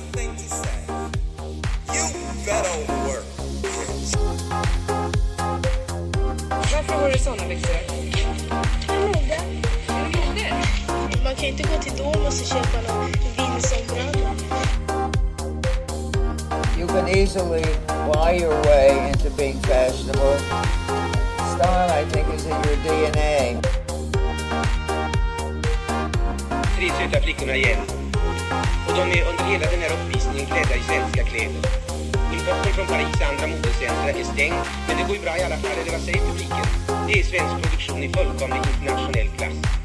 one 0.00 0.12
thing 0.12 0.34
to 0.36 0.42
say. 0.42 0.80
You 1.94 2.04
better 2.46 2.76
work. 3.06 3.24
Varför 6.48 6.94
har 6.94 7.10
du 7.10 7.18
såna 7.18 7.48
byxor? 7.48 7.74
Mode. 8.88 9.34
Är 9.88 10.10
det 10.12 10.18
mode? 10.18 10.54
Man 11.24 11.34
kan 11.34 11.44
ju 11.44 11.48
inte 11.48 11.62
gå 11.62 11.82
till 11.82 11.96
Domus 11.96 12.40
och 12.40 12.46
köpa 12.46 12.92
någon 12.92 13.12
vindsombralla. 13.36 14.34
You 16.78 16.86
can 16.88 17.08
easily 17.08 17.64
buy 18.12 18.38
your 18.42 18.62
way 18.62 19.08
into 19.08 19.30
being 19.36 19.60
fashionable. 19.60 20.38
Style, 21.54 21.90
I 21.90 22.04
think, 22.10 22.34
is 22.34 22.46
in 22.46 22.52
your 22.52 22.76
DNA. 22.84 23.60
tre 26.76 26.88
söta 26.88 27.20
flickorna 27.22 27.56
igen. 27.56 27.78
De 29.00 29.06
är 29.18 29.24
under 29.30 29.44
hela 29.44 29.70
den 29.70 29.80
här 29.80 29.92
uppvisningen 29.96 30.46
klädda 30.46 30.76
i 30.76 30.82
svenska 30.82 31.24
kläder. 31.24 31.62
Importen 32.32 32.72
från 32.72 32.86
Paris 32.86 33.20
andra 33.30 33.46
modecentra 33.46 34.10
är 34.10 34.24
stängd, 34.24 34.54
men 34.88 34.96
det 34.96 35.04
går 35.08 35.16
ju 35.16 35.22
bra 35.22 35.38
i 35.38 35.42
alla 35.42 35.56
fall, 35.56 35.76
eller 35.82 35.92
vad 35.92 36.00
säger 36.00 36.20
publiken? 36.30 36.66
Det 37.06 37.12
är 37.20 37.24
svensk 37.24 37.54
produktion 37.62 38.02
i 38.02 38.08
fullkomlig 38.12 38.62
internationell 38.74 39.28
klass. 39.36 39.79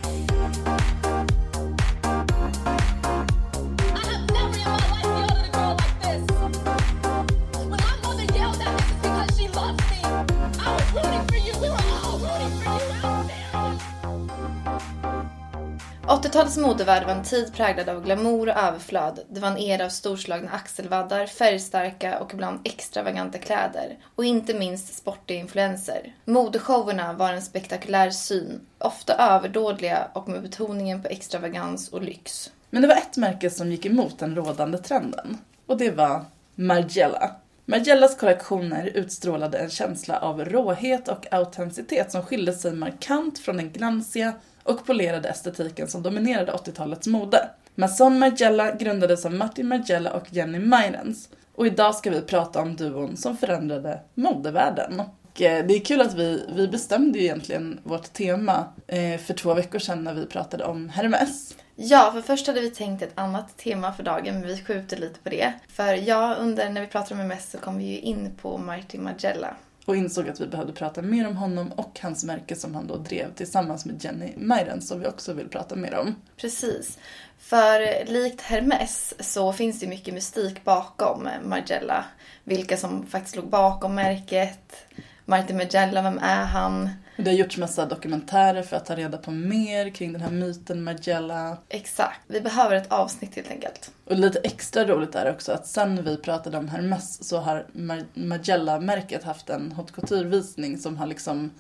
80-talets 16.26 16.58
modevärld 16.58 17.06
var 17.06 17.14
en 17.14 17.24
tid 17.24 17.54
präglad 17.54 17.90
av 17.90 18.04
glamour 18.04 18.50
och 18.50 18.58
överflöd. 18.58 19.20
Det 19.30 19.40
var 19.40 19.48
en 19.48 19.58
era 19.58 19.86
av 19.86 19.90
storslagna 19.90 20.52
axelvaddar, 20.52 21.26
färgstarka 21.26 22.20
och 22.20 22.34
ibland 22.34 22.60
extravaganta 22.64 23.38
kläder. 23.38 23.98
Och 24.16 24.26
inte 24.26 24.54
minst 24.54 24.96
sportiga 24.96 25.40
influenser. 25.40 26.14
Modeshowerna 26.26 27.14
var 27.14 27.34
en 27.34 27.42
spektakulär 27.42 28.10
syn, 28.10 28.62
ofta 28.78 29.14
överdådliga 29.14 30.08
och 30.14 30.30
med 30.30 30.42
betoningen 30.42 31.02
på 31.02 31.08
extravagans 31.08 31.90
och 31.90 32.02
lyx. 32.02 32.52
Men 32.70 32.82
det 32.82 32.88
var 32.88 32.96
ett 32.96 33.18
märke 33.18 33.50
som 33.50 33.72
gick 33.72 33.86
emot 33.86 34.20
den 34.20 34.36
rådande 34.36 34.78
trenden. 34.78 35.38
Och 35.66 35.78
det 35.78 35.92
var 35.92 36.26
Margiela. 36.56 37.36
Margiellas 37.66 38.18
kollektioner 38.18 38.86
utstrålade 38.86 39.58
en 39.58 39.70
känsla 39.70 40.20
av 40.20 40.46
råhet 40.46 41.08
och 41.08 41.34
autenticitet 41.34 42.12
som 42.12 42.22
skilde 42.22 42.54
sig 42.54 42.74
markant 42.74 43.40
från 43.40 43.58
den 43.58 43.72
glansiga 43.72 44.34
och 44.66 44.86
polerade 44.86 45.30
estetiken 45.30 45.88
som 45.88 46.04
dominerade 46.04 46.52
80-talets 46.52 47.08
mode. 47.08 47.50
Mason 47.76 48.20
Margiela 48.20 48.72
grundades 48.72 49.26
av 49.26 49.34
Martin 49.34 49.68
Margiela 49.68 50.14
och 50.14 50.28
Jenny 50.30 50.60
Myrens. 50.60 51.30
Och 51.56 51.68
idag 51.68 51.96
ska 51.96 52.10
vi 52.10 52.22
prata 52.22 52.62
om 52.62 52.76
duon 52.76 53.18
som 53.18 53.38
förändrade 53.38 54.00
modevärlden. 54.14 55.00
Och 55.00 55.42
eh, 55.42 55.66
det 55.66 55.74
är 55.74 55.80
kul 55.80 56.02
att 56.02 56.14
vi, 56.14 56.46
vi 56.56 56.68
bestämde 56.68 57.20
egentligen 57.20 57.80
vårt 57.84 58.14
tema 58.14 58.66
eh, 58.88 59.20
för 59.20 59.34
två 59.34 59.54
veckor 59.54 59.80
sedan 59.80 60.04
när 60.04 60.14
vi 60.14 60.26
pratade 60.26 60.64
om 60.64 60.90
Hermes. 60.90 61.56
Ja, 61.76 62.12
för 62.14 62.22
först 62.22 62.48
hade 62.48 62.62
vi 62.62 62.70
tänkt 62.70 63.02
ett 63.02 63.12
annat 63.16 63.58
tema 63.58 63.94
för 63.94 64.04
dagen, 64.04 64.40
men 64.40 64.48
vi 64.48 64.64
skjuter 64.64 64.98
lite 64.98 65.20
på 65.20 65.30
det. 65.30 65.54
För 65.68 65.94
ja, 65.94 66.36
under 66.36 66.70
när 66.70 66.82
vi 66.82 66.88
pratade 66.88 67.22
om 67.22 67.32
MS 67.32 67.52
så 67.52 67.58
kom 67.58 67.78
vi 67.78 67.84
ju 67.84 68.00
in 68.00 68.32
på 68.42 68.58
Martin 68.58 69.04
Margiela 69.04 69.56
och 69.86 69.96
insåg 69.96 70.30
att 70.30 70.42
vi 70.42 70.48
behövde 70.48 70.74
prata 70.74 71.02
mer 71.02 71.28
om 71.28 71.38
honom 71.38 71.72
och 71.72 72.00
hans 72.02 72.24
märke 72.24 72.56
som 72.56 72.76
han 72.76 72.88
då 72.88 72.98
drev 72.98 73.34
tillsammans 73.34 73.86
med 73.86 74.04
Jenny 74.04 74.34
Myren 74.38 74.82
som 74.82 75.00
vi 75.00 75.08
också 75.08 75.34
vill 75.34 75.50
prata 75.50 75.76
mer 75.76 75.96
om. 75.96 76.16
Precis. 76.38 76.98
För 77.40 78.06
likt 78.06 78.42
Hermes 78.42 79.14
så 79.32 79.54
finns 79.54 79.80
det 79.80 79.88
mycket 79.88 80.14
mystik 80.14 80.64
bakom 80.64 81.30
Margiela. 81.44 82.06
Vilka 82.44 82.78
som 82.78 83.08
faktiskt 83.08 83.36
låg 83.36 83.50
bakom 83.50 83.96
märket. 83.96 84.76
Martin 85.26 85.58
Margiela, 85.58 86.02
vem 86.02 86.18
är 86.18 86.46
han? 86.46 86.90
Det 87.18 87.30
har 87.30 87.38
gjorts 87.38 87.58
massa 87.58 87.86
dokumentärer 87.86 88.62
för 88.62 88.78
att 88.78 88.86
ta 88.86 88.96
reda 88.96 89.18
på 89.18 89.32
mer 89.32 89.90
kring 89.90 90.14
den 90.14 90.22
här 90.22 90.32
myten 90.32 90.84
Margiela. 90.84 91.58
Exakt. 91.70 92.22
Vi 92.28 92.42
behöver 92.42 92.76
ett 92.76 92.92
avsnitt 92.92 93.36
helt 93.36 93.52
enkelt. 93.52 93.92
Och 94.06 94.16
lite 94.16 94.40
extra 94.40 94.86
roligt 94.86 95.16
är 95.16 95.32
också 95.32 95.52
att 95.52 95.68
sen 95.68 96.04
vi 96.04 96.18
pratade 96.18 96.58
om 96.58 96.68
Hermes 96.68 97.28
så 97.28 97.38
har 97.38 97.66
Margiela-märket 98.14 99.24
haft 99.24 99.50
en 99.50 99.72
haute 99.72 99.94
couture-visning 99.94 100.78
som 100.78 100.98
har 100.98 101.08
liksom 101.08 101.52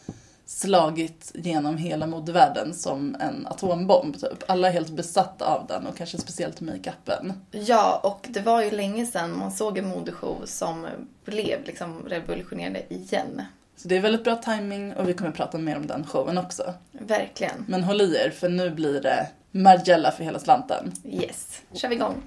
slagit 0.46 1.32
genom 1.34 1.78
hela 1.78 2.08
modevärlden 2.08 2.74
som 2.74 3.16
en 3.20 3.48
atombomb 3.48 4.20
typ. 4.20 4.44
Alla 4.48 4.68
är 4.68 4.72
helt 4.72 4.90
besatta 4.90 5.46
av 5.46 5.68
den 5.68 5.88
och 5.88 5.98
kanske 5.98 6.18
speciellt 6.18 6.62
makeupen. 6.62 7.34
Ja, 7.52 8.00
och 8.04 8.28
det 8.30 8.42
var 8.42 8.64
ju 8.64 8.72
länge 8.72 9.06
sedan 9.06 9.38
man 9.38 9.52
såg 9.52 9.78
en 9.78 9.88
modeshow 9.88 10.42
som 10.46 10.88
blev 11.26 11.64
liksom 11.66 12.02
revolutionerande 12.08 12.94
igen. 12.94 13.42
Så 13.76 13.88
det 13.88 13.98
är 13.98 14.02
väldigt 14.02 14.24
bra 14.24 14.36
timing 14.36 14.94
och 14.94 15.10
vi 15.10 15.14
kommer 15.14 15.32
prata 15.32 15.58
mer 15.58 15.78
om 15.78 15.88
den 15.88 16.06
showen 16.08 16.38
också. 16.38 16.74
Verkligen. 16.92 17.66
Men 17.68 17.84
håll 17.84 18.02
i 18.02 18.16
er 18.16 18.30
för 18.30 18.50
nu 18.50 18.70
blir 18.70 19.02
det 19.02 19.28
Margiela 19.52 20.12
för 20.12 20.24
hela 20.24 20.40
slanten. 20.40 20.92
Yes. 21.06 21.62
kör 21.74 21.90
vi 21.90 21.96
igång. 21.96 22.24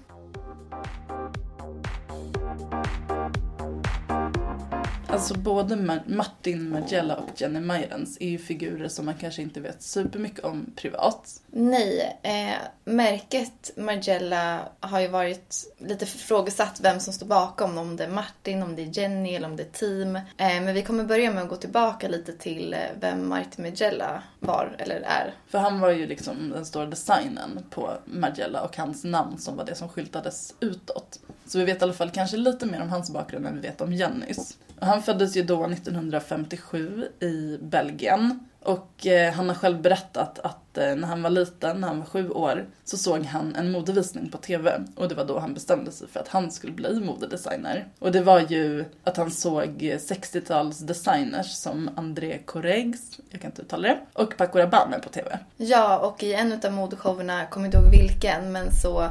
Alltså 5.19 5.35
både 5.35 5.77
Mar- 5.77 6.03
Martin 6.07 6.71
Margiela 6.71 7.17
och 7.17 7.29
Jenny 7.41 7.61
Meirens 7.61 8.17
är 8.21 8.29
ju 8.29 8.39
figurer 8.39 8.89
som 8.89 9.05
man 9.07 9.15
kanske 9.15 9.43
inte 9.43 9.61
vet 9.61 9.83
supermycket 9.83 10.45
om 10.45 10.73
privat. 10.77 11.41
Nej, 11.51 12.19
eh, 12.23 12.57
märket 12.85 13.71
Margiela 13.77 14.69
har 14.81 15.01
ju 15.01 15.09
varit 15.09 15.75
lite 15.79 16.07
frågesatt 16.07 16.81
vem 16.83 17.01
som 17.01 17.13
står 17.13 17.27
bakom. 17.27 17.79
Om 17.79 17.97
det 17.97 18.05
är 18.05 18.09
Martin, 18.09 18.63
om 18.63 18.77
det 18.77 18.83
är 18.83 18.99
Jenny 18.99 19.35
eller 19.35 19.49
om 19.49 19.57
det 19.57 19.63
är 19.63 19.71
team. 19.71 20.17
Eh, 20.17 20.23
men 20.37 20.75
vi 20.75 20.83
kommer 20.83 21.05
börja 21.05 21.33
med 21.33 21.43
att 21.43 21.49
gå 21.49 21.57
tillbaka 21.57 22.09
lite 22.09 22.33
till 22.33 22.75
eh, 22.75 22.81
vem 23.01 23.29
Martin 23.29 23.65
Margiela 23.65 24.23
var 24.41 24.77
eller 24.79 24.97
är. 24.97 25.35
För 25.49 25.59
han 25.59 25.81
var 25.81 25.91
ju 25.91 26.07
liksom 26.07 26.51
den 26.51 26.67
stora 26.67 26.87
designen 26.87 27.65
på 27.71 27.93
Margiela 28.05 28.63
och 28.63 28.77
hans 28.77 29.05
namn 29.05 29.39
som 29.39 29.57
var 29.57 29.65
det 29.65 29.75
som 29.75 29.89
skyltades 29.89 30.55
utåt. 30.61 31.21
Så 31.47 31.59
vi 31.59 31.65
vet 31.65 31.81
i 31.81 31.85
alla 31.85 31.93
fall 31.93 32.11
kanske 32.11 32.37
lite 32.37 32.67
mer 32.67 32.83
om 32.83 32.89
hans 32.89 33.11
bakgrund 33.11 33.47
än 33.47 33.55
vi 33.55 33.61
vet 33.61 33.81
om 33.81 33.93
Jennys. 33.93 34.57
Han 34.81 35.03
föddes 35.03 35.37
ju 35.37 35.43
då 35.43 35.65
1957 35.65 37.09
i 37.21 37.59
Belgien. 37.61 38.49
Och 38.63 39.07
eh, 39.07 39.33
han 39.33 39.49
har 39.49 39.55
själv 39.55 39.83
berättat 39.83 40.39
att 40.39 40.79
eh, 40.79 40.97
när 40.97 41.09
han 41.09 41.23
var 41.23 41.31
liten, 41.31 41.81
när 41.81 41.89
han 41.89 41.99
var 41.99 42.07
sju 42.07 42.31
år, 42.31 42.67
så 42.85 42.97
såg 42.97 43.25
han 43.25 43.55
en 43.55 43.71
modevisning 43.71 44.31
på 44.31 44.39
TV. 44.39 44.81
Och 44.97 45.09
det 45.09 45.15
var 45.15 45.25
då 45.25 45.39
han 45.39 45.55
bestämde 45.55 45.93
sig 45.93 46.09
för 46.09 46.21
att 46.21 46.29
han 46.29 46.51
skulle 46.51 46.73
bli 46.73 47.01
modedesigner. 47.01 47.87
Och 47.99 48.13
det 48.13 48.21
var 48.21 48.41
ju 48.41 48.85
att 49.05 49.17
han 49.17 49.31
såg 49.31 49.83
60-talsdesigners 49.83 51.43
som 51.43 51.91
André 51.97 52.39
Corregs, 52.39 53.21
jag 53.31 53.41
kan 53.41 53.51
inte 53.51 53.63
uttala 53.63 53.89
det, 53.89 53.99
och 54.13 54.37
Paco 54.37 54.59
Rabanne 54.59 54.99
på 54.99 55.09
TV. 55.09 55.39
Ja, 55.57 55.99
och 55.99 56.23
i 56.23 56.35
en 56.35 56.61
av 56.65 56.73
modeshowerna, 56.73 57.39
jag 57.39 57.51
kommer 57.51 57.67
inte 57.67 57.79
ihåg 57.79 57.91
vilken, 57.91 58.53
men 58.53 58.73
så 58.73 59.09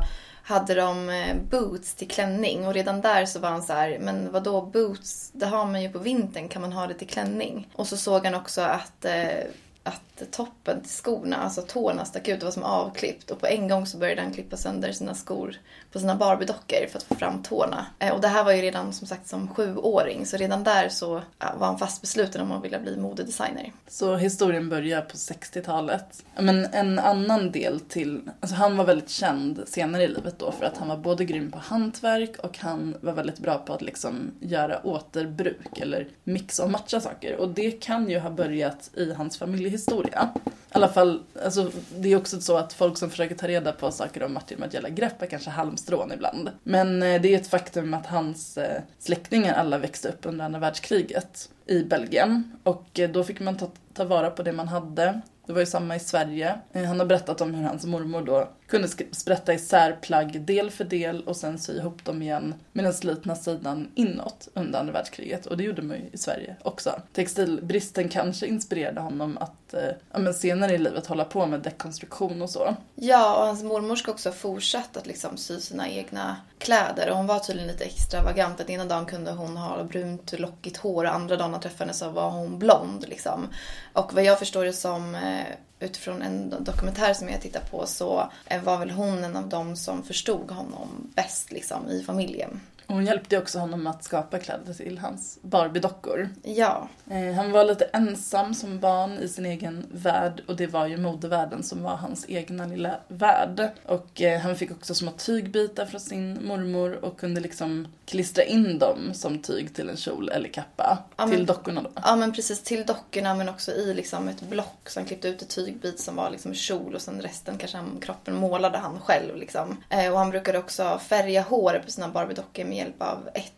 hade 0.47 0.73
de 0.73 1.09
eh, 1.09 1.35
boots 1.49 1.95
till 1.95 2.07
klänning 2.07 2.67
och 2.67 2.73
redan 2.73 3.01
där 3.01 3.25
så 3.25 3.39
var 3.39 3.49
han 3.49 3.63
så 3.63 3.73
här, 3.73 3.99
men 3.99 4.31
vad 4.31 4.43
då 4.43 4.61
boots, 4.61 5.31
det 5.33 5.45
har 5.45 5.65
man 5.65 5.81
ju 5.81 5.89
på 5.89 5.99
vintern, 5.99 6.47
kan 6.47 6.61
man 6.61 6.73
ha 6.73 6.87
det 6.87 6.93
till 6.93 7.07
klänning? 7.07 7.67
Och 7.73 7.87
så 7.87 7.97
såg 7.97 8.25
han 8.25 8.35
också 8.35 8.61
att, 8.61 9.05
eh, 9.05 9.43
att 9.83 10.01
toppen 10.25 10.81
till 10.81 10.91
skorna, 10.91 11.37
alltså 11.37 11.61
tårna 11.61 12.05
stack 12.05 12.27
ut, 12.27 12.39
det 12.39 12.45
var 12.45 12.51
som 12.51 12.63
avklippt 12.63 13.31
och 13.31 13.39
på 13.39 13.47
en 13.47 13.67
gång 13.67 13.85
så 13.85 13.97
började 13.97 14.21
han 14.21 14.33
klippa 14.33 14.57
sönder 14.57 14.91
sina 14.91 15.13
skor 15.13 15.57
på 15.91 15.99
sina 15.99 16.15
barbiedockor 16.15 16.87
för 16.91 16.97
att 16.97 17.03
få 17.03 17.15
fram 17.15 17.43
tårna. 17.43 17.85
Eh, 17.99 18.13
och 18.13 18.21
det 18.21 18.27
här 18.27 18.43
var 18.43 18.51
ju 18.51 18.61
redan 18.61 18.93
som 18.93 19.07
sagt 19.07 19.27
som 19.27 19.47
sjuåring 19.47 20.25
så 20.25 20.37
redan 20.37 20.63
där 20.63 20.89
så 20.89 21.21
var 21.57 21.67
han 21.67 21.79
fast 21.79 22.01
besluten 22.01 22.41
om 22.41 22.51
att 22.51 22.63
vilja 22.63 22.79
bli 22.79 22.97
modedesigner. 22.97 23.71
Så 23.87 24.15
historien 24.15 24.69
börjar 24.69 25.01
på 25.01 25.15
60-talet. 25.15 26.23
Men 26.35 26.65
en 26.65 26.99
annan 26.99 27.51
del 27.51 27.79
till, 27.79 28.21
alltså 28.39 28.55
han 28.55 28.77
var 28.77 28.85
väldigt 28.85 29.09
känd 29.09 29.63
senare 29.67 30.03
i 30.03 30.07
livet 30.07 30.39
då 30.39 30.51
för 30.51 30.65
att 30.65 30.77
han 30.77 30.87
var 30.87 30.97
både 30.97 31.25
grym 31.25 31.51
på 31.51 31.57
hantverk 31.57 32.37
och 32.43 32.57
han 32.57 32.95
var 33.01 33.13
väldigt 33.13 33.39
bra 33.39 33.57
på 33.57 33.73
att 33.73 33.81
liksom 33.81 34.31
göra 34.39 34.85
återbruk 34.85 35.79
eller 35.79 36.07
mixa 36.23 36.63
och 36.63 36.71
matcha 36.71 37.01
saker. 37.01 37.35
Och 37.35 37.49
det 37.49 37.71
kan 37.71 38.09
ju 38.09 38.19
ha 38.19 38.29
börjat 38.29 38.89
i 38.93 39.13
hans 39.13 39.37
familjehistoria. 39.37 40.06
I 40.07 40.79
alla 40.79 40.89
fall, 40.89 41.23
alltså, 41.43 41.71
det 41.97 42.11
är 42.11 42.17
också 42.17 42.41
så 42.41 42.57
att 42.57 42.73
folk 42.73 42.97
som 42.97 43.09
försöker 43.09 43.35
ta 43.35 43.47
reda 43.47 43.71
på 43.71 43.91
saker 43.91 44.23
om 44.23 44.33
Martin 44.33 44.59
Margiela 44.59 44.89
greppar 44.89 45.25
kanske 45.25 45.49
halmstrån 45.49 46.11
ibland. 46.11 46.49
Men 46.63 47.03
eh, 47.03 47.21
det 47.21 47.33
är 47.33 47.35
ett 47.35 47.47
faktum 47.47 47.93
att 47.93 48.05
hans 48.05 48.57
eh, 48.57 48.81
släktingar 48.99 49.53
alla 49.53 49.77
växte 49.77 50.09
upp 50.09 50.25
under 50.25 50.45
andra 50.45 50.59
världskriget 50.59 51.49
i 51.65 51.83
Belgien. 51.83 52.51
Och 52.63 52.99
eh, 52.99 53.09
då 53.09 53.23
fick 53.23 53.39
man 53.39 53.57
ta, 53.57 53.69
ta 53.93 54.03
vara 54.03 54.29
på 54.29 54.43
det 54.43 54.51
man 54.51 54.67
hade. 54.67 55.21
Det 55.45 55.53
var 55.53 55.59
ju 55.59 55.65
samma 55.65 55.95
i 55.95 55.99
Sverige. 55.99 56.59
Eh, 56.71 56.83
han 56.83 56.99
har 56.99 57.05
berättat 57.05 57.41
om 57.41 57.53
hur 57.53 57.63
hans 57.63 57.85
mormor 57.85 58.21
då 58.21 58.49
kunde 58.67 58.87
sprätta 59.11 59.53
isär 59.53 59.97
plagg 60.01 60.41
del 60.41 60.71
för 60.71 60.83
del 60.83 61.23
och 61.23 61.37
sen 61.37 61.59
sy 61.59 61.77
ihop 61.77 62.05
dem 62.05 62.21
igen 62.21 62.53
med 62.71 62.85
den 62.85 62.93
slitna 62.93 63.35
sidan 63.35 63.91
inåt 63.95 64.47
under 64.53 64.79
andra 64.79 64.93
världskriget. 64.93 65.45
Och 65.45 65.57
det 65.57 65.63
gjorde 65.63 65.81
man 65.81 65.97
ju 65.97 66.03
i 66.11 66.17
Sverige 66.17 66.55
också. 66.63 67.01
Textilbristen 67.13 68.09
kanske 68.09 68.47
inspirerade 68.47 69.01
honom 69.01 69.37
att 69.37 69.73
eh, 69.73 69.89
ja, 70.11 70.19
men 70.19 70.33
senare 70.33 70.73
i 70.73 70.77
livet 70.77 71.07
hålla 71.07 71.25
på 71.25 71.45
med 71.45 71.59
dekonstruktion 71.59 72.41
och 72.41 72.49
så. 72.49 72.75
Ja, 72.95 73.39
och 73.39 73.45
hans 73.45 73.63
mormor 73.63 73.95
ska 73.95 74.11
också 74.11 74.29
ha 74.29 74.33
fortsatt 74.33 74.97
att 74.97 75.07
liksom 75.07 75.37
sy 75.37 75.59
sina 75.59 75.89
egna 75.89 76.37
kläder. 76.59 77.09
Och 77.09 77.17
hon 77.17 77.27
var 77.27 77.39
tydligen 77.39 77.71
lite 77.71 77.83
extravagant. 77.83 78.61
Att 78.61 78.69
ena 78.69 78.85
dagen 78.85 79.05
kunde 79.05 79.31
hon 79.31 79.57
ha 79.57 79.83
brunt 79.83 80.39
lockigt 80.39 80.77
hår 80.77 81.05
och 81.05 81.15
andra 81.15 81.35
dagen 81.35 81.51
när 81.51 81.57
jag 81.57 81.61
träffade 81.61 81.83
henne 81.83 81.93
så 81.93 82.09
var 82.09 82.29
hon 82.29 82.59
blond. 82.59 83.05
Liksom. 83.07 83.47
Och 83.93 84.13
vad 84.13 84.23
jag 84.23 84.39
förstår 84.39 84.65
det 84.65 84.73
som 84.73 85.15
eh, 85.15 85.45
utifrån 85.79 86.21
en 86.21 86.63
dokumentär 86.63 87.13
som 87.13 87.29
jag 87.29 87.41
tittar 87.41 87.61
på 87.71 87.85
så 87.85 88.31
var 88.63 88.77
väl 88.77 88.91
hon 88.91 89.23
en 89.23 89.35
av 89.35 89.49
dem 89.49 89.75
som 89.75 90.03
förstod 90.03 90.51
honom 90.51 91.11
bäst 91.15 91.51
liksom, 91.51 91.89
i 91.89 92.03
familjen. 92.03 92.61
Hon 92.87 93.05
hjälpte 93.05 93.37
också 93.37 93.59
honom 93.59 93.87
att 93.87 94.03
skapa 94.03 94.39
kläder 94.39 94.73
till 94.73 94.97
hans 94.97 95.39
Barbie-dockor. 95.41 96.29
Ja, 96.43 96.87
Eh, 97.11 97.33
Han 97.33 97.51
var 97.51 97.63
lite 97.63 97.85
ensam 97.85 98.53
som 98.53 98.79
barn 98.79 99.11
i 99.17 99.27
sin 99.27 99.45
egen 99.45 99.85
värld 99.91 100.43
och 100.47 100.55
det 100.55 100.67
var 100.67 100.87
ju 100.87 100.97
modevärlden 100.97 101.63
som 101.63 101.83
var 101.83 101.95
hans 101.95 102.25
egna 102.29 102.65
lilla 102.65 102.95
värld. 103.07 103.69
Och 103.85 104.21
eh, 104.21 104.39
han 104.39 104.55
fick 104.55 104.71
också 104.71 104.95
små 104.95 105.11
tygbitar 105.11 105.85
från 105.85 105.99
sin 106.01 106.47
mormor 106.47 107.05
och 107.05 107.19
kunde 107.19 107.41
liksom 107.41 107.87
klistra 108.05 108.43
in 108.43 108.79
dem 108.79 109.13
som 109.13 109.39
tyg 109.41 109.75
till 109.75 109.89
en 109.89 109.97
kjol 109.97 110.29
eller 110.29 110.49
kappa. 110.49 110.97
Ja, 111.17 111.25
men- 111.25 111.35
till 111.35 111.45
dockorna 111.45 111.81
då. 111.81 111.89
Ja 112.03 112.15
men 112.15 112.33
precis 112.33 112.63
till 112.63 112.85
dockorna 112.85 113.35
men 113.35 113.49
också 113.49 113.71
i 113.71 113.93
liksom 113.93 114.27
ett 114.27 114.41
block. 114.41 114.89
Så 114.89 114.99
han 114.99 115.07
klippte 115.07 115.27
ut 115.27 115.41
ett 115.41 115.49
tygbit 115.49 115.99
som 115.99 116.15
var 116.15 116.29
liksom 116.29 116.53
kjol 116.53 116.95
och 116.95 117.01
sen 117.01 117.21
resten 117.21 117.57
kanske 117.57 117.77
han, 117.77 117.97
kroppen 118.01 118.35
målade 118.35 118.77
han 118.77 118.99
själv 118.99 119.35
liksom. 119.35 119.77
Eh, 119.89 120.11
och 120.11 120.17
han 120.19 120.29
brukade 120.29 120.57
också 120.59 120.99
färga 121.07 121.41
håret 121.41 121.85
på 121.85 121.91
sina 121.91 122.07
Barbie-dockor 122.09 122.65
med 122.65 122.76
hjälp 122.77 123.01
av 123.01 123.29
ett 123.33 123.56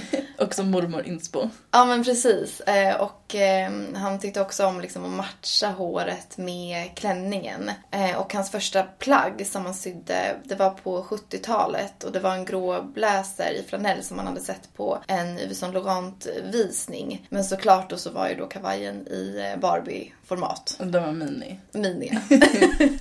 Och 0.38 0.54
som 0.54 0.70
mormor 0.70 1.06
inspo. 1.06 1.48
Ja 1.70 1.84
men 1.84 2.04
precis. 2.04 2.60
Eh, 2.60 3.00
och 3.00 3.34
eh, 3.34 3.70
han 3.94 4.18
tyckte 4.18 4.40
också 4.40 4.66
om 4.66 4.80
liksom, 4.80 5.04
att 5.04 5.10
matcha 5.10 5.68
håret 5.68 6.38
med 6.38 6.90
klänningen. 6.94 7.70
Eh, 7.90 8.16
och 8.16 8.34
hans 8.34 8.50
första 8.50 8.82
plagg 8.82 9.46
som 9.46 9.64
han 9.64 9.74
sydde, 9.74 10.36
det 10.44 10.54
var 10.54 10.70
på 10.70 11.02
70-talet. 11.02 12.04
Och 12.04 12.12
det 12.12 12.20
var 12.20 12.32
en 12.32 12.44
grå 12.44 12.82
blazer 12.82 13.52
i 13.52 13.62
flanell 13.68 14.02
som 14.02 14.18
han 14.18 14.26
hade 14.26 14.40
sett 14.40 14.74
på 14.76 14.98
en 15.06 15.38
Yves 15.38 15.58
Saint 15.58 15.74
Laurent-visning. 15.74 17.26
Men 17.30 17.44
såklart 17.44 17.90
då 17.90 17.96
så 17.96 18.10
var 18.10 18.28
ju 18.28 18.34
då 18.34 18.46
kavajen 18.46 19.08
i 19.08 19.54
Barbie-format. 19.60 20.76
Den 20.78 21.02
var 21.02 21.12
mini. 21.12 21.60
Mini. 21.72 22.18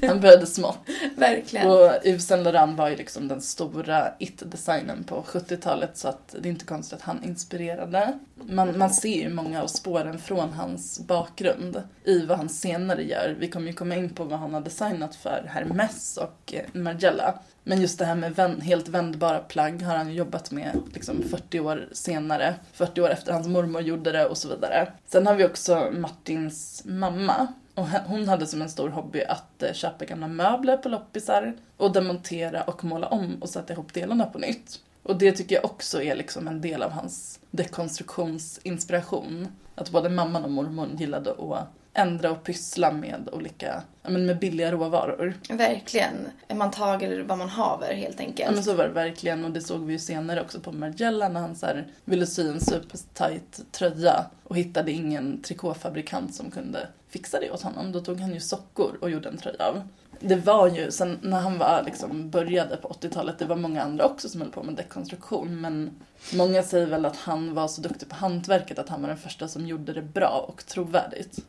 Han 0.07 0.21
började 0.21 0.45
smått. 0.45 0.79
Verkligen. 1.15 1.67
Och 1.67 1.91
Yves 2.05 2.27
Saint 2.27 2.43
Laurent 2.43 2.77
var 2.77 2.89
ju 2.89 2.95
liksom 2.95 3.27
den 3.27 3.41
stora 3.41 4.13
it-designen 4.19 5.03
på 5.03 5.23
70-talet 5.27 5.97
så 5.97 6.14
att 6.15 6.35
det 6.39 6.49
är 6.49 6.51
inte 6.51 6.65
konstigt 6.65 6.99
att 6.99 7.01
han 7.01 7.23
inspirerade. 7.23 8.19
Man, 8.35 8.77
man 8.77 8.89
ser 8.89 9.21
ju 9.21 9.29
många 9.29 9.63
av 9.63 9.67
spåren 9.67 10.19
från 10.19 10.53
hans 10.53 10.99
bakgrund 10.99 11.83
i 12.03 12.25
vad 12.25 12.37
han 12.37 12.49
senare 12.49 13.03
gör. 13.03 13.35
Vi 13.39 13.47
kommer 13.47 13.67
ju 13.67 13.73
komma 13.73 13.95
in 13.95 14.09
på 14.09 14.23
vad 14.23 14.39
han 14.39 14.53
har 14.53 14.61
designat 14.61 15.15
för 15.15 15.45
Hermes 15.49 16.17
och 16.17 16.53
eh, 16.53 16.63
Margiela. 16.73 17.39
Men 17.63 17.81
just 17.81 17.99
det 17.99 18.05
här 18.05 18.15
med 18.15 18.35
vän, 18.35 18.61
helt 18.61 18.87
vändbara 18.87 19.39
plagg 19.39 19.81
har 19.81 19.95
han 19.95 20.09
ju 20.09 20.15
jobbat 20.15 20.51
med 20.51 20.81
liksom 20.93 21.23
40 21.23 21.59
år 21.59 21.89
senare. 21.91 22.55
40 22.73 23.01
år 23.01 23.09
efter 23.09 23.33
hans 23.33 23.47
mormor 23.47 23.81
gjorde 23.81 24.11
det 24.11 24.25
och 24.25 24.37
så 24.37 24.47
vidare. 24.47 24.91
Sen 25.07 25.27
har 25.27 25.35
vi 25.35 25.45
också 25.45 25.91
Martins 25.93 26.81
mamma 26.85 27.47
och 27.75 27.87
hon 27.87 28.27
hade 28.27 28.47
som 28.47 28.61
en 28.61 28.69
stor 28.69 28.89
hobby 28.89 29.23
att 29.23 29.63
eh, 29.63 29.73
köpa 29.73 30.05
gamla 30.05 30.27
möbler 30.27 30.77
på 30.77 30.89
loppisar 30.89 31.53
och 31.77 31.93
demontera 31.93 32.63
och 32.63 32.83
måla 32.83 33.07
om 33.07 33.37
och 33.41 33.49
sätta 33.49 33.73
ihop 33.73 33.93
delarna 33.93 34.25
på 34.25 34.37
nytt. 34.37 34.79
Och 35.05 35.17
det 35.17 35.31
tycker 35.31 35.55
jag 35.55 35.65
också 35.65 36.01
är 36.01 36.15
liksom 36.15 36.47
en 36.47 36.61
del 36.61 36.83
av 36.83 36.91
hans 36.91 37.39
dekonstruktionsinspiration. 37.51 39.47
Att 39.75 39.89
både 39.89 40.09
mamman 40.09 40.43
och 40.43 40.51
mormor 40.51 40.89
gillade 40.97 41.31
att 41.31 41.67
ändra 41.93 42.31
och 42.31 42.43
pyssla 42.43 42.91
med 42.91 43.29
olika, 43.31 43.83
ja 44.03 44.09
men 44.09 44.25
med 44.25 44.39
billiga 44.39 44.71
råvaror. 44.71 45.33
Verkligen. 45.49 46.13
Man 46.55 46.71
tager 46.71 47.23
vad 47.23 47.37
man 47.37 47.49
haver 47.49 47.93
helt 47.93 48.19
Ja 48.19 48.25
enkelt. 48.25 48.55
men 48.55 48.63
så 48.63 48.73
var 48.73 48.83
det 48.83 48.93
verkligen 48.93 49.45
och 49.45 49.51
det 49.51 49.61
såg 49.61 49.85
vi 49.85 49.93
ju 49.93 49.99
senare 49.99 50.41
också 50.41 50.59
på 50.59 50.71
Margiela 50.71 51.29
när 51.29 51.41
han 51.41 51.55
så 51.55 51.65
här 51.65 51.87
ville 52.05 52.25
sy 52.25 52.47
en 52.47 52.59
supertight 52.59 53.61
tröja 53.71 54.25
och 54.43 54.57
hittade 54.57 54.91
ingen 54.91 55.41
trikåfabrikant 55.41 56.35
som 56.35 56.51
kunde 56.51 56.87
fixa 57.09 57.39
det 57.39 57.51
åt 57.51 57.61
honom. 57.61 57.91
Då 57.91 57.99
tog 57.99 58.19
han 58.19 58.33
ju 58.33 58.39
sockor 58.39 58.97
och 59.01 59.09
gjorde 59.09 59.29
en 59.29 59.37
tröja 59.37 59.65
av. 59.67 59.81
Det 60.19 60.35
var 60.35 60.67
ju, 60.67 60.91
sen 60.91 61.19
när 61.21 61.39
han 61.39 61.57
var 61.57 61.83
liksom 61.85 62.29
började 62.29 62.77
på 62.77 62.87
80-talet, 62.87 63.39
det 63.39 63.45
var 63.45 63.55
många 63.55 63.83
andra 63.83 64.05
också 64.05 64.29
som 64.29 64.41
höll 64.41 64.51
på 64.51 64.63
med 64.63 64.75
dekonstruktion 64.75 65.61
men 65.61 65.91
många 66.33 66.63
säger 66.63 66.87
väl 66.87 67.05
att 67.05 67.17
han 67.17 67.53
var 67.53 67.67
så 67.67 67.81
duktig 67.81 68.09
på 68.09 68.15
hantverket 68.15 68.79
att 68.79 68.89
han 68.89 69.01
var 69.01 69.07
den 69.07 69.17
första 69.17 69.47
som 69.47 69.67
gjorde 69.67 69.93
det 69.93 70.01
bra 70.01 70.45
och 70.47 70.65
trovärdigt. 70.65 71.39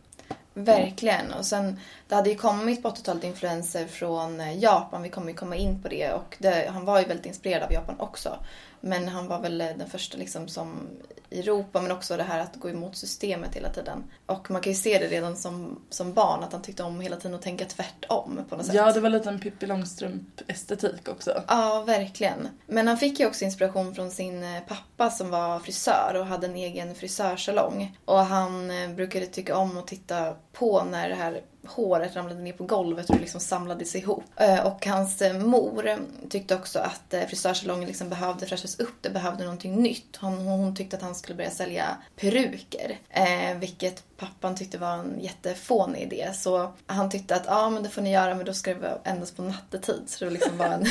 Verkligen. 0.59 1.33
Och 1.33 1.47
sen, 1.47 1.81
det 2.09 2.15
hade 2.15 2.31
ju 2.31 2.37
kommit 2.37 2.83
på 2.83 2.89
80-talet 2.89 3.25
influenser 3.25 3.87
från 3.87 4.41
eh, 4.41 4.59
Japan. 4.59 5.03
Vi 5.03 5.09
kommer 5.09 5.29
ju 5.29 5.35
komma 5.35 5.57
in 5.57 5.83
på 5.83 5.89
det. 5.89 6.13
Och 6.13 6.37
det, 6.39 6.71
han 6.73 6.85
var 6.85 7.01
ju 7.01 7.07
väldigt 7.07 7.27
inspirerad 7.27 7.63
av 7.63 7.73
Japan 7.73 7.95
också. 7.99 8.37
Men 8.81 9.09
han 9.09 9.29
var 9.29 9.41
väl 9.41 9.61
eh, 9.61 9.67
den 9.79 9.91
första 9.91 10.19
liksom 10.19 10.49
som 10.49 10.89
Europa, 11.31 11.81
men 11.81 11.93
också 11.93 12.17
det 12.17 12.23
här 12.23 12.41
att 12.41 12.57
gå 12.57 12.71
emot 12.71 12.97
systemet 12.97 13.55
hela 13.55 13.69
tiden. 13.69 14.05
Och 14.27 14.51
man 14.51 14.63
kan 14.63 14.73
ju 14.73 14.79
se 14.79 14.99
det 14.99 15.07
redan 15.07 15.37
som, 15.37 15.81
som 15.91 16.13
barn, 16.13 16.45
att 16.45 16.53
han 16.53 16.63
tyckte 16.63 16.83
om 16.83 17.01
hela 17.01 17.17
tiden 17.17 17.35
att 17.35 17.43
tänka 17.43 17.65
tvärtom 17.65 18.41
på 18.49 18.57
något 18.57 18.67
sätt. 18.67 18.75
Ja, 18.75 18.93
det 18.93 19.01
var 19.01 19.11
lite 19.11 19.29
en 19.29 19.41
Pippi 19.41 19.67
Långstrump-estetik 19.67 21.09
också. 21.09 21.43
Ja, 21.49 21.83
verkligen. 21.87 22.49
Men 22.67 22.89
han 22.89 22.99
fick 22.99 23.21
ju 23.21 23.27
också 23.27 23.45
inspiration 23.45 23.95
från 23.95 24.11
sin 24.11 24.43
eh, 24.43 24.61
pappa 24.69 25.11
som 25.11 25.31
var 25.31 25.59
frisör 25.59 26.17
och 26.21 26.27
hade 26.27 26.47
en 26.47 26.57
egen 26.57 26.95
frisörsalong. 26.95 27.99
Och 28.05 28.19
han 28.19 28.71
eh, 28.71 28.91
brukade 28.91 29.27
tycka 29.27 29.57
om 29.57 29.79
att 29.79 29.87
titta 29.87 30.35
på 30.53 30.85
när 30.85 31.09
det 31.09 31.15
här 31.15 31.43
håret 31.67 32.17
ramlade 32.17 32.41
ner 32.41 32.53
på 32.53 32.65
golvet 32.65 33.09
och 33.11 33.15
det 33.17 33.21
liksom 33.21 33.41
samlades 33.41 33.97
ihop. 33.97 34.25
Eh, 34.37 34.67
Och 34.67 34.87
hans 34.87 35.23
mor 35.41 35.99
tyckte 36.31 36.55
också 36.55 36.79
att 36.79 37.15
frisörsalongen 37.29 37.89
liksom 37.89 38.09
behövde 38.09 38.47
fräschas 38.47 38.81
upp. 38.81 38.95
Det 39.01 39.11
behövde 39.11 39.45
någonting 39.45 39.83
nytt. 39.83 40.17
Hon, 40.17 40.39
hon 40.39 40.77
tyckte 40.77 40.97
att 40.97 41.03
han 41.03 41.15
skulle 41.17 41.37
börja 41.37 41.51
sälja 41.51 41.97
peruker. 42.17 42.99
Eh, 43.11 43.59
vilket 43.59 44.05
pappan 44.17 44.57
tyckte 44.57 44.79
var 44.79 44.93
en 44.93 45.21
jättefånig 45.21 46.03
idé. 46.03 46.31
Så 46.35 46.73
han 46.87 47.11
tyckte 47.11 47.37
att 47.37 47.47
ja 47.47 47.71
men 47.71 47.83
det 47.83 47.89
får 47.89 48.03
ni 48.03 48.13
göra 48.13 48.35
men 48.35 48.47
då 48.47 48.53
ska 48.53 48.75
det 48.75 48.81
vara 48.81 48.99
endast 49.05 49.37
på 49.37 49.43
nattetid. 49.43 50.03
Så 50.07 50.25
det 50.25 50.31
liksom 50.31 50.59
var 50.59 50.67
en 50.67 50.87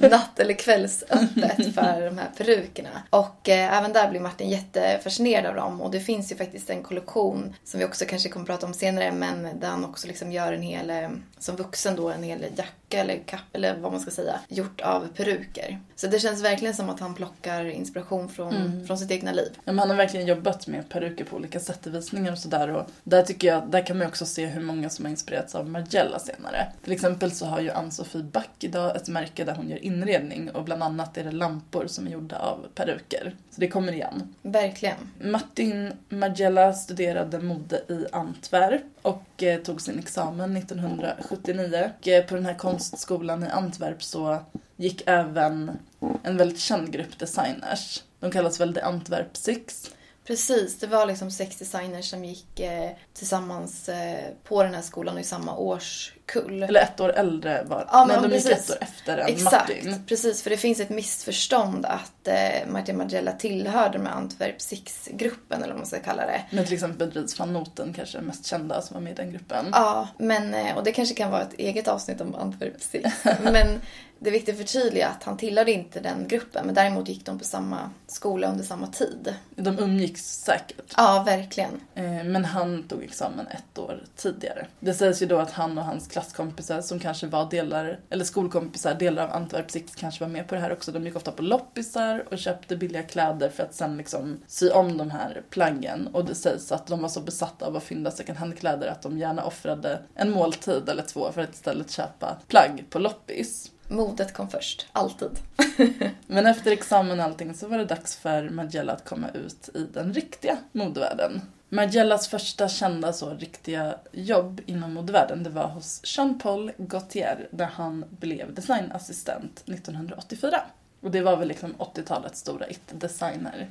natt 0.10 0.38
eller 0.38 0.54
kvällsöppet 0.54 1.74
för 1.74 2.04
de 2.04 2.18
här 2.18 2.30
perukerna. 2.36 3.02
Och 3.10 3.48
eh, 3.48 3.78
även 3.78 3.92
där 3.92 4.10
blir 4.10 4.20
Martin 4.20 4.50
jättefascinerad 4.50 5.46
av 5.46 5.54
dem. 5.54 5.80
Och 5.80 5.90
det 5.90 6.00
finns 6.00 6.32
ju 6.32 6.36
faktiskt 6.36 6.70
en 6.70 6.82
kollektion 6.82 7.54
som 7.64 7.80
vi 7.80 7.86
också 7.86 8.04
kanske 8.04 8.28
kommer 8.28 8.46
prata 8.46 8.66
om 8.66 8.74
senare. 8.74 9.12
Men 9.12 9.60
där 9.60 9.68
han 9.68 9.84
också 9.84 10.06
liksom 10.06 10.32
gör 10.32 10.52
en 10.52 10.62
hel, 10.62 10.90
eh, 10.90 11.10
som 11.38 11.56
vuxen 11.56 11.96
då, 11.96 12.10
en 12.10 12.22
hel 12.22 12.46
jacka 12.56 12.83
eller 12.94 13.18
kapp 13.18 13.40
eller 13.52 13.76
vad 13.76 13.92
man 13.92 14.00
ska 14.00 14.10
säga. 14.10 14.40
Gjort 14.48 14.80
av 14.80 15.08
peruker. 15.16 15.80
Så 15.96 16.06
det 16.06 16.18
känns 16.18 16.44
verkligen 16.44 16.74
som 16.74 16.90
att 16.90 17.00
han 17.00 17.14
plockar 17.14 17.64
inspiration 17.64 18.28
från, 18.28 18.86
från 18.86 18.98
sitt 18.98 19.10
egna 19.10 19.32
liv. 19.32 19.52
Ja, 19.54 19.72
men 19.72 19.78
han 19.78 19.90
har 19.90 19.96
verkligen 19.96 20.26
jobbat 20.26 20.66
med 20.66 20.88
peruker 20.88 21.24
på 21.24 21.36
olika 21.36 21.60
sätt 21.60 21.86
i 21.86 21.90
visningar 21.90 22.32
och 22.32 22.38
sådär. 22.38 22.68
Och 22.68 22.86
där 23.04 23.22
tycker 23.22 23.48
jag, 23.48 23.70
där 23.70 23.86
kan 23.86 23.98
man 23.98 24.04
ju 24.04 24.08
också 24.08 24.26
se 24.26 24.46
hur 24.46 24.62
många 24.62 24.90
som 24.90 25.04
har 25.04 25.10
inspirerats 25.10 25.54
av 25.54 25.68
Margiela 25.68 26.18
senare. 26.18 26.66
Till 26.84 26.92
exempel 26.92 27.30
så 27.30 27.46
har 27.46 27.60
ju 27.60 27.70
Ann-Sofie 27.70 28.22
Back 28.22 28.50
idag 28.60 28.96
ett 28.96 29.08
märke 29.08 29.44
där 29.44 29.54
hon 29.54 29.68
gör 29.68 29.84
inredning 29.84 30.50
och 30.50 30.64
bland 30.64 30.82
annat 30.82 31.16
är 31.16 31.24
det 31.24 31.30
lampor 31.30 31.86
som 31.86 32.06
är 32.06 32.10
gjorda 32.10 32.38
av 32.38 32.66
peruker. 32.74 33.34
Så 33.50 33.60
det 33.60 33.68
kommer 33.68 33.92
igen. 33.92 34.34
Verkligen. 34.42 34.96
Martin 35.20 35.92
Margiela 36.08 36.72
studerade 36.72 37.38
mode 37.38 37.76
i 37.88 38.06
Antwerp 38.12 38.82
och 39.02 39.42
eh, 39.42 39.60
tog 39.60 39.80
sin 39.80 39.98
examen 39.98 40.56
1979. 40.56 41.90
Och 42.00 42.08
eh, 42.08 42.24
på 42.24 42.34
den 42.34 42.46
här 42.46 42.54
konstskolan 42.90 43.42
i 43.42 43.48
Antwerp 43.48 44.02
så 44.02 44.38
gick 44.76 45.02
även 45.06 45.78
en 46.22 46.36
väldigt 46.36 46.60
känd 46.60 46.92
grupp 46.92 47.18
designers. 47.18 48.02
De 48.20 48.30
kallas 48.30 48.60
väl 48.60 48.74
The 48.74 48.80
Antwerp 48.80 49.36
Six. 49.36 49.90
Precis, 50.26 50.78
det 50.78 50.86
var 50.86 51.06
liksom 51.06 51.30
sex 51.30 51.58
designers 51.58 52.10
som 52.10 52.24
gick 52.24 52.60
eh, 52.60 52.90
tillsammans 53.14 53.88
eh, 53.88 54.24
på 54.44 54.62
den 54.62 54.74
här 54.74 54.82
skolan 54.82 55.14
och 55.14 55.20
i 55.20 55.24
samma 55.24 55.56
årskull. 55.56 56.62
Eller 56.62 56.80
ett 56.80 57.00
år 57.00 57.12
äldre 57.12 57.64
var 57.64 57.88
Ja, 57.92 58.04
Nej, 58.04 58.20
men 58.20 58.30
de 58.30 58.36
gick 58.36 58.46
precis. 58.46 58.70
ett 58.70 58.76
år 58.76 58.82
efter 58.82 59.18
än 59.18 59.26
Exakt, 59.28 59.52
Martin. 59.68 60.04
precis. 60.08 60.42
För 60.42 60.50
det 60.50 60.56
finns 60.56 60.80
ett 60.80 60.88
missförstånd 60.90 61.86
att 61.86 62.28
eh, 62.28 62.68
Martin 62.68 62.96
Margiela 62.96 63.32
tillhörde 63.32 63.98
med 63.98 64.16
Antwerp 64.16 64.60
Six-gruppen, 64.60 65.62
eller 65.62 65.72
vad 65.72 65.78
man 65.80 65.86
ska 65.86 66.00
kalla 66.00 66.26
det. 66.26 66.42
Men 66.50 66.64
till 66.64 66.74
exempel 66.74 67.10
Dries 67.10 67.38
van 67.38 67.52
Noten 67.52 67.92
kanske 67.94 68.18
är 68.18 68.22
mest 68.22 68.46
kända 68.46 68.82
som 68.82 68.94
var 68.94 69.00
med 69.00 69.12
i 69.12 69.16
den 69.16 69.32
gruppen. 69.32 69.66
Ja, 69.72 70.08
men, 70.18 70.54
eh, 70.54 70.76
och 70.76 70.84
det 70.84 70.92
kanske 70.92 71.14
kan 71.14 71.30
vara 71.30 71.42
ett 71.42 71.54
eget 71.58 71.88
avsnitt 71.88 72.20
om 72.20 72.34
Antwerp 72.34 72.82
Six. 72.82 73.10
men 73.42 73.80
det 74.18 74.30
är 74.30 74.32
viktigt 74.32 74.54
att 74.54 74.60
förtydliga 74.60 75.08
att 75.08 75.22
han 75.24 75.36
tillhörde 75.36 75.72
inte 75.72 76.00
den 76.00 76.28
gruppen, 76.28 76.66
men 76.66 76.74
däremot 76.74 77.08
gick 77.08 77.26
de 77.26 77.38
på 77.38 77.44
samma 77.44 77.90
skola 78.06 78.48
under 78.48 78.64
samma 78.64 78.86
tid. 78.86 79.34
De 79.56 79.78
umgicks 79.78 80.22
säkert. 80.24 80.94
Ja, 80.96 81.22
verkligen. 81.26 81.80
Men 82.24 82.44
han 82.44 82.82
tog 82.88 83.03
examen 83.04 83.46
ett 83.46 83.78
år 83.78 84.04
tidigare. 84.16 84.66
Det 84.80 84.94
sägs 84.94 85.22
ju 85.22 85.26
då 85.26 85.38
att 85.38 85.50
han 85.50 85.78
och 85.78 85.84
hans 85.84 86.08
klasskompisar 86.08 86.80
som 86.80 86.98
kanske 86.98 87.26
var 87.26 87.50
delar, 87.50 88.00
eller 88.10 88.24
skolkompisar, 88.24 88.94
delar 88.94 89.24
av 89.24 89.32
Antwerp 89.32 89.70
Six 89.70 89.94
kanske 89.94 90.24
var 90.24 90.32
med 90.32 90.48
på 90.48 90.54
det 90.54 90.60
här 90.60 90.72
också. 90.72 90.92
De 90.92 91.04
gick 91.04 91.16
ofta 91.16 91.32
på 91.32 91.42
loppisar 91.42 92.24
och 92.30 92.38
köpte 92.38 92.76
billiga 92.76 93.02
kläder 93.02 93.48
för 93.48 93.62
att 93.62 93.74
sen 93.74 93.96
liksom 93.96 94.40
sy 94.46 94.70
om 94.70 94.98
de 94.98 95.10
här 95.10 95.42
plaggen. 95.50 96.08
Och 96.12 96.24
det 96.24 96.34
sägs 96.34 96.72
att 96.72 96.86
de 96.86 97.02
var 97.02 97.08
så 97.08 97.20
besatta 97.20 97.66
av 97.66 97.76
att 97.76 97.82
fynda 97.82 98.10
second 98.10 98.38
hand-kläder 98.38 98.86
att 98.86 99.02
de 99.02 99.18
gärna 99.18 99.44
offrade 99.44 100.02
en 100.14 100.30
måltid 100.30 100.88
eller 100.88 101.02
två 101.02 101.32
för 101.32 101.40
att 101.40 101.54
istället 101.54 101.90
köpa 101.90 102.36
plagg 102.48 102.84
på 102.90 102.98
loppis. 102.98 103.70
Modet 103.88 104.32
kom 104.32 104.48
först, 104.48 104.86
alltid. 104.92 105.30
Men 106.26 106.46
efter 106.46 106.72
examen 106.72 107.18
och 107.18 107.24
allting 107.24 107.54
så 107.54 107.68
var 107.68 107.78
det 107.78 107.84
dags 107.84 108.16
för 108.16 108.48
Margiela 108.48 108.92
att 108.92 109.08
komma 109.08 109.26
ut 109.34 109.68
i 109.74 109.86
den 109.92 110.14
riktiga 110.14 110.58
modevärlden. 110.72 111.40
Margiellas 111.68 112.28
första 112.28 112.68
kända 112.68 113.12
så 113.12 113.34
riktiga 113.34 113.98
jobb 114.12 114.60
inom 114.66 114.94
modevärlden 114.94 115.42
det 115.42 115.50
var 115.50 115.68
hos 115.68 116.00
Jean-Paul 116.04 116.72
Gaultier 116.76 117.48
där 117.50 117.66
han 117.66 118.04
blev 118.10 118.54
designassistent 118.54 119.64
1984. 119.66 120.60
Och 121.00 121.10
det 121.10 121.20
var 121.20 121.36
väl 121.36 121.48
liksom 121.48 121.74
80-talets 121.74 122.40
stora 122.40 122.68
it-designer. 122.68 123.70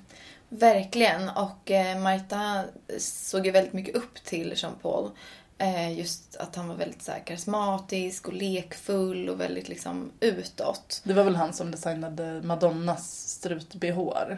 Verkligen. 0.50 1.30
Och 1.30 1.72
eh, 1.72 2.00
Marta 2.00 2.64
såg 2.98 3.46
ju 3.46 3.52
väldigt 3.52 3.74
mycket 3.74 3.96
upp 3.96 4.24
till 4.24 4.54
Jean-Paul. 4.56 5.10
Eh, 5.58 5.98
just 5.98 6.36
att 6.36 6.56
han 6.56 6.68
var 6.68 6.76
väldigt 6.76 7.02
så 7.02 7.12
här, 7.12 7.20
karismatisk 7.20 8.28
och 8.28 8.34
lekfull 8.34 9.30
och 9.30 9.40
väldigt 9.40 9.70
liksom 9.70 10.12
utåt. 10.20 11.02
Det 11.04 11.14
var 11.14 11.24
väl 11.24 11.36
han 11.36 11.54
som 11.54 11.72
designade 11.72 12.42
Madonnas 12.42 13.28
strut-bh. 13.28 14.38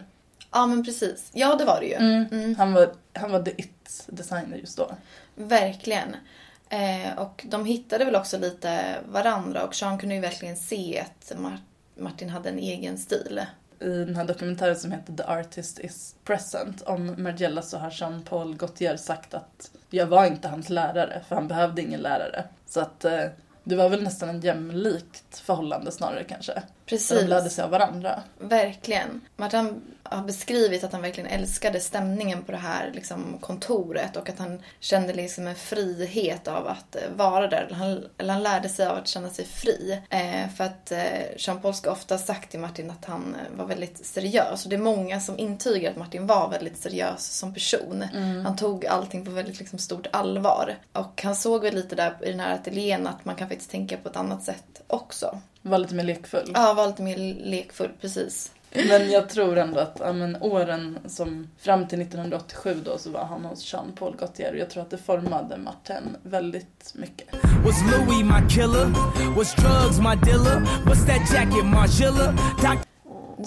Ja 0.55 0.67
men 0.67 0.83
precis. 0.85 1.29
Ja 1.33 1.55
det 1.55 1.65
var 1.65 1.79
det 1.79 1.85
ju. 1.85 1.93
Mm. 1.93 2.55
Han 2.55 2.73
var, 2.73 2.91
han 3.13 3.31
var 3.31 3.43
the 3.43 3.51
it-designer 3.51 4.57
just 4.57 4.77
då. 4.77 4.91
Verkligen. 5.35 6.15
Eh, 6.69 7.17
och 7.17 7.45
de 7.49 7.65
hittade 7.65 8.05
väl 8.05 8.15
också 8.15 8.37
lite 8.37 8.95
varandra 9.09 9.63
och 9.63 9.75
Sean 9.75 9.97
kunde 9.97 10.15
ju 10.15 10.21
verkligen 10.21 10.57
se 10.57 11.03
att 11.05 11.37
Mar- 11.37 11.57
Martin 11.97 12.29
hade 12.29 12.49
en 12.49 12.59
egen 12.59 12.97
stil. 12.97 13.41
I 13.79 13.89
den 13.89 14.15
här 14.15 14.25
dokumentären 14.25 14.75
som 14.75 14.91
heter 14.91 15.13
The 15.13 15.23
Artist 15.23 15.79
is 15.79 16.15
Present 16.23 16.81
om 16.81 17.15
Margiela 17.17 17.61
så 17.61 17.77
har 17.77 17.91
Jean-Paul 17.91 18.55
Gaultier 18.55 18.97
sagt 18.97 19.33
att 19.33 19.71
jag 19.89 20.07
var 20.07 20.25
inte 20.25 20.47
hans 20.47 20.69
lärare 20.69 21.21
för 21.27 21.35
han 21.35 21.47
behövde 21.47 21.81
ingen 21.81 22.01
lärare. 22.01 22.43
Så 22.67 22.79
att 22.79 23.05
eh, 23.05 23.23
det 23.63 23.75
var 23.75 23.89
väl 23.89 24.03
nästan 24.03 24.29
en 24.29 24.41
jämlikt 24.41 25.37
förhållande 25.37 25.91
snarare 25.91 26.23
kanske. 26.23 26.63
Där 26.85 26.97
Precis. 26.97 27.21
de 27.21 27.27
lärde 27.27 27.49
sig 27.49 27.63
av 27.63 27.69
varandra. 27.69 28.23
Verkligen. 28.39 29.21
Martin 29.35 29.81
har 30.03 30.23
beskrivit 30.23 30.83
att 30.83 30.91
han 30.91 31.01
verkligen 31.01 31.29
älskade 31.29 31.79
stämningen 31.79 32.43
på 32.43 32.51
det 32.51 32.57
här 32.57 32.91
liksom, 32.93 33.37
kontoret 33.41 34.15
och 34.15 34.29
att 34.29 34.39
han 34.39 34.61
kände 34.79 35.13
liksom 35.13 35.47
en 35.47 35.55
frihet 35.55 36.47
av 36.47 36.67
att 36.67 36.95
eh, 36.95 37.01
vara 37.15 37.47
där. 37.47 37.69
Han, 37.71 38.05
eller 38.17 38.33
han 38.33 38.43
lärde 38.43 38.69
sig 38.69 38.87
av 38.87 38.97
att 38.97 39.07
känna 39.07 39.29
sig 39.29 39.45
fri. 39.45 40.01
Eh, 40.09 40.49
för 40.57 40.63
att 40.63 40.91
eh, 40.91 41.37
Jean-Paul 41.37 41.73
ska 41.73 41.91
ofta 41.91 42.17
sagt 42.17 42.51
till 42.51 42.59
Martin 42.59 42.91
att 42.91 43.05
han 43.05 43.35
eh, 43.35 43.57
var 43.57 43.65
väldigt 43.65 44.05
seriös. 44.05 44.63
Och 44.63 44.69
det 44.69 44.75
är 44.75 44.79
många 44.79 45.19
som 45.19 45.39
intygar 45.39 45.91
att 45.91 45.97
Martin 45.97 46.27
var 46.27 46.49
väldigt 46.49 46.77
seriös 46.77 47.25
som 47.25 47.53
person. 47.53 48.03
Han 48.45 48.55
tog 48.55 48.85
allting 48.85 49.25
på 49.25 49.31
väldigt 49.31 49.59
liksom, 49.59 49.79
stort 49.79 50.07
allvar. 50.11 50.75
Och 50.93 51.21
han 51.23 51.35
såg 51.35 51.61
väl 51.61 51.75
lite 51.75 51.95
där 51.95 52.15
i 52.21 52.31
den 52.31 52.39
här 52.39 52.55
ateljén 52.55 53.07
att 53.07 53.25
man 53.25 53.35
kan 53.35 53.49
faktiskt 53.49 53.71
tänka 53.71 53.97
på 53.97 54.09
ett 54.09 54.15
annat 54.15 54.43
sätt 54.43 54.74
också. 54.95 55.39
Var 55.61 55.77
lite 55.77 55.95
mer 55.95 56.03
lekfull. 56.03 56.51
Ja, 56.53 56.73
var 56.73 56.87
lite 56.87 57.01
mer 57.01 57.17
lekfull, 57.45 57.89
precis. 58.01 58.51
Men 58.89 59.11
jag 59.11 59.29
tror 59.29 59.57
ändå 59.57 59.79
att 59.79 59.97
ja, 59.99 60.13
men, 60.13 60.37
åren 60.41 60.99
som 61.05 61.47
fram 61.59 61.87
till 61.87 62.01
1987 62.01 62.81
då 62.85 62.97
så 62.97 63.09
var 63.09 63.25
han 63.25 63.45
hos 63.45 63.73
Jean-Paul 63.73 64.15
Gaultier 64.19 64.51
och 64.51 64.57
jag 64.57 64.69
tror 64.69 64.83
att 64.83 64.89
det 64.89 64.97
formade 64.97 65.57
Martin 65.57 66.17
väldigt 66.23 66.91
mycket. 66.93 67.27
Was 67.65 67.81
Louis 67.91 68.23
my 68.23 68.49
killer? 68.49 68.85
Was 69.35 69.55
drugs 69.55 69.99
my 69.99 70.31
dealer? 70.31 70.61
What's 70.85 71.05
that 71.05 71.33
jacket, 71.33 71.65
Margilla? 71.65 72.33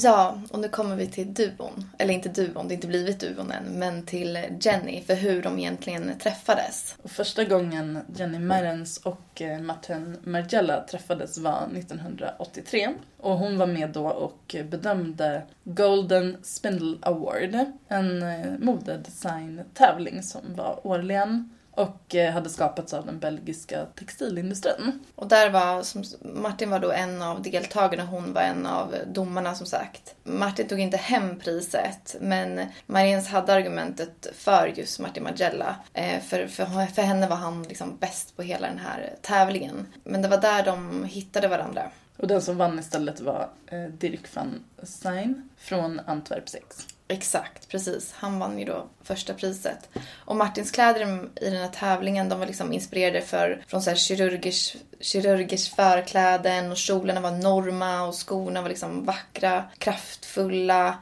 Ja, 0.00 0.40
och 0.50 0.58
nu 0.58 0.68
kommer 0.68 0.96
vi 0.96 1.06
till 1.06 1.34
duon. 1.34 1.90
Eller 1.98 2.14
inte 2.14 2.28
duon, 2.28 2.52
det 2.54 2.60
har 2.60 2.72
inte 2.72 2.86
blivit 2.86 3.20
duon 3.20 3.52
än, 3.52 3.64
men 3.64 4.06
till 4.06 4.38
Jenny, 4.60 5.02
för 5.02 5.14
hur 5.14 5.42
de 5.42 5.58
egentligen 5.58 6.18
träffades. 6.18 6.96
Och 7.02 7.10
första 7.10 7.44
gången 7.44 7.98
Jenny 8.16 8.38
Merens 8.38 8.96
och 8.96 9.42
eh, 9.42 9.60
Martin 9.60 10.16
Margiela 10.24 10.80
träffades 10.80 11.38
var 11.38 11.68
1983. 11.76 12.94
Och 13.16 13.38
hon 13.38 13.58
var 13.58 13.66
med 13.66 13.90
då 13.90 14.08
och 14.08 14.56
bedömde 14.70 15.42
Golden 15.64 16.36
Spindle 16.42 16.96
Award. 17.02 17.58
En 17.88 18.22
eh, 18.22 18.52
modedesign-tävling 18.58 20.22
som 20.22 20.40
var 20.54 20.86
årligen 20.86 21.57
och 21.78 22.14
eh, 22.14 22.32
hade 22.32 22.48
skapats 22.48 22.94
av 22.94 23.06
den 23.06 23.18
belgiska 23.18 23.86
textilindustrin. 23.98 25.00
Och 25.14 25.28
där 25.28 25.50
var, 25.50 25.82
som, 25.82 26.04
Martin 26.20 26.70
var 26.70 26.78
då 26.78 26.92
en 26.92 27.22
av 27.22 27.42
deltagarna, 27.42 28.04
hon 28.04 28.32
var 28.32 28.42
en 28.42 28.66
av 28.66 28.94
domarna 29.06 29.54
som 29.54 29.66
sagt. 29.66 30.14
Martin 30.24 30.68
tog 30.68 30.80
inte 30.80 30.96
hem 30.96 31.38
priset, 31.38 32.16
men 32.20 32.66
Mariens 32.86 33.28
hade 33.28 33.54
argumentet 33.54 34.26
för 34.34 34.72
just 34.76 35.00
Martin 35.00 35.22
Margiela. 35.22 35.76
Eh, 35.92 36.20
för, 36.20 36.46
för, 36.46 36.86
för 36.86 37.02
henne 37.02 37.28
var 37.28 37.36
han 37.36 37.62
liksom 37.62 37.96
bäst 37.96 38.36
på 38.36 38.42
hela 38.42 38.66
den 38.66 38.78
här 38.78 39.14
tävlingen. 39.22 39.86
Men 40.04 40.22
det 40.22 40.28
var 40.28 40.38
där 40.38 40.64
de 40.64 41.04
hittade 41.04 41.48
varandra. 41.48 41.90
Och 42.16 42.28
den 42.28 42.42
som 42.42 42.56
vann 42.56 42.78
istället 42.78 43.20
var 43.20 43.48
eh, 43.66 43.84
Dirk 43.84 44.34
van 44.34 44.64
Stein 44.82 45.48
från 45.56 46.00
Antwerp 46.06 46.48
6. 46.48 46.86
Exakt, 47.08 47.68
precis. 47.68 48.12
Han 48.16 48.38
vann 48.38 48.58
ju 48.58 48.64
då 48.64 48.86
första 49.02 49.34
priset. 49.34 49.88
Och 50.14 50.36
Martins 50.36 50.70
kläder 50.70 51.28
i 51.40 51.50
den 51.50 51.60
här 51.62 51.68
tävlingen, 51.68 52.28
de 52.28 52.38
var 52.38 52.46
liksom 52.46 52.72
inspirerade 52.72 53.20
för, 53.20 53.64
från 53.66 53.82
så 53.82 53.90
här 53.90 53.96
kirurgers, 53.96 54.76
kirurgers 55.00 55.74
förkläden 55.74 56.70
och 56.70 56.76
kjolarna 56.76 57.20
var 57.20 57.30
norma 57.30 58.02
och 58.02 58.14
skorna 58.14 58.62
var 58.62 58.68
liksom 58.68 59.04
vackra, 59.04 59.64
kraftfulla, 59.78 60.98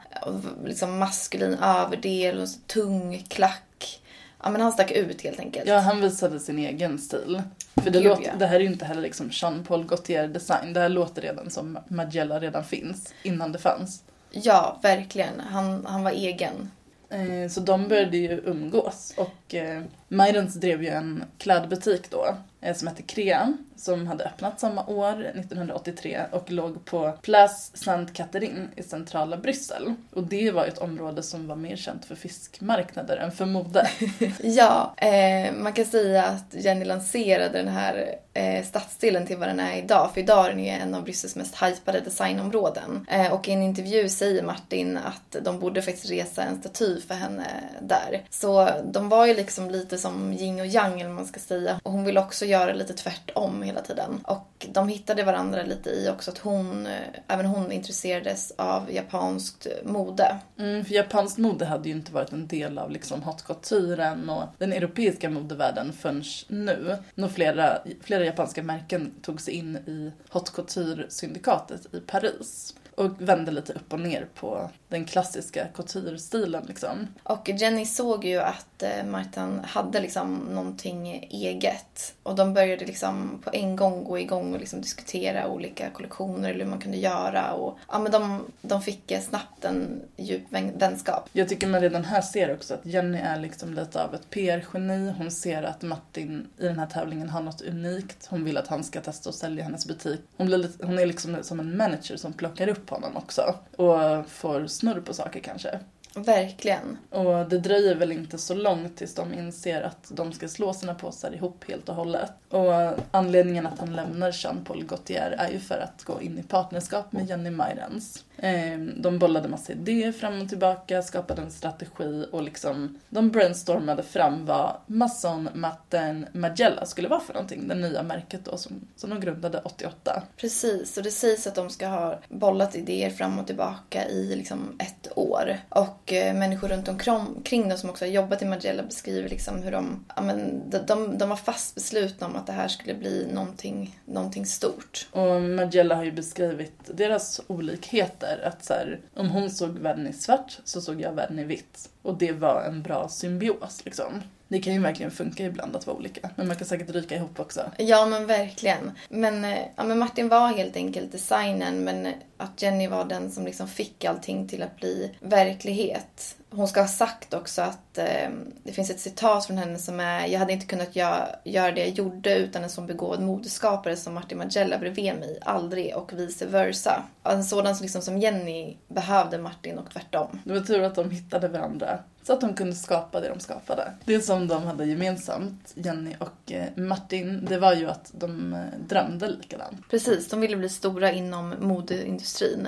liksom 0.65 0.97
maskulin 0.97 1.53
överdel 1.53 2.41
och 2.41 2.47
tung 2.67 3.25
klack. 3.27 4.01
Ja 4.43 4.49
men 4.49 4.61
han 4.61 4.71
stack 4.71 4.91
ut 4.91 5.21
helt 5.21 5.39
enkelt. 5.39 5.67
Ja, 5.67 5.77
han 5.77 6.01
visade 6.01 6.39
sin 6.39 6.59
egen 6.59 6.97
stil. 6.97 7.41
För 7.75 7.89
det, 7.89 7.99
Gud, 7.99 8.03
låter, 8.03 8.23
ja. 8.23 8.35
det 8.39 8.45
här 8.45 8.55
är 8.55 8.59
ju 8.59 8.67
inte 8.67 8.85
heller 8.85 9.01
liksom 9.01 9.29
Jean-Paul 9.31 9.87
Gaultier 9.87 10.27
design. 10.27 10.73
Det 10.73 10.79
här 10.79 10.89
låter 10.89 11.21
redan 11.21 11.49
som 11.49 11.79
Margiela 11.87 12.39
redan 12.39 12.63
finns, 12.63 13.13
innan 13.23 13.51
det 13.51 13.59
fanns. 13.59 14.03
Ja, 14.31 14.79
verkligen. 14.81 15.39
Han, 15.39 15.85
han 15.85 16.03
var 16.03 16.11
egen. 16.11 16.71
Eh, 17.09 17.49
Så 17.49 17.59
de 17.59 17.87
började 17.87 18.17
ju 18.17 18.41
umgås 18.45 19.13
och 19.17 19.55
eh, 19.55 19.83
Majdens 20.07 20.53
drev 20.53 20.83
ju 20.83 20.89
en 20.89 21.23
klädbutik 21.37 22.11
då 22.11 22.35
eh, 22.61 22.75
som 22.75 22.87
hette 22.87 23.01
Crea 23.01 23.53
som 23.79 24.07
hade 24.07 24.23
öppnat 24.23 24.59
samma 24.59 24.85
år, 24.85 25.25
1983 25.25 26.21
och 26.31 26.51
låg 26.51 26.85
på 26.85 27.11
Place 27.21 27.71
Sainte-Catherine 27.73 28.67
i 28.75 28.83
centrala 28.83 29.37
Bryssel. 29.37 29.93
Och 30.13 30.23
det 30.23 30.51
var 30.51 30.65
ett 30.65 30.77
område 30.77 31.23
som 31.23 31.47
var 31.47 31.55
mer 31.55 31.75
känt 31.75 32.05
för 32.05 32.15
fiskmarknader 32.15 33.17
än 33.17 33.31
för 33.31 33.45
mode. 33.45 33.89
Ja, 34.41 34.93
eh, 34.97 35.53
man 35.53 35.73
kan 35.73 35.85
säga 35.85 36.23
att 36.23 36.53
Jenny 36.63 36.85
lanserade 36.85 37.57
den 37.57 37.67
här 37.67 38.15
eh, 38.33 38.65
stadsdelen 38.65 39.25
till 39.25 39.37
vad 39.37 39.47
den 39.47 39.59
är 39.59 39.77
idag. 39.77 40.11
För 40.13 40.21
idag 40.21 40.45
är 40.45 40.49
den 40.49 40.63
ju 40.63 40.69
en 40.69 40.95
av 40.95 41.03
Bryssels 41.03 41.35
mest 41.35 41.63
hypade 41.63 41.99
designområden. 41.99 43.05
Eh, 43.09 43.33
och 43.33 43.47
i 43.47 43.51
en 43.51 43.63
intervju 43.63 44.09
säger 44.09 44.43
Martin 44.43 44.97
att 44.97 45.43
de 45.43 45.59
borde 45.59 45.81
faktiskt 45.81 46.11
resa 46.11 46.43
en 46.43 46.59
staty 46.59 47.01
för 47.01 47.15
henne 47.15 47.47
där. 47.81 48.21
Så 48.29 48.69
de 48.91 49.09
var 49.09 49.25
ju 49.25 49.33
liksom 49.33 49.69
lite 49.69 49.96
som 49.97 50.33
yin 50.33 50.59
och 50.59 50.65
yang 50.65 50.99
eller 50.99 51.09
vad 51.09 51.15
man 51.15 51.25
ska 51.25 51.39
säga. 51.39 51.79
Och 51.83 51.91
hon 51.91 52.03
ville 52.03 52.19
också 52.19 52.45
göra 52.45 52.73
lite 52.73 52.93
tvärtom 52.93 53.61
hela 53.61 53.81
tiden. 53.81 54.21
Och 54.23 54.67
de 54.69 54.87
hittade 54.87 55.23
varandra 55.23 55.63
lite 55.63 55.89
i 55.89 56.09
också 56.09 56.31
att 56.31 56.37
hon, 56.37 56.85
eh, 56.85 56.93
även 57.27 57.45
hon 57.45 57.71
intresserades 57.71 58.53
av 58.57 58.93
japanskt 58.93 59.67
mode. 59.83 60.35
Mm, 60.59 60.85
för 60.85 60.93
japanskt 60.93 61.37
mode 61.37 61.65
hade 61.65 61.89
ju 61.89 61.95
inte 61.95 62.13
varit 62.13 62.31
en 62.31 62.47
del 62.47 62.77
av 62.77 62.91
liksom 62.91 63.23
haute 63.23 63.43
couturen 63.43 64.29
och 64.29 64.43
den 64.57 64.73
europeiska 64.73 65.29
modevärlden 65.29 65.93
förrän 65.93 66.23
nu. 66.47 66.97
När 67.15 67.27
flera, 67.27 67.77
flera 68.01 68.25
japanska 68.25 68.63
märken 68.63 69.13
tog 69.21 69.41
sig 69.41 69.53
in 69.53 69.77
i 69.77 70.11
haute 70.29 70.51
couture-syndikatet 70.51 71.93
i 71.95 71.99
Paris. 71.99 72.75
Och 72.95 73.21
vände 73.21 73.51
lite 73.51 73.73
upp 73.73 73.93
och 73.93 73.99
ner 73.99 74.27
på 74.35 74.69
den 74.87 75.05
klassiska 75.05 75.67
couture-stilen 75.73 76.65
liksom. 76.67 77.07
Och 77.23 77.49
Jenny 77.49 77.85
såg 77.85 78.25
ju 78.25 78.39
att 78.39 78.76
eh, 78.83 79.05
Martin 79.05 79.59
hade 79.63 79.99
liksom 79.99 80.35
någonting 80.35 81.27
eget. 81.31 82.15
Och 82.23 82.35
de 82.35 82.53
började 82.53 82.85
liksom 82.85 83.41
på 83.43 83.49
en 83.53 83.75
gång 83.75 84.03
gå 84.03 84.19
igång 84.19 84.53
och 84.53 84.59
liksom 84.59 84.81
diskutera 84.81 85.47
olika 85.47 85.89
kollektioner 85.89 86.49
eller 86.49 86.63
hur 86.63 86.69
man 86.69 86.79
kunde 86.79 86.97
göra. 86.97 87.53
Och, 87.53 87.77
ja, 87.91 87.99
men 87.99 88.11
de, 88.11 88.45
de 88.61 88.81
fick 88.81 89.11
eh, 89.11 89.21
snabbt 89.21 89.65
en 89.65 90.01
djup 90.17 90.43
vänskap. 90.73 91.29
Jag 91.31 91.49
tycker 91.49 91.67
man 91.67 91.81
redan 91.81 92.05
här 92.05 92.21
ser 92.21 92.53
också 92.53 92.73
att 92.73 92.85
Jenny 92.85 93.17
är 93.17 93.39
liksom 93.39 93.73
lite 93.73 94.03
av 94.03 94.15
ett 94.15 94.29
PR-geni. 94.29 95.13
Hon 95.17 95.31
ser 95.31 95.63
att 95.63 95.81
Martin 95.81 96.47
i 96.57 96.65
den 96.65 96.79
här 96.79 96.87
tävlingen 96.87 97.29
har 97.29 97.41
något 97.41 97.61
unikt. 97.61 98.27
Hon 98.29 98.43
vill 98.43 98.57
att 98.57 98.67
han 98.67 98.83
ska 98.83 99.01
testa 99.01 99.29
och 99.29 99.35
sälja 99.35 99.63
hennes 99.63 99.87
butik. 99.87 100.21
Hon, 100.37 100.47
blir 100.47 100.57
lite, 100.57 100.85
hon 100.85 100.99
är 100.99 101.05
liksom 101.05 101.37
som 101.41 101.59
en 101.59 101.77
manager 101.77 102.17
som 102.17 102.33
plockar 102.33 102.67
upp 102.67 102.89
honom 102.89 103.17
också. 103.17 103.55
Och 103.75 104.29
får 104.29 104.67
snurr 104.67 105.01
på 105.01 105.13
saker 105.13 105.39
kanske. 105.39 105.79
Verkligen. 106.25 106.97
Och 107.09 107.49
det 107.49 107.57
dröjer 107.57 107.95
väl 107.95 108.11
inte 108.11 108.37
så 108.37 108.53
långt 108.53 108.97
tills 108.97 109.15
de 109.15 109.33
inser 109.33 109.81
att 109.81 110.07
de 110.09 110.33
ska 110.33 110.47
slå 110.47 110.73
sina 110.73 110.95
påsar 110.95 111.35
ihop 111.35 111.63
helt 111.67 111.89
och 111.89 111.95
hållet. 111.95 112.31
Och 112.49 112.93
anledningen 113.11 113.67
att 113.67 113.79
han 113.79 113.95
lämnar 113.95 114.31
Jean-Paul 114.31 114.85
Gaultier 114.85 115.35
är 115.37 115.51
ju 115.51 115.59
för 115.59 115.77
att 115.77 116.03
gå 116.03 116.21
in 116.21 116.39
i 116.39 116.43
partnerskap 116.43 117.11
med 117.11 117.29
Jenny 117.29 117.49
Mairens. 117.49 118.23
Eh, 118.37 118.79
De 118.97 119.19
bollade 119.19 119.47
massa 119.49 119.71
idéer 119.73 120.11
fram 120.11 120.41
och 120.41 120.49
tillbaka, 120.49 121.01
skapade 121.01 121.41
en 121.41 121.51
strategi 121.51 122.25
och 122.31 122.43
liksom 122.43 122.99
de 123.09 123.29
brainstormade 123.29 124.03
fram 124.03 124.45
vad 124.45 124.75
Masson 124.85 125.49
Matten 125.53 126.25
Magella 126.33 126.85
skulle 126.85 127.07
vara 127.07 127.19
för 127.19 127.33
någonting. 127.33 127.67
Det 127.67 127.75
nya 127.75 128.03
märket 128.03 128.45
då 128.45 128.57
som, 128.57 128.87
som 128.95 129.09
de 129.09 129.19
grundade 129.19 129.61
88. 129.63 130.23
Precis, 130.37 130.97
och 130.97 131.03
det 131.03 131.11
sägs 131.11 131.47
att 131.47 131.55
de 131.55 131.69
ska 131.69 131.87
ha 131.87 132.19
bollat 132.29 132.75
idéer 132.75 133.09
fram 133.09 133.39
och 133.39 133.47
tillbaka 133.47 134.07
i 134.09 134.35
liksom 134.35 134.75
ett 134.79 135.17
år. 135.17 135.57
Och 135.69 136.06
Eh, 136.13 136.33
människor 136.33 136.67
runt 136.67 136.87
omkring 136.87 137.69
dem 137.69 137.77
som 137.77 137.89
också 137.89 138.05
har 138.05 138.09
jobbat 138.09 138.41
i 138.41 138.45
Magella 138.45 138.83
beskriver 138.83 139.29
liksom 139.29 139.63
hur 139.63 139.71
de, 139.71 140.05
ja, 140.15 140.21
men, 140.21 140.69
de, 140.69 140.77
de, 140.77 141.17
de 141.17 141.29
var 141.29 141.35
fast 141.35 141.75
beslutna 141.75 142.27
om 142.27 142.35
att 142.35 142.47
det 142.47 142.53
här 142.53 142.67
skulle 142.67 142.93
bli 142.93 143.27
någonting, 143.33 143.99
någonting 144.05 144.45
stort. 144.45 145.07
Och 145.11 145.41
Magella 145.41 145.95
har 145.95 146.03
ju 146.03 146.11
beskrivit 146.11 146.73
deras 146.85 147.41
olikheter. 147.47 148.41
Att 148.43 148.65
så 148.65 148.73
här, 148.73 148.99
om 149.15 149.29
hon 149.29 149.49
såg 149.49 149.69
världen 149.69 150.07
i 150.07 150.13
svart 150.13 150.59
så 150.63 150.81
såg 150.81 151.01
jag 151.01 151.13
världen 151.13 151.39
i 151.39 151.43
vitt. 151.43 151.89
Och 152.01 152.17
det 152.17 152.31
var 152.31 152.63
en 152.63 152.81
bra 152.81 153.09
symbios 153.09 153.85
liksom. 153.85 154.21
Det 154.47 154.59
kan 154.59 154.73
ju 154.73 154.79
verkligen 154.79 155.11
funka 155.11 155.43
ibland 155.43 155.75
att 155.75 155.87
vara 155.87 155.97
olika. 155.97 156.29
Men 156.35 156.47
man 156.47 156.55
kan 156.55 156.67
säkert 156.67 156.89
ryka 156.89 157.15
ihop 157.15 157.39
också. 157.39 157.71
Ja, 157.77 158.05
men 158.05 158.25
verkligen. 158.25 158.91
Men, 159.09 159.45
eh, 159.45 159.59
ja, 159.75 159.83
men 159.83 159.99
Martin 159.99 160.29
var 160.29 160.47
helt 160.47 160.75
enkelt 160.75 161.11
designen, 161.11 161.83
men 161.83 162.13
att 162.37 162.61
Jenny 162.61 162.87
var 162.87 163.05
den 163.05 163.31
som 163.31 163.45
liksom 163.45 163.67
fick 163.67 164.05
allting 164.05 164.47
till 164.47 164.63
att 164.63 164.75
bli 164.75 165.15
verklighet. 165.19 166.35
Hon 166.49 166.67
ska 166.67 166.81
ha 166.81 166.87
sagt 166.87 167.33
också 167.33 167.61
att 167.61 167.97
eh, 167.97 168.29
det 168.63 168.71
finns 168.71 168.89
ett 168.89 168.99
citat 168.99 169.45
från 169.45 169.57
henne 169.57 169.79
som 169.79 169.99
är 169.99 170.27
Jag 170.27 170.39
hade 170.39 170.53
inte 170.53 170.65
kunnat 170.65 170.95
göra, 170.95 171.29
göra 171.43 171.71
det 171.71 171.81
jag 171.81 171.89
gjorde 171.89 172.35
utan 172.35 172.63
en 172.63 172.69
sån 172.69 172.87
begåvad 172.87 173.21
modeskapare 173.21 173.95
som 173.95 174.13
Martin 174.13 174.37
Magella 174.37 174.77
bredvid 174.77 175.13
mig. 175.15 175.39
Aldrig 175.41 175.95
och 175.95 176.13
vice 176.13 176.45
versa. 176.45 177.03
En 177.23 177.43
sådan 177.43 177.75
som, 177.75 177.83
liksom, 177.83 178.01
som 178.01 178.17
Jenny 178.17 178.77
behövde 178.87 179.37
Martin 179.37 179.77
och 179.77 179.91
tvärtom. 179.91 180.41
Det 180.43 180.53
var 180.53 180.61
tur 180.61 180.81
att 180.81 180.95
de 180.95 181.11
hittade 181.11 181.47
varandra. 181.47 181.99
Så 182.27 182.33
att 182.33 182.41
de 182.41 182.53
kunde 182.53 182.75
skapa 182.75 183.19
det 183.19 183.29
de 183.29 183.39
skapade. 183.39 183.93
Det 184.05 184.21
som 184.21 184.47
de 184.47 184.63
hade 184.63 184.85
gemensamt, 184.85 185.73
Jenny 185.75 186.15
och 186.19 186.51
eh, 186.51 186.65
Martin, 186.75 187.45
det 187.45 187.57
var 187.57 187.73
ju 187.73 187.89
att 187.89 188.11
de 188.13 188.53
eh, 188.53 188.59
drömde 188.87 189.27
likadant. 189.27 189.89
Precis, 189.89 190.29
de 190.29 190.41
ville 190.41 190.55
bli 190.55 190.69
stora 190.69 191.11
inom 191.11 191.55
modeindustrin. 191.59 192.67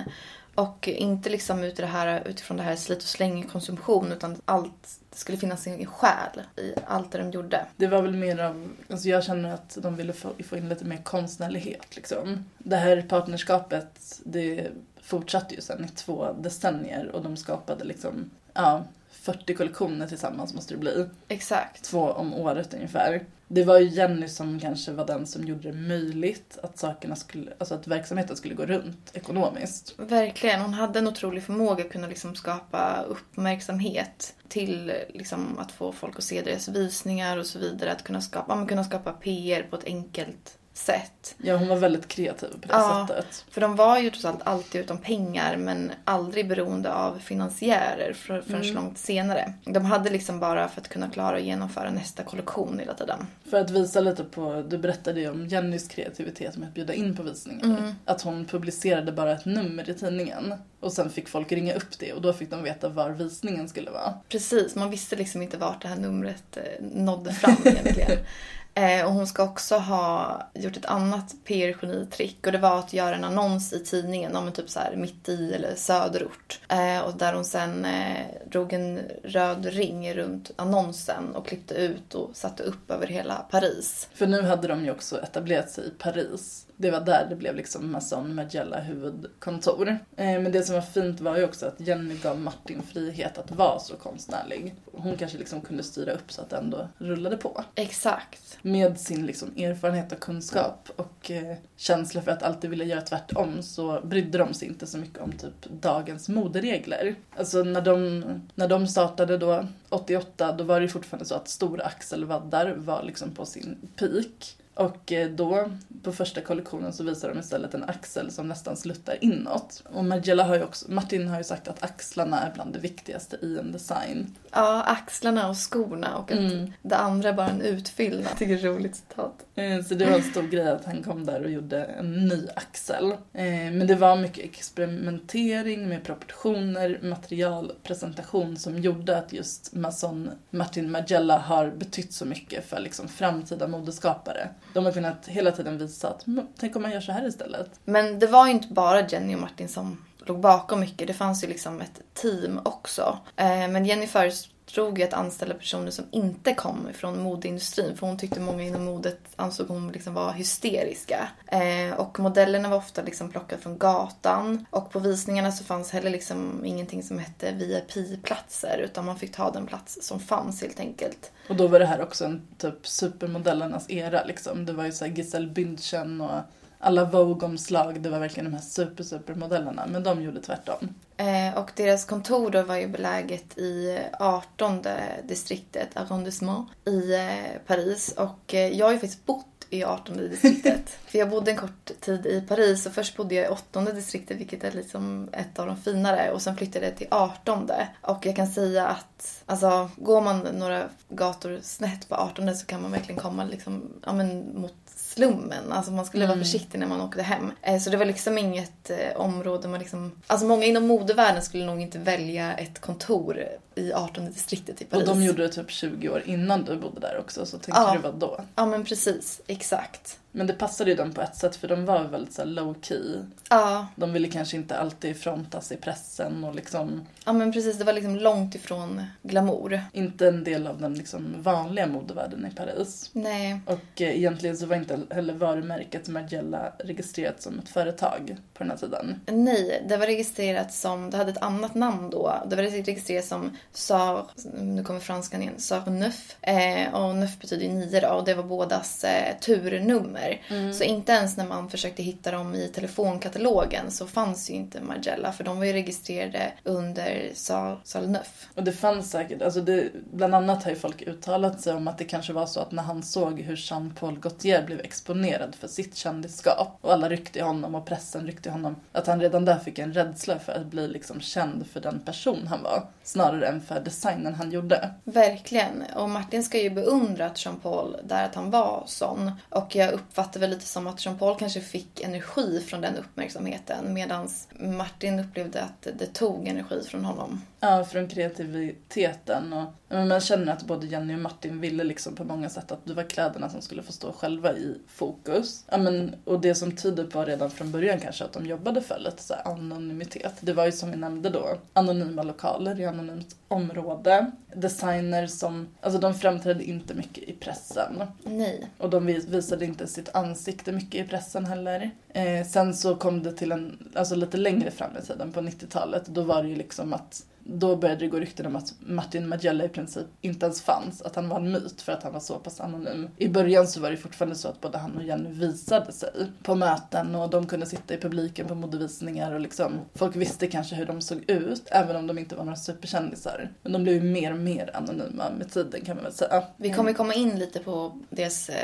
Och 0.55 0.87
inte 0.87 1.29
liksom 1.29 1.63
ut 1.63 1.75
det 1.75 1.85
här, 1.85 2.27
utifrån 2.27 2.57
det 2.57 2.63
här 2.63 2.75
slit 2.75 2.97
och 2.97 3.03
släng 3.03 3.43
konsumtion 3.43 4.11
utan 4.11 4.41
allt, 4.45 4.99
det 5.09 5.17
skulle 5.17 5.37
finnas 5.37 5.67
en 5.67 5.85
själ 5.85 6.41
i 6.57 6.73
allt 6.87 7.11
det 7.11 7.17
de 7.17 7.31
gjorde. 7.31 7.65
Det 7.77 7.87
var 7.87 8.01
väl 8.01 8.15
mer 8.15 8.39
av, 8.39 8.69
alltså 8.89 9.09
jag 9.09 9.23
känner 9.23 9.53
att 9.53 9.77
de 9.81 9.95
ville 9.95 10.13
få, 10.13 10.29
få 10.45 10.57
in 10.57 10.69
lite 10.69 10.85
mer 10.85 10.97
konstnärlighet 11.03 11.95
liksom. 11.95 12.45
Det 12.57 12.75
här 12.75 13.01
partnerskapet, 13.09 14.19
det 14.23 14.67
fortsatte 15.01 15.55
ju 15.55 15.61
sen 15.61 15.85
i 15.85 15.87
två 15.87 16.35
decennier 16.39 17.07
och 17.15 17.21
de 17.21 17.37
skapade 17.37 17.83
liksom, 17.83 18.29
ja, 18.53 18.83
40 19.21 19.55
kollektioner 19.55 20.07
tillsammans 20.07 20.53
måste 20.53 20.73
det 20.73 20.77
bli. 20.77 21.05
Exakt. 21.27 21.83
Två 21.83 22.11
om 22.11 22.33
året 22.33 22.73
ungefär. 22.73 23.25
Det 23.47 23.63
var 23.63 23.79
ju 23.79 23.87
Jenny 23.87 24.27
som 24.27 24.59
kanske 24.59 24.91
var 24.91 25.05
den 25.05 25.27
som 25.27 25.47
gjorde 25.47 25.71
det 25.71 25.77
möjligt 25.77 26.57
att 26.63 26.77
sakerna 26.77 27.15
skulle, 27.15 27.53
alltså 27.57 27.75
att 27.75 27.87
verksamheten 27.87 28.35
skulle 28.35 28.55
gå 28.55 28.65
runt 28.65 29.11
ekonomiskt. 29.13 29.93
Verkligen. 29.97 30.61
Hon 30.61 30.73
hade 30.73 30.99
en 30.99 31.07
otrolig 31.07 31.43
förmåga 31.43 31.83
att 31.83 31.91
kunna 31.91 32.07
liksom 32.07 32.35
skapa 32.35 33.03
uppmärksamhet 33.07 34.35
till 34.47 34.93
liksom 35.09 35.59
att 35.59 35.71
få 35.71 35.91
folk 35.91 36.17
att 36.17 36.23
se 36.23 36.41
deras 36.41 36.67
visningar 36.67 37.37
och 37.37 37.45
så 37.45 37.59
vidare. 37.59 37.91
Att 37.91 38.03
kunna 38.03 38.21
skapa, 38.21 38.65
kunna 38.65 38.83
skapa 38.83 39.11
PR 39.11 39.63
på 39.63 39.75
ett 39.75 39.85
enkelt 39.85 40.57
sätt. 40.79 41.35
Ja, 41.37 41.55
hon 41.57 41.67
var 41.67 41.75
väldigt 41.75 42.07
kreativ 42.07 42.47
på 42.47 42.57
det 42.67 42.73
Ja. 42.73 43.07
sättet. 43.09 43.45
För 43.51 43.61
de 43.61 43.75
var 43.75 43.99
ju 43.99 44.09
trots 44.09 44.25
allt 44.25 44.41
alltid 44.43 44.81
utan 44.81 44.97
pengar 44.97 45.57
men 45.57 45.91
aldrig 46.05 46.47
beroende 46.47 46.93
av 46.93 47.19
finansiärer 47.19 48.13
för, 48.13 48.41
förrän 48.41 48.61
Mm. 48.61 48.75
långt 48.75 48.97
senare. 48.97 49.53
De 49.65 49.85
hade 49.85 50.09
liksom 50.09 50.39
bara 50.39 50.67
för 50.69 50.81
att 50.81 50.87
kunna 50.87 51.09
klara 51.09 51.37
att 51.37 51.43
genomföra 51.43 51.89
nästa 51.91 52.23
kollektion 52.23 52.79
hela 52.79 52.93
tiden. 52.93 53.27
För 53.49 53.59
att 53.61 53.69
visa 53.69 53.99
lite 53.99 54.23
på, 54.23 54.65
du 54.69 54.77
berättade 54.77 55.19
ju 55.19 55.29
om 55.29 55.47
Jennys 55.47 55.87
kreativitet 55.87 56.57
med 56.57 56.67
att 56.67 56.73
bjuda 56.75 56.93
in 56.93 57.15
på 57.15 57.23
visningar. 57.23 57.63
Mm. 57.65 57.91
Att 58.05 58.21
hon 58.21 58.45
publicerade 58.45 59.11
bara 59.11 59.31
ett 59.31 59.45
nummer 59.45 59.89
i 59.89 59.93
tidningen. 59.93 60.53
Och 60.79 60.93
sen 60.93 61.09
fick 61.09 61.29
folk 61.29 61.51
ringa 61.51 61.73
upp 61.73 61.99
det 61.99 62.13
och 62.13 62.21
då 62.21 62.33
fick 62.33 62.49
de 62.49 62.63
veta 62.63 62.89
var 62.89 63.09
visningen 63.09 63.69
skulle 63.69 63.91
vara. 63.91 64.13
Precis, 64.29 64.75
man 64.75 64.89
visste 64.89 65.15
liksom 65.15 65.41
inte 65.41 65.57
vart 65.57 65.81
det 65.81 65.87
här 65.87 65.95
numret 65.95 66.57
eh, 66.57 66.63
nådde 66.81 67.33
fram 67.33 67.55
egentligen. 67.65 68.11
Eh, 68.73 69.05
och 69.05 69.13
hon 69.13 69.27
ska 69.27 69.43
också 69.43 69.75
ha 69.75 70.41
gjort 70.53 70.77
ett 70.77 70.85
annat 70.85 71.35
PR-genitrick 71.45 72.45
och 72.45 72.51
det 72.51 72.57
var 72.57 72.79
att 72.79 72.93
göra 72.93 73.15
en 73.15 73.23
annons 73.23 73.73
i 73.73 73.79
tidningen, 73.79 74.35
om 74.35 74.51
typ 74.51 74.69
så 74.69 74.79
här 74.79 74.95
mitt 74.95 75.29
i 75.29 75.53
eller 75.53 75.75
söderort. 75.75 76.59
Eh, 76.67 76.99
och 76.99 77.17
där 77.17 77.33
hon 77.33 77.45
sen 77.45 77.85
eh, 77.85 78.25
drog 78.51 78.73
en 78.73 78.99
röd 79.23 79.65
ring 79.65 80.13
runt 80.13 80.51
annonsen 80.55 81.35
och 81.35 81.47
klippte 81.47 81.73
ut 81.73 82.15
och 82.15 82.29
satte 82.33 82.63
upp 82.63 82.91
över 82.91 83.07
hela 83.07 83.35
Paris. 83.35 84.07
För 84.13 84.27
nu 84.27 84.41
hade 84.41 84.67
de 84.67 84.85
ju 84.85 84.91
också 84.91 85.21
etablerat 85.21 85.69
sig 85.69 85.87
i 85.87 85.89
Paris. 85.89 86.65
Det 86.81 86.91
var 86.91 86.99
där 87.01 87.27
det 87.29 87.35
blev 87.35 87.55
liksom 87.55 87.91
Masson 87.91 88.35
Magella 88.35 88.79
huvudkontor. 88.79 89.87
Eh, 90.15 90.25
Men 90.39 90.51
det 90.51 90.63
som 90.63 90.75
var 90.75 90.81
fint 90.81 91.21
var 91.21 91.37
ju 91.37 91.43
också 91.43 91.65
att 91.65 91.79
Jenny 91.79 92.15
gav 92.15 92.39
Martin 92.39 92.81
frihet 92.81 93.37
att 93.37 93.51
vara 93.51 93.79
så 93.79 93.95
konstnärlig. 93.95 94.75
Hon 94.91 95.17
kanske 95.17 95.37
liksom 95.37 95.61
kunde 95.61 95.83
styra 95.83 96.11
upp 96.11 96.31
så 96.31 96.41
att 96.41 96.49
det 96.49 96.57
ändå 96.57 96.87
rullade 96.97 97.37
på. 97.37 97.63
Exakt. 97.75 98.57
Med 98.61 98.99
sin 98.99 99.25
liksom 99.25 99.51
erfarenhet 99.57 100.11
och 100.11 100.19
kunskap 100.19 100.89
och 100.95 101.31
eh, 101.31 101.55
känsla 101.75 102.21
för 102.21 102.31
att 102.31 102.43
alltid 102.43 102.69
vilja 102.69 102.85
göra 102.85 103.01
tvärtom 103.01 103.61
så 103.63 104.01
brydde 104.03 104.37
de 104.37 104.53
sig 104.53 104.67
inte 104.67 104.87
så 104.87 104.97
mycket 104.97 105.19
om 105.21 105.31
typ 105.31 105.65
dagens 105.81 106.29
moderegler. 106.29 107.15
Alltså 107.37 107.63
när 107.63 107.81
de, 107.81 108.23
när 108.55 108.67
de 108.67 108.87
startade 108.87 109.37
då, 109.37 109.67
88, 109.89 110.51
då 110.51 110.63
var 110.63 110.81
det 110.81 110.87
fortfarande 110.87 111.25
så 111.25 111.35
att 111.35 111.47
stora 111.47 111.83
axelvaddar 111.85 112.73
var 112.77 113.03
liksom 113.03 113.31
på 113.31 113.45
sin 113.45 113.77
peak. 113.95 114.55
Och 114.79 115.11
eh, 115.11 115.29
då, 115.29 115.71
på 116.03 116.11
första 116.11 116.41
kollektionen, 116.41 116.93
så 116.93 117.03
visar 117.03 117.29
de 117.29 117.39
istället 117.39 117.73
en 117.73 117.83
axel 117.83 118.31
som 118.31 118.47
nästan 118.47 118.77
sluttar 118.77 119.23
inåt. 119.23 119.83
Och 119.93 120.05
Margiela 120.05 120.43
har 120.43 120.55
ju 120.55 120.63
också, 120.63 120.91
Martin 120.91 121.27
har 121.27 121.37
ju 121.37 121.43
sagt 121.43 121.67
att 121.67 121.83
axlarna 121.83 122.39
är 122.39 122.53
bland 122.53 122.73
det 122.73 122.79
viktigaste 122.79 123.35
i 123.41 123.57
en 123.57 123.71
design. 123.71 124.35
Ja, 124.51 124.83
axlarna 124.83 125.49
och 125.49 125.57
skorna 125.57 126.17
och 126.17 126.31
att 126.31 126.37
Mm. 126.37 126.73
det 126.81 126.95
andra 126.97 127.33
bara 127.33 127.47
en 127.47 127.61
utfyllnad. 127.61 128.23
Jag 128.31 128.37
tycker 128.37 128.53
det 128.55 128.61
är 128.61 128.69
ett 128.69 128.75
roligt 128.77 128.95
citat. 128.95 129.45
Eh, 129.55 129.81
Så 129.83 129.93
det 129.95 130.05
var 130.05 130.11
en 130.17 130.23
stor 130.23 130.43
grej 130.43 130.69
att 130.69 130.85
han 130.85 131.03
kom 131.03 131.25
där 131.25 131.43
och 131.43 131.49
gjorde 131.51 131.83
en 131.83 132.11
ny 132.27 132.47
axel. 132.55 133.11
Eh, 133.11 133.43
Men 133.71 133.87
det 133.87 133.95
var 133.95 134.15
mycket 134.15 134.43
experimentering 134.45 135.89
med 135.89 136.03
proportioner, 136.03 136.99
material, 137.03 137.71
presentation 137.83 138.57
som 138.57 138.79
gjorde 138.79 139.17
att 139.17 139.33
just 139.33 139.73
Mason 139.73 140.31
Martin 140.49 140.91
Magella 140.91 141.37
har 141.37 141.71
betytt 141.71 142.13
så 142.13 142.25
mycket 142.25 142.65
för 142.69 142.79
liksom 142.79 143.07
framtida 143.07 143.67
modeskapare. 143.67 144.49
De 144.73 144.85
har 144.85 144.91
kunnat 144.91 145.27
hela 145.27 145.51
tiden 145.51 145.77
visa 145.77 146.07
att 146.09 146.27
"Mm, 146.27 146.47
tänk 146.57 146.75
om 146.75 146.81
man 146.81 146.91
gör 146.91 147.01
så 147.01 147.11
här 147.11 147.27
istället. 147.27 147.69
Men 147.85 148.19
det 148.19 148.27
var 148.27 148.45
ju 148.47 148.51
inte 148.51 148.73
bara 148.73 149.07
Jenny 149.07 149.35
och 149.35 149.39
Martin 149.39 149.67
som 149.69 150.03
låg 150.29 150.39
bakom 150.39 150.79
mycket. 150.79 151.07
Det 151.07 151.13
fanns 151.13 151.43
ju 151.43 151.47
liksom 151.47 151.81
ett 151.81 152.01
team 152.13 152.59
också. 152.65 153.19
Eh, 153.35 153.67
men 153.67 153.85
Jenny 153.85 154.07
föreslog 154.07 154.99
ju 154.99 155.03
att 155.03 155.13
anställa 155.13 155.53
personer 155.53 155.91
som 155.91 156.05
inte 156.11 156.53
kom 156.53 156.87
från 156.93 157.23
modeindustrin. 157.23 157.97
För 157.97 158.07
hon 158.07 158.17
tyckte 158.17 158.39
många 158.39 158.63
inom 158.63 158.85
modet 158.85 159.19
ansåg 159.35 159.67
hon 159.67 159.91
liksom 159.91 160.13
var 160.13 160.31
hysteriska. 160.31 161.29
Eh, 161.47 161.99
och 161.99 162.19
modellerna 162.19 162.69
var 162.69 162.77
ofta 162.77 163.01
liksom 163.01 163.31
plockade 163.31 163.61
från 163.61 163.77
gatan. 163.77 164.65
Och 164.69 164.91
på 164.91 164.99
visningarna 164.99 165.51
så 165.51 165.63
fanns 165.63 165.91
heller 165.91 166.09
liksom 166.09 166.65
ingenting 166.65 167.03
som 167.03 167.19
hette 167.19 167.51
VIP-platser. 167.51 168.81
Utan 168.83 169.05
man 169.05 169.19
fick 169.19 169.35
ta 169.35 169.51
den 169.51 169.65
plats 169.65 169.99
som 170.01 170.19
fanns 170.19 170.61
helt 170.61 170.79
enkelt. 170.79 171.31
Och 171.49 171.55
då 171.55 171.67
var 171.67 171.79
det 171.79 171.85
här 171.85 172.01
också 172.01 172.25
en 172.25 172.47
typ 172.57 172.87
supermodellernas 172.87 173.89
era 173.89 174.23
liksom. 174.23 174.65
Det 174.65 174.73
var 174.73 174.85
ju 174.85 174.91
såhär 174.91 175.11
Giselle 175.11 175.47
Bündchen 175.47 176.21
och 176.21 176.41
alla 176.79 177.05
Vogue-omslag, 177.05 178.01
det 178.01 178.09
var 178.09 178.19
verkligen 178.19 178.51
de 178.51 178.53
här 178.57 178.63
super 178.63 179.03
supermodellerna. 179.03 179.85
Men 179.87 180.03
de 180.03 180.21
gjorde 180.21 180.41
tvärtom. 180.41 180.95
Eh, 181.17 181.57
och 181.57 181.71
deras 181.75 182.05
kontor 182.05 182.51
då 182.51 182.61
var 182.61 182.75
ju 182.75 182.87
beläget 182.87 183.57
i 183.57 183.99
18 184.19 184.85
distriktet, 185.23 185.97
arrondissement, 185.97 186.69
i 186.85 187.13
eh, 187.13 187.61
Paris. 187.67 188.13
Och 188.17 188.53
eh, 188.53 188.67
jag 188.67 188.85
har 188.85 188.93
ju 188.93 188.99
faktiskt 188.99 189.25
bott 189.25 189.45
i 189.69 189.83
18 189.83 190.17
distriktet. 190.17 190.89
För 191.05 191.19
jag 191.19 191.29
bodde 191.29 191.51
en 191.51 191.57
kort 191.57 191.91
tid 191.99 192.25
i 192.25 192.41
Paris 192.41 192.85
och 192.85 192.91
först 192.91 193.17
bodde 193.17 193.35
jag 193.35 193.45
i 193.45 193.49
8 193.49 193.81
distriktet 193.81 194.37
vilket 194.37 194.63
är 194.63 194.71
liksom 194.71 195.29
ett 195.33 195.59
av 195.59 195.67
de 195.67 195.77
finare 195.77 196.31
och 196.31 196.41
sen 196.41 196.57
flyttade 196.57 196.85
jag 196.85 196.97
till 196.97 197.07
18 197.11 197.71
Och 198.01 198.25
jag 198.25 198.35
kan 198.35 198.47
säga 198.47 198.87
att 198.87 199.43
alltså, 199.45 199.89
går 199.95 200.21
man 200.21 200.39
några 200.39 200.89
gator 201.09 201.59
snett 201.63 202.09
på 202.09 202.15
18 202.15 202.55
så 202.55 202.65
kan 202.65 202.81
man 202.81 202.91
verkligen 202.91 203.21
komma 203.21 203.43
liksom, 203.43 203.93
ja, 204.05 204.13
men, 204.13 204.61
mot 204.61 204.75
slummen. 205.19 205.71
Alltså 205.71 205.91
man 205.91 206.05
skulle 206.05 206.27
vara 206.27 206.37
försiktig 206.37 206.79
när 206.79 206.87
man 206.87 207.01
åkte 207.01 207.21
hem. 207.21 207.51
Eh, 207.61 207.79
Så 207.79 207.89
det 207.89 207.97
var 207.97 208.05
liksom 208.05 208.37
inget 208.37 208.89
eh, 208.89 209.15
område 209.21 209.67
man 209.67 209.79
liksom... 209.79 210.11
Alltså 210.27 210.45
många 210.47 210.65
inom 210.65 210.87
modevärlden 210.87 211.41
skulle 211.41 211.65
nog 211.65 211.81
inte 211.81 211.99
välja 211.99 212.53
ett 212.53 212.79
kontor 212.81 213.43
i 213.75 213.93
18 213.93 214.25
distriktet 214.31 214.81
i 214.81 214.85
Och 214.85 214.89
Paris. 214.89 215.05
de 215.05 215.23
gjorde 215.23 215.41
det 215.43 215.49
typ 215.49 215.71
20 215.71 216.09
år 216.09 216.23
innan 216.25 216.63
du 216.63 216.77
bodde 216.77 216.99
där 216.99 217.19
också, 217.19 217.45
så 217.45 217.57
tänkte 217.57 217.81
Ja. 217.81 217.93
du 217.93 217.99
vad 217.99 218.15
då? 218.15 218.41
Ja 218.55 218.65
men 218.65 218.85
precis, 218.85 219.41
exakt. 219.47 220.19
Men 220.31 220.47
det 220.47 220.53
passade 220.53 220.89
ju 220.89 220.95
dem 220.95 221.13
på 221.13 221.21
ett 221.21 221.35
sätt 221.35 221.55
för 221.55 221.67
de 221.67 221.85
var 221.85 222.03
väldigt 222.03 222.33
så 222.33 222.45
low 222.45 222.75
key. 222.81 223.15
Ja, 223.49 223.87
De 223.95 224.13
ville 224.13 224.27
kanske 224.27 224.57
inte 224.57 224.77
alltid 224.77 225.17
frontas 225.17 225.71
i 225.71 225.75
pressen 225.77 226.43
och 226.43 226.55
liksom 226.55 227.05
ja 227.25 227.33
men 227.33 227.51
precis. 227.53 227.77
Det 227.77 227.83
var 227.83 227.93
liksom 227.93 228.15
långt 228.15 228.55
ifrån 228.55 229.01
glamour. 229.23 229.81
inte 229.93 230.27
en 230.27 230.43
del 230.43 230.67
av 230.67 230.81
den 230.81 230.93
liksom 230.93 231.35
vanliga 231.39 231.87
modevärlden 231.87 232.45
i 232.51 232.55
Paris. 232.55 233.09
Nej. 233.13 233.59
Och 233.65 234.01
eh, 234.01 234.17
egentligen 234.17 234.57
så 234.57 234.65
var 234.65 234.75
inte 234.75 234.99
heller 235.11 235.33
varumärket 235.33 236.07
Margiela 236.07 236.73
registrerat 236.79 237.41
som 237.41 237.59
ett 237.59 237.69
företag 237.69 238.37
på 238.53 238.63
den 238.63 238.69
här 238.69 238.77
tiden. 238.77 239.21
Nej, 239.25 239.83
det 239.87 239.97
var 239.97 240.05
registrerat 240.05 240.73
som, 240.73 241.09
det 241.09 241.17
hade 241.17 241.31
ett 241.31 241.41
annat 241.41 241.75
namn 241.75 242.09
då. 242.09 242.33
Det 242.47 242.55
var 242.55 242.63
registrerat 242.63 243.25
som 243.25 243.57
Sar, 243.71 244.25
nu 244.61 244.83
kommer 244.83 244.99
franskan 244.99 245.41
igen, 245.41 245.59
Sar 245.59 245.89
Neuf. 245.89 246.35
Eh, 246.41 246.93
och 246.93 247.15
Neuf 247.15 247.39
betyder 247.39 247.65
ju 247.65 247.71
nio 247.71 247.99
då 247.99 248.07
och 248.07 248.25
det 248.25 248.33
var 248.33 248.43
bådas 248.43 249.03
eh, 249.03 249.39
turnummer. 249.39 250.41
Så 250.73 250.83
inte 250.83 251.11
ens 251.11 251.37
när 251.37 251.47
man 251.47 251.69
försökte 251.69 252.03
hitta 252.03 252.31
dem 252.31 252.55
i 252.55 252.67
telefonkatalogen 252.67 253.91
så 253.91 254.07
fanns 254.07 254.49
ju 254.49 254.53
inte 254.53 254.81
Margiela 254.81 255.31
för 255.31 255.43
de 255.43 255.57
var 255.57 255.65
ju 255.65 255.73
registrerade 255.73 256.51
under 256.63 257.31
Sar, 257.33 257.81
Sar 257.83 258.01
Neuf. 258.01 258.47
Och 258.55 258.63
det 258.63 258.71
fanns 258.71 259.11
säkert, 259.11 259.41
alltså 259.41 259.61
det, 259.61 259.89
bland 260.11 260.35
annat 260.35 260.63
har 260.63 260.71
ju 260.71 260.77
folk 260.77 261.01
uttalat 261.01 261.61
sig 261.61 261.73
om 261.73 261.87
att 261.87 261.97
det 261.97 262.03
kanske 262.03 262.33
var 262.33 262.45
så 262.45 262.59
att 262.59 262.71
när 262.71 262.83
han 262.83 263.03
såg 263.03 263.39
hur 263.41 263.55
Jean-Paul 263.55 264.19
Gaultier 264.19 264.65
blev 264.65 264.79
exponerad 264.99 265.55
för 265.55 265.67
sitt 265.67 265.95
kändisskap 265.95 266.77
och 266.81 266.93
alla 266.93 267.09
ryckte 267.09 267.39
i 267.39 267.41
honom 267.41 267.75
och 267.75 267.85
pressen 267.85 268.25
ryckte 268.25 268.49
i 268.49 268.51
honom, 268.51 268.75
att 268.91 269.07
han 269.07 269.21
redan 269.21 269.45
där 269.45 269.59
fick 269.59 269.79
en 269.79 269.93
rädsla 269.93 270.39
för 270.39 270.53
att 270.53 270.65
bli 270.65 270.87
liksom 270.87 271.21
känd 271.21 271.67
för 271.67 271.79
den 271.79 271.99
person 271.99 272.47
han 272.47 272.63
var, 272.63 272.87
snarare 273.03 273.47
än 273.47 273.61
för 273.61 273.79
designen 273.79 274.35
han 274.35 274.51
gjorde. 274.51 274.93
Verkligen. 275.03 275.83
Och 275.95 276.09
Martin 276.09 276.43
ska 276.43 276.61
ju 276.61 276.69
beundra 276.69 277.25
att 277.25 277.45
Jean-Paul 277.45 277.95
där 278.03 278.25
att 278.25 278.35
han 278.35 278.51
var 278.51 278.83
sån. 278.87 279.31
Och 279.49 279.75
jag 279.75 279.93
uppfattar 279.93 280.39
väl 280.39 280.49
lite 280.49 280.65
som 280.65 280.87
att 280.87 281.05
Jean-Paul 281.05 281.39
kanske 281.39 281.61
fick 281.61 282.01
energi 282.01 282.63
från 282.67 282.81
den 282.81 282.95
uppmärksamheten 282.95 283.93
medan 283.93 284.29
Martin 284.51 285.19
upplevde 285.19 285.61
att 285.61 285.87
det 285.99 286.13
tog 286.13 286.47
energi 286.47 286.81
från 286.83 287.05
honom. 287.05 287.41
Ja, 287.59 287.85
från 287.85 288.07
kreativiteten 288.07 289.53
och 289.53 289.65
men 289.91 290.07
man 290.07 290.19
känner 290.21 290.53
att 290.53 290.63
både 290.63 290.87
Jenny 290.87 291.15
och 291.15 291.19
Martin 291.19 291.61
ville 291.61 291.83
liksom 291.83 292.15
på 292.15 292.23
många 292.23 292.49
sätt 292.49 292.71
att 292.71 292.85
det 292.85 292.93
var 292.93 293.03
kläderna 293.03 293.49
som 293.49 293.61
skulle 293.61 293.83
få 293.83 293.91
stå 293.91 294.11
själva 294.11 294.53
i 294.53 294.75
fokus. 294.87 295.65
Ja, 295.71 295.77
men, 295.77 296.15
och 296.25 296.41
det 296.41 296.55
som 296.55 296.75
tyder 296.75 297.03
på 297.03 297.25
redan 297.25 297.49
från 297.51 297.71
början 297.71 297.99
kanske 297.99 298.23
att 298.23 298.33
de 298.33 298.45
jobbade 298.45 298.81
för 298.81 298.99
lite 298.99 299.23
så 299.23 299.33
anonymitet. 299.45 300.33
Det 300.39 300.53
var 300.53 300.65
ju 300.65 300.71
som 300.71 300.91
vi 300.91 300.97
nämnde 300.97 301.29
då, 301.29 301.47
anonyma 301.73 302.23
lokaler 302.23 302.79
i 302.79 302.85
anonymt 302.85 303.35
område. 303.47 304.31
Designers 304.55 305.31
som, 305.31 305.67
alltså 305.81 305.99
de 305.99 306.13
framträdde 306.13 306.63
inte 306.63 306.93
mycket 306.93 307.23
i 307.23 307.33
pressen. 307.33 308.01
Nej. 308.23 308.67
Och 308.77 308.89
de 308.89 309.05
vis- 309.05 309.27
visade 309.27 309.65
inte 309.65 309.87
sitt 309.87 310.15
ansikte 310.15 310.71
mycket 310.71 311.05
i 311.05 311.07
pressen 311.09 311.45
heller. 311.45 311.89
Eh, 312.09 312.47
sen 312.47 312.73
så 312.73 312.95
kom 312.95 313.23
det 313.23 313.31
till 313.33 313.51
en, 313.51 313.91
alltså 313.95 314.15
lite 314.15 314.37
längre 314.37 314.71
fram 314.71 314.97
i 314.97 315.05
tiden, 315.05 315.31
på 315.31 315.41
90-talet, 315.41 316.05
då 316.05 316.21
var 316.23 316.43
det 316.43 316.49
ju 316.49 316.55
liksom 316.55 316.93
att 316.93 317.25
då 317.53 317.75
började 317.75 317.99
det 317.99 318.07
gå 318.07 318.19
rykten 318.19 318.45
om 318.45 318.55
att 318.55 318.73
Martin 318.79 319.27
Margiela 319.27 319.63
i 319.63 319.69
princip 319.69 320.07
inte 320.21 320.45
ens 320.45 320.61
fanns, 320.61 321.01
att 321.01 321.15
han 321.15 321.29
var 321.29 321.37
en 321.37 321.51
myt 321.51 321.81
för 321.81 321.91
att 321.91 322.03
han 322.03 322.13
var 322.13 322.19
så 322.19 322.35
pass 322.35 322.59
anonym. 322.59 323.09
I 323.17 323.27
början 323.27 323.67
så 323.67 323.81
var 323.81 323.91
det 323.91 323.97
fortfarande 323.97 324.35
så 324.35 324.47
att 324.47 324.61
både 324.61 324.77
han 324.77 324.97
och 324.97 325.03
Jenny 325.03 325.29
visade 325.29 325.91
sig 325.91 326.09
på 326.43 326.55
möten 326.55 327.15
och 327.15 327.29
de 327.29 327.47
kunde 327.47 327.65
sitta 327.65 327.93
i 327.93 327.97
publiken 327.97 328.47
på 328.47 328.55
modevisningar 328.55 329.31
och 329.31 329.39
liksom 329.39 329.79
folk 329.95 330.15
visste 330.15 330.47
kanske 330.47 330.75
hur 330.75 330.85
de 330.85 331.01
såg 331.01 331.29
ut, 331.29 331.67
även 331.71 331.95
om 331.95 332.07
de 332.07 332.17
inte 332.17 332.35
var 332.35 332.43
några 332.43 332.57
superkändisar. 332.57 333.51
Men 333.63 333.71
de 333.71 333.83
blev 333.83 333.95
ju 333.95 334.11
mer 334.11 334.31
och 334.31 334.39
mer 334.39 334.71
anonyma 334.73 335.29
med 335.37 335.51
tiden 335.51 335.85
kan 335.85 335.95
man 335.95 336.03
väl 336.03 336.13
säga. 336.13 336.43
Vi 336.57 336.73
kommer 336.73 336.93
komma 336.93 337.13
in 337.13 337.39
lite 337.39 337.59
på 337.59 337.99
deras 338.09 338.49
eh, 338.49 338.55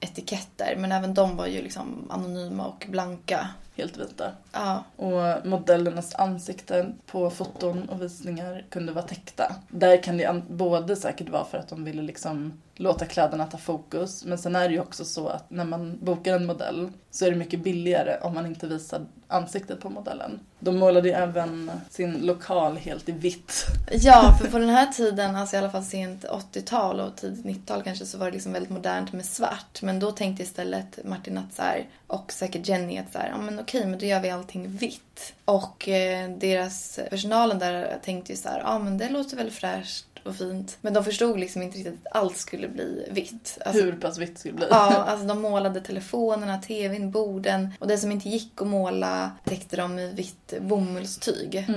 etiketter 0.00 0.76
men 0.78 0.92
även 0.92 1.14
de 1.14 1.36
var 1.36 1.46
ju 1.46 1.62
liksom 1.62 2.06
anonyma 2.10 2.66
och 2.66 2.86
blanka. 2.90 3.48
Helt 3.76 3.96
vita. 3.96 4.32
Ja, 4.52 4.84
Och 4.96 5.46
modellernas 5.46 6.14
ansikten 6.14 6.94
på 7.06 7.30
foton 7.30 7.88
och 7.88 8.02
visningar 8.02 8.64
kunde 8.70 8.92
vara 8.92 9.04
täckta. 9.04 9.56
Där 9.68 10.02
kan 10.02 10.16
det 10.16 10.42
både 10.48 10.96
säkert 10.96 11.28
vara 11.28 11.44
för 11.44 11.58
att 11.58 11.68
de 11.68 11.84
ville 11.84 12.02
liksom 12.02 12.62
låta 12.76 13.06
kläderna 13.06 13.46
ta 13.46 13.58
fokus. 13.58 14.24
Men 14.24 14.38
sen 14.38 14.56
är 14.56 14.68
det 14.68 14.74
ju 14.74 14.80
också 14.80 15.04
så 15.04 15.28
att 15.28 15.50
när 15.50 15.64
man 15.64 15.98
bokar 16.02 16.36
en 16.36 16.46
modell 16.46 16.90
så 17.10 17.26
är 17.26 17.30
det 17.30 17.36
mycket 17.36 17.60
billigare 17.60 18.18
om 18.20 18.34
man 18.34 18.46
inte 18.46 18.66
visar 18.66 19.06
ansiktet 19.28 19.80
på 19.80 19.90
modellen. 19.90 20.40
De 20.58 20.78
målade 20.78 21.08
ju 21.08 21.14
även 21.14 21.70
sin 21.90 22.12
lokal 22.26 22.76
helt 22.76 23.08
i 23.08 23.12
vitt. 23.12 23.64
Ja, 23.90 24.36
för 24.40 24.50
på 24.50 24.58
den 24.58 24.68
här 24.68 24.86
tiden, 24.86 25.36
alltså 25.36 25.56
i 25.56 25.58
alla 25.58 25.70
fall 25.70 25.84
sent 25.84 26.24
80-tal 26.24 27.00
och 27.00 27.16
tidigt 27.16 27.44
90-tal 27.44 27.82
kanske, 27.82 28.06
så 28.06 28.18
var 28.18 28.26
det 28.26 28.32
liksom 28.32 28.52
väldigt 28.52 28.70
modernt 28.70 29.12
med 29.12 29.24
svart. 29.24 29.82
Men 29.82 30.00
då 30.00 30.12
tänkte 30.12 30.42
istället 30.42 30.98
Martin 31.04 31.38
att 31.38 31.54
så 31.54 31.62
här, 31.62 31.88
och 32.06 32.32
säkert 32.32 32.68
Jenny 32.68 32.98
att 32.98 33.12
så 33.12 33.18
här, 33.18 33.28
ja 33.28 33.38
men 33.38 33.60
okej, 33.60 33.86
men 33.86 33.98
då 33.98 34.06
gör 34.06 34.20
vi 34.20 34.30
allting 34.30 34.68
vitt. 34.68 35.34
Och 35.44 35.88
eh, 35.88 36.30
deras, 36.30 37.00
personalen 37.10 37.58
där 37.58 37.98
tänkte 38.04 38.32
ju 38.32 38.38
så 38.38 38.48
här, 38.48 38.60
ja 38.60 38.78
men 38.78 38.98
det 38.98 39.08
låter 39.08 39.36
väl 39.36 39.50
fräscht 39.50 40.06
och 40.24 40.36
fint. 40.36 40.78
Men 40.80 40.92
de 40.92 41.04
förstod 41.04 41.40
liksom 41.40 41.62
inte 41.62 41.78
riktigt 41.78 42.06
att 42.06 42.16
allt 42.16 42.36
skulle 42.36 42.68
bli 42.68 43.08
vitt. 43.10 43.58
Alltså, 43.64 43.82
Hur 43.82 43.92
pass 43.92 44.18
vitt 44.18 44.38
skulle 44.38 44.52
det 44.52 44.58
bli. 44.58 44.66
Ja, 44.70 45.04
alltså 45.08 45.26
de 45.26 45.42
målade 45.42 45.80
telefonerna, 45.80 46.58
tvn, 46.58 47.10
borden 47.10 47.74
och 47.78 47.88
det 47.88 47.98
som 47.98 48.12
inte 48.12 48.28
gick 48.28 48.62
att 48.62 48.66
måla 48.66 49.30
täckte 49.44 49.76
de 49.76 49.98
i 49.98 50.12
vitt 50.12 50.54
bomullstyg. 50.60 51.68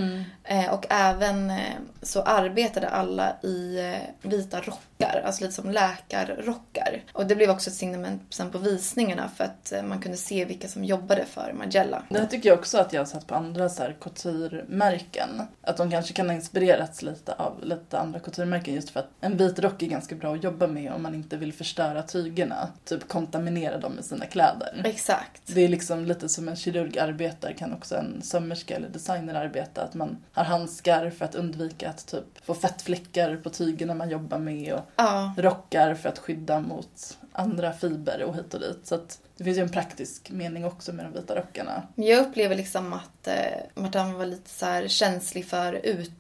Eh, 0.43 0.73
och 0.73 0.85
även 0.89 1.49
eh, 1.49 1.57
så 2.01 2.21
arbetade 2.21 2.89
alla 2.89 3.35
i 3.43 3.79
eh, 3.79 4.29
vita 4.29 4.61
rockar, 4.61 5.23
alltså 5.25 5.43
lite 5.43 5.53
som 5.53 5.71
läkarrockar. 5.71 7.03
Och 7.13 7.25
det 7.25 7.35
blev 7.35 7.49
också 7.49 7.69
ett 7.69 7.75
signalement 7.75 8.21
sen 8.29 8.51
på 8.51 8.57
visningarna 8.57 9.29
för 9.35 9.43
att 9.43 9.71
eh, 9.71 9.83
man 9.83 9.99
kunde 10.01 10.17
se 10.17 10.45
vilka 10.45 10.67
som 10.67 10.83
jobbade 10.83 11.25
för 11.25 11.53
Margiela. 11.57 12.03
Det 12.09 12.19
här 12.19 12.25
tycker 12.27 12.49
jag 12.49 12.59
också 12.59 12.77
att 12.77 12.93
jag 12.93 13.01
har 13.01 13.05
sett 13.05 13.27
på 13.27 13.35
andra 13.35 13.69
så 13.69 13.81
här 13.81 13.95
couture-märken. 14.01 15.41
Att 15.61 15.77
de 15.77 15.91
kanske 15.91 16.13
kan 16.13 16.27
ha 16.29 16.35
inspirerats 16.35 17.01
lite 17.01 17.33
av 17.33 17.63
lite 17.63 17.99
andra 17.99 18.19
couture-märken 18.35 18.75
just 18.75 18.89
för 18.89 18.99
att 18.99 19.09
en 19.21 19.37
vit 19.37 19.59
rock 19.59 19.83
är 19.83 19.87
ganska 19.87 20.15
bra 20.15 20.33
att 20.33 20.43
jobba 20.43 20.67
med 20.67 20.91
om 20.91 21.03
man 21.03 21.15
inte 21.15 21.37
vill 21.37 21.53
förstöra 21.53 22.03
tygerna. 22.03 22.69
Typ 22.85 23.07
kontaminera 23.07 23.77
dem 23.77 23.91
med 23.91 24.05
sina 24.05 24.25
kläder. 24.25 24.81
Exakt. 24.85 25.41
Det 25.45 25.61
är 25.61 25.67
liksom 25.67 26.05
lite 26.05 26.29
som 26.29 26.49
en 26.49 26.55
kirurg 26.55 26.97
arbetar 26.97 27.51
kan 27.51 27.73
också 27.73 27.95
en 27.95 28.21
sömmerska 28.21 28.75
eller 28.75 28.89
designer 28.89 29.33
arbeta. 29.33 29.83
Att 29.83 29.93
man 29.93 30.17
har 30.31 30.43
handskar 30.43 31.09
för 31.09 31.25
att 31.25 31.35
undvika 31.35 31.89
att 31.89 32.07
typ 32.07 32.45
få 32.45 32.53
fettfläckar 32.53 33.37
på 33.37 33.49
tygerna 33.49 33.93
man 33.93 34.09
jobbar 34.09 34.39
med 34.39 34.73
och 34.73 34.81
Ja, 34.95 35.33
rockar 35.37 35.95
för 35.95 36.09
att 36.09 36.19
skydda 36.19 36.59
mot 36.59 37.17
andra 37.31 37.73
fiber 37.73 38.23
och 38.23 38.35
hit 38.35 38.53
och 38.53 38.59
dit. 38.59 38.79
Så 38.83 38.95
att 38.95 39.19
det 39.37 39.43
finns 39.43 39.57
ju 39.57 39.61
en 39.61 39.69
praktisk 39.69 40.31
mening 40.31 40.65
också 40.65 40.93
med 40.93 41.05
de 41.05 41.13
vita 41.13 41.35
rockarna. 41.35 41.83
jag 41.95 42.19
upplever 42.19 42.55
liksom 42.55 42.93
att 42.93 43.27
eh, 43.27 43.33
Martin 43.75 44.13
var 44.13 44.25
lite 44.25 44.49
så 44.49 44.87
känslig 44.87 45.45
för 45.45 45.73
ut 45.73 46.11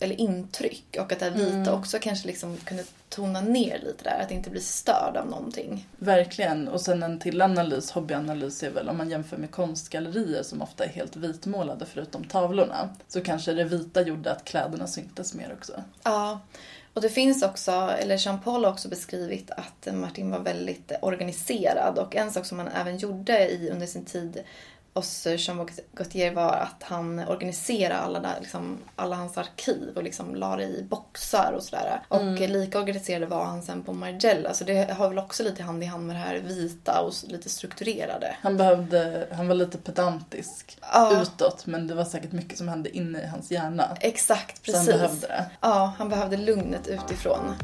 eller 0.00 0.20
intryck 0.20 0.96
och 0.98 1.12
att 1.12 1.18
det 1.18 1.24
här 1.24 1.32
vita 1.32 1.74
också 1.74 1.98
kanske 2.00 2.26
liksom 2.26 2.56
kunde 2.56 2.84
tona 3.08 3.40
ner 3.40 3.78
lite 3.78 4.04
där, 4.04 4.22
att 4.22 4.30
inte 4.30 4.50
bli 4.50 4.60
störd 4.60 5.16
av 5.16 5.26
någonting. 5.26 5.88
Verkligen. 5.98 6.68
Och 6.68 6.80
sen 6.80 7.02
en 7.02 7.18
till 7.18 7.42
analys, 7.42 7.90
hobbyanalys 7.90 8.62
är 8.62 8.70
väl 8.70 8.88
om 8.88 8.96
man 8.96 9.10
jämför 9.10 9.36
med 9.36 9.50
konstgallerier 9.50 10.42
som 10.42 10.62
ofta 10.62 10.84
är 10.84 10.88
helt 10.88 11.16
vitmålade 11.16 11.86
förutom 11.86 12.24
tavlorna. 12.24 12.88
Så 13.08 13.20
kanske 13.20 13.52
det 13.52 13.64
vita 13.64 14.02
gjorde 14.02 14.32
att 14.32 14.44
kläderna 14.44 14.86
syntes 14.86 15.34
mer 15.34 15.52
också. 15.52 15.82
Ja, 16.02 16.40
och 16.94 17.00
det 17.00 17.08
finns 17.08 17.42
också, 17.42 17.70
eller 17.72 18.16
Jean-Paul 18.16 18.64
har 18.64 18.72
också 18.72 18.88
beskrivit 18.88 19.50
att 19.50 19.88
Martin 19.94 20.30
var 20.30 20.40
väldigt 20.40 20.92
organiserad 21.02 21.98
och 21.98 22.16
en 22.16 22.32
sak 22.32 22.46
som 22.46 22.58
han 22.58 22.68
även 22.68 22.98
gjorde 22.98 23.50
i, 23.50 23.70
under 23.70 23.86
sin 23.86 24.04
tid 24.04 24.42
hos 24.94 25.26
Jean 25.26 25.68
Gaultier 25.94 26.34
var 26.34 26.52
att 26.52 26.82
han 26.82 27.18
organiserade 27.18 28.00
alla, 28.00 28.20
där, 28.20 28.36
liksom, 28.40 28.78
alla 28.96 29.16
hans 29.16 29.38
arkiv 29.38 29.92
och 29.96 30.02
liksom 30.02 30.34
la 30.34 30.56
det 30.56 30.62
i 30.64 30.86
boxar 30.90 31.52
och 31.56 31.62
sådär. 31.62 32.00
Och 32.08 32.22
lika 32.40 32.78
organiserad 32.78 33.28
var 33.28 33.44
han 33.44 33.62
sen 33.62 33.82
på 33.82 33.92
Margiela 33.92 34.54
så 34.54 34.64
det 34.64 34.90
har 34.92 35.08
väl 35.08 35.18
också 35.18 35.42
lite 35.42 35.62
hand 35.62 35.82
i 35.82 35.86
hand 35.86 36.06
med 36.06 36.16
det 36.16 36.20
här 36.20 36.34
vita 36.34 37.00
och 37.00 37.12
lite 37.28 37.48
strukturerade. 37.48 38.36
Han 38.40 38.56
behövde, 38.56 39.26
han 39.32 39.48
var 39.48 39.54
lite 39.54 39.78
pedantisk 39.78 40.78
Ja. 40.92 41.22
utåt 41.22 41.66
men 41.66 41.86
det 41.86 41.94
var 41.94 42.04
säkert 42.04 42.32
mycket 42.32 42.58
som 42.58 42.68
hände 42.68 42.96
inne 42.96 43.22
i 43.22 43.26
hans 43.26 43.50
hjärna. 43.50 43.96
Exakt, 44.00 44.66
Så 44.66 44.76
han 44.76 44.86
precis. 44.86 45.00
behövde 45.00 45.26
det. 45.26 45.50
Ja, 45.60 45.92
han 45.98 46.08
behövde 46.08 46.36
lugnet 46.36 46.88
utifrån. 46.88 47.54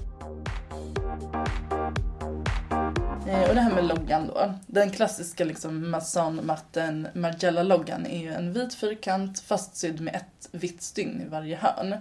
Eh, 3.28 3.48
Och 3.48 3.54
det 3.54 3.60
här 3.60 3.74
med 3.74 3.84
loggan 3.84 4.26
då. 4.26 4.54
Den 4.66 4.90
klassiska 4.90 5.44
liksom 5.44 5.90
Masson 5.90 6.46
Martin 6.46 7.08
Margiela-loggan 7.14 8.06
är 8.06 8.18
ju 8.18 8.32
en 8.32 8.52
vit 8.52 8.74
fyrkant 8.74 9.40
fastsydd 9.40 10.00
med 10.00 10.14
ett 10.14 10.48
vitt 10.50 10.82
stygn 10.82 11.20
i 11.20 11.28
varje 11.28 11.56
hörn. 11.56 11.96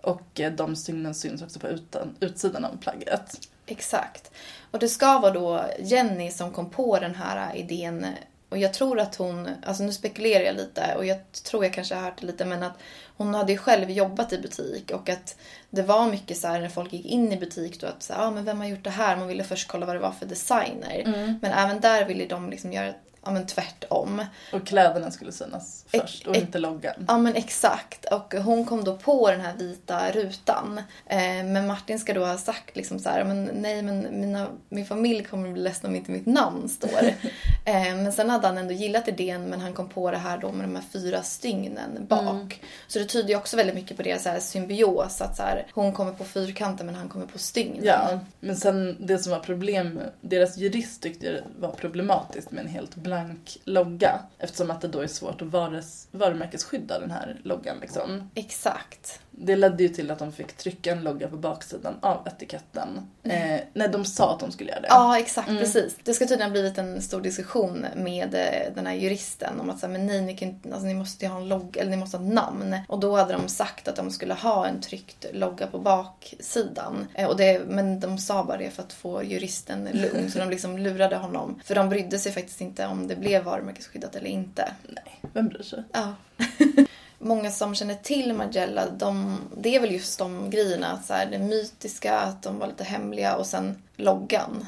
Och 0.00 0.40
eh, 0.40 0.52
de 0.52 0.76
stygnen 0.76 1.14
syns 1.14 1.42
också 1.42 1.60
på 1.60 1.68
utan, 1.68 2.16
utsidan 2.20 2.64
av 2.64 2.76
plagget. 2.80 3.48
Exakt. 3.66 4.30
Och 4.70 4.78
det 4.78 4.88
ska 4.88 5.18
vara 5.18 5.32
då 5.32 5.64
Jenny 5.80 6.30
som 6.30 6.50
kom 6.52 6.70
på 6.70 6.98
den 6.98 7.14
här 7.14 7.56
idén. 7.56 8.06
Och 8.48 8.58
jag 8.58 8.74
tror 8.74 9.00
att 9.00 9.16
hon, 9.16 9.48
alltså 9.66 9.82
nu 9.82 9.92
spekulerar 9.92 10.44
jag 10.44 10.56
lite 10.56 10.94
och 10.96 11.04
jag 11.06 11.32
tror 11.32 11.64
jag 11.64 11.72
kanske 11.72 11.94
har 11.94 12.02
hört 12.02 12.20
det 12.20 12.26
lite 12.26 12.44
men 12.44 12.62
att 12.62 12.78
hon 13.18 13.34
hade 13.34 13.52
ju 13.52 13.58
själv 13.58 13.90
jobbat 13.90 14.32
i 14.32 14.38
butik 14.38 14.90
och 14.90 15.08
att 15.08 15.36
det 15.70 15.82
var 15.82 16.10
mycket 16.10 16.36
så 16.36 16.48
här 16.48 16.60
när 16.60 16.68
folk 16.68 16.92
gick 16.92 17.06
in 17.06 17.32
i 17.32 17.36
butik 17.36 17.80
då 17.80 17.86
att 17.86 18.02
så 18.02 18.14
ah, 18.16 18.30
men 18.30 18.44
vem 18.44 18.58
har 18.58 18.66
gjort 18.66 18.84
det 18.84 18.90
här? 18.90 19.16
Man 19.16 19.28
ville 19.28 19.44
först 19.44 19.68
kolla 19.68 19.86
vad 19.86 19.96
det 19.96 20.00
var 20.00 20.12
för 20.12 20.26
designer. 20.26 21.02
Men 21.42 21.52
även 21.52 21.80
där 21.80 22.04
ville 22.04 22.26
de 22.26 22.50
liksom 22.50 22.72
göra 22.72 22.94
ja, 23.24 23.30
men 23.30 23.46
tvärtom. 23.46 24.24
Och 24.52 24.66
kläderna 24.66 25.10
skulle 25.10 25.32
synas 25.32 25.84
först 25.90 26.26
och 26.26 26.36
inte 26.36 26.58
loggan. 26.58 26.94
Ja 27.08 27.18
men 27.18 27.34
exakt. 27.34 28.04
Och 28.04 28.34
hon 28.34 28.64
kom 28.64 28.84
då 28.84 28.96
på 28.96 29.30
den 29.30 29.40
här 29.40 29.54
vita 29.56 30.10
rutan. 30.10 30.78
Eh, 31.06 31.18
men 31.44 31.66
Martin 31.66 31.98
ska 31.98 32.14
då 32.14 32.24
ha 32.24 32.38
sagt 32.38 32.76
liksom 32.76 32.98
så 32.98 33.08
här, 33.08 33.24
men 33.24 33.44
nej 33.44 33.82
men 33.82 34.20
mina, 34.20 34.46
min 34.68 34.86
familj 34.86 35.24
kommer 35.24 35.52
bli 35.52 35.62
ledsna 35.62 35.88
om 35.88 35.96
inte 35.96 36.10
mitt 36.10 36.26
namn 36.26 36.68
står. 36.68 37.02
eh, 37.64 37.94
men 37.96 38.12
sen 38.12 38.30
hade 38.30 38.46
han 38.46 38.58
ändå 38.58 38.74
gillat 38.74 39.08
idén 39.08 39.44
men 39.44 39.60
han 39.60 39.72
kom 39.72 39.88
på 39.88 40.10
det 40.10 40.16
här 40.16 40.38
då 40.38 40.52
med 40.52 40.64
de 40.64 40.76
här 40.76 40.84
fyra 40.92 41.22
stygnen 41.22 42.06
bak. 42.08 42.60
Så 42.88 42.98
det 42.98 43.04
tyder 43.04 43.28
ju 43.28 43.36
också 43.36 43.56
väldigt 43.56 43.74
mycket 43.74 43.96
på 43.96 44.02
deras 44.02 44.22
så 44.22 44.28
här 44.28 44.40
symbios. 44.40 45.20
Att 45.20 45.36
så 45.36 45.42
här, 45.42 45.66
hon 45.72 45.92
kommer 45.92 46.12
på 46.12 46.24
fyrkanten 46.24 46.86
men 46.86 46.94
han 46.94 47.08
kommer 47.08 47.26
på 47.26 47.38
stygnen. 47.38 47.84
Ja, 47.84 48.20
men 48.40 48.56
sen 48.56 48.96
det 49.00 49.18
som 49.18 49.32
var 49.32 49.40
problem, 49.40 50.00
deras 50.20 50.56
jurist 50.56 51.02
tyckte 51.02 51.32
det 51.32 51.44
var 51.58 51.70
problematiskt 51.70 52.50
med 52.50 52.64
en 52.64 52.70
helt 52.70 52.94
blank 52.94 53.58
logga. 53.64 54.20
Eftersom 54.38 54.70
att 54.70 54.80
det 54.80 54.88
då 54.88 55.00
är 55.00 55.06
svårt 55.06 55.42
att 55.42 55.48
varus, 55.48 55.77
varumärkesskydda 56.10 56.98
den 56.98 57.10
här 57.10 57.40
loggan 57.44 57.78
liksom. 57.80 58.30
Exakt. 58.34 59.20
Det 59.40 59.56
ledde 59.56 59.82
ju 59.82 59.88
till 59.88 60.10
att 60.10 60.18
de 60.18 60.32
fick 60.32 60.56
trycka 60.56 60.92
en 60.92 61.02
logga 61.02 61.28
på 61.28 61.36
baksidan 61.36 61.94
av 62.00 62.26
etiketten. 62.26 63.00
Eh, 63.22 63.60
nej, 63.72 63.88
de 63.92 64.04
sa 64.04 64.34
att 64.34 64.40
de 64.40 64.52
skulle 64.52 64.70
göra 64.70 64.80
det. 64.80 64.86
Ja, 64.90 65.18
exakt. 65.18 65.48
Precis. 65.48 65.96
Det 66.04 66.14
ska 66.14 66.24
tydligen 66.24 66.42
ha 66.50 66.50
blivit 66.52 66.78
en 66.78 67.02
stor 67.02 67.20
diskussion 67.20 67.86
med 67.96 68.34
eh, 68.34 68.74
den 68.74 68.86
här 68.86 68.94
juristen 68.94 69.60
om 69.60 69.70
att 69.70 69.78
säga, 69.78 69.92
men 69.92 70.06
nej, 70.06 70.20
ni, 70.22 70.36
kan, 70.36 70.60
alltså, 70.64 70.86
ni 70.86 70.94
måste 70.94 71.26
ha 71.26 71.36
en 71.40 71.48
logga, 71.48 71.80
eller 71.80 71.90
ni 71.90 71.96
måste 71.96 72.16
ha 72.16 72.24
ett 72.24 72.32
namn. 72.32 72.76
Och 72.88 73.00
då 73.00 73.16
hade 73.16 73.32
de 73.32 73.48
sagt 73.48 73.88
att 73.88 73.96
de 73.96 74.10
skulle 74.10 74.34
ha 74.34 74.66
en 74.66 74.80
tryckt 74.80 75.26
logga 75.32 75.66
på 75.66 75.78
baksidan. 75.78 77.06
Eh, 77.14 77.28
Och 77.28 77.36
det, 77.36 77.62
men 77.68 78.00
de 78.00 78.18
sa 78.18 78.44
bara 78.44 78.56
det 78.56 78.70
för 78.70 78.82
att 78.82 78.92
få 78.92 79.22
juristen 79.22 79.88
lugn. 79.92 80.30
Så 80.30 80.38
de 80.38 80.50
liksom 80.50 80.78
lurade 80.78 81.16
honom. 81.16 81.60
För 81.64 81.74
de 81.74 81.88
brydde 81.88 82.18
sig 82.18 82.32
faktiskt 82.32 82.60
inte 82.60 82.86
om 82.86 83.06
det 83.06 83.16
blev 83.16 83.44
varumärkesskyddat 83.44 84.16
eller 84.16 84.30
inte. 84.30 84.72
Nej, 84.88 85.20
vem 85.32 85.48
bryr 85.48 85.62
sig? 85.62 85.82
Ja. 85.92 86.14
Många 87.18 87.50
som 87.50 87.74
känner 87.74 87.94
till 87.94 88.32
Magella, 88.32 88.90
de, 88.90 89.40
det 89.56 89.76
är 89.76 89.80
väl 89.80 89.92
just 89.92 90.18
de 90.18 90.50
grejerna. 90.50 91.00
Så 91.02 91.14
här, 91.14 91.26
det 91.30 91.38
mytiska, 91.38 92.18
att 92.18 92.42
de 92.42 92.58
var 92.58 92.66
lite 92.66 92.84
hemliga 92.84 93.36
och 93.36 93.46
sen 93.46 93.82
loggan. 93.96 94.66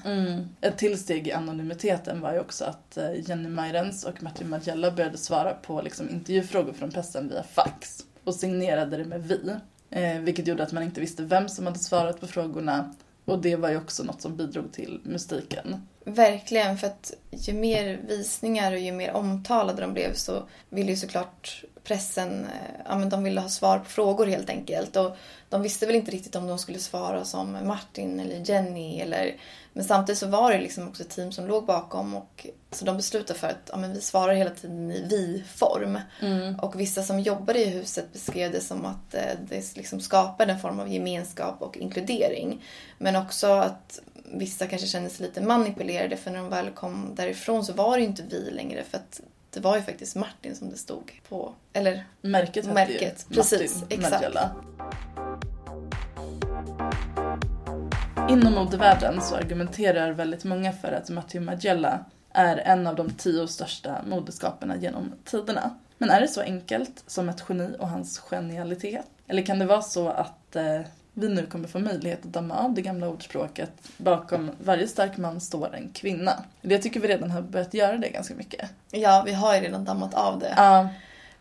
Ett 0.61 0.79
till 0.79 0.99
steg 0.99 1.29
i 1.29 1.33
anonymiteten 1.33 2.21
var 2.21 2.33
ju 2.33 2.41
också 2.41 2.65
att 2.65 2.97
eh, 2.97 3.29
Jenny 3.29 3.49
Mayrens 3.49 4.05
och 4.05 4.23
Martin 4.23 4.49
Magella 4.49 4.91
började 4.91 5.19
svara 5.19 5.55
på 5.55 5.83
liksom, 5.83 6.11
intervjufrågor 6.11 6.73
från 6.73 6.91
pressen 6.91 7.29
via 7.29 7.43
fax 7.43 8.05
och 8.25 8.35
signerade 8.35 8.97
det 8.97 9.05
med 9.05 9.27
vi. 9.27 9.57
Eh, 9.91 10.19
vilket 10.19 10.47
gjorde 10.47 10.63
att 10.63 10.73
man 10.73 10.83
inte 10.83 11.01
visste 11.01 11.23
vem 11.23 11.49
som 11.49 11.67
hade 11.67 11.79
svarat 11.79 12.21
på 12.21 12.27
frågorna 12.27 12.95
och 13.25 13.43
det 13.43 13.57
var 13.57 13.71
ju 13.71 13.77
också 13.77 14.03
något 14.03 14.23
som 14.23 14.37
bidrog 14.37 14.73
till 14.73 15.01
mystiken. 15.03 15.87
Verkligen, 16.05 16.79
för 16.79 16.87
att 16.87 17.13
ju 17.31 17.53
mer 17.53 18.01
visningar 18.09 18.73
och 18.73 18.79
ju 18.79 18.93
mer 18.93 19.13
omtalade 19.13 19.83
de 19.83 19.93
blev 19.93 20.15
så 20.15 20.43
ville 20.69 20.91
ju 20.91 20.97
såklart 20.97 21.65
pressen, 21.91 22.45
eh, 22.45 22.81
ja 22.85 22.99
men 22.99 23.09
de 23.09 23.25
ville 23.25 23.41
ha 23.41 23.49
svar 23.49 23.79
på 23.79 23.85
frågor 23.85 24.27
helt 24.27 24.51
enkelt. 24.51 24.97
Och 24.97 25.17
de 25.49 25.63
visste 25.63 25.87
väl 25.87 25.97
inte 25.97 26.11
riktigt 26.11 26.37
om 26.37 26.47
de 26.47 26.59
skulle 26.59 26.79
svara 26.79 27.25
som 27.25 27.59
Martin 27.65 28.21
eller 28.21 28.51
Jenny 28.51 29.01
eller... 29.01 29.37
Men 29.73 29.85
samtidigt 29.85 30.19
så 30.19 30.27
var 30.27 30.53
det 30.53 30.61
liksom 30.61 30.89
också 30.89 31.03
ett 31.03 31.11
team 31.11 31.33
som 31.33 31.47
låg 31.47 31.67
bakom 31.67 32.15
och 32.15 32.47
så 32.71 32.85
de 32.85 32.97
beslutade 32.97 33.39
för 33.39 33.47
att 33.47 33.71
ja, 33.73 33.77
men 33.77 33.93
vi 33.93 34.01
svarar 34.01 34.35
hela 34.35 34.51
tiden 34.51 34.91
i 34.91 35.07
vi-form. 35.11 35.99
Och 36.63 36.81
vissa 36.81 37.03
som 37.03 37.21
jobbade 37.21 37.59
i 37.59 37.71
huset 37.71 38.13
beskrev 38.13 38.53
det 38.53 38.61
som 38.61 38.87
att 38.87 39.15
eh, 39.15 39.23
det 39.49 39.77
liksom 39.77 40.01
skapade 40.01 40.53
en 40.53 40.61
form 40.61 40.81
av 40.81 40.89
gemenskap 40.89 41.63
och 41.63 41.77
inkludering. 41.77 42.65
Men 42.99 43.17
också 43.17 43.47
att 43.47 44.01
vissa 44.25 44.67
kanske 44.67 44.87
kände 44.89 45.11
sig 45.11 45.27
lite 45.27 45.41
manipulerade 45.41 46.17
för 46.17 46.31
när 46.31 46.39
de 46.39 46.49
väl 46.49 46.71
kom 46.71 47.13
därifrån 47.15 47.65
så 47.65 47.73
var 47.73 47.97
det 47.97 48.03
ju 48.03 48.09
inte 48.09 48.23
vi 48.23 48.51
längre 48.51 48.85
för 48.85 48.99
att 48.99 49.21
det 49.51 49.61
var 49.61 49.77
ju 49.77 49.83
faktiskt 49.83 50.17
Martin 50.17 50.57
som 50.57 50.71
det 50.71 50.77
stod 50.77 51.13
på. 51.29 51.55
Eller 51.73 52.05
Märket 52.21 52.57
hette 52.57 52.75
Märket, 52.75 53.27
ju 53.29 53.37
precis, 53.37 53.81
Martin 53.81 54.05
exakt. 54.05 54.37
Inom 58.31 58.53
modevärlden 58.55 59.21
så 59.21 59.35
argumenterar 59.35 60.13
väldigt 60.13 60.45
många 60.45 60.73
för 60.73 60.93
att 60.93 61.11
Martin 61.11 61.45
Magella 61.45 62.05
är 62.33 62.57
en 62.57 62.87
av 62.87 62.97
de 62.97 63.11
tio 63.11 63.49
största 63.49 64.03
modeskaparna 64.07 64.77
genom 64.77 65.13
tiderna. 65.25 65.77
Men 65.99 66.11
är 66.11 66.21
det 66.21 66.29
så 66.29 66.41
enkelt 66.41 67.05
som 67.07 67.29
ett 67.29 67.45
geni 67.49 67.77
och 67.79 67.89
hans 67.89 68.19
genialitet? 68.19 69.07
Eller 69.27 69.43
kan 69.43 69.59
det 69.59 69.67
vara 69.67 69.83
så 69.83 70.09
att 70.09 70.57
eh, 70.57 70.81
vi 71.15 71.29
nu 71.29 71.47
kommer 71.47 71.69
få 71.69 71.79
möjlighet 71.79 72.19
att 72.27 72.33
damma 72.33 72.55
av 72.55 72.75
det 72.75 72.83
gamla 72.83 73.09
ordspråket 73.09 73.71
bakom 73.97 74.51
varje 74.65 74.89
stark 74.89 75.17
man 75.17 75.41
står 75.41 75.75
en 75.75 75.89
kvinna? 75.93 76.45
Jag 76.61 76.83
tycker 76.83 77.01
vi 77.01 77.09
redan 77.09 77.31
har 77.31 77.43
börjat 77.43 77.75
göra 77.75 77.97
det 77.97 78.09
ganska 78.09 78.35
mycket. 78.35 78.71
ja, 78.91 79.23
vi 79.27 79.33
har 79.33 79.55
ju 79.55 79.61
redan 79.61 79.85
dammat 79.85 80.15
av 80.15 80.39
det. 80.39 80.55
Ja, 80.57 80.89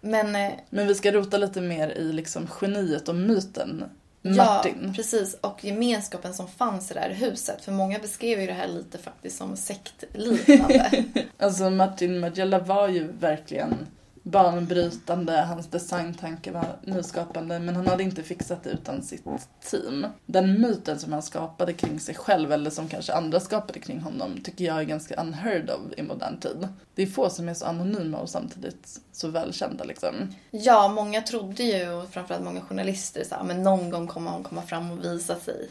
Men 0.01 0.35
eh, 0.35 0.51
men 0.69 0.87
vi 0.87 0.95
ska 0.95 1.11
rota 1.11 1.37
lite 1.37 1.61
mer 1.61 1.89
i 1.89 2.13
liksom 2.13 2.47
geniet 2.61 3.09
och 3.09 3.15
myten 3.15 3.83
ja, 4.21 4.35
Martin. 4.45 4.93
precis. 4.95 5.33
Och 5.41 5.65
gemenskapen 5.65 6.33
som 6.33 6.47
fanns 6.47 6.91
i 6.91 6.93
det 6.93 6.99
här 6.99 7.09
huset. 7.13 7.61
För 7.65 7.71
många 7.71 7.99
beskrev 7.99 8.39
ju 8.41 8.47
det 8.47 8.53
här 8.53 8.67
lite 8.67 8.97
faktiskt 8.97 9.37
som 9.37 9.57
sektliknande. 9.57 11.03
Alltså 11.37 11.69
Martin 11.69 12.19
Magella 12.19 12.59
var 12.59 12.87
ju 12.87 13.07
verkligen 13.11 13.75
banbrytande, 14.23 15.41
hans 15.41 15.67
designtanke 15.67 16.51
var 16.51 16.77
nyskapande 16.83 17.59
men 17.59 17.75
han 17.75 17.87
hade 17.87 18.03
inte 18.03 18.23
fixat 18.23 18.63
det 18.63 18.69
utan 18.69 19.03
sitt 19.03 19.25
team. 19.71 20.07
Den 20.25 20.61
myten 20.61 20.99
som 20.99 21.13
han 21.13 21.21
skapade 21.21 21.73
kring 21.73 21.99
sig 21.99 22.15
själv 22.15 22.51
eller 22.51 22.69
som 22.69 22.87
kanske 22.87 23.13
andra 23.13 23.39
skapade 23.39 23.79
kring 23.79 23.99
honom 23.99 24.41
tycker 24.43 24.65
jag 24.65 24.79
är 24.79 24.83
ganska 24.83 25.15
unheard 25.21 25.69
of 25.69 25.79
i 25.97 26.01
modern 26.03 26.39
tid. 26.39 26.67
Det 26.95 27.01
är 27.03 27.07
få 27.07 27.29
som 27.29 27.49
är 27.49 27.53
så 27.53 27.65
anonyma 27.65 28.17
och 28.17 28.29
samtidigt 28.29 28.99
så 29.11 29.27
välkända 29.27 29.83
liksom. 29.83 30.35
Ja, 30.51 30.87
många 30.87 31.21
trodde 31.21 31.63
ju, 31.63 31.89
och 31.89 32.09
framförallt 32.09 32.43
många 32.43 32.61
journalister, 32.61 33.23
så 33.23 33.35
här, 33.35 33.43
men 33.43 33.63
någon 33.63 33.89
gång 33.89 34.07
kommer 34.07 34.31
hon 34.31 34.43
komma 34.43 34.61
fram 34.61 34.91
och 34.91 35.05
visa 35.05 35.35
sig. 35.35 35.69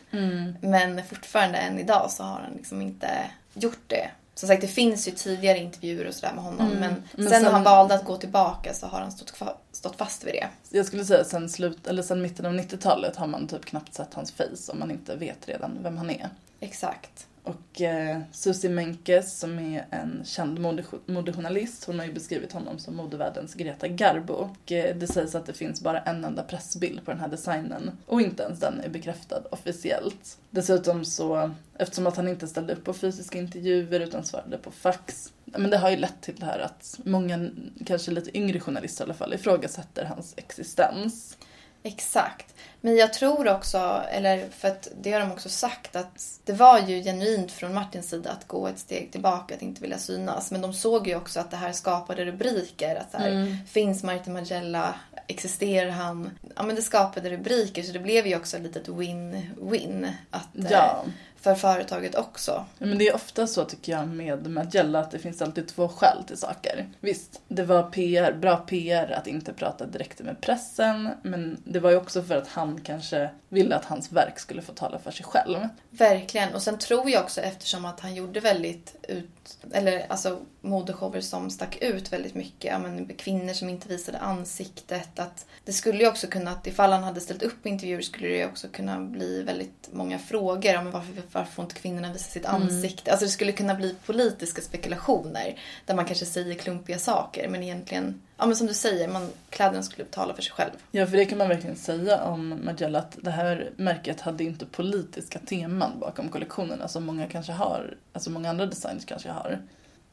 Men 0.61 1.05
fortfarande 1.05 1.59
än 1.59 1.79
idag 1.79 2.11
så 2.11 2.23
har 2.23 2.41
han 2.41 2.53
liksom 2.57 2.83
inte 2.83 3.09
gjort 3.55 3.83
det. 3.87 4.11
Som 4.39 4.49
sagt, 4.49 4.61
det 4.61 4.69
finns 4.69 5.09
ju 5.09 5.13
tidigare 5.13 5.59
intervjuer 5.59 6.07
och 6.07 6.15
sådär 6.15 6.33
med 6.35 6.45
honom. 6.45 6.69
Men, 6.69 6.81
Men 6.81 7.01
sen 7.15 7.25
när 7.25 7.31
sen- 7.41 7.53
han 7.53 7.63
valde 7.63 7.95
att 7.95 8.05
gå 8.05 8.17
tillbaka 8.17 8.75
så 8.75 8.87
har 8.87 9.01
han 9.01 9.13
stått, 9.13 9.33
stått 9.73 9.97
fast 9.97 10.25
vid 10.25 10.35
det. 10.35 10.49
Jag 10.71 10.87
skulle 10.87 11.05
säga 11.05 11.25
sen, 11.25 11.49
slut, 11.49 11.87
eller 11.87 12.03
sen 12.03 12.23
mitten 12.23 12.47
av 12.47 12.53
90-talet 12.53 13.17
har 13.17 13.27
man 13.27 13.49
typ 13.49 13.65
knappt 13.65 13.95
sett 13.95 14.15
hans 14.15 14.33
face 14.33 14.73
om 14.73 14.79
man 14.79 14.91
inte 14.91 15.17
vet 15.17 15.49
redan 15.49 15.79
vem 15.83 15.97
han 15.97 16.11
är. 16.11 16.29
Exakt. 16.61 17.27
Och 17.49 17.81
eh, 17.81 18.21
Susie 18.33 18.71
Menkes 18.71 19.39
som 19.39 19.59
är 19.59 19.87
en 19.91 20.23
känd 20.25 20.61
mode, 20.61 20.85
modejournalist, 21.07 21.85
hon 21.85 21.99
har 21.99 22.07
ju 22.07 22.13
beskrivit 22.13 22.53
honom 22.53 22.79
som 22.79 22.97
modevärldens 22.97 23.55
Greta 23.55 23.89
Garbo. 23.89 24.33
Och 24.33 24.73
eh, 24.73 24.97
det 24.97 25.07
sägs 25.07 25.35
att 25.35 25.47
det 25.47 25.53
finns 25.53 25.81
bara 25.81 26.01
en 26.01 26.25
enda 26.25 26.43
pressbild 26.43 27.05
på 27.05 27.11
den 27.11 27.21
här 27.21 27.29
designen. 27.29 27.91
Och 28.07 28.21
inte 28.21 28.43
ens 28.43 28.61
den 28.61 28.81
är 28.81 28.89
bekräftad 28.89 29.43
officiellt. 29.51 30.39
Dessutom 30.51 31.05
så, 31.05 31.51
eftersom 31.79 32.07
att 32.07 32.17
han 32.17 32.29
inte 32.29 32.49
ställde 32.49 32.73
upp 32.73 32.85
på 32.85 32.95
fysiska 32.95 33.39
intervjuer 33.39 34.01
utan 34.01 34.25
svarade 34.25 34.59
på 34.59 34.71
fax. 34.71 35.33
Men 35.45 35.71
det 35.71 35.79
har 35.79 35.91
ju 35.91 35.97
lett 35.97 36.21
till 36.21 36.37
det 36.37 36.47
här 36.47 36.59
att 36.59 37.01
många, 37.05 37.51
kanske 37.87 38.11
lite 38.11 38.39
yngre 38.39 38.61
journalister 38.61 39.05
i 39.05 39.07
alla 39.07 39.15
fall, 39.15 39.35
ifrågasätter 39.35 40.05
hans 40.05 40.35
existens. 40.37 41.37
Exakt. 41.83 42.55
Men 42.81 42.97
jag 42.97 43.13
tror 43.13 43.49
också, 43.49 44.03
eller 44.11 44.49
för 44.51 44.69
att 44.69 44.89
det 45.01 45.13
har 45.13 45.21
de 45.21 45.33
också 45.33 45.49
sagt, 45.49 45.97
att 45.97 46.41
det 46.45 46.53
var 46.53 46.79
ju 46.79 47.03
genuint 47.03 47.53
från 47.53 47.75
Martins 47.75 48.09
sida 48.11 48.31
att 48.31 48.49
gå 48.49 48.67
ett 48.69 48.79
steg 48.79 49.13
tillbaka, 49.13 49.55
att 49.55 49.63
inte 49.63 49.81
vilja 49.83 49.99
synas. 49.99 50.51
Men 50.51 50.61
de 50.61 50.73
såg 50.75 51.09
ju 51.09 51.17
också 51.17 51.41
att 51.41 51.51
det 51.51 51.57
här 51.57 51.73
skapade 51.73 52.25
rubriker. 52.25 52.97
Att 52.97 53.11
så 53.11 53.19
här, 53.19 53.57
Finns 53.69 54.03
Martin 54.03 54.33
Magella? 54.33 54.95
Existerar 55.27 55.91
han? 55.91 56.31
Ja, 56.57 56.63
men 56.63 56.77
det 56.77 56.83
skapade 56.83 57.31
rubriker, 57.31 57.83
så 57.83 57.93
det 57.93 57.99
blev 57.99 58.27
ju 58.27 58.37
också 58.37 58.57
ett 58.57 58.63
litet 58.63 58.89
win-win. 58.89 60.13
Att, 60.31 60.59
eh, 60.59 60.67
Ja. 60.71 61.05
För 61.49 61.55
företaget 61.55 62.15
också. 62.15 62.65
Ja, 62.79 62.87
Men 62.87 62.99
det 62.99 63.09
är 63.09 63.15
ofta 63.15 63.47
så 63.47 63.65
tycker 63.65 63.93
jag 63.93 64.09
med 64.09 64.51
Magella 64.51 65.01
att 65.01 65.11
det 65.11 65.19
finns 65.19 65.43
alltid 65.43 65.69
två 65.69 65.89
skäl 65.89 66.25
till 66.27 66.37
saker. 66.37 66.87
Visst, 67.01 67.41
det 67.49 67.65
var 67.65 67.83
PR, 67.83 68.33
bra 68.33 68.57
PR 68.57 69.11
att 69.11 69.27
inte 69.27 69.53
prata 69.53 69.87
direkt 69.87 70.21
med 70.21 70.41
pressen 70.41 71.11
men 71.23 71.63
det 71.65 71.81
var 71.81 71.91
ju 71.91 71.97
också 71.97 72.23
för 72.23 72.37
att 72.37 72.49
han 72.49 72.81
kanske 72.81 73.31
ville 73.49 73.77
att 73.77 73.85
hans 73.85 74.13
verk 74.13 74.39
skulle 74.39 74.63
få 74.63 74.73
tala 74.73 74.99
för 74.99 75.11
sig 75.11 75.27
själv. 75.27 75.69
Verkligen. 75.91 76.55
Och 76.55 76.63
sen 76.63 76.79
tror 76.79 77.11
jag 77.11 77.25
också 77.25 77.41
eftersom 77.41 77.85
att 77.85 78.01
han 78.01 78.15
gjorde 78.15 78.41
väldigt 78.41 78.97
ut, 79.09 79.59
eller 79.73 80.07
alltså 80.09 80.39
modeshower 80.61 81.21
som 81.21 81.51
stack 81.51 81.79
ut 81.81 82.13
väldigt 82.13 82.35
mycket. 82.35 82.65
Ja, 82.65 82.79
men 82.79 83.15
kvinnor 83.15 83.53
som 83.53 83.69
inte 83.69 83.89
visade 83.89 84.19
ansiktet. 84.19 85.19
Att 85.19 85.47
det 85.65 85.73
skulle 85.73 85.99
ju 85.99 86.09
också 86.09 86.27
kunna, 86.27 86.51
att 86.51 86.67
ifall 86.67 86.93
han 86.93 87.05
hade 87.05 87.21
ställt 87.21 87.43
upp 87.43 87.67
intervjuer 87.67 88.03
skulle 88.03 88.29
det 88.29 88.37
ju 88.37 88.47
också 88.47 88.69
kunna 88.69 89.01
bli 89.01 89.43
väldigt 89.43 89.89
många 89.93 90.19
frågor 90.19 90.79
om 90.79 90.91
varför, 90.91 91.13
varför 91.39 91.53
får 91.53 91.63
inte 91.63 91.75
kvinnorna 91.75 92.13
visa 92.13 92.31
sitt 92.31 92.47
ansikte? 92.47 93.11
Alltså 93.11 93.27
det 93.27 93.31
skulle 93.31 93.53
kunna 93.53 93.75
bli 93.75 93.95
politiska 94.07 94.63
spekulationer 94.63 95.59
där 95.87 95.95
man 95.95 96.05
kanske 96.05 96.27
säger 96.27 96.55
klumpiga 96.55 96.99
saker 96.99 97.49
men 97.49 97.63
egentligen, 97.63 98.23
ja 98.37 98.47
men 98.47 98.57
som 98.57 98.67
du 98.67 98.75
säger, 98.75 99.09
man, 99.09 99.31
kläderna 99.51 99.83
skulle 99.83 100.05
betala 100.05 100.35
för 100.35 100.43
sig 100.43 100.53
själv. 100.53 100.71
Ja, 100.91 101.07
för 101.07 101.17
det 101.17 101.25
kan 101.25 101.39
man 101.39 101.49
verkligen 101.49 101.77
säga 101.77 102.23
om 102.23 102.61
Margiela 102.65 102.99
att 102.99 103.19
det 103.23 103.31
här 103.31 103.71
märket 103.77 104.21
hade 104.21 104.45
inte 104.45 104.67
politiska 104.67 105.39
teman 105.39 106.01
bakom 106.01 106.29
kollektionerna 106.29 106.89
som 106.89 107.05
många 107.05 107.27
kanske 107.27 107.53
har, 107.53 107.97
alltså 108.13 108.31
många 108.31 108.51
andra 108.51 108.67
designers 108.67 109.05
kanske 109.05 109.31
har. 109.31 109.59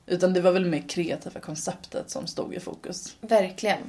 Utan 0.05 0.33
det 0.33 0.41
var 0.41 0.51
väl 0.51 0.65
mer 0.65 0.83
kreativa 0.87 1.39
konceptet 1.39 2.09
som 2.09 2.27
stod 2.27 2.53
i 2.53 2.59
fokus. 2.59 3.15
Verkligen. 3.21 3.79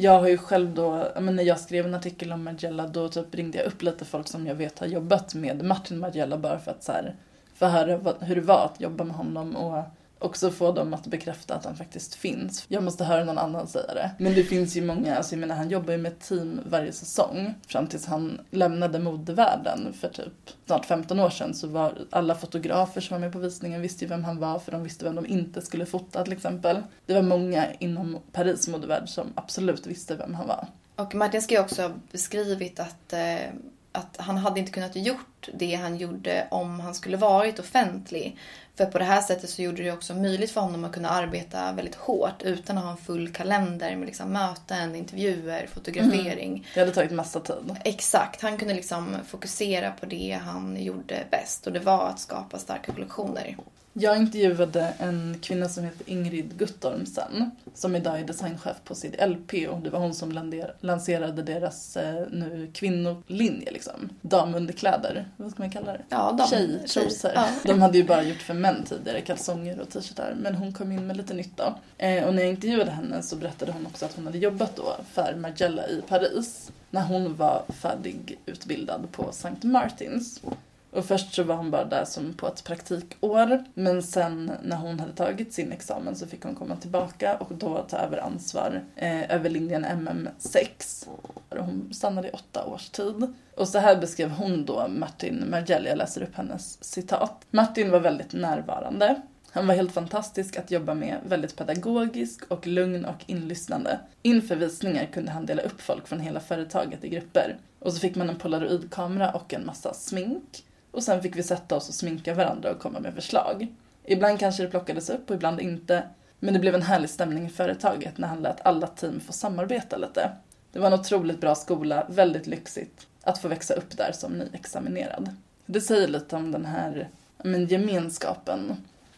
Jag 0.00 0.20
har 0.20 0.28
ju 0.28 0.38
själv 0.38 0.74
då, 0.74 1.08
men 1.20 1.36
när 1.36 1.42
jag 1.42 1.60
skrev 1.60 1.86
en 1.86 1.94
artikel 1.94 2.32
om 2.32 2.44
Margiela 2.44 2.86
då 2.86 3.08
typ 3.08 3.34
ringde 3.34 3.58
jag 3.58 3.66
upp 3.66 3.82
lite 3.82 4.04
folk 4.04 4.28
som 4.28 4.46
jag 4.46 4.54
vet 4.54 4.78
har 4.78 4.86
jobbat 4.86 5.34
med 5.34 5.64
Martin 5.64 5.98
Margiela 5.98 6.38
bara 6.38 6.58
för 6.58 6.70
att 6.70 6.84
så 6.84 6.92
här, 6.92 7.14
få 7.54 7.66
höra 7.66 8.14
hur 8.20 8.34
det 8.34 8.40
var 8.40 8.64
att 8.64 8.80
jobba 8.80 9.04
med 9.04 9.16
honom 9.16 9.56
och 9.56 9.82
också 10.18 10.50
få 10.50 10.72
dem 10.72 10.94
att 10.94 11.06
bekräfta 11.06 11.54
att 11.54 11.64
han 11.64 11.76
faktiskt 11.76 12.14
finns. 12.14 12.64
Jag 12.68 12.82
måste 12.82 13.04
höra 13.04 13.24
någon 13.24 13.38
annan 13.38 13.66
säga 13.66 13.94
det. 13.94 14.10
Men 14.18 14.34
det 14.34 14.44
finns 14.44 14.76
ju 14.76 14.84
många, 14.84 15.16
alltså 15.16 15.34
jag 15.34 15.40
menar 15.40 15.54
han 15.54 15.70
jobbar 15.70 15.92
ju 15.92 15.98
med 15.98 16.12
ett 16.12 16.20
team 16.20 16.60
varje 16.66 16.92
säsong. 16.92 17.54
Fram 17.66 17.86
tills 17.86 18.06
han 18.06 18.40
lämnade 18.50 18.98
modevärlden 18.98 19.92
för 20.00 20.08
typ 20.08 20.32
snart 20.66 20.86
15 20.86 21.20
år 21.20 21.30
sedan 21.30 21.54
så 21.54 21.66
var 21.66 21.98
alla 22.10 22.34
fotografer 22.34 23.00
som 23.00 23.14
var 23.14 23.20
med 23.20 23.32
på 23.32 23.38
visningen 23.38 23.82
visste 23.82 24.04
ju 24.04 24.08
vem 24.08 24.24
han 24.24 24.38
var 24.38 24.58
för 24.58 24.72
de 24.72 24.82
visste 24.82 25.04
vem 25.04 25.14
de 25.14 25.26
inte 25.26 25.60
skulle 25.62 25.86
fota 25.86 26.24
till 26.24 26.32
exempel. 26.32 26.82
Det 27.06 27.14
var 27.14 27.22
många 27.22 27.66
inom 27.78 28.18
Paris 28.32 28.68
modevärld 28.68 29.08
som 29.08 29.26
absolut 29.34 29.86
visste 29.86 30.14
vem 30.14 30.34
han 30.34 30.46
var. 30.46 30.66
Och 30.96 31.14
Martin 31.14 31.42
ska 31.42 31.54
ju 31.54 31.60
också 31.60 31.82
ha 31.82 31.90
beskrivit 32.12 32.80
att, 32.80 33.12
eh, 33.12 33.48
att 33.92 34.16
han 34.16 34.36
hade 34.36 34.60
inte 34.60 34.72
kunnat 34.72 34.96
gjort 34.96 35.48
det 35.54 35.74
han 35.74 35.96
gjorde 35.96 36.48
om 36.50 36.80
han 36.80 36.94
skulle 36.94 37.16
varit 37.16 37.58
offentlig. 37.58 38.38
För 38.78 38.86
på 38.86 38.98
det 38.98 39.04
här 39.04 39.20
sättet 39.20 39.50
så 39.50 39.62
gjorde 39.62 39.82
det 39.82 39.92
också 39.92 40.14
möjligt 40.14 40.50
för 40.50 40.60
honom 40.60 40.84
att 40.84 40.92
kunna 40.92 41.08
arbeta 41.08 41.72
väldigt 41.72 41.94
hårt 41.94 42.42
utan 42.42 42.78
att 42.78 42.84
ha 42.84 42.90
en 42.90 42.96
full 42.96 43.32
kalender 43.32 43.96
med 43.96 44.06
liksom 44.06 44.32
möten, 44.32 44.94
intervjuer, 44.94 45.66
fotografering. 45.66 46.66
Det 46.74 46.80
hade 46.80 46.92
tagit 46.92 47.10
massa 47.10 47.40
tid. 47.40 47.76
Exakt, 47.84 48.42
han 48.42 48.58
kunde 48.58 48.74
liksom 48.74 49.16
fokusera 49.26 49.90
på 49.90 50.06
det 50.06 50.40
han 50.44 50.82
gjorde 50.82 51.24
bäst 51.30 51.66
och 51.66 51.72
det 51.72 51.80
var 51.80 52.08
att 52.08 52.20
skapa 52.20 52.58
starka 52.58 52.92
kollektioner. 52.92 53.56
Jag 54.00 54.16
intervjuade 54.16 54.94
en 54.98 55.36
kvinna 55.42 55.68
som 55.68 55.84
heter 55.84 56.10
Ingrid 56.10 56.58
Guttormsen 56.58 57.50
som 57.74 57.96
idag 57.96 58.20
är 58.20 58.24
designchef 58.24 58.76
på 58.84 58.94
CDLP 58.94 59.68
och 59.68 59.78
det 59.80 59.90
var 59.90 59.98
hon 60.00 60.14
som 60.14 60.32
lanserade 60.80 61.42
deras 61.42 61.96
eh, 61.96 62.22
nu 62.30 62.70
kvinnolinje 62.74 63.70
liksom. 63.72 64.08
Damunderkläder, 64.20 65.28
vad 65.36 65.50
ska 65.50 65.62
man 65.62 65.70
kalla 65.70 65.92
det? 65.92 66.00
Ja, 66.08 66.36
dam- 66.38 66.46
Tjej, 66.50 66.80
tjej- 66.86 67.02
trosor. 67.04 67.30
ja. 67.34 67.48
De 67.64 67.80
hade 67.82 67.98
ju 67.98 68.04
bara 68.04 68.22
gjort 68.22 68.42
för 68.42 68.54
män 68.54 68.84
tidigare, 68.84 69.20
kalsonger 69.20 69.80
och 69.80 69.88
t-shirtar. 69.90 70.34
Men 70.40 70.54
hon 70.54 70.72
kom 70.72 70.92
in 70.92 71.06
med 71.06 71.16
lite 71.16 71.34
nytt 71.34 71.56
då. 71.56 71.74
Eh, 71.98 72.24
och 72.24 72.34
när 72.34 72.42
jag 72.42 72.50
intervjuade 72.50 72.90
henne 72.90 73.22
så 73.22 73.36
berättade 73.36 73.72
hon 73.72 73.86
också 73.86 74.04
att 74.04 74.14
hon 74.16 74.26
hade 74.26 74.38
jobbat 74.38 74.76
då 74.76 74.96
för 75.12 75.34
Margiela 75.36 75.88
i 75.88 76.02
Paris. 76.08 76.70
När 76.90 77.02
hon 77.02 77.36
var 77.36 77.62
färdigutbildad 77.68 79.06
på 79.12 79.28
St. 79.30 79.48
Martins. 79.66 80.40
Och 80.90 81.04
först 81.04 81.34
så 81.34 81.42
var 81.42 81.54
hon 81.54 81.70
bara 81.70 81.84
där 81.84 82.04
som 82.04 82.34
på 82.34 82.46
ett 82.46 82.64
praktikår. 82.64 83.64
Men 83.74 84.02
sen 84.02 84.52
när 84.62 84.76
hon 84.76 85.00
hade 85.00 85.12
tagit 85.12 85.52
sin 85.52 85.72
examen 85.72 86.16
så 86.16 86.26
fick 86.26 86.42
hon 86.42 86.54
komma 86.54 86.76
tillbaka 86.76 87.36
och 87.36 87.54
då 87.54 87.86
ta 87.88 87.96
över 87.96 88.18
ansvar 88.18 88.82
eh, 88.96 89.34
över 89.34 89.50
linjen 89.50 89.84
MM6. 89.84 91.06
Hon 91.50 91.94
stannade 91.94 92.28
i 92.28 92.30
åtta 92.30 92.64
års 92.64 92.88
tid. 92.88 93.34
Och 93.54 93.68
så 93.68 93.78
här 93.78 93.96
beskrev 93.96 94.30
hon 94.30 94.64
då 94.64 94.88
Martin 94.88 95.44
Margelli, 95.50 95.88
jag 95.88 95.98
läser 95.98 96.22
upp 96.22 96.34
hennes 96.34 96.84
citat. 96.84 97.46
Martin 97.50 97.90
var 97.90 98.00
väldigt 98.00 98.32
närvarande. 98.32 99.22
Han 99.50 99.66
var 99.66 99.74
helt 99.74 99.92
fantastisk 99.92 100.56
att 100.56 100.70
jobba 100.70 100.94
med, 100.94 101.16
väldigt 101.28 101.56
pedagogisk 101.56 102.44
och 102.48 102.66
lugn 102.66 103.04
och 103.04 103.24
inlyssnande. 103.26 104.00
Inför 104.22 104.56
visningar 104.56 105.04
kunde 105.04 105.30
han 105.30 105.46
dela 105.46 105.62
upp 105.62 105.80
folk 105.80 106.08
från 106.08 106.20
hela 106.20 106.40
företaget 106.40 107.04
i 107.04 107.08
grupper. 107.08 107.56
Och 107.78 107.92
så 107.92 108.00
fick 108.00 108.16
man 108.16 108.30
en 108.30 108.36
polaroidkamera 108.36 109.30
och 109.30 109.54
en 109.54 109.66
massa 109.66 109.94
smink. 109.94 110.64
Och 110.90 111.02
sen 111.02 111.22
fick 111.22 111.36
vi 111.36 111.42
sätta 111.42 111.76
oss 111.76 111.88
och 111.88 111.94
sminka 111.94 112.34
varandra 112.34 112.70
och 112.70 112.78
komma 112.78 113.00
med 113.00 113.14
förslag. 113.14 113.66
Ibland 114.04 114.40
kanske 114.40 114.62
det 114.62 114.68
plockades 114.68 115.10
upp 115.10 115.30
och 115.30 115.36
ibland 115.36 115.60
inte. 115.60 116.08
Men 116.40 116.54
det 116.54 116.60
blev 116.60 116.74
en 116.74 116.82
härlig 116.82 117.10
stämning 117.10 117.46
i 117.46 117.50
företaget 117.50 118.18
när 118.18 118.28
han 118.28 118.42
lät 118.42 118.66
alla 118.66 118.86
team 118.86 119.20
få 119.20 119.32
samarbeta 119.32 119.96
lite. 119.96 120.30
Det 120.72 120.78
var 120.78 120.86
en 120.86 121.00
otroligt 121.00 121.40
bra 121.40 121.54
skola, 121.54 122.06
väldigt 122.08 122.46
lyxigt 122.46 123.06
att 123.22 123.38
få 123.38 123.48
växa 123.48 123.74
upp 123.74 123.96
där 123.96 124.12
som 124.12 124.32
nyexaminerad. 124.32 125.36
Det 125.66 125.80
säger 125.80 126.08
lite 126.08 126.36
om 126.36 126.52
den 126.52 126.64
här 126.64 127.08
men, 127.42 127.66
gemenskapen, 127.66 128.76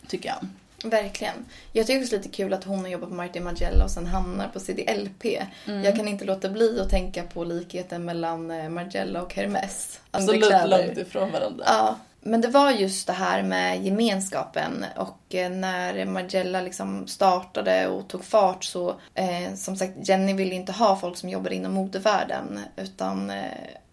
tycker 0.08 0.28
jag. 0.28 0.48
Verkligen. 0.84 1.34
Jag 1.72 1.86
tycker 1.86 2.02
också 2.02 2.16
lite 2.16 2.28
kul 2.28 2.52
att 2.52 2.64
hon 2.64 2.78
har 2.78 2.88
jobbat 2.88 3.08
på 3.08 3.14
Martin 3.14 3.44
Margiela 3.44 3.84
och 3.84 3.90
sen 3.90 4.06
hamnar 4.06 4.48
på 4.48 4.60
CDLP. 4.60 5.24
Jag 5.64 5.96
kan 5.96 6.08
inte 6.08 6.24
låta 6.24 6.48
bli 6.48 6.80
att 6.80 6.90
tänka 6.90 7.22
på 7.22 7.44
likheten 7.44 8.04
mellan 8.04 8.50
eh, 8.50 8.68
Margiela 8.68 9.22
och 9.22 9.34
Hermes. 9.34 10.00
Absolut 10.10 10.44
Underkläder. 10.44 10.86
långt 10.86 10.98
ifrån 10.98 11.32
varandra. 11.32 11.64
Ja, 11.66 11.96
men 12.20 12.40
det 12.40 12.48
var 12.48 12.70
just 12.70 13.06
det 13.06 13.12
här 13.12 13.42
med 13.42 13.84
gemenskapen 13.84 14.84
och 14.96 15.34
eh, 15.34 15.50
när 15.50 16.04
Margiela 16.04 16.60
liksom 16.60 17.06
startade 17.06 17.88
och 17.88 18.08
tog 18.08 18.24
fart 18.24 18.64
så, 18.64 18.88
eh, 19.14 19.54
som 19.56 19.76
sagt, 19.76 20.08
Jenny 20.08 20.34
ville 20.34 20.54
inte 20.54 20.72
ha 20.72 20.96
folk 20.96 21.16
som 21.16 21.28
jobbade 21.28 21.54
inom 21.54 21.72
modevärlden 21.72 22.60
utan 22.76 23.30
eh, 23.30 23.44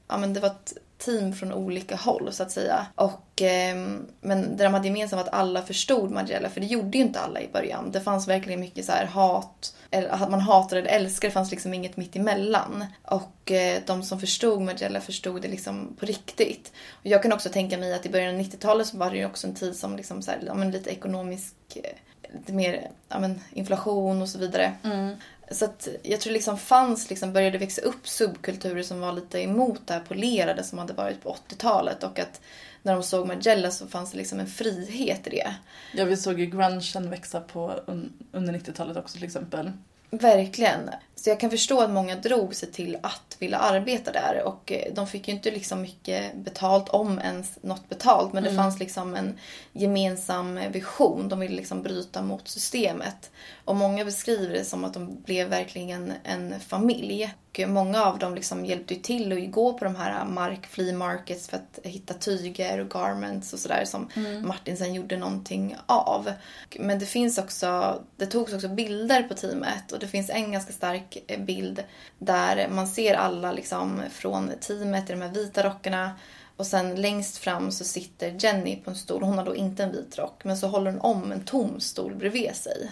ja, 0.08 0.18
men 0.18 0.34
det 0.34 0.40
var 0.40 0.50
ett 0.50 0.74
team 0.98 1.34
från 1.34 1.54
olika 1.54 1.96
håll 1.96 2.34
så 2.34 2.44
att 2.44 2.52
säga. 2.52 2.88
Och, 2.96 3.42
eh, 3.42 3.76
men 4.22 4.58
det 4.58 4.64
de 4.64 4.74
hade 4.74 4.88
gemensamt 4.88 5.20
var 5.20 5.28
att 5.28 5.34
alla 5.34 5.62
förstod 5.62 6.12
Margiela 6.12 6.50
för 6.50 6.62
det 6.62 6.68
gjorde 6.68 6.98
ju 6.98 7.04
inte 7.04 7.20
alla 7.20 7.42
i 7.42 7.50
början. 7.54 7.92
Det 7.92 8.02
fanns 8.02 8.28
verkligen 8.28 8.60
mycket 8.60 8.86
så 8.86 8.92
här 8.92 9.06
hat, 9.06 9.76
eller 9.92 10.10
att 10.10 10.32
man 10.32 10.40
hatade 10.40 10.82
eller 10.82 10.90
älskade, 10.90 11.30
det 11.30 11.34
fanns 11.34 11.52
liksom 11.52 11.74
inget 11.74 11.98
mitt 11.98 12.16
emellan. 12.16 12.86
Och 13.04 13.52
eh, 13.52 13.82
de 13.86 14.04
som 14.04 14.20
förstod 14.20 14.62
Margiela 14.62 15.02
förstod 15.02 15.42
det 15.42 15.48
liksom 15.48 15.96
på 16.00 16.06
riktigt. 16.06 16.72
Och 16.92 17.06
jag 17.06 17.24
kan 17.24 17.34
också 17.34 17.50
tänka 17.50 17.78
mig 17.78 17.94
att 17.94 18.06
i 18.06 18.10
början 18.10 18.36
av 18.36 18.42
90-talet 18.42 18.88
så 18.88 18.98
var 18.98 19.12
det 19.12 19.18
ju 19.18 19.26
också 19.26 19.48
en 19.48 19.56
tid 19.56 19.76
som 19.76 19.96
liksom 19.96 20.22
så 20.22 20.32
här, 20.32 20.40
ja, 20.46 20.54
men 20.54 20.72
lite 20.72 20.90
ekonomisk, 20.90 21.54
eh, 21.76 22.34
lite 22.34 22.54
mer 22.54 22.90
ja, 23.10 23.20
men 23.20 23.42
inflation 23.54 24.22
och 24.22 24.30
så 24.30 24.38
vidare. 24.38 24.74
Mm. 24.84 25.16
Så 25.52 25.66
att 25.66 25.88
jag 26.04 26.22
tror 26.22 26.32
det 26.32 26.38
liksom 26.38 26.58
fanns, 26.58 27.10
liksom 27.10 27.34
började 27.34 27.58
växa 27.58 27.82
upp 27.82 28.08
subkulturer 28.08 28.84
som 28.84 29.00
var 29.00 29.14
lite 29.14 29.40
emot 29.40 29.82
det 29.86 29.94
här 29.94 30.00
polerade 30.00 30.64
som 30.64 30.80
hade 30.80 30.94
varit 30.94 31.24
på 31.24 31.36
80-talet 31.50 32.04
och 32.04 32.20
att 32.20 32.42
när 32.84 32.94
de 32.94 33.04
såg 33.04 33.28
Margiela 33.28 33.72
så 33.72 33.88
fanns 33.88 34.12
det 34.12 34.18
liksom 34.18 34.40
en 34.40 34.48
frihet 34.48 35.28
i 35.28 35.30
det. 35.30 35.56
Ja, 35.94 36.06
vi 36.06 36.18
såg 36.18 36.40
ju 36.40 36.46
grungen 36.46 37.10
växa 37.10 37.42
på 37.42 37.72
un- 37.88 38.12
under 38.32 38.54
90-talet 38.54 38.98
också 38.98 39.16
till 39.16 39.24
exempel. 39.26 39.72
Verkligen. 40.10 40.90
Så 41.20 41.30
jag 41.30 41.40
kan 41.40 41.50
förstå 41.50 41.82
att 41.82 41.90
många 41.90 42.16
drog 42.16 42.56
sig 42.56 42.72
till 42.72 42.98
att 43.04 43.38
vilja 43.40 43.58
arbeta 43.58 44.12
där 44.12 44.44
och 44.46 44.72
eh, 44.72 44.94
de 44.94 45.08
fick 45.08 45.28
ju 45.28 45.34
inte 45.34 45.52
liksom 45.52 45.82
mycket 45.82 46.36
betalt 46.36 46.90
om 46.90 47.20
ens 47.20 47.64
något 47.64 47.90
betalt 47.90 48.34
men 48.34 48.44
det 48.44 48.56
fanns 48.56 48.80
liksom 48.80 49.16
en 49.16 49.38
gemensam 49.74 50.60
vision. 50.72 51.30
De 51.30 51.40
ville 51.40 51.56
liksom 51.56 51.82
bryta 51.82 52.22
mot 52.22 52.48
systemet. 52.48 53.32
Och 53.66 53.76
många 53.76 54.06
beskriver 54.06 54.54
det 54.54 54.66
som 54.66 54.86
att 54.86 54.94
de 54.94 55.22
blev 55.22 55.50
verkligen 55.50 56.14
en 56.24 56.60
familj. 56.60 57.34
Och 57.52 57.70
många 57.70 58.06
av 58.06 58.20
dem 58.20 58.36
liksom 58.36 58.66
hjälpte 58.66 58.94
ju 58.94 59.00
till 59.00 59.32
att 59.34 59.52
gå 59.52 59.74
på 59.74 59.86
de 59.86 59.96
här 59.96 60.26
mark 60.26 60.68
flea 60.68 60.98
markets 60.98 61.48
för 61.48 61.58
att 61.58 61.80
hitta 61.84 62.14
tyger 62.14 62.80
och 62.80 62.90
garments 62.90 63.54
och 63.54 63.60
sådär 63.60 63.86
som 63.86 64.10
Martin 64.44 64.78
sen 64.78 64.94
gjorde 64.94 65.18
någonting 65.18 65.76
av. 65.86 66.32
Men 66.80 67.00
det 67.00 67.06
finns 67.06 67.38
också, 67.38 68.02
det 68.16 68.26
togs 68.26 68.54
också 68.54 68.68
bilder 68.68 69.24
på 69.24 69.34
teamet 69.34 69.92
och 69.92 70.00
det 70.00 70.08
finns 70.08 70.30
en 70.30 70.52
ganska 70.52 70.74
stark 70.74 71.07
eh, 71.28 71.40
bild 71.40 71.84
där 72.20 72.68
man 72.70 72.88
ser 72.88 73.14
alla 73.14 73.52
liksom 73.52 74.04
från 74.12 74.52
teamet 74.60 75.10
i 75.10 75.14
de 75.14 75.22
här 75.22 75.30
vita 75.30 75.64
rockarna 75.64 76.12
och 76.58 76.68
sen 76.68 77.02
längst 77.02 77.38
fram 77.38 77.72
så 77.72 77.84
sitter 77.84 78.36
Jenny 78.40 78.76
på 78.76 78.90
en 78.90 78.96
stol. 78.96 79.24
Hon 79.24 79.38
har 79.38 79.46
då 79.46 79.56
inte 79.56 79.84
en 79.84 79.92
vit 79.92 80.18
rock 80.18 80.44
men 80.44 80.58
så 80.58 80.68
håller 80.68 80.92
hon 80.92 81.02
om 81.02 81.32
en 81.32 81.44
tom 81.44 81.80
stol 81.80 82.16
bredvid 82.16 82.56
sig. 82.56 82.92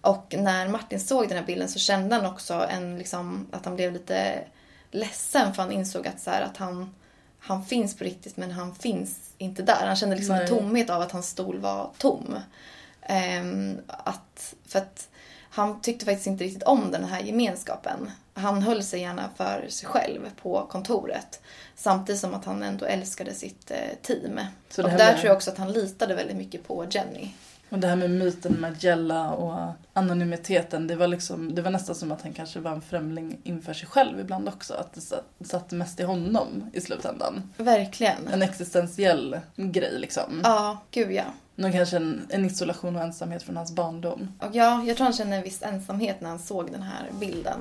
Och 0.00 0.34
när 0.38 0.68
Martin 0.68 1.00
såg 1.00 1.28
den 1.28 1.38
här 1.38 1.44
bilden 1.44 1.68
så 1.68 1.78
kände 1.78 2.16
han 2.16 2.26
också 2.26 2.66
en, 2.70 2.98
liksom, 2.98 3.46
att 3.52 3.64
han 3.64 3.76
blev 3.76 3.92
lite 3.92 4.44
ledsen 4.90 5.54
för 5.54 5.62
han 5.62 5.72
insåg 5.72 6.06
att, 6.06 6.20
så 6.20 6.30
här, 6.30 6.42
att 6.42 6.56
han, 6.56 6.94
han 7.38 7.64
finns 7.64 7.96
på 7.96 8.04
riktigt 8.04 8.36
men 8.36 8.50
han 8.50 8.74
finns 8.74 9.34
inte 9.38 9.62
där. 9.62 9.86
Han 9.86 9.96
kände 9.96 10.16
liksom 10.16 10.34
en 10.34 10.48
tomhet 10.48 10.90
av 10.90 11.02
att 11.02 11.12
hans 11.12 11.28
stol 11.28 11.58
var 11.58 11.90
tom. 11.98 12.36
Ehm, 13.02 13.78
att, 13.86 14.54
för 14.66 14.78
att 14.78 15.08
han 15.56 15.80
tyckte 15.80 16.04
faktiskt 16.04 16.26
inte 16.26 16.44
riktigt 16.44 16.62
om 16.62 16.90
den 16.90 17.04
här 17.04 17.20
gemenskapen. 17.20 18.10
Han 18.34 18.62
höll 18.62 18.82
sig 18.82 19.00
gärna 19.00 19.30
för 19.36 19.66
sig 19.68 19.88
själv 19.88 20.20
på 20.42 20.66
kontoret. 20.70 21.40
Samtidigt 21.74 22.20
som 22.20 22.34
att 22.34 22.44
han 22.44 22.62
ändå 22.62 22.84
älskade 22.84 23.34
sitt 23.34 23.70
eh, 23.70 23.76
team. 24.02 24.40
Så 24.68 24.82
och 24.82 24.88
där 24.90 24.96
med- 24.96 25.14
tror 25.16 25.26
jag 25.26 25.36
också 25.36 25.50
att 25.50 25.58
han 25.58 25.72
litade 25.72 26.14
väldigt 26.14 26.36
mycket 26.36 26.66
på 26.68 26.86
Jenny. 26.90 27.28
Och 27.68 27.78
det 27.78 27.86
här 27.88 27.96
med 27.96 28.10
myten 28.10 28.60
Magella 28.60 29.30
och 29.30 29.72
anonymiteten, 29.92 30.86
det 30.86 30.96
var, 30.96 31.06
liksom, 31.08 31.54
det 31.54 31.62
var 31.62 31.70
nästan 31.70 31.94
som 31.94 32.12
att 32.12 32.22
han 32.22 32.32
kanske 32.32 32.60
var 32.60 32.70
en 32.72 32.80
främling 32.82 33.38
inför 33.42 33.74
sig 33.74 33.88
själv 33.88 34.20
ibland 34.20 34.48
också. 34.48 34.74
Att 34.74 34.92
det 34.92 35.00
satt, 35.00 35.24
satt 35.44 35.70
mest 35.72 36.00
i 36.00 36.02
honom 36.02 36.70
i 36.72 36.80
slutändan. 36.80 37.52
Verkligen. 37.56 38.28
En 38.32 38.42
existentiell 38.42 39.40
grej 39.56 39.98
liksom. 39.98 40.40
Ja, 40.44 40.78
gud 40.90 41.12
ja. 41.12 41.24
Nog 41.58 41.72
kanske 41.72 41.96
en, 41.96 42.26
en 42.30 42.44
isolation 42.44 42.96
och 42.96 43.02
ensamhet 43.02 43.42
från 43.42 43.56
hans 43.56 43.72
barndom. 43.72 44.32
Och 44.38 44.48
ja, 44.52 44.84
jag 44.86 44.96
tror 44.96 45.04
han 45.04 45.12
kände 45.12 45.36
en 45.36 45.42
viss 45.42 45.62
ensamhet 45.62 46.20
när 46.20 46.28
han 46.28 46.38
såg 46.38 46.72
den 46.72 46.82
här 46.82 47.10
bilden. 47.20 47.58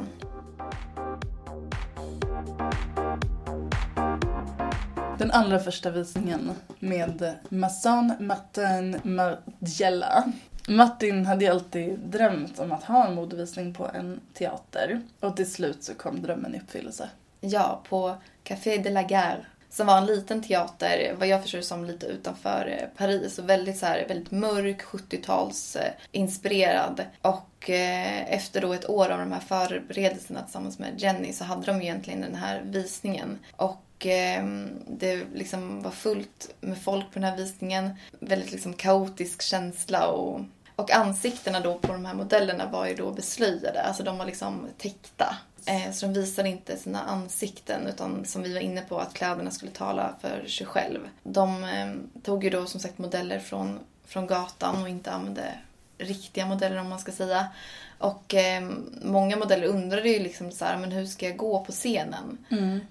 Den 5.18 5.32
allra 5.32 5.60
första 5.60 5.92
visningen 5.92 6.52
med 6.80 7.36
Masson 7.50 8.14
Martin 8.20 9.00
Margiela. 9.04 10.24
Martin 10.68 11.26
hade 11.26 11.46
ju 11.46 11.52
alltid 11.52 12.00
drömt 12.00 12.60
om 12.60 12.72
att 12.72 12.84
ha 12.84 13.08
en 13.08 13.16
modevisning 13.16 13.74
på 13.74 13.88
en 13.94 14.20
teater. 14.34 15.02
Och 15.20 15.36
till 15.36 15.52
slut 15.52 15.84
så 15.84 15.94
kom 15.94 16.22
drömmen 16.22 16.56
i 16.56 16.60
uppfyllelse. 16.60 17.10
Ja, 17.42 17.82
på 17.90 18.16
Café 18.44 18.78
de 18.78 18.90
la 18.90 19.02
Gare. 19.02 19.46
Som 19.76 19.88
var 19.88 19.98
en 19.98 20.06
liten 20.06 20.42
teater, 20.42 21.16
vad 21.20 21.28
jag 21.28 21.42
förstår 21.42 21.62
som 21.62 21.86
lite 21.86 22.06
utanför 22.06 22.78
eh, 22.80 22.98
Paris. 22.98 23.40
Och 23.40 23.50
väldigt, 23.50 23.78
så 23.78 23.86
här, 23.86 24.06
väldigt 24.08 24.32
mörk, 24.32 24.82
70-tals 24.82 25.76
eh, 25.76 25.92
inspirerad. 26.12 27.06
Och 27.22 27.70
eh, 27.70 28.34
efter 28.34 28.62
då 28.62 28.74
ett 28.74 28.90
år 28.90 29.10
av 29.10 29.20
de 29.20 29.32
här 29.32 29.40
förberedelserna 29.40 30.42
tillsammans 30.42 30.80
med 30.80 31.02
Jenny 31.02 31.34
så 31.34 31.44
hade 31.44 31.66
de 31.66 31.82
ju 31.82 31.84
egentligen 31.84 32.22
den 32.22 32.36
här 32.36 32.62
visningen. 32.66 33.40
Och 33.56 34.06
eh, 34.06 34.46
det 34.88 35.24
liksom 35.34 35.82
var 35.82 35.92
fullt 35.92 36.56
med 36.62 36.78
folk 36.78 37.06
på 37.06 37.20
den 37.20 37.30
här 37.30 37.38
visningen. 37.38 37.96
Väldigt 38.20 38.52
liksom 38.52 38.74
kaotisk 38.74 39.42
känsla 39.42 40.08
och 40.08 40.42
och 40.76 40.92
ansiktena 40.92 41.60
då 41.60 41.80
på 41.80 41.92
de 41.92 42.06
här 42.06 42.14
modellerna 42.14 42.70
var 42.72 42.88
ju 42.88 42.96
då 42.96 43.12
beslöjade, 43.12 43.82
alltså 43.82 44.04
de 44.04 44.18
var 44.18 44.26
liksom 44.26 44.68
täckta. 44.78 45.36
Eh, 45.66 45.92
så 45.92 46.06
de 46.06 46.14
visade 46.14 46.50
inte 46.50 46.78
sina 46.78 47.02
ansikten 47.02 47.88
utan 47.88 48.26
som 48.26 48.44
vi 48.44 48.54
var 48.54 48.62
inne 48.62 48.82
på 48.82 49.00
att 49.00 49.14
kläderna 49.14 49.52
skulle 49.52 49.72
tala 49.72 50.16
för 50.22 50.46
sig 50.48 50.68
själv. 50.68 51.00
De 51.24 51.64
eh, 51.64 52.22
tog 52.24 52.44
ju 52.44 52.50
då 52.50 52.66
som 52.66 52.80
sagt 52.80 52.98
modeller 52.98 53.40
från, 53.40 53.80
från 54.06 54.28
gatan 54.28 54.82
och 54.82 54.90
inte 54.90 55.12
använde 55.12 55.54
riktiga 55.98 56.46
modeller 56.46 56.78
om 56.78 56.90
man 56.90 57.00
ska 57.00 57.12
säga. 57.12 57.48
Och 57.98 58.34
eh, 58.34 58.70
många 59.02 59.38
modeller 59.38 59.68
undrade 59.68 60.10
ju 60.10 60.20
liksom 60.20 60.52
så 60.52 60.66
här, 60.66 60.78
men 60.78 60.92
hur 60.92 61.06
ska 61.06 61.26
jag 61.26 61.38
gå 61.38 61.66
på 61.66 61.72
scenen? 61.72 62.38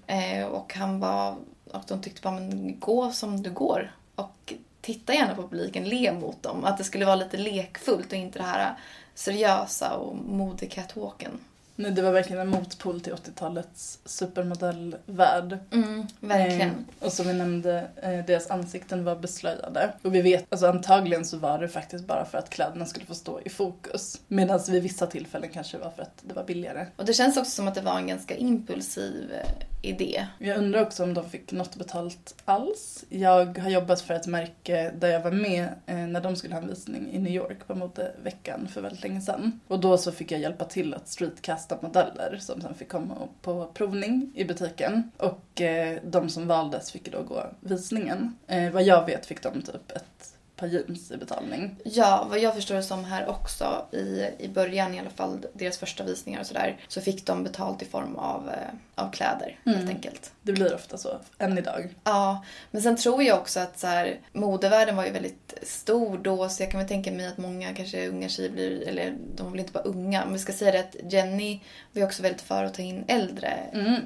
Eh, 0.07 0.47
och 0.47 0.75
han 0.75 1.01
var, 1.01 1.37
och 1.72 1.83
de 1.89 2.03
tyckte 2.03 2.22
bara, 2.22 2.35
men 2.35 2.81
gå 2.81 3.12
som 3.12 3.43
du 3.43 3.51
går. 3.51 3.93
Och 4.14 4.55
titta 4.81 5.14
gärna 5.14 5.35
på 5.35 5.43
publiken, 5.43 5.89
le 5.89 6.12
mot 6.12 6.43
dem. 6.43 6.64
Att 6.64 6.79
det 6.79 6.85
skulle 6.85 7.05
vara 7.05 7.16
lite 7.16 7.37
lekfullt 7.37 8.07
och 8.07 8.18
inte 8.18 8.39
det 8.39 8.45
här 8.45 8.75
seriösa 9.14 9.97
och 9.97 10.16
modecatwalken. 10.16 11.41
Nej, 11.77 11.91
det 11.91 12.03
var 12.03 12.12
verkligen 12.12 12.43
en 12.43 12.49
motpol 12.49 13.01
till 13.01 13.12
80-talets 13.12 13.99
supermodellvärld. 14.05 15.59
Mm, 15.72 16.07
verkligen. 16.20 16.68
Eh, 16.68 17.07
och 17.07 17.12
som 17.12 17.27
vi 17.27 17.33
nämnde, 17.33 17.89
eh, 18.03 18.27
deras 18.27 18.51
ansikten 18.51 19.05
var 19.05 19.16
beslöjade. 19.16 19.93
Och 20.03 20.14
vi 20.14 20.22
vet, 20.22 20.47
alltså 20.49 20.66
antagligen 20.66 21.25
så 21.25 21.37
var 21.37 21.59
det 21.59 21.68
faktiskt 21.68 22.07
bara 22.07 22.25
för 22.25 22.39
att 22.39 22.51
kläderna 22.51 22.87
skulle 22.87 23.07
få 23.07 23.14
stå 23.14 23.41
i 23.45 23.49
fokus. 23.49 24.20
Medan 24.29 24.61
vid 24.68 24.83
vissa 24.83 25.07
tillfällen 25.07 25.51
kanske 25.53 25.79
var 25.79 25.91
för 25.91 26.03
att 26.03 26.22
det 26.22 26.35
var 26.35 26.45
billigare. 26.45 26.87
Och 26.97 27.05
det 27.05 27.12
känns 27.12 27.37
också 27.37 27.51
som 27.51 27.68
att 27.68 27.75
det 27.75 27.81
var 27.81 27.97
en 27.97 28.07
ganska 28.07 28.37
impulsiv 28.37 29.33
eh, 29.33 29.66
idé. 29.85 30.26
Jag 30.39 30.59
undrar 30.59 30.82
också 30.82 31.03
om 31.03 31.14
de 31.14 31.30
fick 31.30 31.53
något 31.53 31.76
betalt 31.76 32.35
alls. 32.45 33.05
Jag 33.09 33.59
har 33.59 33.70
jobbat 33.70 34.01
för 34.01 34.14
ett 34.14 34.26
märke 34.26 34.91
där 34.91 35.09
jag 35.09 35.20
var 35.20 35.30
med 35.30 35.68
eh, 35.87 35.97
när 35.97 36.20
de 36.20 36.37
skulle 36.37 36.55
ha 36.55 36.62
en 36.62 36.68
visning 36.68 37.12
i 37.12 37.18
New 37.18 37.32
York 37.32 37.66
på 37.66 37.74
modeveckan 37.74 38.68
för 38.68 38.80
väldigt 38.80 39.03
länge 39.03 39.20
sedan. 39.20 39.61
Och 39.68 39.80
då 39.80 39.99
så 39.99 40.12
fick 40.12 40.32
jag 40.32 40.41
hjälpa 40.41 40.64
till 40.64 40.95
att 40.95 41.09
streetcasta 41.09 41.78
modeller 41.80 42.39
som 42.41 42.61
sen 42.61 42.74
fick 42.74 42.89
komma 42.89 43.28
på 43.43 43.70
provning 43.74 44.32
i 44.35 44.45
butiken. 44.45 45.11
Och 45.16 45.61
eh, 45.61 45.99
de 46.05 46.28
som 46.28 46.47
valdes 46.47 46.93
fick 46.93 47.12
då 47.12 47.22
gå 47.22 47.47
visningen. 47.61 48.37
Eh, 48.47 48.70
vad 48.70 48.82
jag 48.82 49.07
vet 49.07 49.26
fick 49.26 49.43
de 49.43 49.62
typ 49.62 49.91
ett 49.91 50.34
par 50.57 50.66
jeans 50.66 51.11
i 51.11 51.16
betalning. 51.16 51.76
Ja, 51.84 52.26
vad 52.30 52.38
jag 52.38 52.55
förstår 52.55 52.74
det 52.74 52.82
som 52.82 53.05
här 53.05 53.28
också 53.28 53.86
i, 53.92 54.28
i 54.38 54.48
början 54.48 54.94
i 54.94 55.00
alla 55.00 55.11
fall, 55.11 55.46
deras 55.52 55.78
första 55.78 56.05
visningar 56.05 56.40
och 56.40 56.46
sådär, 56.46 56.76
så 56.88 57.00
fick 57.00 57.26
de 57.26 57.44
betalt 57.44 57.82
i 57.82 57.84
form 57.84 58.16
av, 58.16 58.48
eh, 58.48 59.05
av 59.05 59.11
kläder 59.11 59.59
helt 59.64 59.88
enkelt. 59.88 60.32
Det 60.42 60.52
blir 60.52 60.74
ofta 60.74 60.98
så, 60.98 61.18
än 61.38 61.59
idag. 61.59 61.94
Ja, 62.05 62.44
men 62.70 62.82
sen 62.82 62.96
tror 62.96 63.22
jag 63.22 63.38
också 63.38 63.61
att 63.61 63.78
så 63.78 63.86
här, 63.86 64.20
modevärlden 64.32 64.96
var 64.96 65.05
ju 65.05 65.11
väldigt 65.11 65.55
stor 65.62 66.18
då 66.18 66.48
så 66.48 66.62
jag 66.62 66.70
kan 66.70 66.80
väl 66.80 66.88
tänka 66.88 67.12
mig 67.12 67.26
att 67.26 67.38
många 67.38 67.74
kanske 67.74 68.09
unga 68.09 68.28
tjejer 68.28 68.50
blir, 68.50 68.88
eller 68.88 69.14
de 69.34 69.42
var 69.42 69.50
väl 69.50 69.61
inte 69.61 69.72
bara 69.72 69.84
unga, 69.84 70.24
men 70.24 70.32
vi 70.32 70.38
ska 70.38 70.52
säga 70.52 70.72
det 70.72 70.80
att 70.80 71.12
Jenny 71.12 71.61
var 71.92 72.00
ju 72.00 72.07
också 72.07 72.22
väldigt 72.22 72.42
för 72.42 72.64
att 72.64 72.74
ta 72.74 72.82
in 72.82 73.05
äldre 73.09 73.59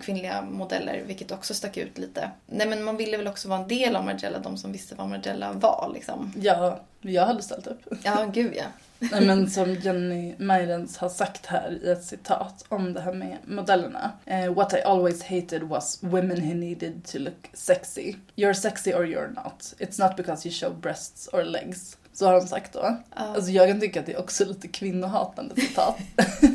kvinnliga 0.03 0.43
modeller 0.43 1.03
vilket 1.07 1.33
också 1.33 1.55
stack 1.55 1.77
ut 1.77 1.99
lite. 1.99 2.31
Nej 2.47 2.69
men 2.69 2.85
man 2.85 2.97
ville 2.97 3.17
väl 3.17 3.27
också 3.27 3.49
vara 3.49 3.61
en 3.61 3.69
del 3.69 3.97
av 3.97 4.05
Margiela, 4.05 4.39
de 4.39 4.57
som 4.57 4.73
visste 4.73 4.95
vad 4.95 5.09
Margiela 5.09 5.53
var 5.53 5.91
liksom. 5.95 6.33
Ja, 6.41 6.81
jag 7.01 7.27
hade 7.27 7.43
ställt 7.43 7.67
upp. 7.67 7.81
Ja, 8.03 8.31
gud 8.33 8.55
ja. 8.57 8.65
Nej 8.99 9.27
men 9.27 9.51
som 9.51 9.75
Jenny 9.75 10.35
Meirens 10.39 10.97
har 10.99 11.09
sagt 11.09 11.47
här 11.47 11.79
i 11.83 11.91
ett 11.91 12.05
citat 12.05 12.65
om 12.69 12.93
det 12.93 13.01
här 13.01 13.13
med 13.13 13.37
modellerna. 13.47 14.13
Eh, 14.27 14.53
What 14.55 14.73
I 14.73 14.81
always 14.83 15.23
hated 15.23 15.63
was 15.63 15.99
women 16.03 16.41
who 16.49 16.55
needed 16.55 17.05
to 17.05 17.19
look 17.19 17.51
sexy. 17.53 18.15
You're 18.37 18.53
sexy 18.53 18.93
or 18.93 19.07
you're 19.07 19.35
not. 19.35 19.75
It's 19.79 20.07
not 20.09 20.17
because 20.17 20.49
you 20.49 20.55
show 20.55 20.75
breasts 20.81 21.29
or 21.33 21.43
legs. 21.45 21.97
Så 22.13 22.27
har 22.27 22.33
hon 22.35 22.49
sagt 22.49 22.73
då. 22.73 22.97
Alltså 23.11 23.51
jag 23.51 23.69
kan 23.69 23.81
tycka 23.81 24.01
att 24.01 24.07
det 24.07 24.13
är 24.13 24.19
också 24.21 24.45
lite 24.45 24.69
kvinnohatande 24.69 25.55
citat. 25.55 25.97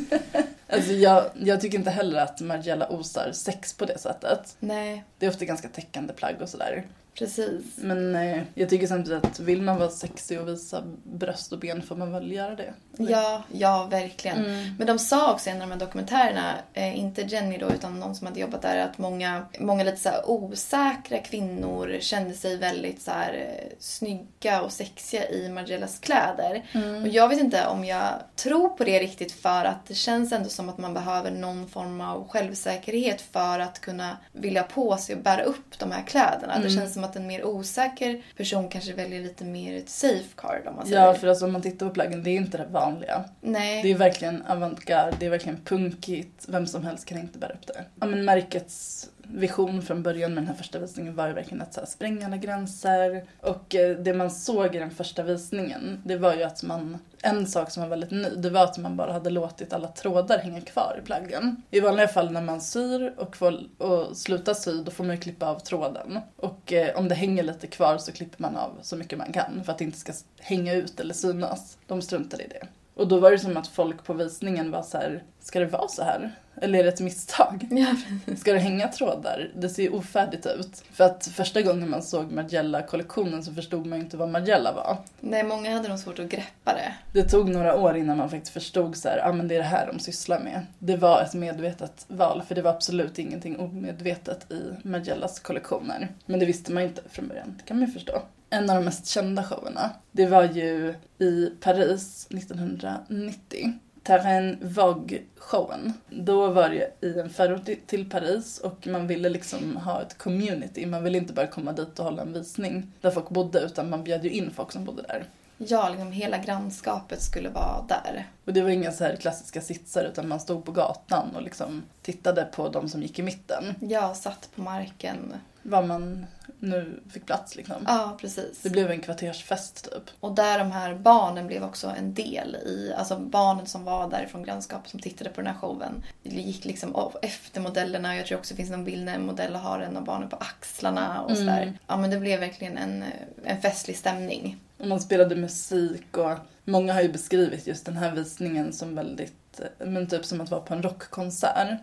alltså 0.68 0.92
jag, 0.92 1.24
jag 1.34 1.60
tycker 1.60 1.78
inte 1.78 1.90
heller 1.90 2.20
att 2.20 2.40
Margiela 2.40 2.88
osar 2.88 3.32
sex 3.32 3.72
på 3.72 3.84
det 3.84 3.98
sättet. 3.98 4.56
Nej, 4.60 5.04
Det 5.18 5.26
är 5.26 5.30
ofta 5.30 5.44
ganska 5.44 5.68
täckande 5.68 6.12
plagg 6.12 6.36
och 6.42 6.48
sådär. 6.48 6.84
Precis. 7.18 7.64
Men 7.76 8.14
eh, 8.14 8.42
jag 8.54 8.68
tycker 8.68 8.86
samtidigt 8.86 9.24
att 9.24 9.40
vill 9.40 9.62
man 9.62 9.78
vara 9.78 9.90
sexig 9.90 10.40
och 10.40 10.48
visa 10.48 10.82
bröst 11.02 11.52
och 11.52 11.58
ben 11.58 11.82
får 11.82 11.96
man 11.96 12.12
väl 12.12 12.32
göra 12.32 12.54
det. 12.54 12.74
Ja, 12.96 13.42
ja 13.52 13.88
verkligen. 13.90 14.44
Men 14.78 14.86
de 14.86 14.98
sa 14.98 15.32
också 15.32 15.48
i 15.48 15.52
en 15.52 15.62
av 15.62 15.68
de 15.68 15.72
här 15.72 15.80
dokumentärerna, 15.80 16.54
eh, 16.72 16.98
inte 16.98 17.22
Jenny 17.22 17.58
då 17.58 17.70
utan 17.70 18.00
någon 18.00 18.14
som 18.14 18.26
hade 18.26 18.40
jobbat 18.40 18.62
där, 18.62 18.78
att 18.78 18.98
många, 18.98 19.46
många 19.58 19.84
lite 19.84 19.96
så 19.96 20.10
osäkra 20.26 21.18
kvinnor 21.18 21.96
kände 22.00 22.34
sig 22.34 22.56
väldigt 22.56 23.02
så 23.02 23.10
här 23.10 23.34
eh, 23.34 23.72
snygga 23.78 24.62
och 24.62 24.72
sexiga 24.72 25.28
i 25.28 25.48
Margellas 25.48 25.98
kläder. 25.98 26.62
Och 27.02 27.08
jag 27.08 27.28
vet 27.28 27.40
inte 27.40 27.66
om 27.66 27.84
jag 27.84 28.08
tror 28.36 28.68
på 28.68 28.84
det 28.84 28.98
riktigt 28.98 29.32
för 29.32 29.64
att 29.64 29.86
det 29.86 29.94
känns 29.94 30.32
ändå 30.32 30.48
som 30.48 30.68
att 30.68 30.78
man 30.78 30.94
behöver 30.94 31.30
någon 31.30 31.68
form 31.68 32.00
av 32.00 32.28
självsäkerhet 32.28 33.20
för 33.20 33.58
att 33.58 33.80
kunna 33.80 34.16
vilja 34.32 34.62
på 34.62 34.96
sig 34.96 35.14
och 35.14 35.22
bära 35.22 35.42
upp 35.42 35.78
de 35.78 35.90
här 35.90 36.02
kläderna. 36.02 36.58
Det 36.58 36.70
känns 36.70 36.94
som 36.94 37.03
att 37.04 37.16
en 37.16 37.26
mer 37.26 37.44
osäker 37.44 38.22
person 38.36 38.68
kanske 38.68 38.92
väljer 38.92 39.22
lite 39.22 39.44
mer 39.44 39.76
ett 39.76 39.88
safeguard 39.88 40.66
om 40.66 40.76
man 40.76 40.86
säger. 40.86 41.06
Ja, 41.06 41.14
för 41.14 41.28
alltså 41.28 41.44
om 41.44 41.52
man 41.52 41.62
tittar 41.62 41.86
på 41.86 41.94
plaggen, 41.94 42.22
det 42.22 42.30
är 42.30 42.36
inte 42.36 42.58
det 42.58 42.66
vanliga. 42.70 43.24
Nej. 43.40 43.82
Det 43.82 43.90
är 43.90 43.94
verkligen 43.94 44.42
avantgarde, 44.42 45.16
det 45.20 45.26
är 45.26 45.30
verkligen 45.30 45.60
punkigt. 45.64 46.44
Vem 46.48 46.66
som 46.66 46.84
helst 46.84 47.04
kan 47.04 47.18
inte 47.18 47.38
bära 47.38 47.52
upp 47.52 47.66
det. 47.66 47.84
Ja, 48.00 48.06
men 48.06 48.24
märkets 48.24 49.08
vision 49.34 49.82
från 49.82 50.02
början 50.02 50.34
med 50.34 50.42
den 50.42 50.48
här 50.48 50.54
första 50.54 50.78
visningen 50.78 51.14
var 51.16 51.28
ju 51.28 51.32
verkligen 51.32 51.62
att 51.62 51.74
så 51.74 51.80
här, 51.80 51.86
spränga 51.86 52.26
alla 52.26 52.36
gränser. 52.36 53.24
Och 53.40 53.74
eh, 53.74 53.96
det 53.96 54.14
man 54.14 54.30
såg 54.30 54.74
i 54.74 54.78
den 54.78 54.90
första 54.90 55.22
visningen, 55.22 56.02
det 56.04 56.16
var 56.16 56.34
ju 56.34 56.42
att 56.42 56.62
man... 56.62 56.98
En 57.22 57.46
sak 57.46 57.70
som 57.70 57.82
var 57.82 57.90
väldigt 57.90 58.10
ny, 58.10 58.28
det 58.36 58.50
var 58.50 58.64
att 58.64 58.78
man 58.78 58.96
bara 58.96 59.12
hade 59.12 59.30
låtit 59.30 59.72
alla 59.72 59.88
trådar 59.88 60.38
hänga 60.38 60.60
kvar 60.60 61.00
i 61.02 61.06
plaggen. 61.06 61.62
I 61.70 61.80
vanliga 61.80 62.08
fall 62.08 62.32
när 62.32 62.42
man 62.42 62.60
syr 62.60 63.14
och, 63.16 63.36
får, 63.36 63.60
och 63.78 64.16
slutar 64.16 64.54
sy, 64.54 64.82
då 64.82 64.90
får 64.90 65.04
man 65.04 65.16
ju 65.16 65.22
klippa 65.22 65.46
av 65.46 65.58
tråden. 65.58 66.18
Och 66.36 66.72
eh, 66.72 66.96
om 66.96 67.08
det 67.08 67.14
hänger 67.14 67.42
lite 67.42 67.66
kvar 67.66 67.98
så 67.98 68.12
klipper 68.12 68.42
man 68.42 68.56
av 68.56 68.70
så 68.82 68.96
mycket 68.96 69.18
man 69.18 69.32
kan 69.32 69.64
för 69.64 69.72
att 69.72 69.78
det 69.78 69.84
inte 69.84 69.98
ska 69.98 70.12
hänga 70.40 70.72
ut 70.72 71.00
eller 71.00 71.14
synas. 71.14 71.78
De 71.86 72.02
struntade 72.02 72.42
i 72.42 72.48
det. 72.48 72.66
Och 72.94 73.08
då 73.08 73.20
var 73.20 73.30
det 73.30 73.38
som 73.38 73.56
att 73.56 73.66
folk 73.66 74.04
på 74.04 74.12
visningen 74.12 74.70
var 74.70 74.82
så 74.82 74.98
här, 74.98 75.22
ska 75.40 75.60
det 75.60 75.66
vara 75.66 75.88
så 75.88 76.02
här? 76.02 76.32
Eller 76.60 76.78
är 76.78 76.82
det 76.82 76.88
ett 76.88 77.00
misstag? 77.00 77.66
Ja, 77.70 77.94
Ska 78.36 78.52
det 78.52 78.58
hänga 78.58 78.88
trådar? 78.88 79.50
Det 79.56 79.68
ser 79.68 79.82
ju 79.82 79.90
ofärdigt 79.90 80.46
ut. 80.46 80.84
För 80.92 81.04
att 81.04 81.26
första 81.26 81.62
gången 81.62 81.90
man 81.90 82.02
såg 82.02 82.32
Margiela-kollektionen 82.32 83.42
så 83.44 83.54
förstod 83.54 83.86
man 83.86 83.98
ju 83.98 84.04
inte 84.04 84.16
vad 84.16 84.28
Margiela 84.28 84.72
var. 84.72 84.96
Nej, 85.20 85.44
många 85.44 85.74
hade 85.76 85.88
nog 85.88 85.98
svårt 85.98 86.18
att 86.18 86.28
greppa 86.28 86.72
det. 86.74 86.94
Det 87.12 87.28
tog 87.28 87.48
några 87.48 87.76
år 87.76 87.96
innan 87.96 88.16
man 88.18 88.30
faktiskt 88.30 88.52
förstod 88.52 88.96
så 88.96 89.08
här, 89.08 89.28
ah, 89.28 89.32
men 89.32 89.48
det 89.48 89.54
är 89.54 89.58
det 89.58 89.64
här 89.64 89.86
de 89.92 89.98
sysslar 89.98 90.40
med. 90.40 90.66
Det 90.78 90.96
var 90.96 91.22
ett 91.22 91.34
medvetet 91.34 92.04
val, 92.08 92.42
för 92.48 92.54
det 92.54 92.62
var 92.62 92.70
absolut 92.70 93.18
ingenting 93.18 93.58
omedvetet 93.58 94.52
i 94.52 94.72
Margiellas 94.82 95.40
kollektioner. 95.40 96.08
Men 96.26 96.40
det 96.40 96.46
visste 96.46 96.72
man 96.72 96.82
ju 96.82 96.88
inte 96.88 97.02
från 97.10 97.28
början, 97.28 97.54
det 97.58 97.64
kan 97.64 97.78
man 97.78 97.86
ju 97.86 97.92
förstå. 97.92 98.22
En 98.50 98.70
av 98.70 98.76
de 98.76 98.84
mest 98.84 99.06
kända 99.06 99.42
showerna, 99.42 99.90
det 100.12 100.26
var 100.26 100.44
ju 100.44 100.94
i 101.18 101.46
Paris 101.60 102.26
1990. 102.30 103.72
Terrain 104.04 104.58
Vogue-showen. 104.62 105.92
Då 106.10 106.46
var 106.48 106.68
det 106.68 107.06
i 107.06 107.18
en 107.18 107.30
förort 107.30 107.68
till 107.86 108.10
Paris 108.10 108.58
och 108.58 108.86
man 108.86 109.06
ville 109.06 109.28
liksom 109.28 109.76
ha 109.76 110.02
ett 110.02 110.18
community. 110.18 110.86
Man 110.86 111.04
ville 111.04 111.18
inte 111.18 111.32
bara 111.32 111.46
komma 111.46 111.72
dit 111.72 111.98
och 111.98 112.04
hålla 112.04 112.22
en 112.22 112.32
visning 112.32 112.92
där 113.00 113.10
folk 113.10 113.28
bodde 113.28 113.60
utan 113.60 113.90
man 113.90 114.04
bjöd 114.04 114.24
ju 114.24 114.30
in 114.30 114.50
folk 114.50 114.72
som 114.72 114.84
bodde 114.84 115.02
där. 115.02 115.24
Ja, 115.58 115.88
liksom 115.88 116.12
hela 116.12 116.38
grannskapet 116.38 117.22
skulle 117.22 117.48
vara 117.48 117.84
där. 117.88 118.28
Och 118.44 118.52
det 118.52 118.62
var 118.62 118.70
inga 118.70 118.92
så 118.92 119.04
här 119.04 119.16
klassiska 119.16 119.60
sitsar 119.60 120.04
utan 120.04 120.28
man 120.28 120.40
stod 120.40 120.64
på 120.64 120.72
gatan 120.72 121.36
och 121.36 121.42
liksom 121.42 121.82
tittade 122.02 122.44
på 122.44 122.68
de 122.68 122.88
som 122.88 123.02
gick 123.02 123.18
i 123.18 123.22
mitten. 123.22 123.64
Jag 123.80 124.16
satt 124.16 124.48
på 124.54 124.62
marken. 124.62 125.34
Var 125.62 125.82
man 125.82 126.26
nu 126.64 127.00
fick 127.12 127.26
plats 127.26 127.56
liksom. 127.56 127.76
Ja, 127.86 128.16
precis. 128.20 128.60
Det 128.62 128.70
blev 128.70 128.90
en 128.90 129.00
kvartersfest 129.00 129.90
typ. 129.92 130.02
Och 130.20 130.34
där 130.34 130.58
de 130.58 130.72
här 130.72 130.94
barnen 130.94 131.46
blev 131.46 131.64
också 131.64 131.94
en 131.98 132.14
del 132.14 132.56
i, 132.56 132.94
alltså 132.96 133.18
barnen 133.18 133.66
som 133.66 133.84
var 133.84 134.10
där 134.10 134.26
från 134.26 134.42
grannskapet 134.42 134.90
som 134.90 135.00
tittade 135.00 135.30
på 135.30 135.40
den 135.40 135.46
här 135.46 135.60
showen. 135.60 136.04
Gick 136.22 136.64
liksom 136.64 137.10
efter 137.22 137.60
modellerna. 137.60 138.16
Jag 138.16 138.26
tror 138.26 138.38
också 138.38 138.54
det 138.54 138.56
finns 138.56 138.70
någon 138.70 138.84
bild 138.84 139.04
när 139.04 139.14
en 139.14 139.26
modell 139.26 139.54
har 139.54 139.80
en 139.80 139.96
av 139.96 140.04
barnen 140.04 140.28
på 140.28 140.36
axlarna 140.36 141.22
och 141.22 141.36
sådär. 141.36 141.78
Ja 141.86 141.96
men 141.96 142.10
det 142.10 142.20
blev 142.20 142.40
verkligen 142.40 142.78
en, 142.78 143.04
en 143.44 143.60
festlig 143.60 143.96
stämning. 143.96 144.60
Och 144.78 144.88
man 144.88 145.00
spelade 145.00 145.36
musik 145.36 146.16
och 146.16 146.38
många 146.64 146.94
har 146.94 147.02
ju 147.02 147.12
beskrivit 147.12 147.66
just 147.66 147.86
den 147.86 147.96
här 147.96 148.14
visningen 148.14 148.72
som 148.72 148.94
väldigt, 148.94 149.60
eh, 149.60 149.86
men 149.86 150.06
typ 150.06 150.24
som 150.24 150.40
att 150.40 150.50
vara 150.50 150.60
på 150.60 150.74
en 150.74 150.82
rockkonsert. 150.82 151.80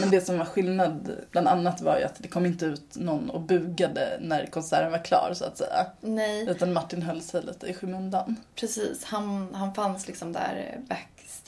Men 0.00 0.10
det 0.10 0.20
som 0.20 0.38
var 0.38 0.44
skillnad 0.44 1.10
bland 1.30 1.48
annat 1.48 1.80
var 1.80 1.98
ju 1.98 2.04
att 2.04 2.14
det 2.18 2.28
kom 2.28 2.46
inte 2.46 2.66
ut 2.66 2.96
någon 2.96 3.30
och 3.30 3.40
bugade 3.40 4.18
när 4.20 4.46
konserten 4.46 4.92
var 4.92 5.04
klar 5.04 5.32
så 5.34 5.44
att 5.44 5.58
säga. 5.58 5.86
Nej, 6.00 6.48
Utan 6.48 6.72
Martin 6.72 7.02
höll 7.02 7.22
sig 7.22 7.42
lite 7.42 7.66
i 7.66 7.74
skymundan. 7.74 8.36
precis. 8.54 9.04
Han, 9.04 9.54
han 9.54 9.74
fanns 9.74 10.06
liksom 10.06 10.32
där 10.32 10.78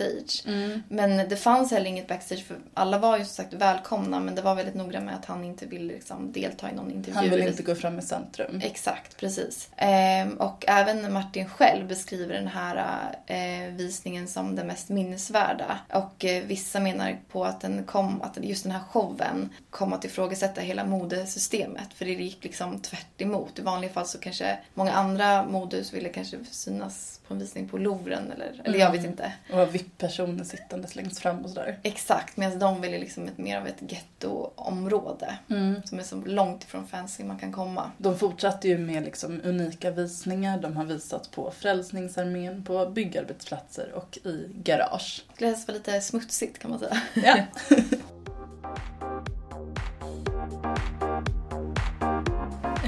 backstage. 0.00 0.42
Men 0.88 1.28
det 1.28 1.36
fanns 1.36 1.70
heller 1.70 1.86
inget 1.86 2.08
backstage 2.08 2.44
för 2.44 2.56
alla 2.74 2.98
var 2.98 3.18
ju 3.18 3.24
som 3.24 3.34
sagt 3.34 3.52
välkomna 3.52 4.20
men 4.20 4.34
det 4.34 4.42
var 4.42 4.54
väldigt 4.54 4.74
noga 4.74 5.00
med 5.00 5.14
att 5.14 5.24
han 5.24 5.44
inte 5.44 5.66
ville 5.66 5.92
liksom 5.92 6.32
delta 6.32 6.70
i 6.70 6.74
någon 6.74 6.90
intervju. 6.90 7.14
Han 7.14 7.30
ville 7.30 7.48
inte 7.48 7.62
gå 7.62 7.74
fram 7.74 7.98
i 7.98 8.02
centrum. 8.02 8.60
Exakt, 8.64 9.16
precis. 9.16 9.68
Ehm, 9.76 10.34
och 10.34 10.64
även 10.68 11.12
Martin 11.12 11.48
själv 11.48 11.88
beskriver 11.88 12.34
den 12.34 12.46
här 12.46 13.10
eh, 13.26 13.74
visningen 13.74 14.28
som 14.28 14.56
den 14.56 14.66
mest 14.66 14.88
minnesvärda. 14.88 15.78
Och 15.92 16.24
eh, 16.24 16.44
vissa 16.44 16.80
menar 16.80 17.18
på 17.28 17.44
att, 17.44 17.60
den 17.60 17.84
kom, 17.84 18.22
att 18.22 18.38
just 18.40 18.62
den 18.62 18.72
här 18.72 18.80
showen 18.80 19.50
kom 19.70 19.92
att 19.92 20.04
ifrågasätta 20.04 20.60
hela 20.60 20.84
modesystemet. 20.84 21.94
För 21.94 22.04
det 22.04 22.12
gick 22.12 22.44
liksom 22.44 22.78
tvärt 22.78 23.20
emot. 23.20 23.58
I 23.58 23.62
vanliga 23.62 23.92
fall 23.92 24.06
så 24.06 24.18
kanske 24.18 24.58
många 24.74 24.92
andra 24.92 25.46
modehus 25.46 25.92
ville 25.92 26.08
kanske 26.08 26.36
synas 26.50 27.20
på 27.30 27.34
en 27.34 27.40
visning 27.40 27.68
på 27.68 27.78
Louvren 27.78 28.32
eller, 28.32 28.60
eller 28.64 28.78
jag 28.78 28.92
vet 28.92 29.04
inte. 29.04 29.32
Och 29.52 29.74
ha 29.98 30.00
VIP-personer 30.00 30.44
sittandes 30.44 30.96
längst 30.96 31.18
fram 31.18 31.44
och 31.44 31.50
sådär. 31.50 31.78
Exakt, 31.82 32.36
medan 32.36 32.58
de 32.58 32.80
ville 32.80 32.98
liksom 32.98 33.24
ett, 33.24 33.38
mer 33.38 33.60
av 33.60 33.66
ett 33.66 33.92
gettoområde. 33.92 35.38
Som 35.84 35.98
är 35.98 36.02
så 36.02 36.16
långt 36.16 36.64
ifrån 36.64 36.86
fancy 36.86 37.24
man 37.24 37.38
kan 37.38 37.52
komma. 37.52 37.90
De 37.98 38.18
fortsatte 38.18 38.68
ju 38.68 38.78
med 38.78 39.04
liksom 39.04 39.40
unika 39.44 39.90
visningar. 39.90 40.60
De 40.60 40.76
har 40.76 40.84
visat 40.84 41.30
på 41.30 41.50
Frälsningsarmén, 41.50 42.64
på 42.64 42.86
byggarbetsplatser 42.86 43.92
och 43.92 44.18
i 44.24 44.46
garage. 44.54 45.24
Det 45.28 45.34
skulle 45.34 45.50
helst 45.50 45.68
vara 45.68 45.78
lite 45.78 46.00
smutsigt 46.00 46.58
kan 46.58 46.70
man 46.70 46.80
säga. 46.80 47.02
Ja. 47.14 47.36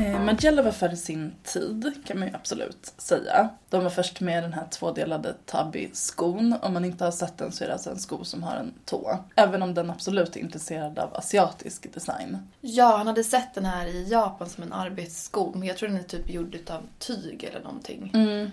Eh, 0.03 0.24
Margiela 0.24 0.62
var 0.62 0.72
före 0.72 0.96
sin 0.96 1.32
tid, 1.42 1.92
kan 2.07 2.18
man 2.18 2.28
ju 2.28 2.34
absolut 2.34 2.92
säga. 2.98 3.48
De 3.68 3.82
var 3.82 3.90
först 3.90 4.20
med 4.20 4.42
den 4.42 4.53
här 4.53 4.66
tvådelade 4.70 5.34
Tabby-skon. 5.46 6.55
Om 6.62 6.72
man 6.72 6.84
inte 6.84 7.05
har 7.05 7.11
sett 7.12 7.38
den 7.38 7.53
så 7.53 7.64
är 7.64 7.68
det 7.68 7.74
alltså 7.74 7.90
en 7.90 7.98
sko 7.98 8.24
som 8.24 8.42
har 8.42 8.57
en 8.57 8.72
tå. 8.84 9.18
Även 9.36 9.62
om 9.62 9.74
den 9.74 9.90
absolut 9.90 10.36
är 10.36 10.40
intresserad 10.40 10.98
av 10.98 11.14
asiatisk 11.14 11.94
design. 11.94 12.38
Ja, 12.61 12.96
han 12.96 13.07
hade 13.07 13.24
sett 13.24 13.55
den 13.55 13.64
här 13.64 13.86
i 13.86 14.09
Japan 14.09 14.48
som 14.48 14.62
en 14.62 14.72
arbetssko. 14.72 15.53
Men 15.55 15.68
jag 15.68 15.76
tror 15.76 15.88
den 15.88 15.98
är 15.98 16.03
typ 16.03 16.30
gjord 16.30 16.59
av 16.70 16.82
tyg 16.98 17.44
eller 17.44 17.61
någonting. 17.61 18.11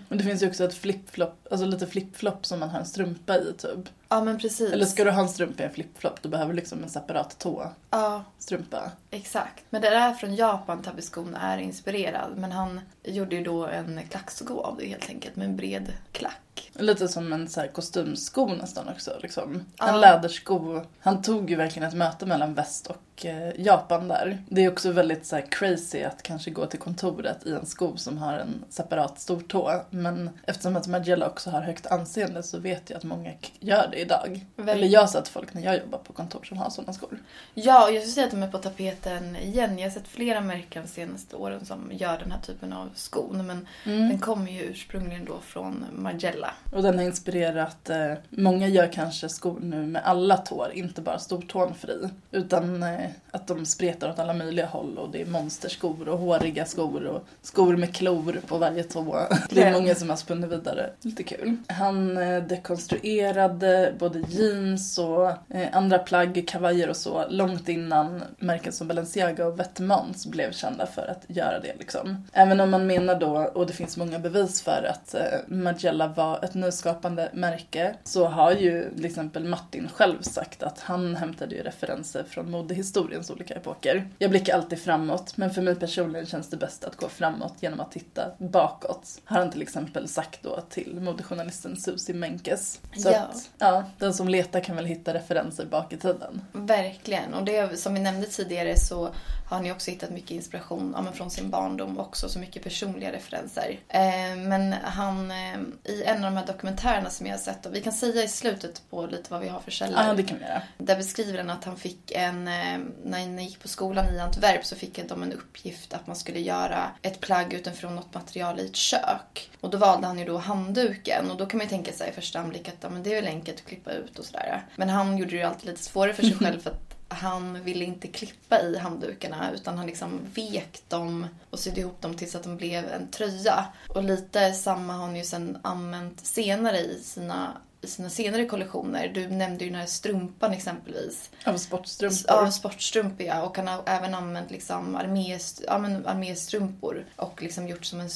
Men 0.10 0.18
det 0.18 0.24
finns 0.24 0.44
ju 0.44 0.48
också 0.48 0.64
ett 0.64 0.74
flip-flop, 0.74 1.48
alltså 1.52 1.66
lite 1.66 1.88
flip-flop 1.88 2.46
som 2.46 2.60
man 2.60 2.70
har 2.70 2.80
en 2.80 2.86
strumpa 2.86 3.38
i 3.38 3.54
typ. 3.58 3.90
Ja, 4.10 4.24
men 4.24 4.40
precis. 4.40 4.72
Eller 4.74 4.86
ska 4.86 5.04
du 5.04 5.12
ha 5.12 5.22
en 5.22 5.30
strumpa 5.30 5.64
i 5.64 5.66
en 5.66 5.72
flip-flop, 5.74 6.22
då 6.22 6.30
behöver 6.30 6.54
du 6.54 6.56
liksom 6.56 6.84
en 6.84 6.90
separat 6.90 7.46
Ja, 7.90 8.24
tå-strumpa. 8.38 8.92
exakt. 9.12 9.64
Men 9.70 9.82
det 9.82 9.88
är 9.88 10.14
från 10.14 10.36
Japan 10.36 10.84
Tabby-skon 10.84 11.36
är 11.36 11.58
inspirerad. 11.58 12.32
Men 12.38 12.52
han 12.52 12.82
gjorde 13.04 13.36
ju 13.36 13.44
då 13.44 13.66
en 13.68 14.00
klacksko 14.10 14.62
av 14.62 14.78
det 14.78 14.86
helt 14.88 15.10
enkelt. 15.10 15.36
Med 15.36 15.46
en 15.46 15.56
bred 15.58 15.94
klack. 16.12 16.72
Lite 16.74 17.08
som 17.08 17.34
en 17.34 17.48
så 17.50 17.60
här 17.60 17.68
kostymsko 17.68 18.46
nästan 18.48 18.88
också. 18.90 19.12
Liksom. 19.22 19.64
Ja. 19.78 19.90
En 19.90 20.02
lädersko. 20.02 20.82
Han 21.00 21.22
tog 21.22 21.50
ju 21.50 21.56
verkligen 21.56 21.88
ett 21.88 21.96
möte 21.96 22.26
mellan 22.26 22.54
väst 22.54 22.88
och 22.88 23.26
eh, 23.26 23.62
Japan 23.62 24.08
där. 24.08 24.44
Det 24.50 24.66
är 24.66 24.72
också 24.72 24.92
väldigt 24.92 25.26
så 25.26 25.42
crazy 25.50 26.04
att 26.04 26.24
kanske 26.24 26.52
gå 26.52 26.66
till 26.66 26.80
kontoret 26.80 27.46
i 27.46 27.52
en 27.52 27.66
sko 27.66 27.98
som 27.98 28.18
har 28.18 28.34
en 28.34 28.64
separat 28.70 29.20
stortå. 29.20 29.82
Men 29.90 30.30
eftersom 30.44 30.76
att 30.76 30.88
Margiela 30.88 31.28
också 31.28 31.50
har 31.50 31.62
högt 31.62 31.86
anseende 31.88 32.44
så 32.44 32.60
vet 32.60 32.90
jag 32.90 32.98
att 32.98 33.04
många 33.04 33.32
gör 33.60 33.88
det 33.92 33.98
idag. 34.02 34.46
Väl- 34.56 34.70
Eller 34.78 34.88
jag 34.88 35.00
har 35.02 35.08
sett 35.08 35.28
folk 35.28 35.54
när 35.54 35.62
jag 35.62 35.78
jobbar 35.78 35.98
på 36.00 36.14
kontor 36.14 36.44
som 36.44 36.58
har 36.58 36.70
sådana 36.70 36.94
skor. 36.94 37.20
Ja, 37.54 37.88
och 37.88 37.94
jag 37.94 38.02
skulle 38.02 38.14
säga 38.14 38.26
att 38.26 38.32
de 38.32 38.44
är 38.44 38.52
på 38.52 38.58
tapeten 38.58 39.36
igen. 39.36 39.80
Jag 39.80 39.86
har 39.86 39.92
sett 39.94 40.08
flera 40.08 40.42
märken 40.42 40.84
de 40.84 40.88
senaste 40.90 41.36
åren 41.36 41.66
som 41.66 41.92
gör 41.94 42.18
den 42.20 42.32
här 42.32 42.42
typen 42.42 42.74
av 42.74 42.90
skon. 43.00 43.48
Men 43.48 43.68
den 43.84 44.20
kommer 44.20 44.52
ju 44.52 44.62
ursprungligen 44.62 45.26
då 45.26 45.40
från 45.42 45.86
Margiela. 45.96 46.54
Och 46.72 46.84
den 46.84 46.98
har 46.98 47.06
inspirerat, 47.06 47.90
eh, 47.90 48.14
många 48.30 48.68
gör 48.68 48.92
kanske 48.92 49.30
skor 49.30 49.60
nu 49.62 49.86
med 49.86 50.02
alla 50.06 50.38
tår, 50.38 50.72
inte 50.74 51.02
bara 51.02 51.20
stortån 51.20 51.74
fri. 51.74 52.10
Utan 52.32 52.84
eh, 52.84 53.10
att 53.32 53.48
de 53.48 53.66
spretar 53.66 54.10
åt 54.10 54.20
alla 54.20 54.34
möjliga 54.34 54.66
håll 54.66 54.98
och 54.98 55.10
det 55.12 55.22
är 55.22 55.26
monsterskor 55.26 56.10
och 56.10 56.20
håriga 56.20 56.66
skor 56.66 57.06
och 57.06 57.26
skor 57.42 57.78
med 57.78 57.96
klor 57.96 58.40
på 58.48 58.58
varje 58.58 58.84
tå. 58.84 59.20
Det 59.50 59.64
är 59.64 59.74
många 59.74 59.96
som 59.96 60.10
har 60.10 60.18
spunnit 60.18 60.52
vidare. 60.52 60.90
Lite 61.02 61.24
kul. 61.24 61.58
Han 61.68 62.18
eh, 62.18 62.44
dekonstruerade 62.44 63.94
både 64.00 64.24
jeans 64.30 64.98
och 64.98 65.30
eh, 65.30 65.68
andra 65.74 66.00
plagg, 66.00 66.44
kavajer 66.48 66.90
och 66.90 66.98
så 66.98 67.26
långt 67.30 67.70
innan 67.70 68.24
märken 68.38 68.74
som 68.74 68.88
Balenciaga 68.88 69.48
och 69.48 69.60
Vetements 69.60 70.26
blev 70.26 70.52
kända 70.52 70.88
för 70.88 71.08
att 71.08 71.26
göra 71.28 71.60
det 71.60 71.76
liksom. 71.80 72.28
Även 72.34 72.60
om 72.60 72.70
man 72.70 72.79
menar 72.88 73.16
då, 73.20 73.38
och 73.38 73.68
det 73.68 73.74
finns 73.74 73.98
många 73.98 74.20
bevis 74.20 74.62
för 74.62 74.84
att 74.84 75.14
eh, 75.14 75.22
Margiela 75.48 76.08
var 76.08 76.44
ett 76.46 76.54
nyskapande 76.54 77.30
märke, 77.34 77.96
så 78.04 78.28
har 78.28 78.52
ju 78.52 78.90
till 78.96 79.06
exempel 79.06 79.44
Martin 79.44 79.90
själv 79.94 80.22
sagt 80.22 80.64
att 80.64 80.80
han 80.80 81.16
hämtade 81.16 81.56
ju 81.56 81.64
referenser 81.64 82.24
från 82.24 82.52
modehistoriens 82.52 83.30
olika 83.30 83.54
epoker. 83.54 84.10
Jag 84.18 84.30
blickar 84.32 84.56
alltid 84.56 84.80
framåt, 84.80 85.38
men 85.38 85.50
för 85.50 85.62
mig 85.62 85.76
personligen 85.76 86.26
känns 86.26 86.50
det 86.50 86.58
bäst 86.58 86.84
att 86.84 86.96
gå 86.96 87.10
framåt 87.10 87.54
genom 87.60 87.80
att 87.80 87.92
titta 87.92 88.22
bakåt. 88.38 89.22
Har 89.26 89.38
han 89.40 89.52
till 89.52 89.62
exempel 89.62 90.08
sagt 90.08 90.44
då 90.44 90.62
till 90.70 91.00
modejournalisten 91.02 91.78
Susie 91.78 92.16
Menkes. 92.16 92.80
Så 92.98 93.10
Ja. 93.10 93.18
att, 93.20 93.50
ja, 93.58 93.84
den 93.98 94.14
som 94.14 94.28
letar 94.30 94.60
kan 94.60 94.76
väl 94.76 94.86
hitta 94.86 95.14
referenser 95.14 95.66
bak 95.66 95.94
i 95.94 95.98
tiden. 95.98 96.42
Verkligen. 96.52 97.34
Och 97.34 97.44
det, 97.44 97.80
som 97.80 97.94
vi 97.94 98.00
nämnde 98.00 98.28
tidigare 98.28 98.80
så 98.80 99.10
har 99.50 99.58
han 99.58 99.66
ju 99.66 99.72
också 99.72 99.92
hittat 99.92 100.10
mycket 100.10 100.32
inspiration 100.32 100.94
ja, 100.96 101.02
men 101.02 101.14
från 101.14 101.32
sin 101.32 101.50
barndom 101.50 102.00
också, 102.00 102.30
så 102.30 102.40
mycket 102.40 102.64
personliga 102.64 103.12
referenser. 103.12 103.80
Eh, 103.88 104.36
men 104.38 104.74
han, 104.74 105.32
eh, 105.32 105.60
i 105.84 106.04
en 106.04 106.26
av 106.26 106.32
de 106.32 106.38
här 106.38 106.46
dokumentärerna 106.46 107.10
som 107.10 107.26
jag 107.26 107.34
har 107.34 107.40
sett, 107.40 107.66
och 107.66 107.76
vi 107.76 107.82
kan 107.82 107.94
säga 107.94 108.24
i 108.24 108.28
slutet 108.28 108.82
på 108.90 109.06
lite 109.06 109.32
vad 109.32 109.42
vi 109.42 109.48
har 109.48 109.60
för 109.60 109.72
källor. 109.72 110.00
Ja, 110.00 110.14
det 110.14 110.24
kan 110.24 110.38
vi 110.38 110.44
göra. 110.44 110.62
Där 110.78 110.96
beskriver 110.96 111.38
han 111.38 111.50
att 111.50 111.64
han 111.64 111.78
fick 111.78 112.12
en, 112.12 112.48
eh, 112.48 112.80
när 113.04 113.20
han 113.20 113.40
gick 113.40 113.60
på 113.60 113.68
skolan 113.68 114.16
i 114.16 114.20
Antwerp 114.20 114.66
så 114.66 114.76
fick 114.76 115.10
de 115.10 115.24
en 115.24 115.34
uppgift 115.34 115.94
att 115.94 116.08
man 116.08 116.16
skulle 116.16 116.40
göra 116.40 116.92
ett 117.02 117.20
plagg 117.20 117.54
utifrån 117.54 117.96
något 117.96 118.14
material 118.14 118.60
i 118.60 118.66
ett 118.66 118.76
kök. 118.76 119.52
Och 119.62 119.70
då 119.70 119.78
valde 119.78 120.08
han 120.08 120.20
ju 120.20 120.26
då 120.26 120.38
handduken 120.38 121.32
och 121.32 121.38
då 121.38 121.46
kan 121.46 121.58
man 121.58 121.66
ju 121.66 121.70
tänka 121.70 121.92
sig 121.92 122.10
i 122.10 122.12
första 122.12 122.40
anblick 122.40 122.68
att 122.68 122.76
ja, 122.82 122.90
men 122.90 123.04
det 123.04 123.12
är 123.12 123.16
väl 123.16 123.28
enkelt 123.28 123.58
att 123.58 123.66
klippa 123.66 123.92
ut 123.92 124.20
och 124.20 124.26
sådär. 124.26 124.66
Men 124.76 124.90
han 124.90 125.18
gjorde 125.18 125.32
det 125.32 125.38
ju 125.38 125.44
alltid 125.44 125.70
lite 125.70 125.84
svårare 125.84 126.14
för 126.14 126.24
sig 126.24 126.34
själv 126.40 126.60
för 126.60 126.70
att 126.70 126.89
han 127.10 127.64
ville 127.64 127.86
inte 127.86 128.08
klippa 128.08 128.62
i 128.62 128.78
handdukarna 128.78 129.52
utan 129.52 129.78
han 129.78 129.88
liksom 129.88 130.20
vek 130.34 130.82
dem 130.88 131.28
och 131.50 131.60
sydde 131.60 131.80
ihop 131.80 132.02
dem 132.02 132.14
tills 132.14 132.36
att 132.36 132.44
de 132.44 132.58
blev 132.58 132.86
en 132.86 133.12
tröja. 133.12 133.66
Och 133.88 134.04
lite 134.04 134.54
samma 134.54 134.94
har 134.94 135.06
han 135.06 135.16
ju 135.16 135.24
sen 135.24 135.58
använt 135.62 136.26
senare 136.26 136.80
i 136.80 137.02
sina 137.04 137.58
i 137.82 137.88
sina 137.88 138.10
senare 138.10 138.46
kollektioner. 138.46 139.08
Du 139.08 139.28
nämnde 139.28 139.64
ju 139.64 139.70
den 139.70 139.80
här 139.80 139.88
strumpan 139.88 140.54
exempelvis. 140.54 141.30
Av 141.46 141.58
sportstrumpor. 141.58 142.24
Ja, 142.28 142.52
sportstrumpor 142.52 143.26
ja. 143.28 143.44
Och 143.44 143.58
han 143.58 143.68
har 143.68 143.84
även 143.86 144.14
använt 144.14 144.52
liksom 144.52 144.96
armést, 144.96 145.62
ja, 145.68 145.74
arméstrumpor 146.06 147.06
och 147.16 147.42
liksom 147.42 147.68
gjort 147.68 147.86
som 147.86 148.00
en 148.00 148.10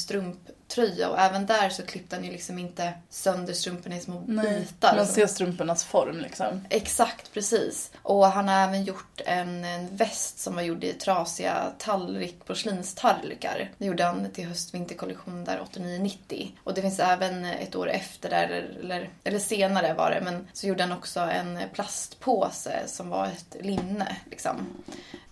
strumptröja. 0.73 1.09
Och 1.09 1.19
även 1.19 1.45
där 1.45 1.69
så 1.69 1.83
klippte 1.83 2.15
han 2.15 2.25
ju 2.25 2.31
liksom 2.31 2.59
inte 2.59 2.93
sönder 3.09 3.53
strumporna 3.53 3.95
i 3.95 3.99
små 3.99 4.23
Nej, 4.27 4.59
bitar. 4.59 4.95
man 4.95 5.07
ser 5.07 5.27
strumpornas 5.27 5.83
form 5.83 6.19
liksom. 6.19 6.65
Exakt, 6.69 7.33
precis. 7.33 7.91
Och 8.01 8.25
han 8.25 8.47
har 8.47 8.55
även 8.55 8.83
gjort 8.83 9.21
en, 9.25 9.65
en 9.65 9.95
väst 9.95 10.39
som 10.39 10.55
var 10.55 10.61
gjord 10.61 10.83
i 10.83 10.93
trasiga 10.93 11.71
tallrik, 11.77 12.45
porslinstallrikar. 12.45 13.71
Det 13.77 13.85
gjorde 13.85 14.03
han 14.03 14.31
till 14.31 14.47
höst-vinterkollektionen 14.47 15.43
där 15.43 15.61
89-90. 15.73 16.51
Och 16.63 16.73
det 16.73 16.81
finns 16.81 16.99
även 16.99 17.45
ett 17.45 17.75
år 17.75 17.89
efter 17.89 18.29
där, 18.29 18.49
eller, 18.79 19.09
eller 19.23 19.39
senare 19.39 19.93
var 19.93 20.11
det. 20.11 20.21
Men 20.21 20.47
så 20.53 20.67
gjorde 20.67 20.83
han 20.83 20.97
också 20.97 21.19
en 21.19 21.59
plastpåse 21.73 22.83
som 22.85 23.09
var 23.09 23.25
ett 23.27 23.55
linne. 23.65 24.17
Liksom. 24.29 24.67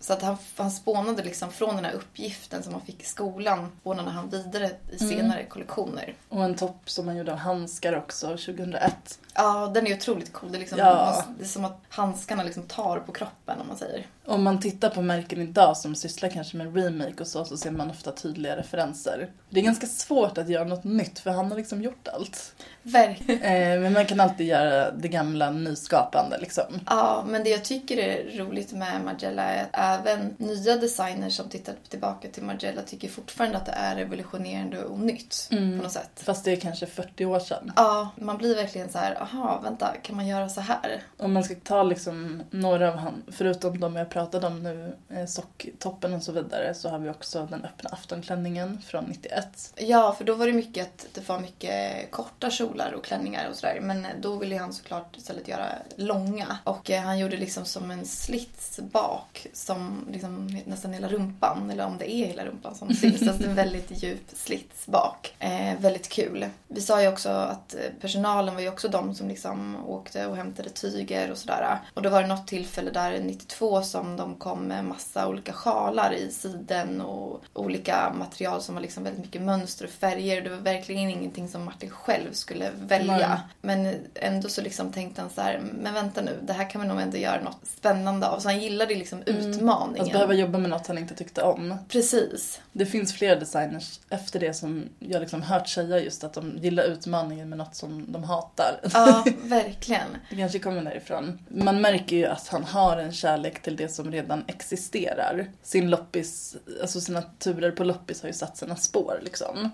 Så 0.01 0.13
att 0.13 0.21
han, 0.21 0.37
han 0.57 0.71
spånade 0.71 1.23
liksom 1.23 1.51
från 1.51 1.75
den 1.75 1.85
här 1.85 1.93
uppgiften 1.93 2.63
som 2.63 2.73
han 2.73 2.81
fick 2.81 3.01
i 3.01 3.05
skolan. 3.05 3.71
Spånade 3.81 4.09
han 4.09 4.29
vidare 4.29 4.71
i 4.91 4.97
senare 4.97 5.30
kollektioner. 5.49 6.13
Och 6.29 6.43
en 6.43 6.55
topp 6.55 6.89
som 6.89 7.07
han 7.07 7.17
gjorde 7.17 7.31
av 7.31 7.37
handskar 7.37 7.97
också 7.97 8.27
2001. 8.27 9.19
Ja, 9.35 9.71
den 9.73 9.87
är 9.87 9.93
otroligt 9.95 10.33
cool. 10.33 10.51
Det 10.51 10.57
är, 10.57 10.59
liksom, 10.59 10.77
Ja. 10.77 11.25
det 11.37 11.43
är 11.43 11.47
som 11.47 11.65
att 11.65 11.79
handskarna 11.89 12.43
liksom 12.43 12.63
tar 12.63 12.99
på 12.99 13.11
kroppen 13.11 13.61
om 13.61 13.67
man 13.67 13.77
säger. 13.77 14.05
Om 14.25 14.43
man 14.43 14.59
tittar 14.59 14.89
på 14.89 15.01
märken 15.01 15.41
idag 15.41 15.77
som 15.77 15.95
sysslar 15.95 16.29
kanske 16.29 16.57
med 16.57 16.75
remake 16.75 17.13
och 17.21 17.27
så, 17.27 17.45
så 17.45 17.57
ser 17.57 17.71
man 17.71 17.89
ofta 17.89 18.11
tydliga 18.11 18.57
referenser. 18.57 19.29
Det 19.49 19.59
är 19.59 19.63
ganska 19.63 19.87
svårt 19.87 20.37
att 20.37 20.49
göra 20.49 20.63
något 20.63 20.83
nytt 20.83 21.19
för 21.19 21.29
han 21.31 21.51
har 21.51 21.57
liksom 21.57 21.81
gjort 21.81 22.07
allt. 22.07 22.53
Verkligen. 22.83 23.41
Eh, 23.41 23.79
men 23.81 23.93
man 23.93 24.05
kan 24.05 24.19
alltid 24.19 24.47
göra 24.47 24.91
det 24.91 25.07
gamla 25.07 25.51
nyskapande 25.51 26.37
liksom. 26.37 26.63
Ja, 26.85 27.23
men 27.27 27.43
det 27.43 27.49
jag 27.49 27.63
tycker 27.65 27.97
är 27.97 28.37
roligt 28.37 28.71
med 28.71 29.01
Margiela 29.05 29.43
är 29.43 29.63
att 29.63 29.69
även 30.07 30.35
nya 30.37 30.75
designers 30.77 31.33
som 31.37 31.49
tittar 31.49 31.73
tillbaka 31.89 32.27
till 32.27 32.43
Margiela 32.43 32.81
tycker 32.81 33.09
fortfarande 33.09 33.57
att 33.57 33.65
det 33.65 33.71
är 33.71 33.95
revolutionerande 33.95 34.83
och 34.83 34.99
nytt 34.99 35.47
på 35.49 35.55
något 35.55 35.91
sätt. 35.91 36.09
Fast 36.15 36.45
det 36.45 36.51
är 36.51 36.55
kanske 36.55 36.85
40 36.85 37.25
år 37.25 37.39
sedan. 37.39 37.71
Ja, 37.75 38.09
man 38.15 38.37
blir 38.37 38.55
verkligen 38.55 38.89
så 38.91 38.97
här, 38.97 39.17
aha, 39.21 39.59
vänta, 39.63 39.95
kan 40.03 40.15
man 40.15 40.27
göra 40.27 40.49
så 40.49 40.61
här? 40.61 41.03
Om 41.17 41.33
man 41.33 41.43
ska 41.43 41.55
ta 41.55 41.83
liksom 41.83 42.43
några 42.51 42.89
av 42.91 42.95
han, 42.95 43.23
förutom 43.31 43.79
de 43.79 43.95
jag 43.95 44.09
pratade 44.09 44.47
om 44.47 44.63
nu, 44.63 44.95
eh, 45.09 45.25
socktoppen 45.25 46.13
och 46.13 46.23
så 46.23 46.31
vidare, 46.31 46.73
så 46.73 46.89
har 46.89 46.99
vi 46.99 47.09
också 47.09 47.47
den 47.49 47.65
öppna 47.65 47.89
aftonklänningen 47.89 48.81
från 48.81 49.03
91. 49.03 49.73
Ja, 49.75 50.15
för 50.17 50.25
då 50.25 50.35
var 50.35 50.47
det 50.47 50.53
mycket 50.53 50.87
att 50.87 51.07
det 51.13 51.29
var 51.29 51.39
mycket 51.39 52.11
korta 52.11 52.49
kjolar 52.49 52.93
och 52.93 53.03
klänningar 53.03 53.49
och 53.49 53.55
sådär. 53.55 53.79
Men 53.81 54.07
då 54.21 54.35
ville 54.35 54.57
han 54.57 54.73
såklart 54.73 55.17
istället 55.17 55.47
göra 55.47 55.65
långa. 55.95 56.57
Och 56.63 56.91
eh, 56.91 57.01
han 57.01 57.19
gjorde 57.19 57.37
liksom 57.37 57.65
som 57.65 57.91
en 57.91 58.05
slits 58.05 58.79
bak 58.79 59.47
som 59.53 60.07
liksom 60.11 60.59
nästan 60.65 60.93
hela 60.93 61.07
rumpan, 61.07 61.69
eller 61.71 61.85
om 61.85 61.97
det 61.97 62.13
är 62.13 62.27
hela 62.27 62.45
rumpan 62.45 62.75
som 62.75 62.93
syns. 62.93 63.27
Alltså 63.27 63.43
en 63.43 63.55
väldigt 63.55 64.03
djup 64.03 64.25
slits 64.33 64.87
bak. 64.87 65.35
Eh, 65.39 65.79
väldigt 65.79 66.09
kul. 66.09 66.45
Vi 66.67 66.81
sa 66.81 67.01
ju 67.01 67.07
också 67.07 67.29
att 67.29 67.73
eh, 67.73 67.79
personalen 68.01 68.53
var 68.53 68.61
ju 68.61 68.69
också 68.69 68.87
de 68.87 69.10
som 69.15 69.27
liksom 69.27 69.85
åkte 69.87 70.27
och 70.27 70.35
hämtade 70.35 70.69
tyger 70.69 71.31
och 71.31 71.37
sådär. 71.37 71.77
Och 71.93 72.01
då 72.01 72.09
var 72.09 72.21
det 72.21 72.27
något 72.27 72.47
tillfälle 72.47 72.91
där 72.91 73.19
92 73.19 73.81
som 73.81 74.17
de 74.17 74.35
kom 74.35 74.59
med 74.59 74.85
massa 74.85 75.27
olika 75.27 75.53
sjalar 75.53 76.13
i 76.13 76.31
siden 76.31 77.01
och 77.01 77.43
olika 77.53 78.13
material 78.17 78.61
som 78.61 78.75
var 78.75 78.81
liksom 78.81 79.03
väldigt 79.03 79.25
mycket 79.25 79.41
mönster 79.41 79.85
och 79.85 79.91
färger. 79.91 80.41
Det 80.41 80.49
var 80.49 80.57
verkligen 80.57 81.09
ingenting 81.09 81.47
som 81.47 81.65
Martin 81.65 81.89
själv 81.89 82.33
skulle 82.33 82.69
välja. 82.79 83.27
Nej. 83.27 83.39
Men 83.61 83.95
ändå 84.15 84.49
så 84.49 84.61
liksom 84.61 84.91
tänkte 84.91 85.21
han 85.21 85.29
så 85.29 85.41
här, 85.41 85.59
men 85.73 85.93
vänta 85.93 86.21
nu, 86.21 86.39
det 86.41 86.53
här 86.53 86.69
kan 86.69 86.81
vi 86.81 86.87
nog 86.87 87.01
ändå 87.01 87.17
göra 87.17 87.41
något 87.41 87.59
spännande 87.63 88.27
av. 88.27 88.39
Så 88.39 88.47
han 88.47 88.59
gillade 88.59 88.95
liksom 88.95 89.23
utmaningen. 89.25 90.05
Att 90.05 90.11
behöva 90.11 90.33
jobba 90.33 90.57
med 90.57 90.69
något 90.69 90.87
han 90.87 90.97
inte 90.97 91.15
tyckte 91.15 91.41
om. 91.41 91.77
Precis. 91.89 92.61
Det 92.71 92.85
finns 92.85 93.13
flera 93.13 93.35
designers 93.35 93.99
efter 94.09 94.39
det 94.39 94.53
som 94.53 94.89
jag 94.99 95.19
liksom 95.19 95.41
hört 95.41 95.67
säga 95.67 95.99
just 95.99 96.23
att 96.23 96.33
de 96.33 96.57
gillar 96.57 96.83
utmaningen 96.83 97.49
med 97.49 97.57
något 97.57 97.75
som 97.75 98.11
de 98.11 98.23
hatar. 98.23 98.79
Ja, 99.07 99.25
verkligen. 99.43 100.07
Det 100.29 100.35
kanske 100.35 100.59
kommer 100.59 100.83
därifrån. 100.83 101.39
Man 101.47 101.81
märker 101.81 102.15
ju 102.15 102.25
att 102.25 102.47
han 102.47 102.63
har 102.63 102.97
en 102.97 103.11
kärlek 103.11 103.61
till 103.61 103.75
det 103.75 103.87
som 103.87 104.11
redan 104.11 104.43
existerar. 104.47 105.45
Sin 105.63 105.89
loppis, 105.89 106.55
alltså 106.81 107.01
sina 107.01 107.21
turer 107.21 107.71
på 107.71 107.83
loppis 107.83 108.21
har 108.21 108.27
ju 108.27 108.33
satt 108.33 108.57
sina 108.57 108.75
spår 108.75 109.19
liksom. 109.23 109.69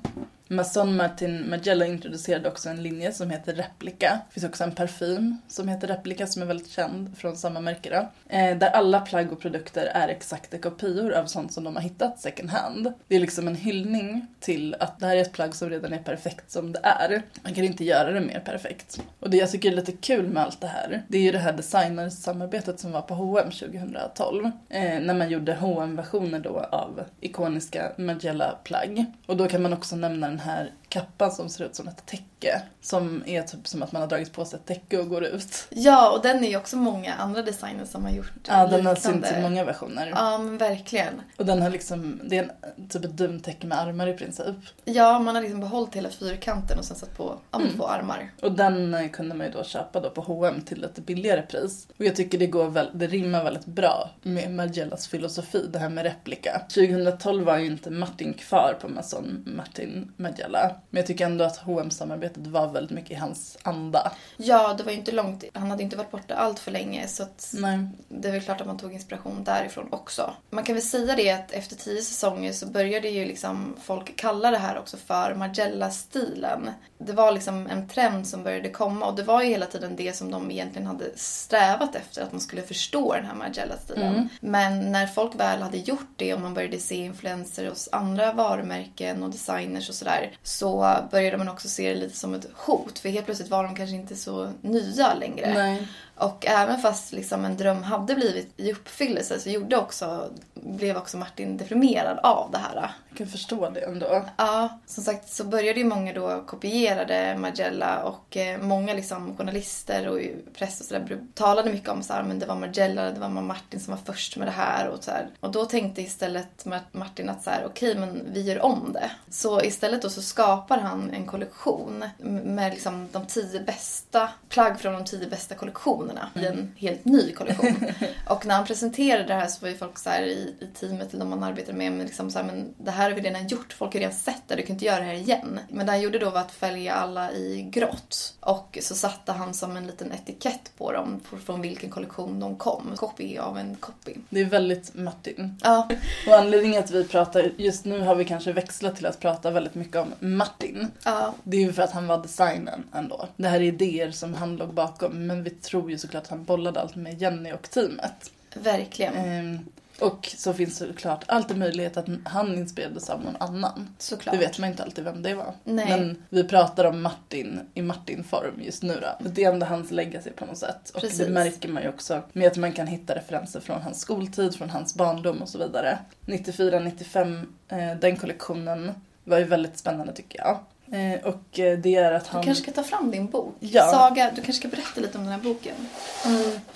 Mason 0.49 0.95
Martin 0.95 1.49
Magella 1.49 1.85
introducerade 1.85 2.49
också 2.49 2.69
en 2.69 2.83
linje 2.83 3.11
som 3.11 3.29
heter 3.29 3.53
Replica. 3.53 4.19
Det 4.27 4.33
finns 4.33 4.45
också 4.45 4.63
en 4.63 4.71
parfym 4.71 5.37
som 5.47 5.67
heter 5.67 5.87
Replica 5.87 6.27
som 6.27 6.41
är 6.41 6.45
väldigt 6.45 6.69
känd 6.69 7.17
från 7.17 7.37
samma 7.37 7.59
märke 7.59 7.89
då. 7.89 8.35
Eh, 8.35 8.57
där 8.57 8.69
alla 8.69 8.99
plagg 8.99 9.31
och 9.31 9.39
produkter 9.39 9.85
är 9.85 10.07
exakta 10.07 10.57
kopior 10.57 11.13
av 11.13 11.25
sånt 11.25 11.53
som 11.53 11.63
de 11.63 11.75
har 11.75 11.83
hittat 11.83 12.19
second 12.19 12.49
hand. 12.49 12.93
Det 13.07 13.15
är 13.15 13.19
liksom 13.19 13.47
en 13.47 13.55
hyllning 13.55 14.27
till 14.39 14.75
att 14.79 14.99
det 14.99 15.05
här 15.05 15.15
är 15.15 15.21
ett 15.21 15.31
plagg 15.31 15.55
som 15.55 15.69
redan 15.69 15.93
är 15.93 15.97
perfekt 15.97 16.51
som 16.51 16.71
det 16.71 16.79
är. 16.83 17.21
Man 17.43 17.53
kan 17.53 17.63
inte 17.63 17.83
göra 17.83 18.11
det 18.11 18.21
mer 18.21 18.39
perfekt. 18.39 19.01
Och 19.19 19.29
det 19.29 19.37
jag 19.37 19.51
tycker 19.51 19.71
är 19.71 19.75
lite 19.75 19.91
kul 19.91 20.27
med 20.27 20.43
allt 20.43 20.61
det 20.61 20.67
här, 20.67 21.03
det 21.07 21.17
är 21.17 21.21
ju 21.21 21.31
det 21.31 21.39
här 21.39 21.53
designersamarbetet 21.53 22.79
som 22.79 22.91
var 22.91 23.01
på 23.01 23.13
H&M 23.13 23.51
2012. 23.51 24.45
Eh, 24.69 24.99
när 24.99 25.13
man 25.13 25.29
gjorde 25.29 25.53
hm 25.53 25.95
versioner 25.95 26.39
då 26.39 26.59
av 26.59 27.03
ikoniska 27.21 27.91
Magella-plagg. 27.97 29.05
Och 29.25 29.37
då 29.37 29.47
kan 29.47 29.61
man 29.61 29.73
också 29.73 29.95
nämna 29.95 30.36
den 30.37 30.45
här 30.45 30.71
kappan 30.89 31.31
som 31.31 31.49
ser 31.49 31.65
ut 31.65 31.75
som 31.75 31.87
ett 31.87 32.05
täcke. 32.05 32.61
Som 32.81 33.23
är 33.25 33.41
typ 33.41 33.67
som 33.67 33.83
att 33.83 33.91
man 33.91 34.01
har 34.01 34.09
dragit 34.09 34.33
på 34.33 34.45
sig 34.45 34.59
ett 34.59 34.65
täcke 34.65 34.97
och 34.99 35.09
går 35.09 35.23
ut. 35.23 35.67
Ja, 35.69 36.11
och 36.11 36.21
den 36.23 36.43
är 36.43 36.49
ju 36.49 36.57
också 36.57 36.77
många 36.77 37.13
andra 37.13 37.41
designers 37.41 37.89
som 37.89 38.03
har 38.05 38.11
gjort 38.11 38.31
Ja, 38.47 38.67
den 38.67 38.85
har 38.85 38.95
liknande. 38.95 39.01
synts 39.27 39.31
i 39.31 39.41
många 39.41 39.63
versioner. 39.63 40.13
Ja, 40.15 40.37
men 40.37 40.57
verkligen. 40.57 41.21
Och 41.37 41.45
den 41.45 41.61
har 41.61 41.69
liksom, 41.69 42.21
det 42.23 42.37
är 42.37 42.43
en, 42.77 42.87
typ 42.89 43.05
ett 43.05 43.17
duntäcke 43.17 43.67
med 43.67 43.79
armar 43.79 44.07
i 44.07 44.13
princip. 44.13 44.55
Ja, 44.85 45.19
man 45.19 45.35
har 45.35 45.41
liksom 45.41 45.59
behållit 45.59 45.95
hela 45.95 46.09
fyrkanten 46.09 46.79
och 46.79 46.85
sen 46.85 46.95
satt 46.97 47.17
på 47.17 47.37
Mm. 47.55 47.69
två 47.77 47.87
armar. 47.87 48.31
Och 48.41 48.51
den 48.51 48.93
eh, 48.93 49.09
kunde 49.09 49.35
man 49.35 49.47
ju 49.47 49.53
då 49.53 49.63
köpa 49.63 49.99
då 49.99 50.09
på 50.09 50.21
H&M 50.21 50.61
till 50.61 50.81
lite 50.81 51.01
billigare 51.01 51.41
pris. 51.41 51.87
Och 51.99 52.05
jag 52.05 52.15
tycker 52.15 52.37
det, 52.37 52.47
går 52.47 52.69
väl, 52.69 52.89
det 52.93 53.07
rimmar 53.07 53.43
väldigt 53.43 53.65
bra 53.65 54.09
med 54.23 54.51
Margellas 54.53 55.07
filosofi, 55.07 55.65
det 55.73 55.79
här 55.79 55.89
med 55.89 56.03
replika. 56.03 56.61
2012 56.73 57.45
var 57.45 57.57
ju 57.57 57.65
inte 57.65 57.89
Martin 57.89 58.33
kvar 58.33 58.77
på 58.81 58.87
Mason 58.89 59.43
Martin 59.57 60.11
Margiela. 60.17 60.71
Men 60.89 60.99
jag 60.99 61.07
tycker 61.07 61.25
ändå 61.25 61.43
att 61.43 61.57
hm 61.57 61.91
samarbetet 61.91 62.47
var 62.47 62.67
väldigt 62.67 62.95
mycket 62.95 63.11
i 63.11 63.15
hans 63.15 63.57
anda. 63.61 64.11
Ja, 64.37 64.73
det 64.73 64.83
var 64.83 64.91
ju 64.91 64.97
inte 64.97 65.11
långt. 65.11 65.43
Han 65.53 65.71
hade 65.71 65.83
inte 65.83 65.97
varit 65.97 66.11
borta 66.11 66.35
allt 66.35 66.59
för 66.59 66.71
länge 66.71 67.07
så 67.07 67.23
att 67.23 67.53
Nej. 67.53 67.79
det 68.09 68.27
är 68.27 68.31
väl 68.31 68.41
klart 68.41 68.61
att 68.61 68.67
man 68.67 68.77
tog 68.77 68.93
inspiration 68.93 69.43
därifrån 69.43 69.87
också. 69.91 70.33
Man 70.49 70.63
kan 70.63 70.75
väl 70.75 70.83
säga 70.83 71.15
det 71.15 71.31
att 71.31 71.51
efter 71.51 71.75
tio 71.75 72.01
säsonger 72.01 72.53
så 72.53 72.65
började 72.65 73.09
ju 73.09 73.25
liksom 73.25 73.75
folk 73.81 74.15
kalla 74.15 74.51
det 74.51 74.57
här 74.57 74.77
också 74.77 74.97
för 74.97 75.35
Margiela-stilen. 75.35 76.69
Det 76.97 77.13
var 77.13 77.31
liksom 77.31 77.67
en 77.67 77.87
trend 77.87 78.27
som 78.27 78.43
började 78.43 78.69
komma 78.69 79.05
och 79.05 79.15
det 79.15 79.23
var 79.23 79.41
ju 79.41 79.49
hela 79.49 79.65
tiden 79.65 79.95
det 79.95 80.15
som 80.15 80.31
de 80.31 80.51
egentligen 80.51 80.87
hade 80.87 81.05
strävat 81.15 81.95
efter, 81.95 82.23
att 82.23 82.31
man 82.31 82.41
skulle 82.41 82.61
förstå 82.61 83.13
den 83.13 83.25
här 83.25 83.35
Margiela-stilen. 83.35 84.29
Men 84.39 84.91
när 84.91 85.07
folk 85.07 85.35
väl 85.35 85.61
hade 85.61 85.77
gjort 85.77 86.13
det 86.15 86.33
och 86.33 86.41
man 86.41 86.53
började 86.53 86.79
se 86.79 86.95
influenser 86.95 87.69
hos 87.69 87.89
andra 87.91 88.33
varumärken 88.33 89.23
och 89.23 89.29
designers 89.29 89.89
och 89.89 89.95
sådär 89.95 90.31
så 90.43 90.66
så 90.67 91.07
började 91.11 91.37
man 91.37 91.49
också 91.49 91.69
se 91.69 91.89
det 91.93 91.99
lite 91.99 92.17
som 92.17 92.33
ett 92.33 92.47
hot 92.55 92.99
för 92.99 93.09
helt 93.09 93.25
plötsligt 93.25 93.49
var 93.49 93.63
de 93.63 93.75
kanske 93.75 93.95
inte 93.95 94.15
så 94.15 94.51
nya 94.61 95.13
längre. 95.13 95.53
Nej. 95.53 95.87
Och 96.17 96.45
även 96.45 96.81
fast 96.81 97.11
liksom 97.11 97.45
en 97.45 97.57
dröm 97.57 97.83
hade 97.83 98.15
blivit 98.15 98.53
i 98.57 98.71
uppfyllelse 98.71 99.39
så 99.39 99.49
gjorde 99.49 99.77
också, 99.77 100.29
blev 100.53 100.97
också 100.97 101.17
Martin 101.17 101.57
deprimerad 101.57 102.19
av 102.23 102.51
det 102.51 102.57
här. 102.57 102.91
Jag 103.09 103.17
kan 103.17 103.27
förstå 103.27 103.69
det 103.69 103.79
ändå. 103.79 104.25
Ja, 104.37 104.79
som 104.85 105.03
sagt 105.03 105.29
så 105.29 105.43
började 105.43 105.79
ju 105.79 105.85
många 105.85 106.13
då 106.13 106.43
kopierade 106.47 107.37
Margiela 107.37 108.03
och 108.03 108.37
eh, 108.37 108.61
många 108.61 108.93
liksom 108.93 109.37
journalister 109.37 110.07
och 110.07 110.19
press 110.53 110.79
och 110.79 110.85
sådär 110.85 111.19
talade 111.33 111.71
mycket 111.71 111.89
om 111.89 112.03
så 112.03 112.13
här, 112.13 112.23
men 112.23 112.39
det 112.39 112.45
var 112.45 112.55
Margiela, 112.55 113.11
det 113.11 113.19
var 113.19 113.29
Martin 113.29 113.79
som 113.79 113.91
var 113.95 114.01
först 114.13 114.37
med 114.37 114.47
det 114.47 114.51
här 114.51 114.87
och 114.87 115.03
så 115.03 115.11
här. 115.11 115.29
Och 115.39 115.51
då 115.51 115.65
tänkte 115.65 116.01
istället 116.01 116.65
Mar- 116.65 116.79
Martin 116.91 117.29
att 117.29 117.43
så 117.43 117.49
här, 117.49 117.65
okej 117.65 117.95
men 117.95 118.21
vi 118.33 118.41
gör 118.41 118.65
om 118.65 118.93
det. 118.93 119.11
Så 119.29 119.61
istället 119.61 120.01
då 120.01 120.09
så 120.09 120.21
skapar 120.21 120.77
han 120.77 121.09
en 121.13 121.25
kollektion 121.25 122.05
med 122.43 122.73
liksom 122.73 123.09
de 123.11 123.25
tio 123.25 123.59
bästa 123.59 124.29
plagg 124.49 124.79
från 124.79 124.93
de 124.93 125.05
tio 125.05 125.27
bästa 125.27 125.55
kollektionerna 125.55 126.06
i 126.35 126.45
en 126.45 126.71
helt 126.77 127.05
ny 127.05 127.31
kollektion. 127.31 127.75
och 128.27 128.45
när 128.45 128.55
han 128.55 128.65
presenterade 128.65 129.23
det 129.23 129.33
här 129.33 129.47
så 129.47 129.61
var 129.61 129.69
ju 129.69 129.77
folk 129.77 129.97
så 129.97 130.09
i, 130.09 130.55
i 130.59 130.67
teamet 130.79 131.13
eller 131.13 131.25
de 131.25 131.29
man 131.29 131.43
arbetar 131.43 131.73
med, 131.73 131.91
men 131.91 132.05
liksom 132.05 132.31
så 132.31 132.39
här, 132.39 132.45
men 132.45 132.73
det 132.77 132.91
här 132.91 133.09
har 133.09 133.15
vi 133.15 133.21
redan 133.21 133.47
gjort, 133.47 133.73
folk 133.73 133.93
har 133.93 133.99
redan 133.99 134.15
sett 134.15 134.41
det, 134.47 134.55
du 134.55 134.61
kan 134.61 134.73
inte 134.73 134.85
göra 134.85 134.99
det 134.99 135.05
här 135.05 135.13
igen. 135.13 135.59
Men 135.69 135.85
det 135.85 135.91
han 135.91 136.01
gjorde 136.01 136.19
då 136.19 136.29
var 136.29 136.39
att 136.41 136.51
fälga 136.51 136.93
alla 136.93 137.31
i 137.31 137.69
grått. 137.71 138.33
Och 138.39 138.77
så 138.81 138.95
satte 138.95 139.31
han 139.31 139.53
som 139.53 139.77
en 139.77 139.87
liten 139.87 140.11
etikett 140.11 140.71
på 140.77 140.91
dem, 140.91 141.19
från 141.45 141.61
vilken 141.61 141.89
kollektion 141.89 142.39
de 142.39 142.55
kom. 142.55 142.93
Copy 142.95 143.37
av 143.37 143.57
en 143.57 143.75
copy. 143.75 144.13
Det 144.29 144.41
är 144.41 144.45
väldigt 144.45 144.95
Martin. 144.95 145.55
Ja, 145.63 145.89
Och 146.27 146.33
anledningen 146.33 146.83
att 146.83 146.91
vi 146.91 147.03
pratar, 147.03 147.51
just 147.57 147.85
nu 147.85 148.01
har 148.01 148.15
vi 148.15 148.25
kanske 148.25 148.53
växlat 148.53 148.95
till 148.95 149.05
att 149.05 149.19
prata 149.19 149.51
väldigt 149.51 149.75
mycket 149.75 149.95
om 149.95 150.13
Martin. 150.19 150.91
ja, 151.03 151.33
Det 151.43 151.57
är 151.57 151.61
ju 151.61 151.73
för 151.73 151.81
att 151.81 151.91
han 151.91 152.07
var 152.07 152.21
designen 152.21 152.83
ändå. 152.93 153.27
Det 153.35 153.47
här 153.47 153.59
är 153.59 153.63
idéer 153.63 154.11
som 154.11 154.33
han 154.33 154.55
låg 154.55 154.73
bakom, 154.73 155.27
men 155.27 155.43
vi 155.43 155.49
tror 155.49 155.91
ju 155.91 155.96
såklart 155.97 156.23
att 156.23 156.29
han 156.29 156.43
bollade 156.43 156.81
allt 156.81 156.95
med 156.95 157.21
Jenny 157.21 157.51
och 157.51 157.69
teamet. 157.69 158.31
verkligen. 158.53 159.13
Ehm, 159.15 159.59
och 159.99 160.33
så 160.37 160.53
finns 160.53 160.79
det 160.79 160.87
såklart 160.87 161.23
alltid 161.27 161.57
möjlighet 161.57 161.97
att 161.97 162.07
han 162.25 162.57
inspirerades 162.57 163.09
av 163.09 163.23
någon 163.23 163.35
annan. 163.39 163.95
Såklart. 163.97 164.35
Det 164.35 164.39
vet 164.39 164.59
man 164.59 164.69
inte 164.69 164.83
alltid 164.83 165.03
vem 165.03 165.23
det 165.23 165.33
var. 165.33 165.53
Nej. 165.63 165.85
Men 165.89 166.23
vi 166.29 166.43
pratar 166.43 166.85
om 166.85 167.01
Martin 167.01 167.59
i 167.73 167.81
Martin-form 167.81 168.61
just 168.61 168.83
nu 168.83 168.99
då. 169.01 169.29
Det 169.29 169.43
är 169.43 169.51
ändå 169.51 169.65
hans 169.65 169.91
legacy 169.91 170.29
på 170.29 170.45
något 170.45 170.57
sätt. 170.57 170.89
Och 170.89 171.01
Precis. 171.01 171.17
det 171.17 171.29
märker 171.29 171.69
man 171.69 171.83
ju 171.83 171.89
också 171.89 172.21
med 172.33 172.47
att 172.47 172.57
man 172.57 172.71
kan 172.71 172.87
hitta 172.87 173.15
referenser 173.15 173.59
från 173.59 173.81
hans 173.81 174.01
skoltid, 174.01 174.55
från 174.55 174.69
hans 174.69 174.95
barndom 174.95 175.41
och 175.41 175.49
så 175.49 175.57
vidare. 175.57 175.97
94-95, 176.25 177.47
eh, 177.67 177.99
den 177.99 178.17
kollektionen 178.17 178.91
var 179.23 179.37
ju 179.37 179.43
väldigt 179.43 179.77
spännande 179.77 180.13
tycker 180.13 180.39
jag. 180.39 180.59
Eh, 180.91 181.27
och 181.27 181.59
eh, 181.59 181.79
det 181.79 181.95
är 181.95 182.11
att 182.11 182.23
Du 182.25 182.29
han... 182.31 182.43
kanske 182.43 182.63
ska 182.63 182.71
ta 182.71 182.83
fram 182.83 183.11
din 183.11 183.27
bok. 183.27 183.55
Ja. 183.59 183.91
Saga, 183.91 184.29
du 184.29 184.35
kanske 184.35 184.53
ska 184.53 184.67
berätta 184.67 185.01
lite 185.01 185.17
om 185.17 185.23
den 185.23 185.33
här 185.33 185.39
boken. 185.39 185.75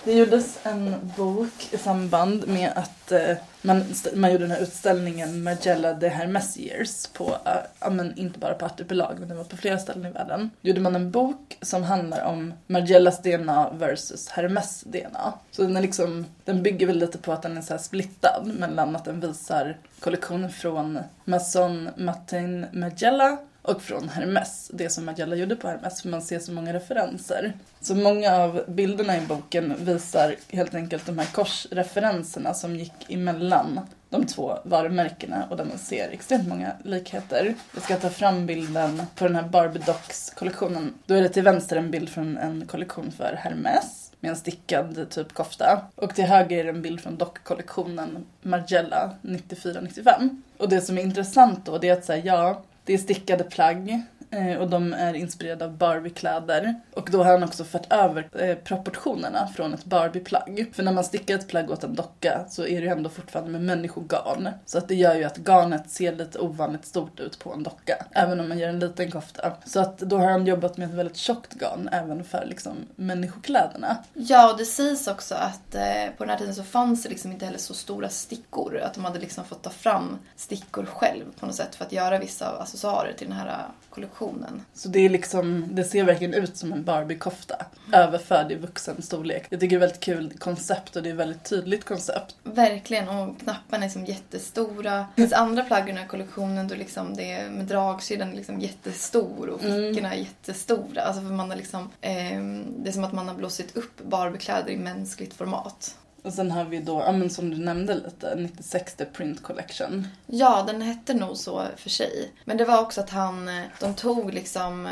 Det 0.03 0.13
gjordes 0.13 0.59
en 0.63 1.11
bok 1.17 1.67
i 1.71 1.77
samband 1.77 2.47
med 2.47 2.71
att 2.75 3.11
eh, 3.11 3.37
man, 3.61 3.85
man 4.15 4.31
gjorde 4.31 4.43
den 4.43 4.51
här 4.51 4.61
utställningen 4.61 5.43
Magella 5.43 5.93
de 5.93 6.09
Hermes 6.09 6.57
Years 6.57 7.07
på, 7.07 7.37
ja 7.79 7.89
men 7.89 8.17
inte 8.17 8.39
bara 8.39 8.53
på 8.53 8.65
Artipelag 8.65 9.15
men 9.19 9.29
det 9.29 9.35
var 9.35 9.43
på 9.43 9.57
flera 9.57 9.77
ställen 9.77 10.05
i 10.05 10.11
världen. 10.11 10.49
Gjorde 10.61 10.81
man 10.81 10.95
en 10.95 11.11
bok 11.11 11.57
som 11.61 11.83
handlar 11.83 12.25
om 12.25 12.53
Magellas 12.67 13.21
DNA 13.21 13.69
versus 13.69 14.29
Hermes 14.29 14.81
DNA. 14.81 15.33
Så 15.51 15.61
den 15.61 15.77
är 15.77 15.81
liksom, 15.81 16.25
den 16.45 16.63
bygger 16.63 16.87
väl 16.87 16.97
lite 16.99 17.17
på 17.17 17.31
att 17.31 17.41
den 17.41 17.57
är 17.57 17.61
så 17.61 17.77
splittad 17.77 18.51
mellan 18.59 18.95
att 18.95 19.05
den 19.05 19.19
visar 19.19 19.77
kollektionen 19.99 20.49
från 20.49 20.99
Masson 21.25 21.89
Martin 21.97 22.65
Magella 22.71 23.37
och 23.61 23.81
från 23.81 24.09
Hermes, 24.09 24.71
det 24.73 24.89
som 24.89 25.05
Magella 25.05 25.35
gjorde 25.35 25.55
på 25.55 25.67
Hermes, 25.67 26.01
för 26.01 26.09
man 26.09 26.21
ser 26.21 26.39
så 26.39 26.51
många 26.51 26.73
referenser. 26.73 27.53
Så 27.81 27.95
många 27.95 28.35
av 28.35 28.63
bilderna 28.67 29.17
i 29.17 29.21
boken 29.21 29.75
visar 29.79 30.35
helt 30.49 30.75
enkelt 30.75 31.05
de 31.05 31.17
här 31.17 31.25
korsreferenserna 31.25 32.53
som 32.53 32.75
gick 32.75 33.09
emellan 33.09 33.79
de 34.09 34.25
två 34.25 34.57
varumärkena 34.63 35.45
och 35.49 35.57
där 35.57 35.65
man 35.65 35.77
ser 35.77 36.09
extremt 36.09 36.47
många 36.47 36.71
likheter. 36.83 37.55
Jag 37.73 37.83
ska 37.83 37.95
ta 37.95 38.09
fram 38.09 38.45
bilden 38.45 39.03
på 39.15 39.23
den 39.23 39.35
här 39.35 39.47
Barbie 39.47 39.81
Docs-kollektionen. 39.85 40.93
Då 41.05 41.13
är 41.13 41.21
det 41.21 41.29
till 41.29 41.43
vänster 41.43 41.75
en 41.75 41.91
bild 41.91 42.09
från 42.09 42.37
en 42.37 42.67
kollektion 42.67 43.11
för 43.11 43.33
Hermes 43.33 44.11
med 44.19 44.29
en 44.29 44.35
stickad 44.35 45.09
typ 45.09 45.33
kofta. 45.33 45.81
Och 45.95 46.15
till 46.15 46.25
höger 46.25 46.57
är 46.57 46.63
det 46.63 46.69
en 46.69 46.81
bild 46.81 47.01
från 47.01 47.17
dockkollektionen 47.17 48.25
Margiela 48.41 49.15
94-95. 49.21 50.41
Och 50.57 50.69
det 50.69 50.81
som 50.81 50.97
är 50.97 51.01
intressant 51.01 51.65
då 51.65 51.77
det 51.77 51.89
är 51.89 51.93
att 51.93 52.05
säga 52.05 52.25
ja, 52.25 52.63
det 52.85 52.93
är 52.93 52.97
stickade 52.97 53.43
plagg. 53.43 54.01
Eh, 54.31 54.57
och 54.57 54.69
de 54.69 54.93
är 54.93 55.13
inspirerade 55.13 55.65
av 55.65 55.77
Barbie-kläder. 55.77 56.75
Och 56.93 57.09
då 57.11 57.23
har 57.23 57.31
han 57.31 57.43
också 57.43 57.63
fört 57.63 57.93
över 57.93 58.29
eh, 58.39 58.55
proportionerna 58.55 59.47
från 59.47 59.73
ett 59.73 59.85
Barbie-plagg. 59.85 60.71
För 60.73 60.83
när 60.83 60.91
man 60.91 61.03
stickar 61.03 61.35
ett 61.35 61.47
plagg 61.47 61.71
åt 61.71 61.83
en 61.83 61.95
docka 61.95 62.45
så 62.49 62.61
är 62.61 62.81
det 62.81 62.85
ju 62.85 62.91
ändå 62.91 63.09
fortfarande 63.09 63.51
med 63.51 63.61
människogarn. 63.61 64.49
Så 64.65 64.77
att 64.77 64.87
det 64.87 64.95
gör 64.95 65.15
ju 65.15 65.23
att 65.23 65.37
garnet 65.37 65.89
ser 65.89 66.15
lite 66.15 66.39
ovanligt 66.39 66.85
stort 66.85 67.19
ut 67.19 67.39
på 67.39 67.53
en 67.53 67.63
docka. 67.63 68.05
Även 68.11 68.39
om 68.39 68.49
man 68.49 68.59
gör 68.59 68.69
en 68.69 68.79
liten 68.79 69.11
kofta. 69.11 69.51
Så 69.65 69.79
att 69.79 69.97
då 69.97 70.17
har 70.17 70.31
han 70.31 70.47
jobbat 70.47 70.77
med 70.77 70.89
ett 70.89 70.95
väldigt 70.95 71.17
tjockt 71.17 71.53
garn 71.53 71.89
även 71.91 72.23
för 72.23 72.45
liksom 72.45 72.75
människokläderna. 72.95 73.97
Ja, 74.13 74.51
och 74.51 74.57
det 74.57 74.65
sägs 74.65 75.07
också 75.07 75.35
att 75.35 75.75
eh, 75.75 76.11
på 76.17 76.23
den 76.23 76.29
här 76.29 76.37
tiden 76.37 76.55
så 76.55 76.63
fanns 76.63 77.03
det 77.03 77.09
liksom 77.09 77.31
inte 77.31 77.45
heller 77.45 77.59
så 77.59 77.73
stora 77.73 78.09
stickor. 78.09 78.77
Att 78.77 78.93
de 78.93 79.05
hade 79.05 79.19
liksom 79.19 79.45
fått 79.45 79.61
ta 79.61 79.69
fram 79.69 80.17
stickor 80.35 80.85
själv 80.85 81.25
på 81.39 81.45
något 81.45 81.55
sätt 81.55 81.75
för 81.75 81.85
att 81.85 81.91
göra 81.91 82.19
vissa 82.19 82.57
accessoarer 82.57 83.13
till 83.17 83.27
den 83.27 83.37
här 83.37 83.65
kollektionen. 83.91 84.65
Så 84.73 84.89
det 84.89 84.99
är 84.99 85.09
liksom, 85.09 85.65
det 85.69 85.83
ser 85.83 86.03
verkligen 86.03 86.33
ut 86.33 86.57
som 86.57 86.73
en 86.73 86.83
Barbie-kofta. 86.83 87.65
Överförd 87.93 88.51
i 88.51 88.55
vuxen 88.55 89.01
storlek. 89.01 89.45
Jag 89.49 89.59
tycker 89.59 89.75
det 89.75 89.77
är 89.77 89.87
väldigt 89.87 89.99
kul 89.99 90.33
koncept 90.39 90.95
och 90.95 91.03
det 91.03 91.09
är 91.09 91.13
ett 91.13 91.19
väldigt 91.19 91.43
tydligt 91.43 91.85
koncept. 91.85 92.35
Verkligen, 92.43 93.09
och 93.09 93.39
knapparna 93.39 93.85
är 93.85 93.89
som 93.89 94.05
jättestora. 94.05 94.97
Det 95.15 95.21
finns 95.21 95.33
andra 95.33 95.63
plagg 95.63 95.83
i 95.83 95.87
den 95.87 95.97
här 95.97 96.07
kollektionen 96.07 96.67
då 96.67 96.75
liksom 96.75 97.15
det 97.15 97.31
är 97.31 97.49
med 97.49 97.65
dragkedjan 97.65 98.31
liksom 98.31 98.59
jättestor 98.59 99.49
och 99.49 99.61
fickorna 99.61 100.13
är 100.13 100.19
jättestora. 100.19 101.01
Alltså 101.01 101.21
för 101.21 101.29
man 101.29 101.49
har 101.49 101.57
liksom, 101.57 101.89
ehm, 102.01 102.83
det 102.83 102.89
är 102.89 102.93
som 102.93 103.03
att 103.03 103.13
man 103.13 103.27
har 103.27 103.35
blåsit 103.35 103.77
upp 103.77 104.01
Barbiekläder 104.03 104.69
i 104.69 104.77
mänskligt 104.77 105.33
format. 105.33 105.95
Och 106.23 106.33
sen 106.33 106.51
har 106.51 106.63
vi 106.65 106.79
då, 106.79 106.99
ja 107.05 107.11
men 107.11 107.29
som 107.29 107.49
du 107.49 107.57
nämnde 107.57 107.95
lite, 107.95 108.35
96 108.35 108.93
The 108.93 109.05
Print 109.05 109.43
Collection. 109.43 110.07
Ja, 110.27 110.63
den 110.67 110.81
hette 110.81 111.13
nog 111.13 111.37
så 111.37 111.63
för 111.77 111.89
sig. 111.89 112.31
Men 112.45 112.57
det 112.57 112.65
var 112.65 112.81
också 112.81 113.01
att 113.01 113.09
han, 113.09 113.47
eh, 113.47 113.63
de 113.79 113.93
tog 113.93 114.33
liksom 114.33 114.85
eh, 114.85 114.91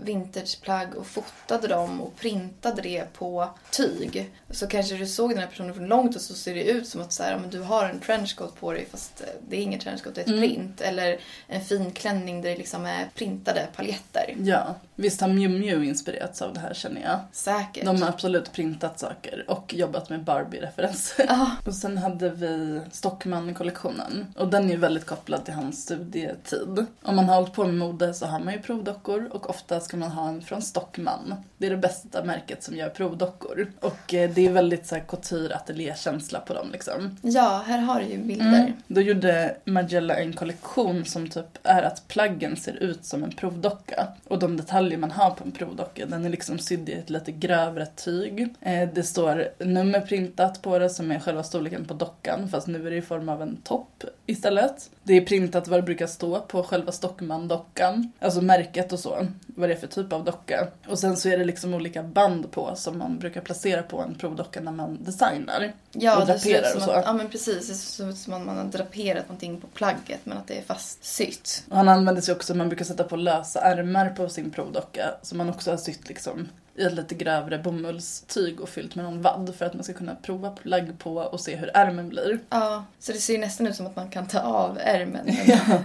vintageplagg 0.00 0.94
och 0.96 1.06
fotade 1.06 1.68
dem 1.68 2.00
och 2.00 2.16
printade 2.16 2.82
det 2.82 3.12
på 3.12 3.48
tyg. 3.70 4.30
Så 4.50 4.66
kanske 4.66 4.94
du 4.96 5.06
såg 5.06 5.30
den 5.30 5.38
här 5.38 5.46
personen 5.46 5.74
från 5.74 5.86
långt 5.86 6.16
och 6.16 6.22
så 6.22 6.34
ser 6.34 6.54
det 6.54 6.64
ut 6.64 6.88
som 6.88 7.00
att 7.00 7.12
så 7.12 7.22
här, 7.22 7.38
men 7.38 7.50
du 7.50 7.60
har 7.60 7.84
en 7.84 8.00
trenchcoat 8.00 8.60
på 8.60 8.72
dig 8.72 8.86
fast 8.90 9.20
eh, 9.20 9.26
det 9.48 9.56
är 9.56 9.60
ingen 9.62 9.80
trenchcoat, 9.80 10.14
det 10.14 10.20
är 10.20 10.24
ett 10.24 10.28
Mm. 10.30 10.40
print. 10.40 10.80
Eller 10.80 11.20
en 11.46 11.60
fin 11.60 11.90
klänning 11.90 12.42
där 12.42 12.50
det 12.50 12.56
liksom 12.56 12.86
är 12.86 13.08
printade 13.14 13.66
paljetter. 13.76 14.34
Ja, 14.38 14.74
visst 14.94 15.20
har 15.20 15.28
Miu 15.28 15.48
Miu 15.48 15.84
inspirerats 15.84 16.42
av 16.42 16.54
det 16.54 16.60
här 16.60 16.74
känner 16.74 17.02
jag. 17.02 17.18
Säkert. 17.32 17.84
De 17.84 18.02
har 18.02 18.08
absolut 18.08 18.52
printat 18.52 18.98
saker 18.98 19.44
och 19.48 19.74
jobbat 19.74 20.08
med 20.10 20.24
Barbie-referenser. 20.70 21.26
Ja. 21.28 21.50
Och 21.66 21.74
sen 21.74 21.98
hade 21.98 22.30
vi 22.30 22.80
Stockman-kollektionen. 22.90 24.26
Och 24.36 24.48
den 24.48 24.64
är 24.64 24.68
ju 24.68 24.76
väldigt 24.76 25.06
kopplad 25.06 25.44
till 25.44 25.54
hans 25.54 25.82
studietid. 25.82 26.86
Om 27.02 27.16
man 27.16 27.28
har 27.28 27.34
hållit 27.34 27.52
på 27.52 27.64
med 27.64 27.74
mode 27.74 28.14
så 28.14 28.26
har 28.26 28.40
man 28.40 28.54
ju 28.54 28.60
provdockor 28.60 29.28
och 29.32 29.50
ofta 29.50 29.80
ska 29.80 29.96
man 29.96 30.10
ha 30.10 30.28
en 30.28 30.42
från 30.42 30.62
Stockman. 30.62 31.34
Det 31.58 31.66
är 31.66 31.70
det 31.70 31.76
bästa 31.76 32.24
märket 32.24 32.62
som 32.62 32.76
gör 32.76 32.88
provdockor. 32.88 33.72
Och 33.80 34.14
eh, 34.14 34.30
det 34.30 34.46
är 34.46 34.52
väldigt 34.52 34.86
så 34.86 34.94
här 34.94 35.02
couture 35.02 35.56
ateljékänsla 35.56 36.40
på 36.40 36.54
dem 36.54 36.68
liksom. 36.72 37.16
Ja, 37.22 37.62
här 37.66 37.78
har 37.78 38.00
du 38.00 38.06
ju 38.06 38.18
bilder. 38.18 38.46
Mm. 38.46 38.72
Då 38.86 39.00
gjorde 39.00 39.56
Magella 39.64 40.16
en 40.16 40.32
kollektion 40.32 41.04
som 41.04 41.28
typ 41.28 41.58
är 41.62 41.82
att 41.82 42.08
plaggen 42.08 42.56
ser 42.56 42.72
ut 42.72 43.04
som 43.04 43.24
en 43.24 43.32
provdocka. 43.32 44.06
Och 44.28 44.38
de 44.38 44.56
detaljer 44.56 44.98
man 44.98 45.10
har 45.10 45.30
på 45.30 45.44
en 45.44 45.52
provdocka, 45.52 46.06
den 46.06 46.24
är 46.24 46.28
liksom 46.28 46.58
sydd 46.58 46.88
i 46.88 46.92
ett 46.92 47.10
lite 47.10 47.32
grövre 47.32 47.86
tyg. 47.86 48.54
Eh, 48.60 48.88
det 48.94 49.02
står 49.02 49.48
nummer 49.58 50.00
printat 50.00 50.59
på 50.62 50.78
det 50.78 50.90
som 50.90 51.10
är 51.10 51.20
själva 51.20 51.42
storleken 51.42 51.84
på 51.84 51.94
dockan, 51.94 52.48
fast 52.48 52.66
nu 52.66 52.86
är 52.86 52.90
det 52.90 52.96
i 52.96 53.02
form 53.02 53.28
av 53.28 53.42
en 53.42 53.56
topp 53.56 54.04
istället. 54.26 54.90
Det 55.02 55.16
är 55.16 55.20
printat 55.20 55.68
vad 55.68 55.78
det 55.78 55.82
brukar 55.82 56.06
stå 56.06 56.40
på 56.40 56.62
själva 56.62 56.92
Stockman-dockan, 56.92 58.12
alltså 58.18 58.40
märket 58.40 58.92
och 58.92 58.98
så, 58.98 59.26
vad 59.46 59.68
det 59.68 59.74
är 59.74 59.78
för 59.78 59.86
typ 59.86 60.12
av 60.12 60.24
docka. 60.24 60.68
Och 60.88 60.98
sen 60.98 61.16
så 61.16 61.28
är 61.28 61.38
det 61.38 61.44
liksom 61.44 61.74
olika 61.74 62.02
band 62.02 62.50
på 62.50 62.72
som 62.76 62.98
man 62.98 63.18
brukar 63.18 63.40
placera 63.40 63.82
på 63.82 64.00
en 64.00 64.14
provdocka 64.14 64.60
när 64.60 64.72
man 64.72 65.04
designar. 65.04 65.72
Ja, 65.92 66.20
och 66.20 66.26
draperar 66.26 66.76
och 66.76 66.82
så. 66.82 66.90
att, 66.90 67.04
ja 67.04 67.12
men 67.12 67.28
precis, 67.28 67.68
det 67.68 67.74
ser 67.74 68.10
ut 68.10 68.18
som 68.18 68.32
att 68.32 68.46
man 68.46 68.56
har 68.56 68.64
draperat 68.64 69.28
någonting 69.28 69.60
på 69.60 69.66
plagget 69.66 70.20
men 70.24 70.38
att 70.38 70.46
det 70.46 70.58
är 70.58 70.62
fastsytt. 70.62 71.64
Och 71.70 71.76
han 71.76 71.88
använder 71.88 72.22
sig 72.22 72.34
också, 72.34 72.54
man 72.54 72.68
brukar 72.68 72.84
sätta 72.84 73.04
på 73.04 73.16
lösa 73.16 73.60
ärmar 73.60 74.08
på 74.10 74.28
sin 74.28 74.50
provdocka 74.50 75.10
som 75.22 75.38
man 75.38 75.48
också 75.48 75.70
har 75.70 75.78
sytt 75.78 76.08
liksom 76.08 76.48
i 76.74 76.82
ett 76.82 76.94
lite 76.94 77.14
grövre 77.14 77.58
bomullstyg 77.58 78.60
och 78.60 78.68
fyllt 78.68 78.94
med 78.94 79.04
någon 79.04 79.22
vadd 79.22 79.54
för 79.58 79.66
att 79.66 79.74
man 79.74 79.84
ska 79.84 79.92
kunna 79.92 80.14
prova 80.14 80.50
plagg 80.50 80.98
på 80.98 81.14
och 81.14 81.40
se 81.40 81.56
hur 81.56 81.70
ärmen 81.74 82.08
blir. 82.08 82.38
Ja, 82.50 82.84
så 82.98 83.12
det 83.12 83.18
ser 83.18 83.32
ju 83.32 83.38
nästan 83.38 83.66
ut 83.66 83.76
som 83.76 83.86
att 83.86 83.96
man 83.96 84.10
kan 84.10 84.26
ta 84.26 84.40
av 84.40 84.78
ärmen. 84.80 85.26
Ja. 85.46 85.82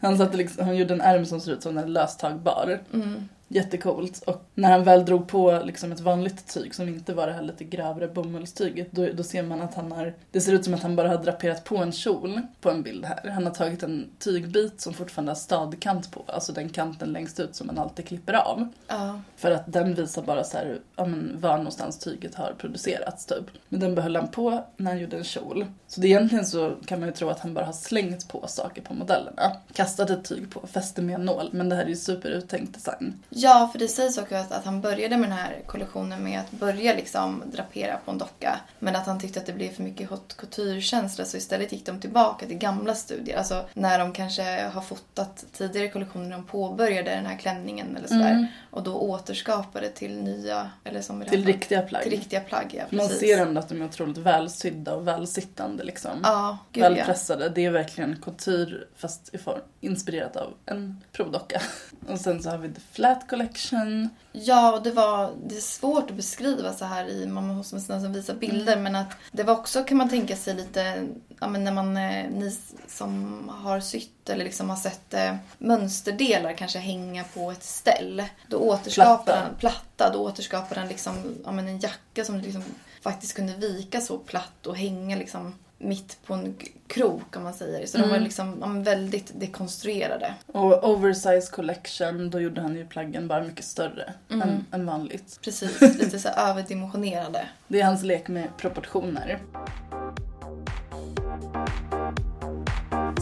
Han, 0.00 0.18
satte 0.18 0.36
liksom, 0.36 0.64
han 0.64 0.76
gjorde 0.76 0.94
en 0.94 1.00
ärm 1.00 1.26
som 1.26 1.40
ser 1.40 1.52
ut 1.52 1.62
som 1.62 1.74
den 1.74 1.84
är 1.84 1.88
löstagbar. 1.88 2.80
Mm. 2.92 3.28
Jättecoolt. 3.48 4.22
Och 4.22 4.42
när 4.54 4.70
han 4.70 4.84
väl 4.84 5.04
drog 5.04 5.28
på 5.28 5.62
liksom 5.64 5.92
ett 5.92 6.00
vanligt 6.00 6.54
tyg 6.54 6.74
som 6.74 6.88
inte 6.88 7.14
var 7.14 7.26
det 7.26 7.32
här 7.32 7.42
lite 7.42 7.64
grövre 7.64 8.08
bomullstyget 8.08 8.92
då, 8.92 9.08
då 9.12 9.22
ser 9.22 9.42
man 9.42 9.62
att 9.62 9.74
han 9.74 9.92
har, 9.92 10.14
det 10.30 10.40
ser 10.40 10.52
ut 10.52 10.64
som 10.64 10.74
att 10.74 10.82
han 10.82 10.96
bara 10.96 11.08
har 11.08 11.18
draperat 11.18 11.64
på 11.64 11.76
en 11.76 11.92
kjol 11.92 12.40
på 12.60 12.70
en 12.70 12.82
bild 12.82 13.04
här. 13.04 13.30
Han 13.30 13.46
har 13.46 13.52
tagit 13.52 13.82
en 13.82 14.10
tygbit 14.18 14.80
som 14.80 14.94
fortfarande 14.94 15.30
har 15.30 15.36
stadkant 15.36 16.10
på, 16.10 16.24
alltså 16.26 16.52
den 16.52 16.68
kanten 16.68 17.12
längst 17.12 17.40
ut 17.40 17.56
som 17.56 17.66
man 17.66 17.78
alltid 17.78 18.06
klipper 18.06 18.32
av. 18.32 18.68
Ja. 18.88 19.20
För 19.36 19.50
att 19.50 19.72
den 19.72 19.94
visar 19.94 20.22
bara 20.22 20.44
så 20.44 20.56
här, 20.56 20.78
ja, 20.96 21.06
men 21.06 21.40
var 21.40 21.56
någonstans 21.56 21.98
tyget 21.98 22.34
har 22.34 22.54
producerats 22.58 23.26
typ. 23.26 23.44
Men 23.68 23.80
den 23.80 23.94
behöll 23.94 24.16
han 24.16 24.28
på 24.28 24.64
när 24.76 24.90
han 24.90 25.00
gjorde 25.00 25.16
en 25.16 25.24
kjol. 25.24 25.66
Så 25.86 26.00
det 26.00 26.08
egentligen 26.08 26.46
så 26.46 26.74
kan 26.86 27.00
man 27.00 27.08
ju 27.08 27.14
tro 27.14 27.28
att 27.28 27.40
han 27.40 27.54
bara 27.54 27.64
har 27.64 27.72
slängt 27.72 28.28
på 28.28 28.44
saker 28.48 28.82
på 28.82 28.94
modellerna. 28.94 29.52
Kastat 29.72 30.10
ett 30.10 30.24
tyg 30.24 30.50
på, 30.50 30.66
fäste 30.66 31.02
med 31.02 31.14
en 31.14 31.24
nål. 31.24 31.48
Men 31.52 31.68
det 31.68 31.76
här 31.76 31.84
är 31.84 31.88
ju 31.88 31.96
superuttänkt 31.96 32.74
design. 32.74 33.22
Ja, 33.38 33.68
för 33.72 33.78
det 33.78 33.88
sägs 33.88 34.18
också 34.18 34.34
att, 34.34 34.52
att 34.52 34.64
han 34.64 34.80
började 34.80 35.16
med 35.16 35.28
den 35.28 35.38
här 35.38 35.62
kollektionen 35.66 36.24
med 36.24 36.40
att 36.40 36.50
börja 36.50 36.94
liksom 36.94 37.42
drapera 37.52 37.96
på 38.04 38.10
en 38.10 38.18
docka. 38.18 38.60
Men 38.78 38.96
att 38.96 39.06
han 39.06 39.20
tyckte 39.20 39.40
att 39.40 39.46
det 39.46 39.52
blev 39.52 39.70
för 39.70 39.82
mycket 39.82 40.10
haute 40.10 40.34
couture-känsla 40.34 41.24
så 41.24 41.36
istället 41.36 41.72
gick 41.72 41.86
de 41.86 42.00
tillbaka 42.00 42.46
till 42.46 42.58
gamla 42.58 42.94
studier. 42.94 43.38
Alltså 43.38 43.64
när 43.74 43.98
de 43.98 44.12
kanske 44.12 44.62
har 44.72 44.80
fotat 44.80 45.44
tidigare 45.52 45.88
kollektioner 45.88 46.30
de 46.30 46.44
påbörjade 46.44 47.10
den 47.10 47.26
här 47.26 47.36
klänningen 47.36 47.96
eller 47.96 48.08
sådär. 48.08 48.30
Mm. 48.30 48.46
Och 48.76 48.82
då 48.82 48.94
återskapade 48.94 49.88
till 49.88 50.16
nya, 50.22 50.70
eller 50.84 51.00
som 51.00 51.18
det 51.18 51.24
Till 51.24 51.42
fallet, 51.42 51.56
riktiga 51.56 51.82
plagg. 51.82 52.02
Till 52.02 52.12
riktiga 52.12 52.40
plagg, 52.40 52.74
ja 52.78 52.96
Man 52.96 53.08
ser 53.08 53.38
ändå 53.38 53.60
att 53.60 53.68
de 53.68 53.82
är 53.82 53.86
otroligt 53.86 54.18
välsydda 54.18 54.94
och 54.94 55.08
välsittande 55.08 55.84
liksom. 55.84 56.10
Ja, 56.22 56.58
gud 56.72 56.84
ja. 56.84 56.88
Välpressade. 56.88 57.48
Det 57.48 57.64
är 57.64 57.70
verkligen 57.70 58.16
couture 58.22 58.84
fast 58.96 59.34
inspirerat 59.80 60.36
av 60.36 60.54
en 60.66 61.02
provdocka. 61.12 61.62
Och 62.08 62.20
sen 62.20 62.42
så 62.42 62.50
har 62.50 62.58
vi 62.58 62.68
The 62.68 62.80
Flat 62.92 63.28
Collection. 63.28 64.08
Ja, 64.32 64.76
och 64.76 64.82
det 64.82 64.90
var 64.90 65.32
det 65.46 65.56
är 65.56 65.60
svårt 65.60 66.10
att 66.10 66.16
beskriva 66.16 66.72
så 66.72 66.84
här 66.84 67.08
i, 67.08 67.26
man 67.26 67.46
måste 67.46 67.74
nästan 67.76 68.12
visa 68.12 68.34
bilder, 68.34 68.72
Mm. 68.72 68.82
men 68.82 68.96
att 68.96 69.12
det 69.32 69.42
var 69.42 69.52
också 69.54 69.84
kan 69.84 69.96
man 69.96 70.08
tänka 70.08 70.36
sig 70.36 70.54
lite, 70.54 71.06
ja 71.40 71.48
men 71.48 71.64
när 71.64 71.72
man, 71.72 71.96
eh, 71.96 72.30
ni 72.30 72.58
som 72.86 73.42
har 73.48 73.80
sytt 73.80 74.15
eller 74.30 74.44
liksom 74.44 74.70
har 74.70 74.76
sett 74.76 75.14
eh, 75.14 75.34
mönsterdelar 75.58 76.52
kanske 76.52 76.78
hänga 76.78 77.24
på 77.24 77.50
ett 77.50 77.62
ställ. 77.62 78.22
Då 78.48 78.58
återskapar 78.58 79.24
Platta. 79.24 79.40
den, 79.40 79.54
platta, 79.58 80.12
då 80.12 80.18
återskapar 80.18 80.74
den 80.74 80.88
liksom, 80.88 81.34
ja 81.44 81.52
men 81.52 81.68
en 81.68 81.78
jacka 81.78 82.24
som 82.24 82.38
liksom 82.38 82.64
faktiskt 83.02 83.36
kunde 83.36 83.54
vika 83.54 84.00
så 84.00 84.18
platt 84.18 84.66
och 84.66 84.76
hänga 84.76 85.16
liksom 85.16 85.54
mitt 85.78 86.18
på 86.26 86.34
en 86.34 86.56
krok 86.86 87.36
om 87.36 87.42
man 87.42 87.54
säger. 87.54 87.86
Så 87.86 87.98
de 87.98 88.08
var 88.08 88.18
liksom 88.18 88.56
ja, 88.60 88.66
väldigt 88.92 89.40
dekonstruerade. 89.40 90.34
Och 90.46 90.84
Oversize 90.90 91.50
Collection, 91.52 92.30
då 92.30 92.40
gjorde 92.40 92.60
han 92.60 92.76
ju 92.76 92.86
plaggen 92.86 93.28
bara 93.28 93.42
mycket 93.42 93.64
större 93.64 94.12
än, 94.30 94.66
än 94.70 94.86
vanligt. 94.86 95.38
Precis, 95.42 95.80
lite 95.80 96.18
så 96.18 96.28
överdimensionerade. 96.36 97.48
Det 97.68 97.80
är 97.80 97.84
hans 97.84 98.02
lek 98.02 98.28
med 98.28 98.56
proportioner. 98.56 99.38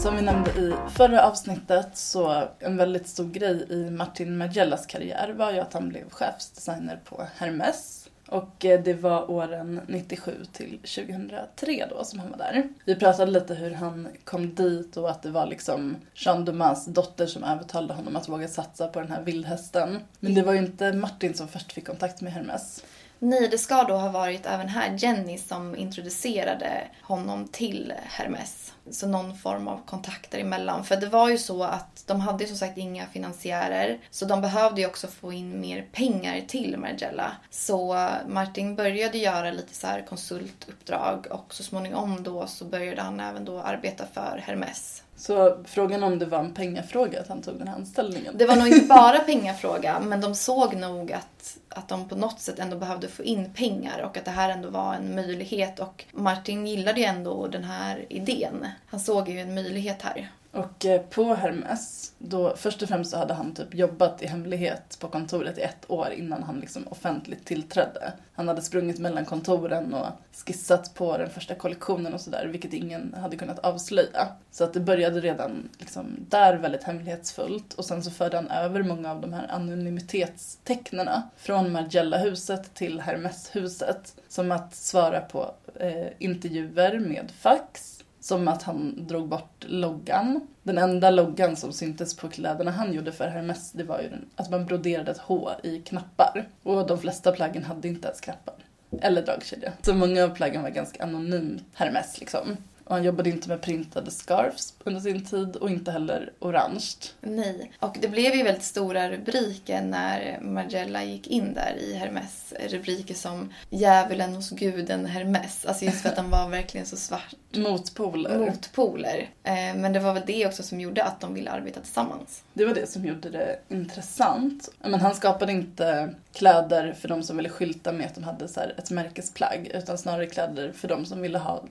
Som 0.05 0.15
vi 0.15 0.21
nämnde 0.21 0.51
i 0.51 0.73
förra 0.89 1.27
avsnittet 1.27 1.87
så 1.93 2.43
en 2.59 2.77
väldigt 2.77 3.07
stor 3.07 3.29
grej 3.29 3.65
i 3.69 3.89
Martin 3.89 4.37
Magellas 4.37 4.85
karriär 4.85 5.33
var 5.37 5.51
ju 5.51 5.59
att 5.59 5.73
han 5.73 5.89
blev 5.89 6.09
chefsdesigner 6.09 6.99
på 7.05 7.27
Hermes. 7.35 8.09
Och 8.27 8.65
eh, 8.65 8.83
det 8.83 8.93
var 8.93 9.31
åren 9.31 9.81
97 9.87 10.31
till 10.53 10.79
2003 10.79 11.85
då 11.89 12.03
som 12.03 12.19
han 12.19 12.31
var 12.31 12.37
där. 12.37 12.69
Vi 12.85 12.95
pratade 12.95 13.31
lite 13.31 13.53
hur 13.53 13.71
han 13.71 14.07
kom 14.23 14.55
dit 14.55 14.97
och 14.97 15.09
att 15.09 15.21
det 15.21 15.29
var 15.29 15.45
liksom 15.45 15.95
Jean 16.13 16.45
Dumas 16.45 16.85
dotter 16.85 17.27
som 17.27 17.43
övertalade 17.43 17.93
honom 17.93 18.15
att 18.15 18.29
våga 18.29 18.47
satsa 18.47 18.87
på 18.87 18.99
den 18.99 19.11
här 19.11 19.21
vildhästen. 19.21 19.99
Men 20.19 20.33
det 20.33 20.41
var 20.41 20.53
ju 20.53 20.59
inte 20.59 20.93
Martin 20.93 21.33
som 21.33 21.47
först 21.47 21.73
fick 21.73 21.87
kontakt 21.87 22.21
med 22.21 22.33
Hermes. 22.33 22.83
Nej, 23.19 23.47
det 23.47 23.57
ska 23.57 23.83
då 23.83 23.95
ha 23.95 24.09
varit 24.09 24.45
även 24.45 24.69
här 24.69 24.95
Jenny 24.97 25.37
som 25.37 25.75
introducerade 25.75 26.87
honom 27.01 27.47
till 27.47 27.93
Hermes. 28.03 28.73
Så 28.91 29.07
någon 29.07 29.37
form 29.37 29.67
av 29.67 29.81
kontakter 29.85 30.39
emellan. 30.39 30.83
För 30.83 30.97
det 30.97 31.09
var 31.09 31.29
ju 31.29 31.37
så 31.37 31.63
att 31.63 32.03
de 32.07 32.21
hade 32.21 32.43
ju 32.43 32.47
som 32.47 32.57
sagt 32.57 32.77
inga 32.77 33.05
finansiärer. 33.05 33.99
Så 34.11 34.25
de 34.25 34.41
behövde 34.41 34.81
ju 34.81 34.87
också 34.87 35.07
få 35.07 35.33
in 35.33 35.61
mer 35.61 35.87
pengar 35.91 36.41
till 36.47 36.77
Margiela. 36.77 37.31
Så 37.49 38.09
Martin 38.27 38.75
började 38.75 39.17
göra 39.17 39.51
lite 39.51 39.73
så 39.73 39.87
här 39.87 40.05
konsultuppdrag 40.05 41.27
och 41.29 41.53
så 41.53 41.63
småningom 41.63 42.23
då 42.23 42.47
så 42.47 42.65
började 42.65 43.01
han 43.01 43.19
även 43.19 43.45
då 43.45 43.59
arbeta 43.59 44.05
för 44.13 44.41
Hermes. 44.45 45.04
Så 45.17 45.57
frågan 45.65 46.03
om 46.03 46.19
det 46.19 46.25
var 46.25 46.39
en 46.39 46.53
pengafråga 46.53 47.21
att 47.21 47.27
han 47.27 47.41
tog 47.41 47.57
den 47.57 47.67
här 47.67 47.75
anställningen. 47.75 48.37
Det 48.37 48.45
var 48.45 48.55
nog 48.55 48.67
inte 48.67 48.85
bara 48.85 49.19
pengafråga, 49.19 49.99
men 49.99 50.21
de 50.21 50.35
såg 50.35 50.75
nog 50.75 51.11
att, 51.11 51.57
att 51.69 51.87
de 51.87 52.09
på 52.09 52.15
något 52.15 52.39
sätt 52.39 52.59
ändå 52.59 52.77
behövde 52.77 53.07
få 53.07 53.23
in 53.23 53.53
pengar 53.53 54.01
och 54.01 54.17
att 54.17 54.25
det 54.25 54.31
här 54.31 54.49
ändå 54.49 54.69
var 54.69 54.93
en 54.93 55.15
möjlighet. 55.15 55.79
Och 55.79 56.05
Martin 56.11 56.67
gillade 56.67 56.99
ju 56.99 57.05
ändå 57.05 57.47
den 57.47 57.63
här 57.63 58.05
idén. 58.09 58.67
Han 58.85 58.99
såg 58.99 59.29
ju 59.29 59.39
en 59.39 59.55
möjlighet 59.55 60.01
här. 60.01 60.31
Och 60.55 60.85
eh, 60.85 61.01
på 61.01 61.33
Hermes, 61.33 62.13
då 62.17 62.55
först 62.55 62.81
och 62.81 62.89
främst 62.89 63.11
så 63.11 63.17
hade 63.17 63.33
han 63.33 63.53
typ 63.53 63.73
jobbat 63.73 64.21
i 64.21 64.27
hemlighet 64.27 64.97
på 64.99 65.07
kontoret 65.07 65.57
i 65.57 65.61
ett 65.61 65.91
år 65.91 66.11
innan 66.11 66.43
han 66.43 66.59
liksom 66.59 66.87
offentligt 66.87 67.45
tillträdde. 67.45 68.13
Han 68.33 68.47
hade 68.47 68.61
sprungit 68.61 68.99
mellan 68.99 69.25
kontoren 69.25 69.93
och 69.93 70.07
skissat 70.45 70.93
på 70.93 71.17
den 71.17 71.29
första 71.29 71.55
kollektionen 71.55 72.13
och 72.13 72.21
sådär, 72.21 72.47
vilket 72.51 72.73
ingen 72.73 73.13
hade 73.13 73.37
kunnat 73.37 73.59
avslöja. 73.59 74.27
Så 74.51 74.63
att 74.63 74.73
det 74.73 74.79
började 74.79 75.21
redan 75.21 75.69
liksom 75.79 76.15
där 76.29 76.57
väldigt 76.57 76.83
hemlighetsfullt 76.83 77.73
och 77.73 77.85
sen 77.85 78.03
så 78.03 78.11
förde 78.11 78.37
han 78.37 78.47
över 78.47 78.83
många 78.83 79.11
av 79.11 79.21
de 79.21 79.33
här 79.33 79.47
anonymitetstecknen 79.51 81.21
från 81.37 81.71
Margiella-huset 81.71 82.73
till 82.73 82.99
Hermes-huset. 82.99 84.15
Som 84.29 84.51
att 84.51 84.75
svara 84.75 85.21
på 85.21 85.51
eh, 85.79 86.07
intervjuer 86.19 86.99
med 86.99 87.31
fax, 87.39 87.95
som 88.25 88.47
att 88.47 88.63
han 88.63 89.07
drog 89.07 89.27
bort 89.27 89.65
loggan. 89.67 90.47
Den 90.63 90.77
enda 90.77 91.09
loggan 91.09 91.55
som 91.55 91.73
syntes 91.73 92.17
på 92.17 92.29
kläderna 92.29 92.71
han 92.71 92.93
gjorde 92.93 93.11
för 93.11 93.27
Hermes, 93.27 93.71
det 93.71 93.83
var 93.83 93.99
ju 93.99 94.09
att 94.35 94.51
man 94.51 94.65
broderade 94.65 95.11
ett 95.11 95.17
H 95.17 95.51
i 95.63 95.79
knappar. 95.79 96.47
Och 96.63 96.87
de 96.87 96.99
flesta 96.99 97.31
plaggen 97.31 97.63
hade 97.63 97.87
inte 97.87 98.07
ens 98.07 98.21
knappar. 98.21 98.55
Eller 99.01 99.21
dragkedja. 99.21 99.73
Så 99.81 99.93
många 99.93 100.23
av 100.23 100.29
plaggen 100.29 100.63
var 100.63 100.69
ganska 100.69 101.03
anonymt 101.03 101.63
Hermes 101.73 102.19
liksom. 102.19 102.57
Och 102.85 102.95
han 102.95 103.03
jobbade 103.03 103.29
inte 103.29 103.49
med 103.49 103.61
printade 103.61 104.11
scarfs 104.11 104.73
under 104.83 105.01
sin 105.01 105.25
tid 105.25 105.55
och 105.55 105.69
inte 105.69 105.91
heller 105.91 106.33
orange. 106.39 106.85
Nej. 107.21 107.71
Och 107.79 107.97
det 108.01 108.07
blev 108.07 108.35
ju 108.35 108.43
väldigt 108.43 108.63
stora 108.63 109.09
rubriker 109.09 109.81
när 109.81 110.39
Margiela 110.41 111.03
gick 111.03 111.27
in 111.27 111.53
där 111.53 111.75
i 111.79 111.93
Hermes. 111.93 112.53
Rubriker 112.69 113.13
som 113.13 113.53
Djävulen 113.69 114.33
hos 114.35 114.49
guden 114.49 115.05
Hermes. 115.05 115.65
Alltså 115.65 115.85
just 115.85 116.01
för 116.01 116.09
att 116.09 116.17
han 116.17 116.29
var 116.29 116.49
verkligen 116.49 116.85
så 116.85 116.97
svart. 116.97 117.33
Motpoler. 117.55 118.37
Motpoler. 118.39 119.29
Eh, 119.43 119.53
Men 119.75 119.93
det 119.93 119.99
var 119.99 120.13
väl 120.13 120.23
det 120.25 120.47
också 120.47 120.63
som 120.63 120.79
gjorde 120.81 121.03
att 121.03 121.21
de 121.21 121.33
ville 121.33 121.51
arbeta 121.51 121.79
tillsammans. 121.79 122.43
Det 122.53 122.65
var 122.65 122.73
det 122.73 122.89
som 122.89 123.05
gjorde 123.05 123.29
det 123.29 123.59
intressant. 123.69 124.69
Men 124.81 124.99
han 124.99 125.15
skapade 125.15 125.51
inte 125.51 126.15
kläder 126.33 126.93
för 126.93 127.07
de 127.07 127.23
som 127.23 127.37
ville 127.37 127.49
skylta 127.49 127.91
med 127.91 128.05
att 128.05 128.15
de 128.15 128.23
hade 128.23 128.47
så 128.47 128.59
ett 128.77 128.91
märkesplagg. 128.91 129.71
Utan 129.73 129.97
snarare 129.97 130.25
kläder 130.25 130.71
för 130.71 130.87
de 130.87 131.05
som 131.05 131.21
ville 131.21 131.37
ha 131.37 131.63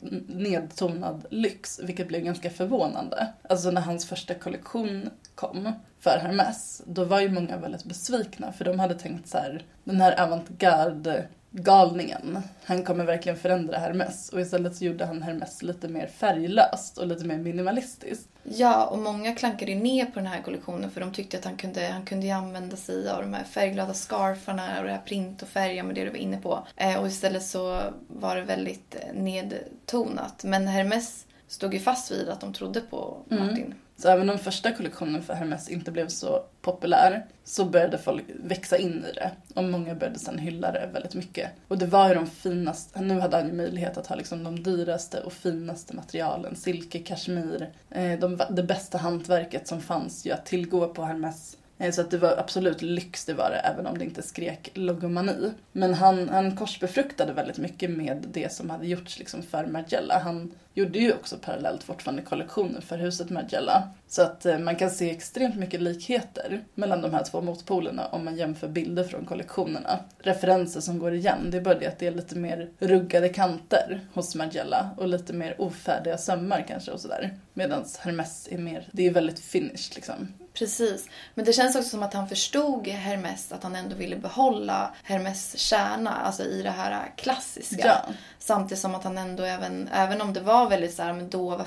nedtonad 1.05 1.27
lyx. 1.31 1.81
Vilket 1.83 2.09
blev 2.09 2.21
ganska 2.21 2.51
förvånande. 2.51 3.33
Alltså 3.49 3.71
när 3.71 3.81
hans 3.81 4.07
första 4.07 4.35
kollektion 4.35 5.11
kom 5.35 5.73
för 6.01 6.19
Hermès, 6.19 6.83
Då 6.87 7.05
var 7.05 7.21
ju 7.21 7.29
många 7.29 7.57
väldigt 7.57 7.85
besvikna. 7.85 8.53
För 8.53 8.65
de 8.65 8.79
hade 8.79 8.95
tänkt 8.95 9.29
så 9.29 9.39
här, 9.39 9.65
den 9.85 10.01
här 10.01 10.23
avantgarde 10.23 11.29
galningen. 11.57 12.39
Han 12.65 12.85
kommer 12.85 13.05
verkligen 13.05 13.39
förändra 13.39 13.79
Hermes. 13.79 14.29
Och 14.29 14.41
istället 14.41 14.77
så 14.77 14.85
gjorde 14.85 15.05
han 15.05 15.23
Hermes 15.23 15.63
lite 15.63 15.89
mer 15.89 16.07
färglöst 16.07 16.99
och 16.99 17.07
lite 17.07 17.25
mer 17.25 17.39
minimalistiskt. 17.39 18.29
Ja, 18.43 18.87
och 18.87 18.99
många 18.99 19.35
klankade 19.35 19.75
ner 19.75 20.07
på 20.07 20.13
den 20.15 20.27
här 20.27 20.43
kollektionen 20.43 20.91
för 20.91 21.01
de 21.01 21.13
tyckte 21.13 21.39
att 21.39 21.45
han 21.45 21.57
kunde, 21.57 21.87
han 21.87 22.05
kunde 22.05 22.35
använda 22.35 22.77
sig 22.77 23.11
av 23.11 23.23
de 23.23 23.35
här 23.35 23.45
färgglada 23.45 23.95
scarfarna 23.95 24.79
och 24.79 24.85
det 24.85 24.93
här 24.93 25.03
print 25.07 25.43
och 25.43 25.49
färger 25.49 25.83
med 25.83 25.95
det 25.95 26.05
du 26.05 26.11
var 26.11 26.17
inne 26.17 26.37
på. 26.41 26.67
Eh, 26.77 27.01
och 27.01 27.07
istället 27.07 27.43
så 27.43 27.81
var 28.09 28.37
det 28.37 28.43
väldigt 28.43 28.97
eh, 29.01 29.23
nedtonat. 29.23 30.45
Men 30.45 30.69
Hermes 30.69 31.27
stod 31.49 31.75
ju 31.75 31.81
fast 31.81 32.11
vid 32.11 32.29
att 32.29 32.41
de 32.41 32.53
trodde 32.53 32.81
på 32.81 33.19
Martin. 33.29 33.75
Så 33.97 34.09
även 34.09 34.31
om 34.31 34.39
första 34.39 34.73
kollektionen 34.73 35.23
för 35.23 35.35
Hermes 35.35 35.69
inte 35.69 35.91
blev 35.91 36.09
så 36.09 36.45
populär 36.63 37.27
så 37.45 37.65
började 37.65 37.99
folk 37.99 38.25
växa 38.45 38.77
in 38.77 39.05
i 39.11 39.13
det. 39.13 39.31
Och 39.55 39.65
många 39.65 39.95
började 39.95 40.19
sedan 40.19 40.39
hylla 40.39 40.73
det 40.73 40.91
väldigt 40.93 41.15
mycket. 41.15 41.51
Och 41.69 41.79
det 41.79 41.87
var 41.87 42.09
ju 42.09 42.15
de 42.15 42.27
finaste, 42.27 43.01
nu 43.01 43.21
hade 43.21 43.37
han 43.37 43.47
ju 43.47 43.53
möjlighet 43.53 43.97
att 43.97 44.07
ha 44.07 44.17
liksom 44.17 44.45
de 44.45 44.63
dyraste 44.63 45.21
och 45.21 45.33
finaste 45.33 45.97
materialen. 45.97 46.57
Silke, 46.57 46.99
kashmir, 46.99 47.71
eh, 47.91 48.19
de, 48.19 48.41
det 48.51 48.63
bästa 48.63 48.99
hantverket 48.99 49.69
som 49.69 49.81
fanns 49.81 50.27
ju 50.27 50.31
att 50.31 50.47
tillgå 50.47 50.89
på 50.89 51.03
Hermes. 51.03 51.57
Eh, 51.85 51.91
så 51.91 52.01
att 52.01 52.11
det 52.11 52.19
var 52.19 52.37
absolut 52.39 52.83
lyx, 52.83 53.25
det 53.25 53.35
var 53.35 53.51
det, 53.51 53.57
även 53.57 53.87
om 53.87 53.99
det 53.99 54.05
inte 54.05 54.23
skrek 54.23 54.71
logomani. 54.75 55.53
Men 55.73 55.95
han, 55.95 56.29
han 56.29 56.57
korsbefruktade 56.57 57.33
väldigt 57.33 57.59
mycket 57.59 57.91
med 57.91 58.27
det 58.33 58.53
som 58.53 58.71
hade 58.71 58.87
gjorts 58.87 59.19
liksom 59.19 59.43
för 59.43 59.67
Margiela. 59.67 60.19
Han 60.19 60.55
gjorde 60.75 60.99
ju 60.99 61.13
också 61.13 61.37
parallellt 61.37 61.83
fortfarande 61.83 62.23
kollektioner 62.23 62.81
för 62.81 62.99
huset 62.99 63.31
Margiela. 63.31 63.89
Så 64.09 64.23
att 64.23 64.47
eh, 64.47 64.59
man 64.59 64.77
kan 64.77 64.91
se 64.91 65.11
extremt 65.11 65.57
mycket 65.57 65.83
likheter 65.83 66.61
mellan 66.75 67.03
de 67.03 67.15
här 67.15 67.25
två 67.25 67.41
motpolerna 67.41 68.07
om 68.07 68.25
man 68.25 68.37
jämför 68.37 68.69
bilder 68.69 69.05
från 69.05 69.25
kollektionerna. 69.25 69.99
Referenser 70.19 70.81
som 70.81 70.99
går 70.99 71.15
igen, 71.15 71.51
det 71.51 71.57
är 71.57 71.63
bara 71.63 71.79
det 71.79 71.87
att 71.87 71.99
det 71.99 72.07
är 72.07 72.15
lite 72.15 72.37
mer 72.37 72.71
ruggade 72.79 73.29
kanter 73.29 74.01
hos 74.15 74.35
Margiela 74.35 74.91
och 74.97 75.09
lite 75.09 75.33
mer 75.33 75.61
ofärdiga 75.61 76.19
sömmar 76.19 76.65
kanske 76.69 76.91
och 76.91 77.01
sådär. 77.01 77.39
Medan 77.53 77.85
Hermes 77.99 78.49
är 78.51 78.59
mer, 78.59 78.89
det 78.93 79.07
är 79.07 79.11
väldigt 79.11 79.39
finished 79.39 79.95
liksom. 79.95 80.29
Precis. 80.55 81.09
Men 81.35 81.45
det 81.45 81.53
känns 81.53 81.77
också 81.77 81.89
som 81.89 82.03
att 82.03 82.15
han 82.15 82.29
förstod 82.29 82.89
Hermes, 82.89 83.53
att 83.53 83.63
han 83.63 83.77
ändå 83.77 83.97
ville 83.97 84.17
behålla 84.17 84.95
Hermes 85.03 85.59
kärna, 85.59 86.11
alltså 86.11 86.45
i 86.45 86.63
det 86.63 86.71
här 86.71 87.13
klassiska. 87.17 87.87
Ja. 87.87 88.15
Samtidigt 88.39 88.81
som 88.81 88.95
att 88.95 89.05
han 89.05 89.19
ändå 89.19 89.43
även, 89.43 89.89
även 89.93 90.21
om 90.21 90.33
det 90.33 90.41
var 90.41 90.69
väldigt 90.69 90.95
så 90.95 91.03
här, 91.03 91.13
med 91.13 91.25
dova 91.25 91.65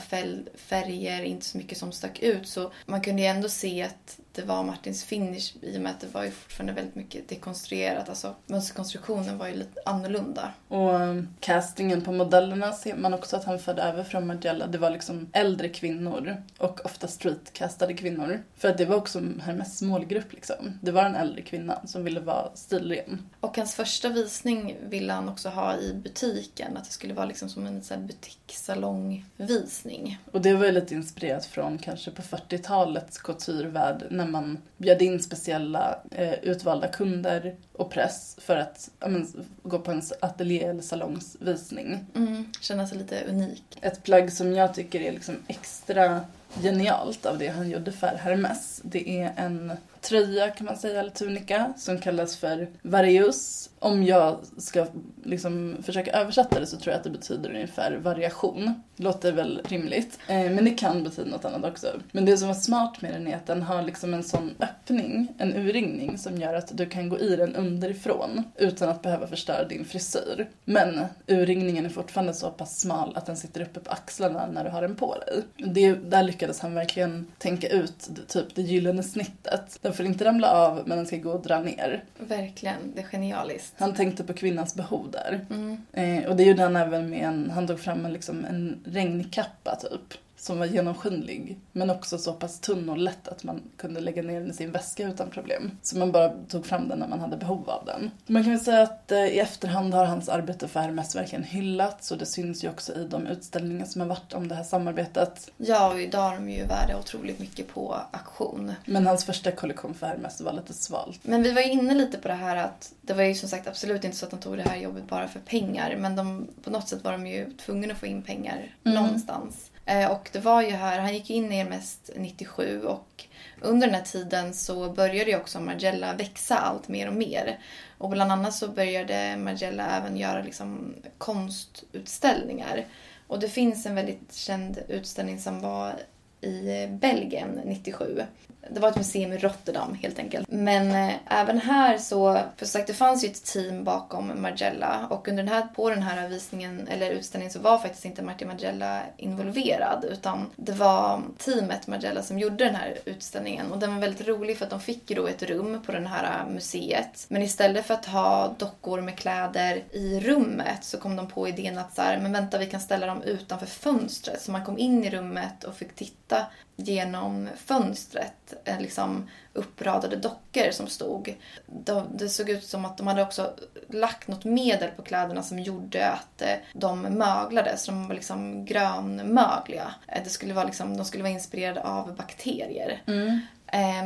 färger, 0.56 1.24
inte 1.24 1.46
så 1.46 1.58
mycket 1.58 1.78
som 1.78 1.92
stack 1.92 2.20
ut, 2.20 2.48
så 2.48 2.72
man 2.86 3.02
kunde 3.02 3.22
ju 3.22 3.28
ändå 3.28 3.50
se 3.50 3.84
att 3.84 4.20
det 4.38 4.44
var 4.44 4.64
Martins 4.64 5.04
finish 5.04 5.54
i 5.62 5.78
och 5.78 5.82
med 5.82 5.92
att 5.92 6.00
det 6.00 6.08
var 6.08 6.24
ju 6.24 6.32
fortfarande 6.32 6.74
väldigt 6.74 6.96
mycket 6.96 7.30
dekonstruerat. 7.30 8.10
Alltså 8.10 8.36
mönsterkonstruktionen 8.46 9.38
var 9.38 9.48
ju 9.48 9.56
lite 9.56 9.82
annorlunda. 9.86 10.52
Och 10.68 10.94
um, 10.94 11.28
castingen 11.40 12.02
på 12.02 12.12
modellerna 12.12 12.72
ser 12.72 12.96
man 12.96 13.14
också 13.14 13.36
att 13.36 13.44
han 13.44 13.60
förde 13.60 13.82
över 13.82 14.04
från 14.04 14.28
Margiela. 14.28 14.68
Det 14.68 14.78
var 14.78 14.90
liksom 14.90 15.30
äldre 15.34 15.70
kvinnor 15.70 16.44
och 16.58 16.86
ofta 16.86 17.08
streetcastade 17.08 17.94
kvinnor. 17.94 18.44
För 18.56 18.70
att 18.70 18.78
det 18.78 18.86
var 18.86 18.96
också 18.96 19.22
Hermes 19.42 19.82
målgrupp 19.82 20.34
liksom. 20.34 20.80
Det 20.82 20.92
var 20.92 21.04
en 21.04 21.16
äldre 21.16 21.42
kvinna 21.42 21.82
som 21.86 22.04
ville 22.04 22.20
vara 22.20 22.56
stilren. 22.56 23.30
Och 23.40 23.58
hans 23.58 23.76
första 23.76 24.10
visning 24.10 24.78
ville 24.90 25.14
han 25.14 25.30
också 25.30 25.50
ha 25.50 25.78
i 25.78 25.94
butiken. 25.94 26.78
Att 26.78 26.86
det 26.86 26.92
skulle 26.92 27.14
vara 27.14 27.26
liksom 27.26 27.50
som 27.50 27.66
en 27.66 27.84
så 27.84 27.94
här 27.94 28.02
butikssalongvisning. 28.02 30.20
Och 30.32 30.42
det 30.42 30.54
var 30.54 30.66
ju 30.66 30.72
lite 30.72 30.96
inspirerat 30.96 31.46
från 31.46 31.78
kanske 31.78 32.12
på 32.12 32.22
40-talets 32.22 33.18
couturevärld 33.18 34.08
när 34.10 34.27
man 34.28 34.58
bjöd 34.78 35.02
in 35.02 35.20
speciella 35.20 36.00
eh, 36.12 36.34
utvalda 36.34 36.88
kunder 36.88 37.56
och 37.74 37.92
press 37.92 38.38
för 38.42 38.58
att 38.58 38.90
men, 39.00 39.28
gå 39.64 39.80
på 39.80 39.92
en 39.92 40.02
ateljé 40.20 40.64
eller 40.64 40.82
salongsvisning. 40.82 42.06
Mm, 42.16 42.52
känna 42.62 42.88
sig 42.88 42.98
lite 42.98 43.24
unik. 43.30 43.64
Ett 43.82 44.04
plagg 44.04 44.32
som 44.32 44.54
jag 44.54 44.74
tycker 44.74 45.02
är 45.02 45.12
liksom 45.12 45.36
extra 45.48 46.22
genialt 46.62 47.26
av 47.26 47.38
det 47.38 47.48
han 47.48 47.70
gjorde 47.70 47.92
för 47.92 48.16
Hermes. 48.16 48.82
Det 48.84 49.22
är 49.22 49.34
en 49.38 49.72
tröja 50.02 50.50
kan 50.50 50.66
man 50.66 50.78
säga, 50.78 51.00
eller 51.00 51.12
tunika, 51.12 51.74
som 51.78 52.00
kallas 52.00 52.38
för 52.38 52.68
varius. 52.82 53.70
Om 53.80 54.04
jag 54.04 54.39
ska 54.58 54.86
liksom 55.24 55.78
försöka 55.84 56.12
översätta 56.12 56.60
det 56.60 56.66
så 56.66 56.78
tror 56.78 56.91
jag 56.91 56.98
att 56.98 57.04
det 57.04 57.10
betyder 57.10 57.50
ungefär 57.50 57.98
variation. 57.98 58.74
Låter 58.95 59.32
väl 59.32 59.62
rimligt. 59.68 60.20
Eh, 60.28 60.52
men 60.52 60.66
det 60.66 60.72
kan 60.72 61.04
betyda 61.04 61.30
något 61.30 61.45
annat 61.45 61.72
också. 61.72 61.88
Men 62.12 62.26
det 62.26 62.38
som 62.38 62.48
var 62.48 62.56
smart 62.56 63.02
med 63.02 63.14
den 63.14 63.28
är 63.28 63.36
att 63.36 63.45
den 63.45 63.62
har 63.62 63.82
liksom 63.82 64.14
en 64.14 64.24
sån 64.24 64.56
öppning, 64.60 65.28
en 65.38 65.54
urringning, 65.56 66.18
som 66.18 66.38
gör 66.38 66.54
att 66.54 66.78
du 66.78 66.86
kan 66.86 67.10
gå 67.10 67.20
i 67.20 67.36
den 67.36 67.56
underifrån 67.56 68.43
utan 68.56 68.89
att 68.89 69.02
behöva 69.02 69.28
förstöra 69.28 69.68
din 69.68 69.86
frisyr. 69.86 70.50
Men 70.66 71.06
urringningen 71.28 71.86
är 71.86 71.89
fortfarande 71.89 72.34
så 72.34 72.50
pass 72.50 72.80
smal 72.80 73.14
att 73.16 73.26
den 73.26 73.38
sitter 73.38 73.62
uppe 73.62 73.80
på 73.80 73.91
axlarna 73.91 74.48
när 74.48 74.64
du 74.64 74.70
har 74.70 74.82
den 74.82 74.95
på 74.95 75.16
dig. 75.16 75.43
Det, 75.74 75.93
där 75.93 76.24
lyckades 76.24 76.60
han 76.60 76.74
verkligen 76.74 77.28
tänka 77.38 77.68
ut 77.68 78.10
typ 78.28 78.56
det 78.56 78.62
gyllene 78.62 79.04
snittet. 79.04 79.80
Den 79.88 79.94
får 79.94 80.06
inte 80.06 80.26
ramla 80.26 80.52
av 80.52 80.84
men 80.86 80.98
den 80.98 81.08
ska 81.08 81.18
gå 81.18 81.32
och 81.32 81.42
dra 81.42 81.60
ner. 81.60 82.04
Verkligen, 82.18 82.92
det 82.96 83.02
är 83.02 83.06
genialiskt. 83.06 83.74
Han 83.78 83.94
tänkte 83.94 84.24
på 84.24 84.34
kvinnans 84.34 84.76
behov 84.76 85.12
där. 85.12 85.46
Mm. 85.50 85.78
Eh, 85.94 86.30
och 86.30 86.36
det 86.36 86.44
gjorde 86.44 86.64
han 86.64 86.76
även 86.76 87.10
med 87.10 87.20
en, 87.20 87.52
han 87.52 87.68
tog 87.68 87.80
fram 87.80 88.06
en, 88.06 88.14
liksom, 88.14 88.46
en 88.46 88.80
regnkappa 88.86 89.76
typ. 89.76 90.14
Som 90.40 90.60
var 90.60 90.66
genomskinlig. 90.66 91.60
Men 91.72 91.90
också 91.90 92.18
så 92.18 92.34
pass 92.34 92.60
tunn 92.60 92.90
och 92.90 92.98
lätt 92.98 93.28
att 93.28 93.44
man 93.44 93.62
kunde 93.78 94.00
lägga 94.00 94.22
ner 94.22 94.40
den 94.40 94.52
i 94.52 94.54
sin 94.54 94.72
väska 94.72 95.08
utan 95.08 95.30
problem. 95.30 95.72
Så 95.82 95.98
man 95.98 96.12
bara 96.12 96.30
tog 96.30 96.66
fram 96.66 96.88
den 96.88 97.00
när 97.00 97.08
man 97.08 97.20
hade 97.20 97.38
behov 97.38 97.70
av 97.70 97.86
den. 97.86 98.12
Man 98.28 98.44
kan 98.44 98.52
väl 98.52 98.62
säga 98.62 98.82
att 98.82 99.12
eh, 99.12 99.26
i 99.26 99.40
efterhand 99.40 99.94
har 99.94 100.06
hans 100.06 100.30
arbete 100.30 100.68
för 100.68 100.80
Hermes 100.80 101.16
verkligen 101.16 101.44
hyllats. 101.44 102.12
Och 102.12 102.18
det 102.18 102.26
syns 102.26 102.64
ju 102.64 102.70
också 102.70 102.94
i 102.94 103.08
de 103.08 103.28
utställningar 103.28 103.86
som 103.86 104.02
har 104.02 104.08
varit 104.08 104.34
om 104.34 104.48
det 104.48 104.56
här 104.56 104.64
samarbetet. 104.64 105.52
Ja, 105.58 105.94
och 105.94 106.02
idag 106.02 106.32
är 106.34 106.36
de 106.36 106.50
ju 106.50 106.64
värda 106.64 107.00
otroligt 107.00 107.40
mycket 107.40 107.74
på 107.74 107.96
auktion. 108.12 108.74
Men 108.86 109.08
hans 109.08 109.26
första 109.26 109.52
kollektion 109.52 109.94
för 109.94 110.08
Hermes 110.08 110.42
var 110.42 110.54
lite 110.54 110.74
svalt. 110.74 111.20
Men 111.24 111.44
vi 111.44 111.52
var 111.52 111.62
inne 111.62 111.94
lite 111.94 112.18
på 112.18 112.28
det 112.28 112.34
här 112.34 112.56
att 112.56 112.94
det 113.02 113.14
var 113.14 113.24
ju 113.24 113.36
som 113.36 113.50
sagt 113.50 113.68
absolut 113.68 114.04
inte 114.04 114.18
så 114.18 114.26
att 114.26 114.32
de 114.32 114.40
tog 114.40 114.58
det 114.58 114.70
här 114.70 114.78
jobbet 114.78 115.08
bara 115.08 115.28
för 115.28 115.40
pengar. 115.40 115.96
Men 115.98 116.16
de, 116.16 116.48
på 116.64 116.70
något 116.70 116.88
sätt 116.90 117.04
var 117.04 117.12
de 117.12 117.28
ju 117.28 117.52
tvungna 117.52 117.94
att 117.94 118.00
få 118.00 118.06
in 118.06 118.22
pengar 118.22 118.76
någonstans. 118.84 119.70
Eh, 119.88 120.12
och 120.12 120.30
det 120.32 120.40
var 120.40 120.62
ju 120.62 120.72
här, 120.72 121.00
han 121.00 121.14
gick 121.14 121.30
in 121.30 121.52
i 121.52 121.64
mest 121.64 122.10
97 122.16 122.84
och 122.84 123.26
under 123.62 123.88
den 123.88 123.96
här 123.96 124.04
tiden 124.04 124.54
så 124.54 124.90
började 124.90 125.32
ju 125.32 125.38
också 125.38 125.60
Margiela 125.60 126.14
växa 126.14 126.58
allt 126.58 126.88
mer 126.88 127.08
och 127.08 127.14
mer. 127.14 127.60
Och 127.98 128.10
bland 128.10 128.32
annat 128.32 128.54
så 128.54 128.68
började 128.68 129.38
Margiela 129.38 129.98
även 129.98 130.18
göra 130.18 130.44
liksom 130.44 130.96
konstutställningar. 131.18 132.86
Och 133.28 133.40
det 133.40 133.50
finns 133.50 133.86
en 133.86 133.96
väldigt 133.96 134.34
känd 134.34 134.80
utställning 134.88 135.40
som 135.40 135.62
var 135.62 135.94
i 136.42 136.88
Belgien 136.88 137.62
97. 137.66 138.22
Det 138.70 138.80
var 138.80 138.89
ett 138.89 138.95
museum 138.95 139.34
i 139.34 139.38
Rotterdam 139.38 139.97
helt 140.01 140.20
enkelt. 140.20 140.47
Men 140.51 140.91
eh, 140.91 141.15
även 141.30 141.61
här 141.61 141.97
så, 141.97 142.39
för 142.57 142.65
sagt 142.65 142.88
det 142.88 142.93
fanns 142.93 143.24
ju 143.24 143.28
ett 143.28 143.43
team 143.43 143.84
bakom 143.84 144.41
Margiela 144.41 145.07
och 145.09 145.28
under 145.28 145.43
den 145.43 145.53
här, 145.53 145.68
på 145.76 145.89
den 145.89 146.03
här 146.03 146.30
visningen 146.30 146.88
eller 146.88 147.11
utställningen 147.11 147.53
så 147.53 147.59
var 147.59 147.78
faktiskt 147.78 148.05
inte 148.05 148.22
Martin 148.22 148.47
Margiela 148.47 149.01
involverad 149.18 150.05
utan 150.11 150.49
det 150.55 150.72
var 150.72 151.22
teamet 151.38 151.88
Margiela 151.88 152.24
som 152.24 152.39
gjorde 152.39 152.65
den 152.65 152.76
här 152.76 152.97
utställningen 153.05 153.72
och 153.72 153.78
den 153.78 153.93
var 153.93 154.01
väldigt 154.01 154.28
rolig 154.28 154.57
för 154.57 154.65
att 154.65 154.72
de 154.72 154.80
fick 154.80 155.09
ju 155.09 155.15
då 155.15 155.28
ett 155.28 155.43
rum 155.43 155.82
på 155.86 155.91
det 155.91 156.07
här 156.07 156.24
eh, 156.24 156.53
museet. 156.53 157.26
Men 157.28 157.41
istället 157.41 157.86
för 157.86 157.93
att 157.93 158.05
ha 158.05 158.55
dockor 158.57 159.01
med 159.01 159.18
kläder 159.18 159.84
i 159.91 160.20
rummet 160.20 160.84
så 160.84 160.97
kom 160.97 161.15
de 161.15 161.28
på 161.28 161.47
idén 161.47 161.78
att 161.78 161.95
så 161.95 162.01
här, 162.01 162.20
men 162.20 162.34
vänta 162.34 162.57
vi 162.57 162.65
kan 162.65 162.80
ställa 162.80 163.07
dem 163.07 163.22
utanför 163.22 163.65
fönstret. 163.65 164.41
Så 164.41 164.51
man 164.51 164.65
kom 164.65 164.78
in 164.78 165.03
i 165.03 165.09
rummet 165.09 165.63
och 165.63 165.76
fick 165.76 165.95
titta 165.95 166.45
genom 166.80 167.50
fönstret 167.66 168.54
eh, 168.66 168.80
liksom 168.80 169.30
uppradade 169.54 170.16
dockor 170.16 170.72
som 170.72 170.88
stod. 170.88 171.36
De- 171.66 172.08
Det 172.18 172.30
såg 172.30 172.50
ut 172.50 172.64
som 172.64 172.86
att 172.86 172.98
de 172.98 173.08
hade 173.08 173.22
också 173.22 173.54
lagt 173.90 174.28
något 174.28 174.44
medel 174.46 174.92
på 174.92 175.02
kläderna 175.02 175.44
som 175.44 175.60
gjorde 175.60 176.10
att 176.10 176.42
eh, 176.42 176.56
de 176.74 177.02
möglades. 177.02 177.84
Så 177.84 177.92
de 177.92 178.08
var 178.08 178.16
liksom 178.16 178.66
grönmögliga. 178.66 179.94
Eh, 180.08 180.24
det 180.24 180.30
skulle 180.30 180.54
vara 180.54 180.66
liksom, 180.66 180.98
de 180.98 181.06
skulle 181.06 181.24
vara 181.24 181.34
inspirerade 181.34 181.84
av 181.84 182.16
bakterier. 182.16 183.02
Mm. 183.08 183.40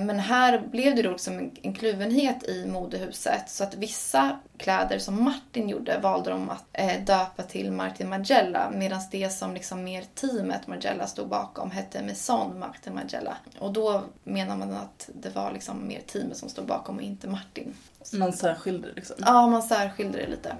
Men 0.05 0.19
här 0.19 0.59
blev 0.71 0.95
det 0.95 1.01
då 1.01 1.11
liksom 1.11 1.37
en- 1.39 1.51
en 1.61 1.73
kluvenhet 1.73 2.43
i 2.43 2.65
modehuset. 2.67 3.49
Så 3.49 3.63
att 3.63 3.75
vissa 3.75 4.39
kläder 4.57 4.99
som 4.99 5.23
Martin 5.23 5.69
gjorde 5.69 5.97
valde 5.99 6.29
de 6.29 6.49
att 6.49 6.63
eh, 6.73 7.03
döpa 7.05 7.43
till 7.43 7.71
Martin 7.71 8.09
Margiela. 8.09 8.71
Medan 8.73 9.01
det 9.11 9.29
som 9.29 9.53
liksom 9.53 9.83
mer 9.83 10.03
teamet 10.15 10.67
Margiela 10.67 11.07
stod 11.07 11.27
bakom 11.27 11.71
hette 11.71 12.01
Maison 12.03 12.59
Martin 12.59 12.95
Margiela. 12.95 13.37
Och 13.59 13.73
då 13.73 14.01
menar 14.23 14.57
man 14.57 14.73
att 14.73 15.09
det 15.13 15.29
var 15.35 15.51
liksom 15.51 15.87
mer 15.87 16.01
teamet 16.07 16.37
som 16.37 16.49
stod 16.49 16.65
bakom 16.65 16.95
och 16.95 17.01
inte 17.01 17.27
Martin. 17.27 17.73
Man 18.13 18.33
särskilde 18.33 18.87
det 18.87 18.93
liksom. 18.93 19.15
Ja, 19.19 19.47
man 19.47 19.63
särskilde 19.63 20.17
det 20.17 20.27
lite. 20.27 20.55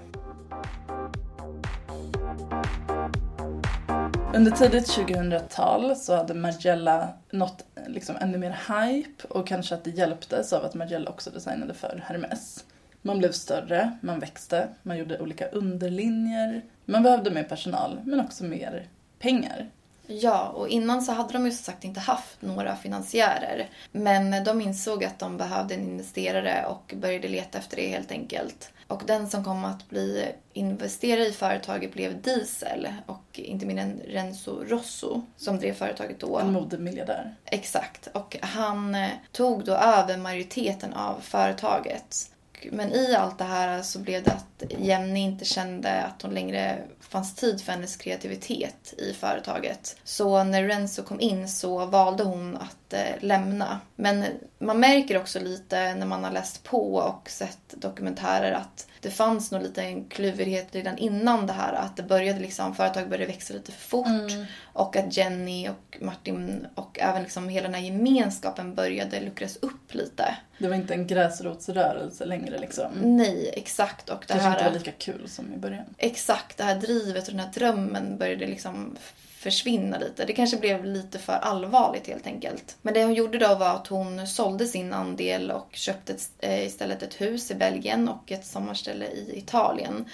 Under 4.34 4.50
tidigt 4.50 4.88
2000-tal 4.88 5.96
så 5.96 6.16
hade 6.16 6.34
Margiela 6.34 7.08
nått 7.30 7.64
liksom 7.86 8.16
ännu 8.20 8.38
mer 8.38 8.58
hype 8.68 9.28
och 9.28 9.46
kanske 9.46 9.74
att 9.74 9.84
det 9.84 9.90
hjälptes 9.90 10.52
av 10.52 10.64
att 10.64 10.74
Margiela 10.74 11.10
också 11.10 11.30
designade 11.30 11.74
för 11.74 12.04
Hermes. 12.06 12.64
Man 13.02 13.18
blev 13.18 13.32
större, 13.32 13.98
man 14.00 14.20
växte, 14.20 14.68
man 14.82 14.98
gjorde 14.98 15.20
olika 15.20 15.48
underlinjer. 15.48 16.62
Man 16.84 17.02
behövde 17.02 17.30
mer 17.30 17.42
personal, 17.42 18.00
men 18.04 18.20
också 18.20 18.44
mer 18.44 18.86
pengar. 19.18 19.70
Ja, 20.06 20.48
och 20.48 20.68
innan 20.68 21.02
så 21.02 21.12
hade 21.12 21.32
de 21.32 21.46
ju 21.46 21.52
som 21.52 21.64
sagt 21.64 21.84
inte 21.84 22.00
haft 22.00 22.42
några 22.42 22.76
finansiärer. 22.76 23.68
Men 23.92 24.44
de 24.44 24.60
insåg 24.60 25.04
att 25.04 25.18
de 25.18 25.36
behövde 25.36 25.74
en 25.74 25.80
investerare 25.80 26.66
och 26.66 26.94
började 26.96 27.28
leta 27.28 27.58
efter 27.58 27.76
det 27.76 27.88
helt 27.88 28.10
enkelt. 28.10 28.72
Och 28.86 29.02
den 29.06 29.30
som 29.30 29.44
kom 29.44 29.64
att 29.64 29.88
bli 29.88 30.32
investerare 30.52 31.26
i 31.26 31.32
företaget 31.32 31.92
blev 31.92 32.22
Diesel 32.22 32.88
och 33.06 33.24
inte 33.38 33.66
mindre 33.66 33.84
än 33.84 34.00
Renzo 34.08 34.64
Rosso 34.64 35.22
som 35.36 35.58
drev 35.58 35.74
företaget 35.74 36.20
då. 36.20 36.38
En 36.38 36.52
modemiljardär. 36.52 37.34
Exakt. 37.44 38.06
Och 38.06 38.36
han 38.42 38.94
eh, 38.94 39.10
tog 39.32 39.64
då 39.64 39.72
över 39.72 40.16
majoriteten 40.16 40.92
av 40.92 41.20
företaget. 41.20 42.28
Men 42.70 42.92
i 42.92 43.14
allt 43.14 43.38
det 43.38 43.44
här 43.44 43.82
så 43.82 43.98
blev 43.98 44.22
det 44.22 44.30
att 44.30 44.62
Jenny 44.78 45.20
inte 45.20 45.44
kände 45.44 46.02
att 46.02 46.22
hon 46.22 46.34
längre 46.34 46.78
fanns 47.08 47.34
tid 47.34 47.60
för 47.60 47.72
hennes 47.72 47.96
kreativitet 47.96 48.94
i 48.98 49.12
företaget. 49.12 49.96
Så 50.04 50.44
när 50.44 50.62
Renzo 50.62 51.02
kom 51.02 51.20
in 51.20 51.48
så 51.48 51.86
valde 51.86 52.22
hon 52.22 52.56
att 52.56 52.92
eh, 52.92 53.00
lämna. 53.20 53.80
Men 53.96 54.24
man 54.58 54.80
märker 54.80 55.16
också 55.16 55.40
lite 55.40 55.94
när 55.94 56.06
man 56.06 56.24
har 56.24 56.30
läst 56.30 56.62
på 56.64 56.94
och 56.94 57.30
sett 57.30 57.58
dokumentärer 57.68 58.52
att 58.52 58.86
det 59.00 59.10
fanns 59.10 59.50
nog 59.50 59.62
lite 59.62 59.82
en 59.82 60.04
kluvenhet 60.08 60.74
redan 60.74 60.98
innan 60.98 61.46
det 61.46 61.52
här. 61.52 61.72
Att 61.72 61.96
det 61.96 62.02
började 62.02 62.40
liksom, 62.40 62.74
företag 62.74 63.08
började 63.08 63.32
växa 63.32 63.54
lite 63.54 63.72
för 63.72 63.88
fort. 63.88 64.32
Och 64.62 64.96
att 64.96 65.16
Jenny 65.16 65.68
och 65.68 65.98
Martin 66.00 66.66
och 66.74 66.98
även 67.00 67.22
liksom 67.22 67.48
hela 67.48 67.68
den 67.68 67.74
här 67.74 67.82
gemenskapen 67.82 68.74
började 68.74 69.20
luckras 69.20 69.56
upp 69.56 69.94
lite. 69.94 70.36
Det 70.58 70.68
var 70.68 70.74
inte 70.74 70.94
en 70.94 71.06
gräsrotsrörelse 71.06 72.24
längre 72.24 72.58
liksom. 72.58 72.92
Nej, 73.02 73.50
exakt. 73.56 74.08
Och 74.10 74.20
det 74.20 74.26
Kanske 74.26 74.48
inte 74.48 74.64
var 74.64 74.70
här, 74.70 74.78
lika 74.78 74.92
kul 74.92 75.28
som 75.28 75.54
i 75.54 75.56
början. 75.56 75.84
exakt, 75.98 76.58
det 76.58 76.64
här 76.64 76.74
drivet 76.94 77.28
och 77.28 77.34
den 77.34 77.40
här 77.40 77.52
drömmen 77.52 78.18
började 78.18 78.46
liksom 78.46 78.96
försvinna 79.42 79.98
lite. 79.98 80.24
Det 80.24 80.32
kanske 80.32 80.56
blev 80.56 80.84
lite 80.84 81.18
för 81.18 81.32
allvarligt 81.32 82.06
helt 82.06 82.26
enkelt. 82.26 82.76
Men 82.82 82.94
det 82.94 83.04
hon 83.04 83.14
gjorde 83.14 83.38
då 83.38 83.54
var 83.54 83.74
att 83.74 83.86
hon 83.86 84.26
sålde 84.26 84.66
sin 84.66 84.92
andel 84.92 85.50
och 85.50 85.68
köpte 85.72 86.16
eh, 86.38 86.66
istället 86.66 87.02
ett 87.02 87.20
hus 87.20 87.50
i 87.50 87.54
Belgien 87.54 88.08
och 88.08 88.32
ett 88.32 88.46
sommarställe 88.46 89.06
i 89.06 89.38
Italien. 89.38 90.04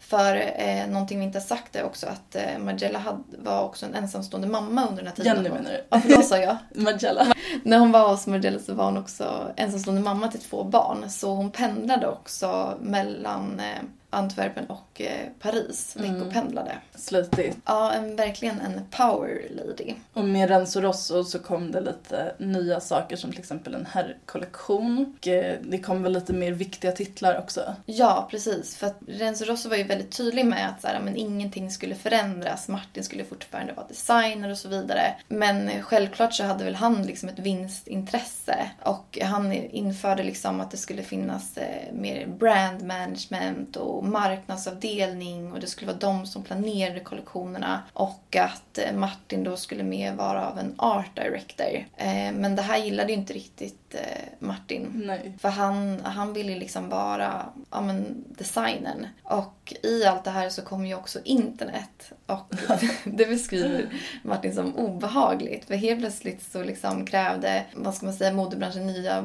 För 0.00 0.52
eh, 0.56 0.86
någonting 0.86 1.18
vi 1.18 1.24
inte 1.24 1.38
har 1.38 1.44
sagt 1.44 1.76
är 1.76 1.84
också 1.84 2.06
att 2.06 2.36
eh, 2.36 2.58
Margiela 2.58 2.98
hade, 2.98 3.22
var 3.38 3.62
också 3.62 3.86
en 3.86 3.94
ensamstående 3.94 4.48
mamma 4.48 4.86
under 4.88 5.02
den 5.02 5.06
här 5.06 5.14
tiden. 5.14 5.36
Jenny 5.36 5.48
menar 5.48 5.70
du? 5.70 5.84
Ja, 5.90 6.00
förlåt 6.00 6.26
sa 6.26 6.38
jag. 6.38 6.56
Margiela. 6.74 7.26
När 7.62 7.78
hon 7.78 7.92
var 7.92 8.08
hos 8.08 8.26
Margiela 8.26 8.58
så 8.58 8.74
var 8.74 8.84
hon 8.84 8.96
också 8.96 9.52
ensamstående 9.56 10.02
mamma 10.02 10.28
till 10.28 10.40
två 10.40 10.64
barn. 10.64 11.10
Så 11.10 11.34
hon 11.34 11.50
pendlade 11.50 12.08
också 12.08 12.78
mellan 12.80 13.60
eh, 13.60 13.82
Antwerpen 14.10 14.66
och 14.66 15.00
eh, 15.00 15.28
Paris. 15.40 15.96
Veckopendlade. 15.96 16.78
Slitigt. 16.94 17.56
Ja, 17.64 17.92
en, 17.92 18.16
verkligen 18.16 18.60
en 18.60 18.80
power 18.90 19.42
lady. 19.50 19.94
Och 20.12 20.24
med 20.24 20.48
Renzo 20.48 20.80
Rosso 20.80 21.24
så 21.24 21.38
kom 21.38 21.72
det 21.72 21.80
lite 21.80 22.34
nya 22.38 22.80
saker 22.80 23.16
som 23.16 23.30
till 23.30 23.40
exempel 23.40 23.74
en 23.74 23.86
herrkollektion. 23.86 25.14
Och 25.18 25.28
eh, 25.28 25.58
det 25.62 25.78
kom 25.78 26.02
väl 26.02 26.12
lite 26.12 26.32
mer 26.32 26.52
viktiga 26.52 26.92
titlar 26.92 27.38
också. 27.38 27.74
Ja, 27.86 28.28
precis. 28.30 28.76
För 28.76 28.86
att 28.86 28.98
Renzo 29.06 29.44
Rosso 29.44 29.68
var 29.68 29.76
ju 29.76 29.84
väldigt 29.84 30.16
tydlig 30.16 30.46
med 30.46 30.68
att 30.68 30.80
så 30.80 30.88
här, 30.88 31.00
men 31.00 31.16
ingenting 31.16 31.70
skulle 31.70 31.94
förändras. 31.94 32.68
Martin 32.68 33.04
skulle 33.04 33.24
fortfarande 33.24 33.72
vara 33.72 33.86
designer 33.86 34.50
och 34.50 34.58
så 34.58 34.68
vidare. 34.68 35.14
Men 35.28 35.82
självklart 35.82 36.34
så 36.34 36.44
hade 36.44 36.64
väl 36.64 36.74
han 36.74 37.02
liksom 37.02 37.28
ett 37.28 37.38
vinstintresse. 37.38 38.70
Och 38.82 39.18
han 39.22 39.52
införde 39.52 40.22
liksom 40.22 40.60
att 40.60 40.70
det 40.70 40.76
skulle 40.76 41.02
finnas 41.02 41.56
eh, 41.56 41.92
mer 41.92 42.26
brand 42.26 42.82
management 42.82 43.76
och 43.76 43.95
och 43.96 44.04
marknadsavdelning 44.04 45.52
och 45.52 45.60
det 45.60 45.66
skulle 45.66 45.92
vara 45.92 45.98
de 45.98 46.26
som 46.26 46.42
planerade 46.42 47.00
kollektionerna 47.00 47.82
och 47.92 48.36
att 48.36 48.78
eh, 48.78 48.92
Martin 48.92 49.44
då 49.44 49.56
skulle 49.56 49.82
mer 49.82 50.14
vara 50.14 50.48
av 50.48 50.58
en 50.58 50.74
art 50.76 51.16
director. 51.16 51.86
Eh, 51.96 52.32
men 52.32 52.56
det 52.56 52.62
här 52.62 52.78
gillade 52.78 53.12
ju 53.12 53.18
inte 53.18 53.32
riktigt 53.32 53.85
eh, 53.96 54.02
Martin. 54.38 55.02
Nej. 55.06 55.32
För 55.38 55.48
han, 55.48 56.00
han 56.04 56.32
ville 56.32 56.58
liksom 56.58 56.88
vara 56.88 57.46
ja, 57.70 57.80
men, 57.80 58.24
designern. 58.28 59.06
Och 59.22 59.74
i 59.82 60.04
allt 60.04 60.24
det 60.24 60.30
här 60.30 60.48
så 60.48 60.62
kommer 60.62 60.86
ju 60.86 60.94
också 60.94 61.18
internet. 61.24 62.12
Och 62.26 62.54
det 63.04 63.26
beskriver 63.26 63.88
Martin 64.22 64.54
som 64.54 64.76
obehagligt. 64.76 65.64
För 65.64 65.74
helt 65.74 66.00
plötsligt 66.00 66.52
så 66.52 66.62
liksom 66.62 67.06
krävde, 67.06 67.64
vad 67.74 67.94
ska 67.94 68.06
man 68.06 68.14
säga, 68.14 68.32
modebranschen 68.32 68.86
nya 68.86 69.24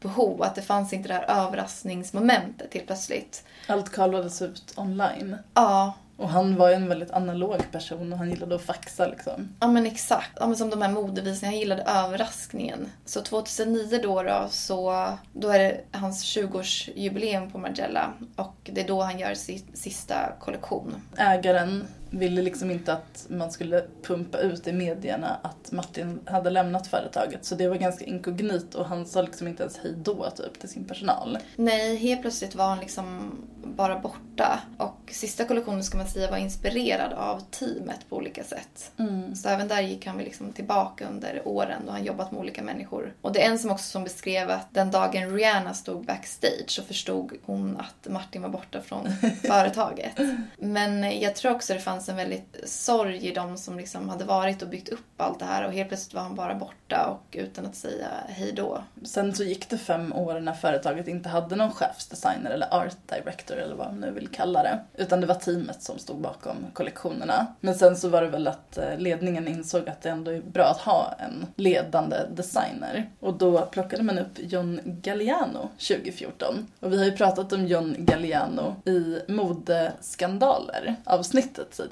behov. 0.00 0.42
Att 0.42 0.54
det 0.54 0.62
fanns 0.62 0.92
inte 0.92 1.08
det 1.08 1.14
här 1.14 1.46
överraskningsmomentet 1.46 2.74
helt 2.74 2.86
plötsligt. 2.86 3.44
Allt 3.66 3.92
kablades 3.92 4.42
ut 4.42 4.74
online. 4.76 5.36
Ja, 5.54 5.94
Och 6.22 6.28
han 6.28 6.56
var 6.56 6.68
ju 6.68 6.74
en 6.74 6.88
väldigt 6.88 7.10
analog 7.10 7.70
person 7.72 8.12
och 8.12 8.18
han 8.18 8.30
gillade 8.30 8.54
att 8.54 8.62
faxa 8.62 9.06
liksom. 9.06 9.48
Ja 9.60 9.66
men 9.66 9.86
exakt. 9.86 10.30
Ja, 10.40 10.46
men 10.46 10.56
som 10.56 10.70
de 10.70 10.82
här 10.82 10.90
modevisningarna. 10.90 11.54
Jag 11.54 11.60
gillade 11.60 11.82
överraskningen. 11.82 12.92
Så 13.04 13.22
2009 13.22 14.00
då, 14.02 14.22
då 14.22 14.46
så 14.50 15.08
då 15.32 15.48
är 15.48 15.58
det 15.58 15.80
hans 15.92 16.36
20-årsjubileum 16.36 17.52
på 17.52 17.58
Margiela. 17.58 18.12
Och 18.36 18.70
det 18.72 18.80
är 18.80 18.88
då 18.88 19.02
han 19.02 19.18
gör 19.18 19.34
sin 19.34 19.62
sista 19.74 20.32
kollektion. 20.40 20.94
Ägaren 21.16 21.86
ville 22.12 22.42
liksom 22.42 22.70
inte 22.70 22.92
att 22.92 23.26
man 23.28 23.50
skulle 23.50 23.84
pumpa 24.02 24.38
ut 24.38 24.66
i 24.66 24.72
medierna 24.72 25.36
att 25.42 25.72
Martin 25.72 26.20
hade 26.26 26.50
lämnat 26.50 26.86
företaget. 26.86 27.44
Så 27.44 27.54
det 27.54 27.68
var 27.68 27.76
ganska 27.76 28.04
inkognit 28.04 28.74
och 28.74 28.86
han 28.86 29.06
sa 29.06 29.22
liksom 29.22 29.48
inte 29.48 29.62
ens 29.62 29.78
hej 29.78 29.94
då 29.96 30.30
typ 30.30 30.60
till 30.60 30.68
sin 30.68 30.84
personal. 30.84 31.38
Nej, 31.56 31.96
helt 31.96 32.20
plötsligt 32.20 32.54
var 32.54 32.68
han 32.68 32.78
liksom 32.78 33.32
bara 33.64 33.98
borta. 33.98 34.60
Och 34.78 35.10
sista 35.10 35.44
kollektionen 35.44 35.84
ska 35.84 35.98
man 35.98 36.08
säga 36.08 36.30
var 36.30 36.38
inspirerad 36.38 37.12
av 37.12 37.40
teamet 37.50 38.08
på 38.08 38.16
olika 38.16 38.44
sätt. 38.44 38.92
Så 39.34 39.48
även 39.48 39.68
där 39.68 39.80
gick 39.80 40.06
han 40.06 40.16
väl 40.16 40.24
liksom 40.24 40.52
tillbaka 40.52 41.08
under 41.08 41.48
åren 41.48 41.82
då 41.86 41.92
han 41.92 42.04
jobbat 42.04 42.32
med 42.32 42.40
olika 42.40 42.62
människor. 42.62 43.14
Och 43.20 43.32
det 43.32 43.42
är 43.42 43.50
en 43.50 43.58
som 43.58 43.70
också 43.70 43.90
som 43.90 44.04
beskrev 44.04 44.50
att 44.50 44.74
den 44.74 44.90
dagen 44.90 45.36
Rihanna 45.36 45.74
stod 45.74 46.04
backstage 46.04 46.70
så 46.70 46.82
förstod 46.82 47.32
hon 47.42 47.76
att 47.76 48.12
Martin 48.12 48.42
var 48.42 48.48
borta 48.48 48.80
från 48.80 49.08
företaget. 49.46 50.18
Men 50.58 51.20
jag 51.20 51.36
tror 51.36 51.52
också 51.52 51.74
det 51.74 51.80
fanns 51.80 52.01
fanns 52.02 52.08
en 52.08 52.16
väldigt 52.16 52.68
sorg 52.68 53.28
i 53.28 53.32
de 53.32 53.56
som 53.56 53.76
liksom 53.76 54.08
hade 54.08 54.24
varit 54.24 54.62
och 54.62 54.68
byggt 54.68 54.88
upp 54.88 55.00
allt 55.16 55.38
det 55.38 55.44
här 55.44 55.66
och 55.66 55.72
helt 55.72 55.88
plötsligt 55.88 56.14
var 56.14 56.22
han 56.22 56.34
bara 56.34 56.54
borta 56.54 57.06
och 57.06 57.36
utan 57.36 57.66
att 57.66 57.74
säga 57.74 58.08
hej 58.28 58.52
då. 58.52 58.84
Sen 59.04 59.34
så 59.34 59.44
gick 59.44 59.68
det 59.70 59.78
fem 59.78 60.12
år 60.12 60.40
när 60.40 60.52
företaget 60.52 61.08
inte 61.08 61.28
hade 61.28 61.56
någon 61.56 61.72
chefsdesigner 61.72 62.50
eller 62.50 62.74
art 62.74 62.96
director 63.06 63.56
eller 63.56 63.74
vad 63.74 63.86
man 63.86 64.00
nu 64.00 64.10
vill 64.10 64.28
kalla 64.28 64.62
det. 64.62 64.78
Utan 64.96 65.20
det 65.20 65.26
var 65.26 65.34
teamet 65.34 65.82
som 65.82 65.98
stod 65.98 66.20
bakom 66.20 66.56
kollektionerna. 66.72 67.46
Men 67.60 67.74
sen 67.74 67.96
så 67.96 68.08
var 68.08 68.22
det 68.22 68.28
väl 68.28 68.48
att 68.48 68.78
eh, 68.78 68.98
ledningen 68.98 69.48
insåg 69.48 69.88
att 69.88 70.02
det 70.02 70.10
ändå 70.10 70.30
är 70.30 70.40
bra 70.40 70.64
att 70.64 70.80
ha 70.80 71.14
en 71.18 71.46
ledande 71.56 72.16
designer. 72.34 73.10
Och 73.20 73.34
då 73.34 73.60
plockade 73.66 74.02
man 74.02 74.18
upp 74.18 74.38
John 74.38 74.80
Galliano 74.84 75.68
2014. 75.88 76.66
Och 76.80 76.92
vi 76.92 76.98
har 76.98 77.04
ju 77.04 77.16
pratat 77.16 77.52
om 77.52 77.66
John 77.66 77.94
Galliano 77.98 78.76
i 78.84 79.18
modeskandaler 79.28 80.96
avsnittet 81.04 81.70
tidigare. 81.70 81.91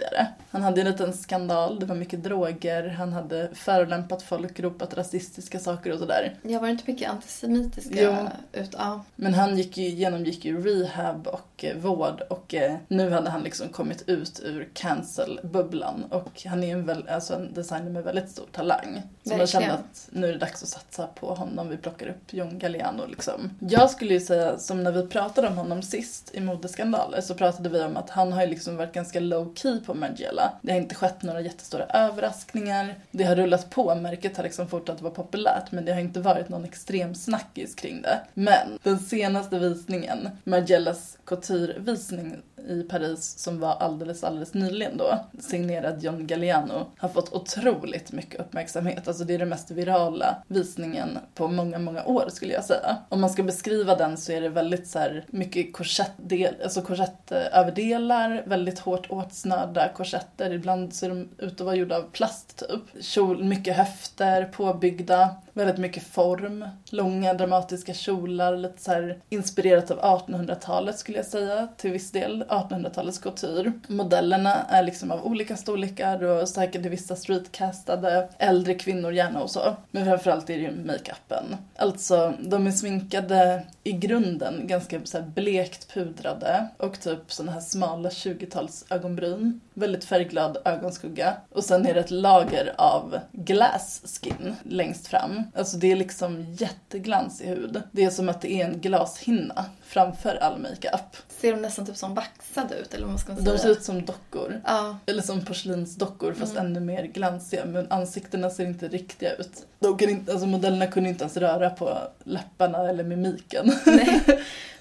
Han 0.50 0.62
hade 0.62 0.80
en 0.80 0.86
liten 0.86 1.12
skandal, 1.12 1.80
det 1.80 1.86
var 1.86 1.94
mycket 1.94 2.24
droger, 2.24 2.88
han 2.88 3.12
hade 3.12 3.48
förolämpat 3.54 4.22
folk, 4.22 4.60
ropat 4.60 4.94
rasistiska 4.94 5.58
saker 5.58 5.92
och 5.92 5.98
sådär. 5.98 6.34
Jag 6.42 6.60
var 6.60 6.68
inte 6.68 6.84
mycket 6.86 7.10
antisemitiska 7.10 8.02
Jo. 8.02 8.60
ut. 8.60 8.74
Ja. 8.78 9.04
Men 9.16 9.34
han 9.34 9.58
gick 9.58 9.76
ju, 9.76 9.88
genomgick 9.88 10.44
ju 10.44 10.62
rehab 10.62 11.26
och 11.26 11.64
eh, 11.64 11.76
vård 11.76 12.20
och 12.30 12.54
eh, 12.54 12.76
nu 12.88 13.10
hade 13.10 13.30
han 13.30 13.42
liksom 13.42 13.68
kommit 13.68 14.08
ut 14.08 14.40
ur 14.44 14.68
cancel-bubblan 14.74 16.04
och 16.10 16.42
han 16.46 16.64
är 16.64 16.72
en, 16.72 16.86
väl, 16.86 17.08
alltså 17.08 17.34
en 17.34 17.54
designer 17.54 17.90
med 17.90 18.04
väldigt 18.04 18.30
stor 18.30 18.46
talang. 18.52 19.02
Så 19.24 19.36
man 19.36 19.46
kände 19.46 19.72
att 19.72 20.08
nu 20.10 20.28
är 20.28 20.32
det 20.32 20.38
dags 20.38 20.62
att 20.62 20.68
satsa 20.68 21.06
på 21.06 21.34
honom, 21.34 21.68
vi 21.68 21.76
plockar 21.76 22.08
upp 22.08 22.32
John 22.32 22.58
Galliano 22.58 23.06
liksom. 23.06 23.50
Jag 23.58 23.90
skulle 23.90 24.14
ju 24.14 24.20
säga, 24.20 24.58
som 24.58 24.82
när 24.82 24.92
vi 24.92 25.06
pratade 25.06 25.48
om 25.48 25.56
honom 25.58 25.82
sist 25.82 26.30
i 26.34 26.40
modeskandaler 26.40 27.20
så 27.20 27.34
pratade 27.34 27.68
vi 27.68 27.82
om 27.82 27.96
att 27.96 28.10
han 28.10 28.32
har 28.32 28.42
ju 28.42 28.48
liksom 28.48 28.76
varit 28.76 28.92
ganska 28.92 29.20
low 29.20 29.54
key 29.54 29.79
på 29.80 29.94
Margiela. 29.94 30.52
Det 30.62 30.72
har 30.72 30.78
inte 30.78 30.94
skett 30.94 31.22
några 31.22 31.40
jättestora 31.40 31.84
överraskningar. 31.84 32.94
Det 33.10 33.24
har 33.24 33.36
rullat 33.36 33.70
på, 33.70 33.94
märket 33.94 34.36
har 34.36 34.44
liksom 34.44 34.68
fortsatt 34.68 35.00
vara 35.00 35.14
populärt 35.14 35.72
men 35.72 35.84
det 35.84 35.92
har 35.92 36.00
inte 36.00 36.20
varit 36.20 36.48
någon 36.48 36.64
extrem 36.64 37.14
snackis 37.14 37.74
kring 37.74 38.02
det. 38.02 38.20
Men 38.34 38.78
den 38.82 38.98
senaste 38.98 39.58
visningen, 39.58 40.28
Margiellas 40.44 41.18
couture-visning 41.24 42.36
i 42.68 42.82
Paris 42.82 43.38
som 43.38 43.60
var 43.60 43.74
alldeles, 43.74 44.24
alldeles 44.24 44.54
nyligen 44.54 44.96
då, 44.96 45.24
signerad 45.38 46.02
John 46.02 46.26
Galliano, 46.26 46.86
har 46.98 47.08
fått 47.08 47.32
otroligt 47.32 48.12
mycket 48.12 48.40
uppmärksamhet. 48.40 49.08
Alltså 49.08 49.24
det 49.24 49.34
är 49.34 49.38
den 49.38 49.48
mest 49.48 49.70
virala 49.70 50.42
visningen 50.48 51.18
på 51.34 51.48
många, 51.48 51.78
många 51.78 52.04
år 52.04 52.24
skulle 52.28 52.52
jag 52.52 52.64
säga. 52.64 52.96
Om 53.08 53.20
man 53.20 53.30
ska 53.30 53.42
beskriva 53.42 53.94
den 53.94 54.16
så 54.16 54.32
är 54.32 54.40
det 54.40 54.48
väldigt 54.48 54.88
så 54.88 54.98
här 54.98 55.24
mycket 55.28 55.72
korsettdel, 55.72 56.54
alltså 56.62 56.82
korsettöverdelar, 56.82 58.42
väldigt 58.46 58.78
hårt 58.78 59.10
åtsnörda 59.10 59.88
korsetter. 59.88 60.52
Ibland 60.52 60.94
ser 60.94 61.08
de 61.08 61.28
ut 61.38 61.52
att 61.52 61.60
vara 61.60 61.74
gjorda 61.74 61.96
av 61.96 62.02
plast 62.12 62.56
typ. 62.56 63.04
Kjol, 63.04 63.44
mycket 63.44 63.76
höfter, 63.76 64.44
påbyggda, 64.44 65.36
väldigt 65.52 65.78
mycket 65.78 66.02
form. 66.02 66.68
Långa 66.90 67.34
dramatiska 67.34 67.94
kjolar, 67.94 68.56
lite 68.56 68.82
så 68.82 68.90
här 68.90 69.18
inspirerat 69.28 69.90
av 69.90 69.98
1800-talet 69.98 70.98
skulle 70.98 71.18
jag 71.18 71.26
säga 71.26 71.68
till 71.76 71.92
viss 71.92 72.10
del. 72.10 72.44
1800-talets 72.50 73.22
couture. 73.22 73.72
Modellerna 73.86 74.54
är 74.68 74.82
liksom 74.82 75.10
av 75.10 75.26
olika 75.26 75.56
storlekar 75.56 76.22
och 76.22 76.48
säkert 76.48 76.86
i 76.86 76.88
vissa 76.88 77.16
streetcastade, 77.16 78.28
äldre 78.38 78.74
kvinnor 78.74 79.12
gärna 79.12 79.42
och 79.42 79.50
så. 79.50 79.76
Men 79.90 80.04
framförallt 80.04 80.50
är 80.50 80.54
det 80.54 80.62
ju 80.62 80.84
makeupen. 80.84 81.56
Alltså, 81.76 82.34
de 82.40 82.66
är 82.66 82.70
sminkade 82.70 83.62
i 83.84 83.92
grunden 83.92 84.66
ganska 84.66 85.00
så 85.04 85.22
blekt 85.22 85.94
pudrade 85.94 86.68
och 86.76 87.00
typ 87.00 87.32
såna 87.32 87.52
här 87.52 87.60
smala 87.60 88.08
20-tals 88.08 88.84
ögonbryn. 88.90 89.60
Väldigt 89.74 90.04
färgglad 90.04 90.58
ögonskugga. 90.64 91.36
Och 91.52 91.64
sen 91.64 91.86
är 91.86 91.94
det 91.94 92.00
ett 92.00 92.10
lager 92.10 92.74
av 92.78 93.18
glass 93.32 94.02
skin 94.22 94.56
längst 94.62 95.06
fram. 95.06 95.42
Alltså 95.54 95.76
det 95.76 95.92
är 95.92 95.96
liksom 95.96 96.54
jätteglansig 96.58 97.46
hud. 97.46 97.82
Det 97.92 98.04
är 98.04 98.10
som 98.10 98.28
att 98.28 98.40
det 98.40 98.52
är 98.52 98.64
en 98.64 98.80
glashinna 98.80 99.64
framför 99.82 100.36
all 100.36 100.58
makeup. 100.60 101.16
Ser 101.28 101.52
de 101.52 101.62
nästan 101.62 101.86
typ 101.86 101.96
som 101.96 102.14
vaxade 102.14 102.74
ut 102.74 102.94
eller 102.94 103.04
vad 103.04 103.10
man 103.12 103.18
ska 103.18 103.32
De 103.32 103.44
säga? 103.44 103.58
ser 103.58 103.68
ut 103.70 103.84
som 103.84 104.04
dockor. 104.04 104.60
Ja, 104.66 104.98
Eller 105.06 105.22
som 105.22 105.44
porslinsdockor 105.44 106.32
fast 106.32 106.56
ännu 106.56 106.80
mer 106.80 107.04
glansiga. 107.04 107.64
Men 107.64 107.86
ansiktena 107.92 108.50
ser 108.50 108.64
inte 108.66 108.88
riktiga 108.88 109.32
ut. 109.34 109.66
De 109.78 109.98
kan 109.98 110.08
inte, 110.10 110.32
alltså 110.32 110.46
modellerna 110.46 110.86
kunde 110.86 111.08
inte 111.08 111.24
ens 111.24 111.36
röra 111.36 111.70
på 111.70 111.98
läpparna 112.24 112.88
eller 112.88 113.04
mimiken. 113.04 113.72
Nej. 113.86 114.20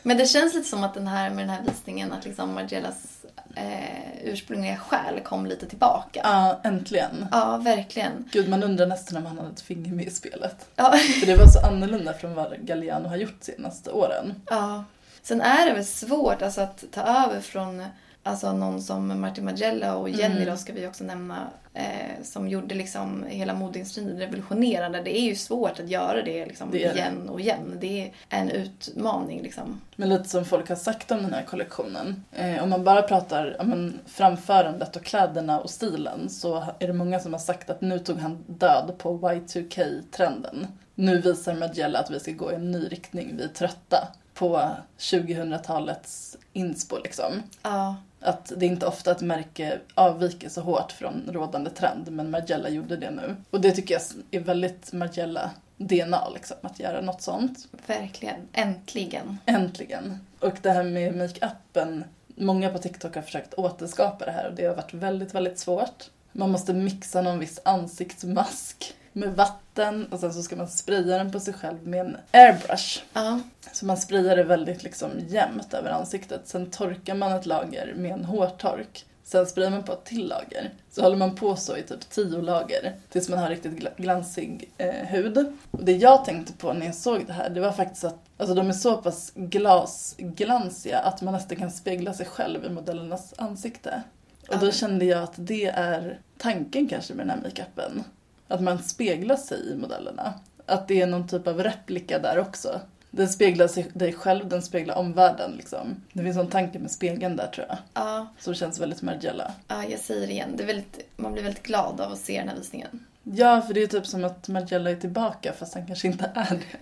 Men 0.04 0.18
det 0.18 0.26
känns 0.26 0.54
lite 0.54 0.68
som 0.70 0.84
att 0.84 0.94
den 0.94 1.08
här 1.08 1.30
med 1.30 1.40
den 1.48 1.50
här 1.50 1.64
visningen 1.64 2.12
att 2.12 2.26
liksom 2.26 2.54
Margiellas 2.54 3.26
eh, 3.56 4.24
ursprungliga 4.24 4.78
själ 4.78 5.20
kom 5.20 5.46
lite 5.46 5.66
tillbaka. 5.66 6.20
Ja, 6.24 6.60
äntligen. 6.64 7.28
Ja, 7.32 7.58
verkligen. 7.58 8.30
Gud, 8.32 8.50
man 8.50 8.64
undrar 8.64 8.86
nästan 8.88 9.18
om 9.18 9.26
han 9.26 9.38
hade 9.38 9.50
ett 9.50 9.62
finger 9.62 9.92
med 9.94 10.06
i 10.08 10.10
spelet. 10.12 10.68
Ja. 10.76 10.92
För 11.20 11.26
det 11.26 11.36
var 11.36 11.48
så 11.48 11.60
annorlunda 11.68 12.14
från 12.14 12.34
vad 12.34 12.58
Galliano 12.60 13.08
har 13.10 13.18
gjort 13.18 13.38
senaste 13.44 13.92
åren. 13.92 14.42
ja. 14.50 14.84
Sen 15.22 15.42
är 15.42 15.66
det 15.66 15.74
väl 15.74 15.86
svårt 15.86 16.42
alltså, 16.42 16.62
att 16.62 16.84
ta 16.92 17.02
över 17.02 17.42
från 17.42 17.86
alltså, 18.24 18.54
någon 18.54 18.82
som 18.82 19.22
Martin 19.22 19.46
Margiela 19.46 19.96
och 19.96 20.10
Jenny 20.10 20.36
Mm. 20.36 20.48
då 20.50 20.58
ska 20.58 20.74
vi 20.74 20.88
också 20.88 21.04
nämna. 21.04 21.48
Eh, 21.80 22.24
som 22.24 22.50
gjorde 22.50 22.76
liksom 22.76 23.26
hela 23.28 23.54
modeindustrin 23.54 24.18
revolutionerande. 24.18 25.02
Det 25.02 25.20
är 25.20 25.22
ju 25.22 25.36
svårt 25.36 25.80
att 25.80 25.90
göra 25.90 26.22
det, 26.22 26.46
liksom, 26.46 26.72
Det 26.72 26.78
igen 26.78 27.30
och 27.30 27.40
igen. 27.40 27.78
Det 27.82 28.02
är 28.02 28.12
en 28.30 28.50
utmaning 28.50 29.42
liksom. 29.42 29.82
Men 29.96 30.10
lite 30.10 30.30
som 30.30 30.46
folk 30.46 30.70
har 30.70 30.76
sagt 30.76 31.12
om 31.12 31.18
den 31.18 31.34
här 31.34 31.44
kollektionen. 31.44 32.24
Eh, 32.32 32.64
om 32.64 32.70
man 32.70 32.84
bara 32.84 33.02
pratar 33.02 33.58
men, 33.64 34.00
framförandet 34.06 34.96
och 34.96 35.04
kläderna 35.04 35.60
och 35.60 35.70
stilen 35.70 36.30
så 36.30 36.64
är 36.80 36.88
det 36.88 36.94
många 36.94 37.20
som 37.20 37.34
har 37.34 37.40
sagt 37.40 37.70
att 37.70 37.82
nu 37.82 38.00
tog 38.00 38.18
han 38.18 38.44
död 38.48 38.94
på 38.98 39.20
Y2K-trenden. 39.20 40.68
Nu 40.96 41.22
visar 41.22 41.54
Margiela 41.54 42.00
att 42.00 42.12
vi 42.12 42.20
ska 42.20 42.32
gå 42.32 42.52
i 42.52 42.56
en 42.56 42.72
ny 42.72 42.88
riktning, 42.88 43.34
vi 43.38 43.44
är 43.44 43.48
trötta 43.48 44.08
på 44.34 44.70
2000-talets 44.98 46.38
inspo 46.54 46.98
liksom. 47.04 47.44
Ja, 47.62 47.96
Att 48.22 48.52
det 48.58 48.66
är 48.66 48.70
inte 48.70 48.86
ofta 48.86 49.12
ett 49.12 49.22
märke 49.22 49.80
avviker 49.96 50.50
så 50.50 50.62
hårt 50.62 50.92
från 50.92 51.30
rådande 51.32 51.70
trend, 51.70 52.12
men 52.12 52.32
Margiela 52.32 52.70
gjorde 52.70 52.98
det 52.98 53.12
nu. 53.12 53.36
Och 53.50 53.62
det 53.62 53.72
tycker 53.72 53.94
jag 53.94 54.02
är 54.32 54.40
väldigt 54.40 54.94
Margiela 54.94 55.52
DNA 55.78 56.30
liksom, 56.30 56.58
att 56.62 56.80
göra 56.80 57.02
något 57.02 57.22
sånt. 57.22 57.68
verkligen. 57.88 58.48
Äntligen. 58.54 59.38
Äntligen. 59.46 60.18
Och 60.40 60.58
det 60.62 60.72
här 60.72 60.84
med 60.84 61.16
makeupen, 61.16 62.04
många 62.36 62.70
på 62.70 62.78
TikTok 62.78 63.16
har 63.16 63.22
försökt 63.22 63.54
återskapa 63.54 64.26
det 64.26 64.32
här 64.32 64.50
och 64.50 64.56
det 64.56 64.66
har 64.66 64.76
varit 64.76 64.94
väldigt, 64.94 65.36
väldigt 65.36 65.60
svårt. 65.60 66.10
Man 66.32 66.52
måste 66.52 66.74
mixa 66.74 67.22
någon 67.22 67.40
viss 67.40 67.60
ansiktsmask 67.66 68.94
med 69.14 69.36
vatten 69.36 70.06
och 70.06 70.20
sen 70.20 70.34
så 70.34 70.44
ska 70.44 70.56
man 70.56 70.68
spraya 70.68 71.18
den 71.18 71.32
på 71.32 71.40
sig 71.40 71.54
själv 71.54 71.88
med 71.88 72.00
en 72.00 72.18
airbrush. 72.32 73.02
Ja. 73.14 73.40
Så 73.72 73.86
man 73.86 73.98
sprayar 73.98 74.36
det 74.36 74.44
väldigt 74.44 74.84
liksom 74.84 75.12
jämnt 75.28 75.74
över 75.74 75.92
ansiktet. 75.92 76.42
Sen 76.46 76.72
torkar 76.72 77.16
man 77.16 77.32
ett 77.32 77.46
lager 77.46 77.94
med 77.98 78.12
en 78.12 78.26
hårtork. 78.26 79.06
Sen 79.24 79.46
sprayar 79.46 79.70
man 79.70 79.84
på 79.84 79.94
ett 79.94 80.06
till 80.06 80.28
lager. 80.28 80.72
Så 80.92 81.02
håller 81.02 81.18
man 81.18 81.36
på 81.36 81.56
så 81.56 81.78
i 81.78 81.84
typ 81.84 82.10
tio 82.10 82.42
lager 82.42 82.96
tills 83.10 83.30
man 83.30 83.40
har 83.40 83.50
riktigt 83.50 83.72
gla- 83.72 83.98
glansig 83.98 84.72
eh, 84.78 84.94
hud. 84.94 85.38
Och 85.72 85.86
det 85.86 85.92
jag 85.92 86.26
tänkte 86.26 86.54
på 86.54 86.74
när 86.74 86.86
jag 86.86 86.96
såg 86.96 87.28
det 87.28 87.34
här, 87.34 87.50
det 87.50 87.60
var 87.60 87.72
faktiskt 87.72 88.04
att 88.04 88.20
alltså, 88.38 88.56
de 88.56 88.70
är 88.70 88.74
så 88.74 88.98
pass 88.98 89.32
glasglansiga 89.36 91.00
att 91.00 91.22
man 91.22 91.34
nästan 91.34 91.58
kan 91.58 91.72
spegla 91.72 92.14
sig 92.14 92.26
själv 92.26 92.66
i 92.66 92.70
modellernas 92.70 93.34
ansikte. 93.38 94.02
Och 94.50 94.60
då 94.60 94.72
kände 94.72 95.06
jag 95.06 95.24
att 95.24 95.34
det 95.36 95.66
är 95.66 96.20
tanken 96.38 96.88
kanske 96.88 97.14
med 97.14 97.28
den 97.28 97.38
här 97.38 97.44
makeupen. 97.44 98.04
Att 98.50 98.62
man 98.62 98.80
speglar 98.80 99.36
sig 99.36 99.70
i 99.72 99.76
modellerna. 99.76 100.34
Att 100.66 100.88
det 100.88 101.02
är 101.02 101.08
någon 101.08 101.28
typ 101.28 101.48
av 101.48 101.64
replika 101.64 102.20
där 102.20 102.40
också. 102.40 102.80
Den 103.12 103.30
speglar 103.30 103.68
sig, 103.68 103.88
dig 103.94 104.14
själv, 104.14 104.50
den 104.50 104.62
speglar 104.62 104.96
omvärlden 104.96 105.52
liksom. 105.58 105.96
Det 106.14 106.24
finns 106.24 106.38
en 106.38 106.48
tanke 106.48 106.80
med 106.80 106.92
spegeln 106.92 107.36
där 107.36 107.48
tror 107.48 107.68
jag. 107.70 107.78
Ja, 107.94 108.28
Som 108.40 108.54
känns 108.54 108.80
väldigt 108.80 109.02
Margiela. 109.02 109.52
ja, 109.68 109.84
jag 109.90 110.00
säger 110.00 110.28
det 110.28 110.34
igen. 110.34 110.50
Det 110.58 110.64
är 110.64 110.68
väldigt, 110.68 111.00
man 111.18 111.34
blir 111.34 111.44
väldigt 111.44 111.64
glad 111.64 112.02
av 112.02 112.12
att 112.12 112.18
se 112.20 112.40
den 112.40 112.50
här 112.50 112.56
visningen. 112.56 113.06
Ja, 113.24 113.62
för 113.62 113.74
det 113.74 113.84
är 113.84 113.88
typ 113.88 114.06
som 114.08 114.24
att 114.24 114.48
Margiela 114.48 114.90
är 114.92 114.96
tillbaka 114.96 115.54
fast 115.54 115.74
han 115.74 115.86
kanske 115.88 116.08
inte 116.08 116.32
är 116.36 116.50
det. 116.56 116.78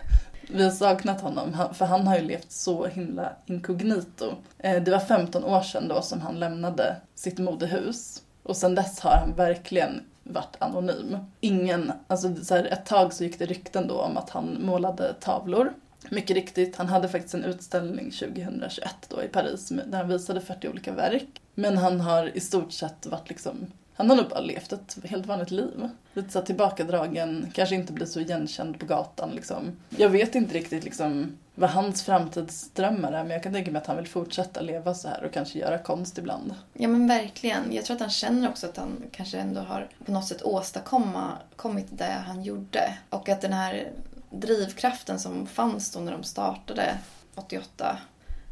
Vi 0.53 0.63
har 0.63 0.71
saknat 0.71 1.21
honom, 1.21 1.57
för 1.73 1.85
han 1.85 2.07
har 2.07 2.15
ju 2.17 2.21
levt 2.21 2.51
så 2.51 2.85
himla 2.87 3.31
inkognito. 3.45 4.33
Eh, 4.59 4.83
Det 4.83 4.91
var 4.91 4.99
15 4.99 5.43
år 5.43 5.61
sedan 5.61 5.87
då 5.87 6.01
som 6.01 6.21
han 6.21 6.39
lämnade 6.39 6.95
sitt 7.15 7.37
modehus. 7.39 8.21
Och 8.43 8.57
sen 8.57 8.75
dess 8.75 8.99
har 8.99 9.11
han 9.11 9.33
verkligen 9.35 10.01
varit 10.29 10.55
anonym. 10.59 11.17
Ingen, 11.39 11.91
alltså 12.07 12.35
så 12.35 12.55
här, 12.55 12.65
ett 12.65 12.85
tag 12.85 13.13
så 13.13 13.23
gick 13.23 13.39
det 13.39 13.45
rykten 13.45 13.87
då 13.87 14.01
om 14.01 14.17
att 14.17 14.29
han 14.29 14.57
målade 14.61 15.13
tavlor. 15.13 15.73
Mycket 16.09 16.35
riktigt, 16.35 16.75
han 16.75 16.87
hade 16.87 17.09
faktiskt 17.09 17.33
en 17.33 17.43
utställning 17.43 18.11
2021 18.11 18.89
då 19.09 19.23
i 19.23 19.27
Paris 19.27 19.69
där 19.69 19.97
han 19.97 20.07
visade 20.07 20.41
40 20.41 20.69
olika 20.69 20.91
verk. 20.91 21.41
Men 21.55 21.77
han 21.77 22.01
har 22.01 22.37
i 22.37 22.39
stort 22.39 22.71
sett 22.71 23.05
varit 23.05 23.29
liksom, 23.29 23.67
han 23.97 24.09
har 24.09 24.17
nog 24.17 24.29
bara 24.29 24.39
levt 24.39 24.73
ett 24.73 24.97
helt 25.03 25.25
vanligt 25.25 25.51
liv. 25.51 25.89
Lite 26.13 26.29
så 26.29 26.41
tillbakadragen, 26.41 27.51
kanske 27.53 27.75
inte 27.75 27.93
blir 27.93 28.05
så 28.05 28.19
igenkänd 28.19 28.79
på 28.79 28.85
gatan 28.85 29.29
liksom. 29.31 29.71
Jag 29.89 30.09
vet 30.09 30.35
inte 30.35 30.53
riktigt 30.53 30.83
liksom 30.83 31.37
vad 31.55 31.69
hans 31.69 32.03
framtidsdrömmar 32.03 33.11
är 33.11 33.23
men 33.23 33.31
jag 33.31 33.43
kan 33.43 33.53
tänka 33.53 33.71
mig 33.71 33.81
att 33.81 33.87
han 33.87 33.97
vill 33.97 34.07
fortsätta 34.07 34.61
leva 34.61 34.93
så 34.93 35.07
här 35.07 35.23
och 35.23 35.33
kanske 35.33 35.59
göra 35.59 35.77
konst 35.77 36.17
ibland. 36.17 36.55
Ja 36.73 36.87
men 36.87 37.07
verkligen. 37.07 37.73
Jag 37.73 37.85
tror 37.85 37.95
att 37.95 38.01
han 38.01 38.09
känner 38.09 38.49
också 38.49 38.67
att 38.67 38.77
han 38.77 39.03
kanske 39.11 39.37
ändå 39.37 39.61
har 39.61 39.89
på 40.05 40.11
något 40.11 40.27
sätt 40.27 40.41
åstadkommit 40.41 41.87
det 41.89 42.23
han 42.25 42.43
gjorde. 42.43 42.97
Och 43.09 43.29
att 43.29 43.41
den 43.41 43.53
här 43.53 43.91
drivkraften 44.29 45.19
som 45.19 45.47
fanns 45.47 45.91
då 45.91 45.99
när 45.99 46.11
de 46.11 46.23
startade 46.23 46.97
88. 47.35 47.97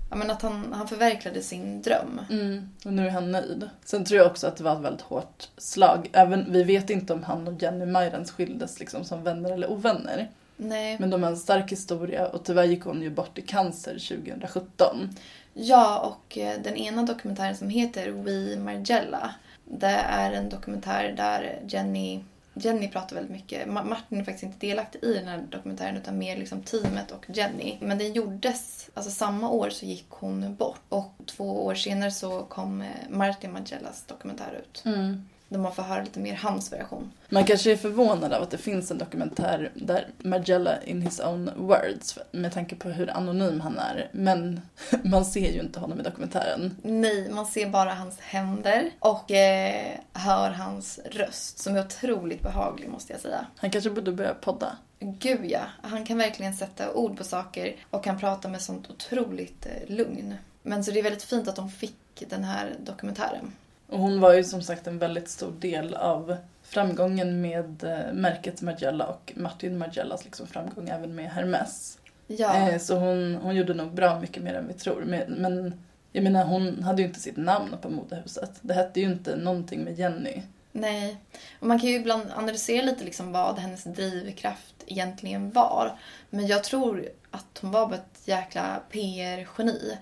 Ja 0.09 0.15
men 0.15 0.31
att 0.31 0.41
han, 0.41 0.73
han 0.73 0.87
förverkligade 0.87 1.41
sin 1.41 1.81
dröm. 1.81 2.21
Mm, 2.29 2.69
och 2.85 2.93
nu 2.93 3.07
är 3.07 3.11
han 3.11 3.31
nöjd. 3.31 3.69
Sen 3.85 4.05
tror 4.05 4.17
jag 4.17 4.31
också 4.31 4.47
att 4.47 4.57
det 4.57 4.63
var 4.63 4.75
ett 4.75 4.81
väldigt 4.83 5.01
hårt 5.01 5.49
slag. 5.57 6.09
Även, 6.13 6.51
vi 6.51 6.63
vet 6.63 6.89
inte 6.89 7.13
om 7.13 7.23
han 7.23 7.47
och 7.47 7.61
Jenny 7.61 7.85
Majrens 7.85 8.31
skildes 8.31 8.79
liksom 8.79 9.03
som 9.03 9.23
vänner 9.23 9.51
eller 9.51 9.71
ovänner. 9.71 10.29
Nej. 10.57 10.97
Men 10.99 11.09
de 11.09 11.23
har 11.23 11.29
en 11.29 11.37
stark 11.37 11.71
historia 11.71 12.27
och 12.27 12.43
tyvärr 12.43 12.63
gick 12.63 12.83
hon 12.83 13.01
ju 13.01 13.09
bort 13.09 13.37
i 13.37 13.41
cancer 13.41 13.91
2017. 13.91 15.09
Ja, 15.53 15.99
och 15.99 16.37
eh, 16.37 16.61
den 16.63 16.75
ena 16.75 17.03
dokumentären 17.03 17.55
som 17.55 17.69
heter 17.69 18.11
We 18.11 18.59
Margella. 18.59 19.35
Det 19.65 19.95
är 20.09 20.31
en 20.31 20.49
dokumentär 20.49 21.13
där 21.17 21.59
Jenny, 21.67 22.23
Jenny 22.55 22.87
pratar 22.87 23.15
väldigt 23.15 23.31
mycket. 23.31 23.67
Martin 23.67 24.19
är 24.19 24.23
faktiskt 24.23 24.43
inte 24.43 24.67
delaktig 24.67 25.03
i 25.03 25.13
den 25.13 25.27
här 25.27 25.37
dokumentären 25.49 25.97
utan 25.97 26.17
mer 26.17 26.37
liksom 26.37 26.61
teamet 26.61 27.11
och 27.11 27.25
Jenny. 27.27 27.77
Men 27.81 27.97
den 27.97 28.13
gjordes, 28.13 28.89
alltså 28.93 29.11
samma 29.11 29.49
år 29.49 29.69
så 29.69 29.85
gick 29.85 30.07
hon 30.09 30.55
bort. 30.55 30.81
Och 30.89 31.13
två 31.25 31.65
år 31.65 31.75
senare 31.75 32.11
så 32.11 32.43
kom 32.43 32.81
eh, 32.81 32.87
Martin 33.09 33.51
Magellas 33.51 34.05
dokumentär 34.05 34.61
ut. 34.63 34.83
Mm. 34.85 35.21
Där 35.55 35.61
man 35.61 35.75
får 35.75 35.83
höra 35.83 36.03
lite 36.03 36.19
mer 36.19 36.35
hans 36.35 36.73
version. 36.73 37.11
Man 37.29 37.45
kanske 37.45 37.71
är 37.71 37.77
förvånad 37.77 38.33
av 38.33 38.43
att 38.43 38.51
det 38.51 38.57
finns 38.57 38.91
en 38.91 38.97
dokumentär 38.97 39.71
där 39.73 40.07
Margella 40.17 40.83
in 40.83 41.01
his 41.01 41.19
own 41.19 41.49
words 41.55 42.17
med 42.31 42.53
tanke 42.53 42.75
på 42.75 42.89
hur 42.89 43.09
anonym 43.09 43.61
han 43.61 43.77
är. 43.77 44.09
Men 44.11 44.61
man 45.03 45.25
ser 45.25 45.51
ju 45.51 45.59
inte 45.59 45.79
honom 45.79 45.99
i 45.99 46.03
dokumentären. 46.03 46.77
Nej, 46.81 47.29
man 47.29 47.45
ser 47.45 47.69
bara 47.69 47.93
hans 47.93 48.19
händer 48.19 48.91
och 48.99 49.31
eh, 49.31 49.97
hör 50.13 50.51
hans 50.51 50.99
röst 51.11 51.59
som 51.59 51.75
är 51.75 51.85
otroligt 51.85 52.41
behaglig 52.41 52.89
måste 52.89 53.13
jag 53.13 53.21
säga. 53.21 53.45
Han 53.55 53.69
kanske 53.69 53.89
borde 53.89 54.11
börja 54.11 54.33
podda. 54.33 54.77
Gud 54.99 55.45
ja, 55.45 55.61
han 55.81 56.05
kan 56.05 56.17
verkligen 56.17 56.53
sätta 56.53 56.93
ord 56.93 57.17
på 57.17 57.23
saker 57.23 57.75
och 57.89 58.03
kan 58.03 58.19
prata 58.19 58.47
med 58.47 58.61
sånt 58.61 58.89
otroligt 58.89 59.65
eh, 59.65 59.95
lugn. 59.95 60.35
Men 60.63 60.83
så 60.83 60.91
det 60.91 60.99
är 60.99 61.03
väldigt 61.03 61.23
fint 61.23 61.47
att 61.47 61.55
de 61.55 61.69
fick 61.69 62.23
den 62.29 62.43
här 62.43 62.75
dokumentären. 62.79 63.51
Och 63.87 63.99
hon 63.99 64.19
var 64.19 64.33
ju 64.33 64.43
som 64.43 64.61
sagt 64.61 64.87
en 64.87 64.99
väldigt 64.99 65.29
stor 65.29 65.51
del 65.59 65.93
av 65.93 66.37
framgången 66.63 67.41
med 67.41 67.83
eh, 67.83 68.13
märket 68.13 68.61
Margiela 68.61 69.05
och 69.07 69.33
Martin 69.35 69.77
Margiellas 69.77 70.25
liksom 70.25 70.47
framgång 70.47 70.89
även 70.89 71.15
med 71.15 71.29
Hermes. 71.31 71.97
Ja, 72.27 72.55
Eh, 72.69 72.79
Så 72.79 72.95
hon, 72.95 73.35
hon 73.35 73.55
gjorde 73.55 73.73
nog 73.73 73.93
bra 73.93 74.19
mycket 74.19 74.43
mer 74.43 74.53
än 74.53 74.67
vi 74.67 74.73
tror. 74.73 75.03
Men, 75.05 75.81
jag 76.11 76.23
menar 76.23 76.45
hon 76.45 76.83
hade 76.83 77.01
ju 77.01 77.07
inte 77.07 77.19
sitt 77.19 77.37
namn 77.37 77.75
på 77.81 77.89
modehuset. 77.89 78.51
Det 78.61 78.73
hette 78.73 78.99
ju 78.99 79.05
inte 79.05 79.35
någonting 79.35 79.83
med 79.83 79.99
Jenny. 79.99 80.41
nej. 80.71 81.17
Och 81.59 81.67
man 81.67 81.79
kan 81.79 81.89
ju 81.89 81.95
ibland 81.95 82.31
analysera 82.35 82.85
lite 82.85 83.03
liksom 83.03 83.31
vad 83.31 83.59
hennes 83.59 83.83
drivkraft 83.83 84.75
egentligen 84.87 85.51
var. 85.51 85.91
Men 86.29 86.47
jag 86.47 86.63
tror 86.63 87.05
att 87.31 87.57
hon 87.61 87.71
var 87.71 87.85
bara 87.87 87.95
ett 87.95 88.21
jäkla 88.25 88.79
PR-geni. 88.91 89.97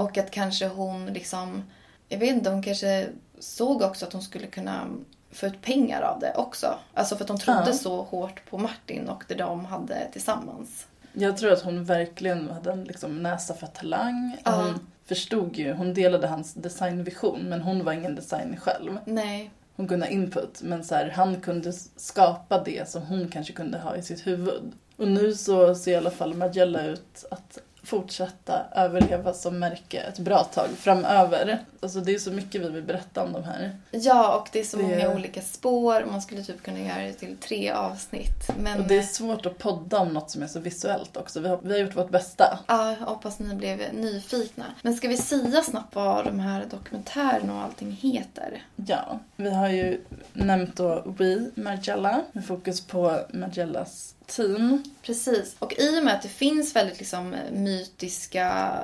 Och 0.00 0.18
att 0.18 0.30
kanske 0.30 0.66
hon 0.68 1.06
liksom, 1.06 1.62
jag 2.08 2.18
vet 2.18 2.28
inte, 2.36 2.50
hon 2.50 2.62
kanske 2.62 3.06
såg 3.38 3.82
också 3.82 4.06
att 4.06 4.12
hon 4.12 4.22
skulle 4.22 4.46
kunna 4.46 4.86
få 5.32 5.46
ut 5.46 5.62
pengar 5.62 6.02
av 6.02 6.20
det 6.20 6.34
också. 6.36 6.78
Alltså 6.94 7.16
för 7.16 7.24
att 7.24 7.28
hon 7.30 7.38
trodde 7.38 7.62
Ja. 7.66 7.72
så 7.72 8.02
hårt 8.02 8.50
på 8.50 8.58
Martin 8.58 9.08
och 9.08 9.24
det 9.28 9.34
de 9.34 9.64
hade 9.64 10.08
tillsammans. 10.12 10.86
Jag 11.12 11.36
tror 11.36 11.52
att 11.52 11.62
hon 11.62 11.84
verkligen 11.84 12.50
hade 12.50 12.72
en 12.72 12.84
liksom 12.84 13.22
näsa 13.22 13.54
för 13.54 13.66
talang. 13.66 14.36
Ja. 14.44 14.50
Hon 14.50 14.86
förstod 15.04 15.56
ju, 15.56 15.72
hon 15.72 15.94
delade 15.94 16.26
hans 16.26 16.54
designvision 16.54 17.40
men 17.48 17.62
hon 17.62 17.84
var 17.84 17.92
ingen 17.92 18.14
designer 18.14 18.56
själv. 18.56 18.98
Nej. 19.04 19.50
Hon 19.76 19.88
kunde 19.88 20.06
ha 20.06 20.10
input 20.10 20.62
men 20.62 20.84
så 20.84 20.94
här, 20.94 21.10
han 21.10 21.40
kunde 21.40 21.72
skapa 21.96 22.62
det 22.64 22.88
som 22.88 23.02
hon 23.02 23.28
kanske 23.28 23.52
kunde 23.52 23.78
ha 23.78 23.96
i 23.96 24.02
sitt 24.02 24.26
huvud. 24.26 24.72
Och 24.96 25.08
nu 25.08 25.34
så 25.34 25.74
ser 25.74 25.92
i 25.92 25.96
alla 25.96 26.10
fall 26.10 26.34
Margiela 26.34 26.82
ut 26.84 27.24
att 27.30 27.58
fortsätta 27.86 28.66
överleva 28.74 29.32
som 29.32 29.58
märke 29.58 30.00
ett 30.00 30.18
bra 30.18 30.44
tag 30.44 30.68
framöver. 30.78 31.58
Alltså 31.80 32.00
det 32.00 32.14
är 32.14 32.18
så 32.18 32.30
mycket 32.30 32.60
vi 32.60 32.68
vill 32.68 32.82
berätta 32.82 33.22
om 33.24 33.32
de 33.32 33.44
här. 33.44 33.76
Ja, 33.90 34.36
och 34.36 34.48
det 34.52 34.60
är 34.60 34.64
så 34.64 34.76
Det- 34.76 34.82
många 34.82 35.10
olika 35.14 35.40
spår. 35.42 36.04
Man 36.10 36.22
skulle 36.22 36.42
typ 36.42 36.62
kunna 36.62 36.78
göra 36.80 37.02
det 37.02 37.12
till 37.12 37.36
tre 37.36 37.70
avsnitt. 37.70 38.50
Men 38.58 38.80
Och 38.80 38.86
det 38.86 38.98
är 38.98 39.02
svårt 39.02 39.46
att 39.46 39.58
podda 39.58 39.98
om 39.98 40.08
något 40.14 40.30
som 40.30 40.42
är 40.42 40.46
så 40.46 40.60
visuellt 40.60 41.16
också. 41.16 41.40
Vi 41.40 41.48
har, 41.48 41.58
vi 41.62 41.72
har 41.72 41.78
gjort 41.78 41.96
vårt 41.96 42.10
bästa. 42.10 42.58
ja, 42.66 42.90
jag 43.00 43.06
hoppas 43.06 43.38
ni 43.38 43.54
blev 43.54 43.94
nyfikna. 43.94 44.64
Men 44.82 44.94
ska 44.94 45.08
vi 45.08 45.16
säga 45.16 45.62
snabbt 45.62 45.94
vad 45.94 46.24
de 46.24 46.38
här 46.40 46.64
dokumentärerna 46.70 47.54
och 47.56 47.62
allting 47.62 47.92
heter? 47.92 48.62
Ja, 48.76 49.18
vi 49.36 49.50
har 49.50 49.68
ju 49.68 50.00
nämnt 50.32 50.76
då 50.76 51.02
We 51.18 51.50
Margiela 51.54 52.22
med 52.32 52.46
fokus 52.46 52.80
på 52.80 53.20
Margiellas 53.32 54.14
team. 54.26 54.82
Precis. 55.02 55.56
Och 55.58 55.72
i 55.78 56.00
och 56.00 56.04
med 56.04 56.14
att 56.14 56.22
det 56.22 56.28
finns 56.28 56.76
väldigt 56.76 56.98
liksom 56.98 57.36
mytiska 57.52 58.78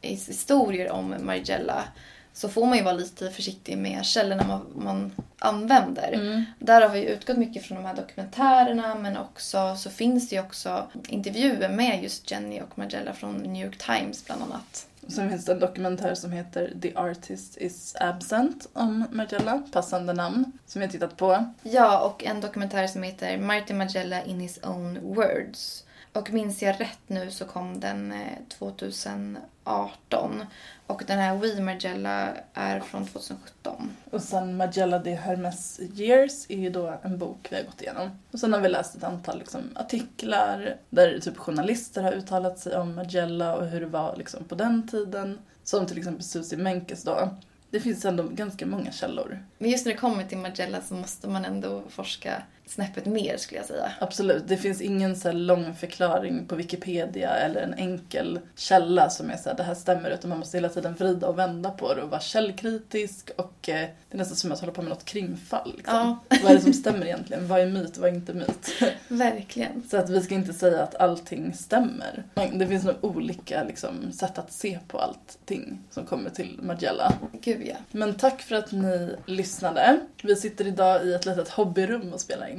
eh, 0.00 0.10
historier 0.10 0.90
om 0.90 1.14
Margiela 1.20 1.84
så 2.32 2.48
får 2.48 2.66
man 2.66 2.78
ju 2.78 2.84
vara 2.84 2.94
lite 2.94 3.30
försiktig 3.30 3.78
med 3.78 4.04
källorna 4.04 4.44
man, 4.46 4.66
man 4.74 5.12
använder. 5.38 6.44
Där 6.58 6.82
har 6.82 6.88
vi 6.88 7.04
utgått 7.04 7.36
mycket 7.36 7.62
från 7.62 7.76
de 7.76 7.84
här 7.84 7.94
dokumentärerna 7.94 8.94
men 8.94 9.16
också 9.16 9.76
så 9.76 9.90
finns 9.90 10.28
det 10.28 10.36
ju 10.36 10.42
också 10.42 10.86
intervjuer 11.08 11.68
med 11.68 12.02
just 12.02 12.30
Jenny 12.30 12.60
och 12.60 12.78
Margiela 12.78 13.12
från 13.12 13.36
New 13.36 13.64
York 13.66 13.78
Times 13.78 14.24
bland 14.26 14.42
annat. 14.42 14.86
Sen 15.08 15.30
finns 15.30 15.44
det 15.44 15.52
en 15.52 15.58
dokumentär 15.58 16.14
som 16.14 16.32
heter 16.32 16.72
The 16.82 16.94
Artist 16.96 17.56
is 17.56 17.96
Absent 18.00 18.68
om 18.72 19.04
Margiela, 19.12 19.62
passande 19.72 20.12
namn, 20.12 20.52
som 20.66 20.80
vi 20.80 20.86
har 20.86 20.92
tittat 20.92 21.16
på. 21.16 21.44
Ja, 21.62 22.00
och 22.06 22.24
en 22.24 22.40
dokumentär 22.40 22.86
som 22.86 23.02
heter 23.02 23.38
Martin 23.38 23.78
Margiela 23.78 24.24
in 24.24 24.40
his 24.40 24.58
own 24.62 25.14
words. 25.14 25.83
Och 26.14 26.32
minns 26.32 26.62
jag 26.62 26.80
rätt 26.80 27.00
nu 27.06 27.30
så 27.30 27.44
kom 27.44 27.80
den 27.80 28.12
eh, 28.12 28.38
2018. 28.58 30.44
Och 30.86 31.02
den 31.06 31.18
här 31.18 31.36
We 31.36 31.60
Margiela 31.60 32.32
är 32.54 32.80
från 32.80 33.06
2017. 33.06 33.96
Och 34.10 34.22
sen 34.22 34.56
Margiela 34.56 34.98
de 34.98 35.14
Hermes 35.14 35.80
Years 35.80 36.46
är 36.48 36.58
ju 36.58 36.70
då 36.70 36.98
en 37.02 37.18
bok 37.18 37.48
vi 37.50 37.56
har 37.56 37.62
gått 37.62 37.82
igenom. 37.82 38.10
Och 38.30 38.40
sen 38.40 38.52
har 38.52 38.60
vi 38.60 38.68
läst 38.68 38.94
ett 38.94 39.04
antal 39.04 39.38
liksom, 39.38 39.60
artiklar 39.74 40.76
där 40.90 41.18
typ 41.18 41.36
journalister 41.36 42.02
har 42.02 42.12
uttalat 42.12 42.58
sig 42.58 42.76
om 42.76 42.94
Margiela 42.94 43.56
och 43.56 43.66
hur 43.66 43.80
det 43.80 43.86
var 43.86 44.16
liksom, 44.16 44.44
på 44.44 44.54
den 44.54 44.88
tiden. 44.88 45.38
Som 45.64 45.86
till 45.86 45.98
exempel 45.98 46.24
Susie 46.24 46.58
Menkes 46.58 47.02
då. 47.02 47.28
Det 47.70 47.80
finns 47.80 48.04
ändå 48.04 48.22
ganska 48.22 48.66
många 48.66 48.92
källor. 48.92 49.44
Men 49.58 49.70
just 49.70 49.86
när 49.86 49.92
det 49.92 49.98
kommer 49.98 50.24
till 50.24 50.38
Margiela 50.38 50.80
så 50.80 50.94
måste 50.94 51.28
man 51.28 51.44
ändå 51.44 51.82
forska 51.88 52.42
snäppet 52.66 53.06
mer 53.06 53.36
skulle 53.36 53.60
jag 53.60 53.66
säga. 53.66 53.92
Absolut, 54.00 54.48
det 54.48 54.56
finns 54.56 54.80
ingen 54.80 55.16
så 55.16 55.32
lång 55.32 55.74
förklaring 55.74 56.46
på 56.46 56.56
Wikipedia 56.56 57.30
eller 57.30 57.62
en 57.62 57.74
enkel 57.74 58.40
källa 58.56 59.10
som 59.10 59.30
är 59.30 59.36
så 59.36 59.48
här, 59.48 59.56
det 59.56 59.62
här 59.62 59.74
stämmer, 59.74 60.10
utan 60.10 60.28
man 60.28 60.38
måste 60.38 60.56
hela 60.56 60.68
tiden 60.68 60.94
vrida 60.94 61.28
och 61.28 61.38
vända 61.38 61.70
på 61.70 61.94
det 61.94 62.02
och 62.02 62.10
vara 62.10 62.20
källkritisk 62.20 63.30
och 63.36 63.68
eh, 63.68 63.88
det 64.08 64.16
är 64.16 64.18
nästan 64.18 64.36
som 64.36 64.52
att 64.52 64.60
hålla 64.60 64.72
på 64.72 64.82
med 64.82 64.88
något 64.88 65.04
krimfall. 65.04 65.72
Liksom. 65.76 66.18
Vad 66.42 66.50
är 66.50 66.54
det 66.54 66.60
som 66.60 66.72
stämmer 66.72 67.06
egentligen? 67.06 67.48
Vad 67.48 67.60
är 67.60 67.66
myt? 67.66 67.98
Vad 67.98 68.10
är 68.10 68.14
inte 68.14 68.34
myt? 68.34 68.82
Verkligen. 69.08 69.82
Så 69.90 69.96
att 69.96 70.10
vi 70.10 70.20
ska 70.20 70.34
inte 70.34 70.52
säga 70.52 70.82
att 70.82 70.94
allting 70.94 71.54
stämmer. 71.54 72.24
Det 72.54 72.66
finns 72.66 72.84
nog 72.84 72.94
olika 73.00 73.64
liksom, 73.64 74.12
sätt 74.12 74.38
att 74.38 74.52
se 74.52 74.78
på 74.88 74.98
allting 74.98 75.78
som 75.90 76.06
kommer 76.06 76.30
till 76.30 76.58
Margiela. 76.62 77.12
Gud 77.32 77.62
ja. 77.66 77.76
Men 77.90 78.14
tack 78.14 78.42
för 78.42 78.56
att 78.56 78.72
ni 78.72 79.16
lyssnade. 79.26 80.00
Vi 80.22 80.36
sitter 80.36 80.66
idag 80.66 81.06
i 81.06 81.14
ett 81.14 81.26
litet 81.26 81.48
hobbyrum 81.48 82.12
och 82.12 82.20
spelar 82.20 82.46
in. 82.46 82.53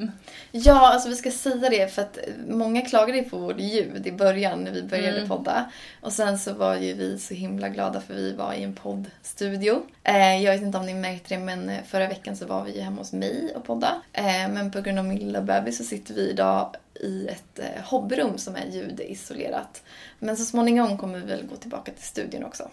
Ja, 0.51 0.93
alltså 0.93 1.09
vi 1.09 1.15
ska 1.15 1.31
säga 1.31 1.69
det 1.69 1.93
för 1.93 2.01
att 2.01 2.17
många 2.47 2.81
klagade 2.81 3.17
ju 3.17 3.23
på 3.23 3.37
vårt 3.37 3.59
ljud 3.59 4.07
i 4.07 4.11
början 4.11 4.63
när 4.63 4.71
vi 4.71 4.83
började 4.83 5.17
Mm. 5.17 5.29
podda. 5.29 5.71
Och 6.01 6.13
sen 6.13 6.39
så 6.39 6.53
var 6.53 6.75
ju 6.75 6.93
vi 6.93 7.19
så 7.19 7.33
himla 7.33 7.69
glada 7.69 8.01
för 8.01 8.13
vi 8.13 8.33
var 8.33 8.53
i 8.53 8.63
en 8.63 8.73
poddstudio. 8.73 9.81
Eh, 10.03 10.43
jag 10.43 10.53
vet 10.53 10.61
inte 10.61 10.77
om 10.77 10.85
ni 10.85 10.93
märkte 10.93 11.35
det 11.35 11.39
men 11.41 11.69
eh, 11.69 11.83
förra 11.87 12.07
veckan 12.07 12.35
så 12.35 12.45
var 12.45 12.63
vi 12.63 12.75
ju 12.75 12.81
hemma 12.81 12.97
hos 13.01 13.13
mig 13.13 13.51
och 13.55 13.63
podda. 13.65 14.01
Eh, 14.13 14.23
men 14.49 14.71
på 14.71 14.81
grund 14.81 14.99
av 14.99 15.05
min 15.05 15.17
lilla 15.19 15.41
bebis 15.41 15.77
så 15.77 15.83
sitter 15.83 16.13
vi 16.13 16.29
idag 16.29 16.75
i 16.95 17.27
ett 17.27 17.59
eh, 17.59 17.83
hobbyrum 17.83 18.37
som 18.37 18.55
är 18.55 18.65
ljudisolerat. 18.65 19.83
Men 20.19 20.37
så 20.37 20.45
småningom 20.45 20.97
kommer 20.97 21.19
vi 21.19 21.25
väl 21.25 21.45
gå 21.47 21.55
tillbaka 21.55 21.91
till 21.91 22.03
studion 22.03 22.43
också. 22.43 22.69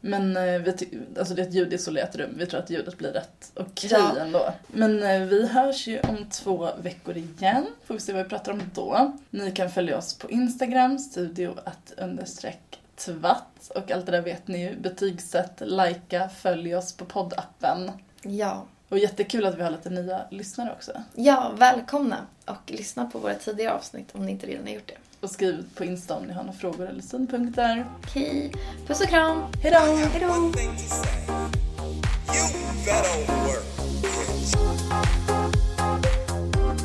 Men 0.00 0.36
eh, 0.36 0.42
vi 0.58 0.74
alltså 1.18 1.34
det 1.34 1.42
är 1.42 1.46
ett 1.46 1.54
ljudisolerat 1.54 2.16
rum. 2.16 2.30
Vi 2.36 2.46
tror 2.46 2.60
att 2.60 2.70
ljudet 2.70 2.98
blir 2.98 3.12
rätt 3.12 3.52
okej 3.54 3.90
Ja. 3.92 4.16
ändå. 4.18 4.52
Men 4.66 5.02
eh, 5.02 5.20
vi 5.20 5.46
hörs 5.46 5.86
ju 5.86 6.00
om 6.00 6.26
två 6.30 6.68
veckor 6.82 7.16
igen. 7.16 7.66
Får 7.84 7.94
vi 7.94 8.00
se 8.00 8.12
vad 8.12 8.22
vi 8.22 8.28
pratar 8.28 8.52
om 8.52 8.62
då. 8.74 9.12
Ni 9.30 9.50
kan 9.52 9.70
följa 9.70 9.98
oss 9.98 10.14
på 10.14 10.30
Instagram, 10.30 10.98
studio 10.98 11.54
att 11.64 11.92
understreck 11.96 12.80
tvatt. 12.96 13.70
Och 13.74 13.90
allt 13.90 14.06
det 14.06 14.12
där 14.12 14.22
vet 14.22 14.48
ni 14.48 14.62
ju. 14.62 14.76
Betygsätt, 14.76 15.60
likea, 15.60 16.28
följ 16.28 16.74
oss 16.76 16.92
på 16.92 17.04
poddappen. 17.04 17.90
Ja. 18.22 18.66
Och 18.90 18.98
jättekul 18.98 19.46
att 19.46 19.58
vi 19.58 19.62
har 19.62 19.70
lite 19.70 19.90
nya 19.90 20.20
lyssnare 20.30 20.72
också. 20.72 20.92
Ja, 21.14 21.52
välkomna 21.58 22.16
och 22.44 22.56
lyssna 22.66 23.04
på 23.04 23.18
våra 23.18 23.34
tidigare 23.34 23.74
avsnitt 23.74 24.08
om 24.12 24.26
ni 24.26 24.32
inte 24.32 24.46
redan 24.46 24.66
har 24.66 24.72
gjort 24.72 24.86
det. 24.86 24.94
Och 25.20 25.30
skriv 25.30 25.64
på 25.74 25.84
Insta 25.84 26.16
om 26.16 26.24
ni 26.24 26.32
har 26.32 26.42
några 26.42 26.58
frågor 26.58 26.88
eller 26.88 27.02
synpunkter. 27.02 27.86
Okej, 28.04 28.52
puss 28.86 29.00
och 29.00 29.08
kram! 29.08 29.42
Hejdå! 29.62 29.78
Hejdå! 29.78 30.52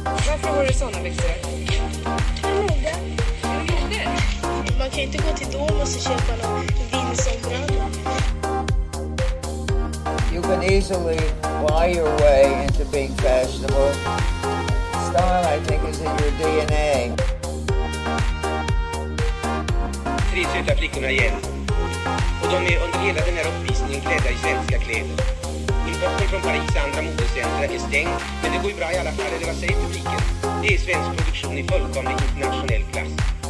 Varför 0.04 0.48
har 0.48 0.66
du 0.66 0.74
såna 0.74 1.04
byxor? 1.04 1.30
Du 2.42 2.48
modig? 2.62 4.08
Man 4.80 4.90
kan 4.90 5.00
inte 5.00 5.18
gå 5.18 5.38
till 5.38 5.52
Domus 5.52 5.96
och 5.96 6.02
köpa 6.02 6.48
någon 6.48 6.62
Vinson-brallor. 6.92 7.75
Can 10.46 10.62
easily 10.64 11.18
buy 11.42 11.88
your 11.88 12.16
way 12.18 12.66
into 12.66 12.86
being 12.86 13.14
fashionable. 13.16 13.92
Style, 15.10 15.44
I 15.44 15.60
think, 15.66 15.84
is 15.90 16.00
in 16.00 16.06
your 16.06 16.32
DNA. 16.38 17.16
Tre 20.30 20.44
söta 20.54 20.76
flickorna 20.78 21.10
igen. 21.12 21.34
Och 22.42 22.48
de 22.52 22.58
är 22.74 22.84
under 22.86 23.00
hela 23.00 23.26
den 23.26 23.36
här 23.38 23.48
uppvisningen 23.48 24.02
klädda 24.02 24.30
i 24.30 24.36
svenska 24.36 24.78
kläder. 24.80 25.18
Importen 25.88 26.28
från 26.28 26.42
Paris 26.42 26.76
andra 26.86 27.02
modecentra 27.02 27.66
är 27.66 27.80
stängd, 27.80 28.10
men 28.44 28.52
det 28.52 28.58
går 28.62 28.72
ju 28.72 28.78
bra 28.78 28.92
i 28.94 28.98
alla 28.98 29.12
fall, 29.12 29.32
eller 29.36 29.46
vad 29.46 29.56
säger 29.56 29.74
publiken? 29.74 30.22
Det 30.62 30.68
är 30.74 30.78
svensk 30.78 31.10
produktion 31.18 31.58
i 31.58 31.64
fullkomlig 31.64 32.16
internationell 32.28 32.84
klass. 32.92 33.45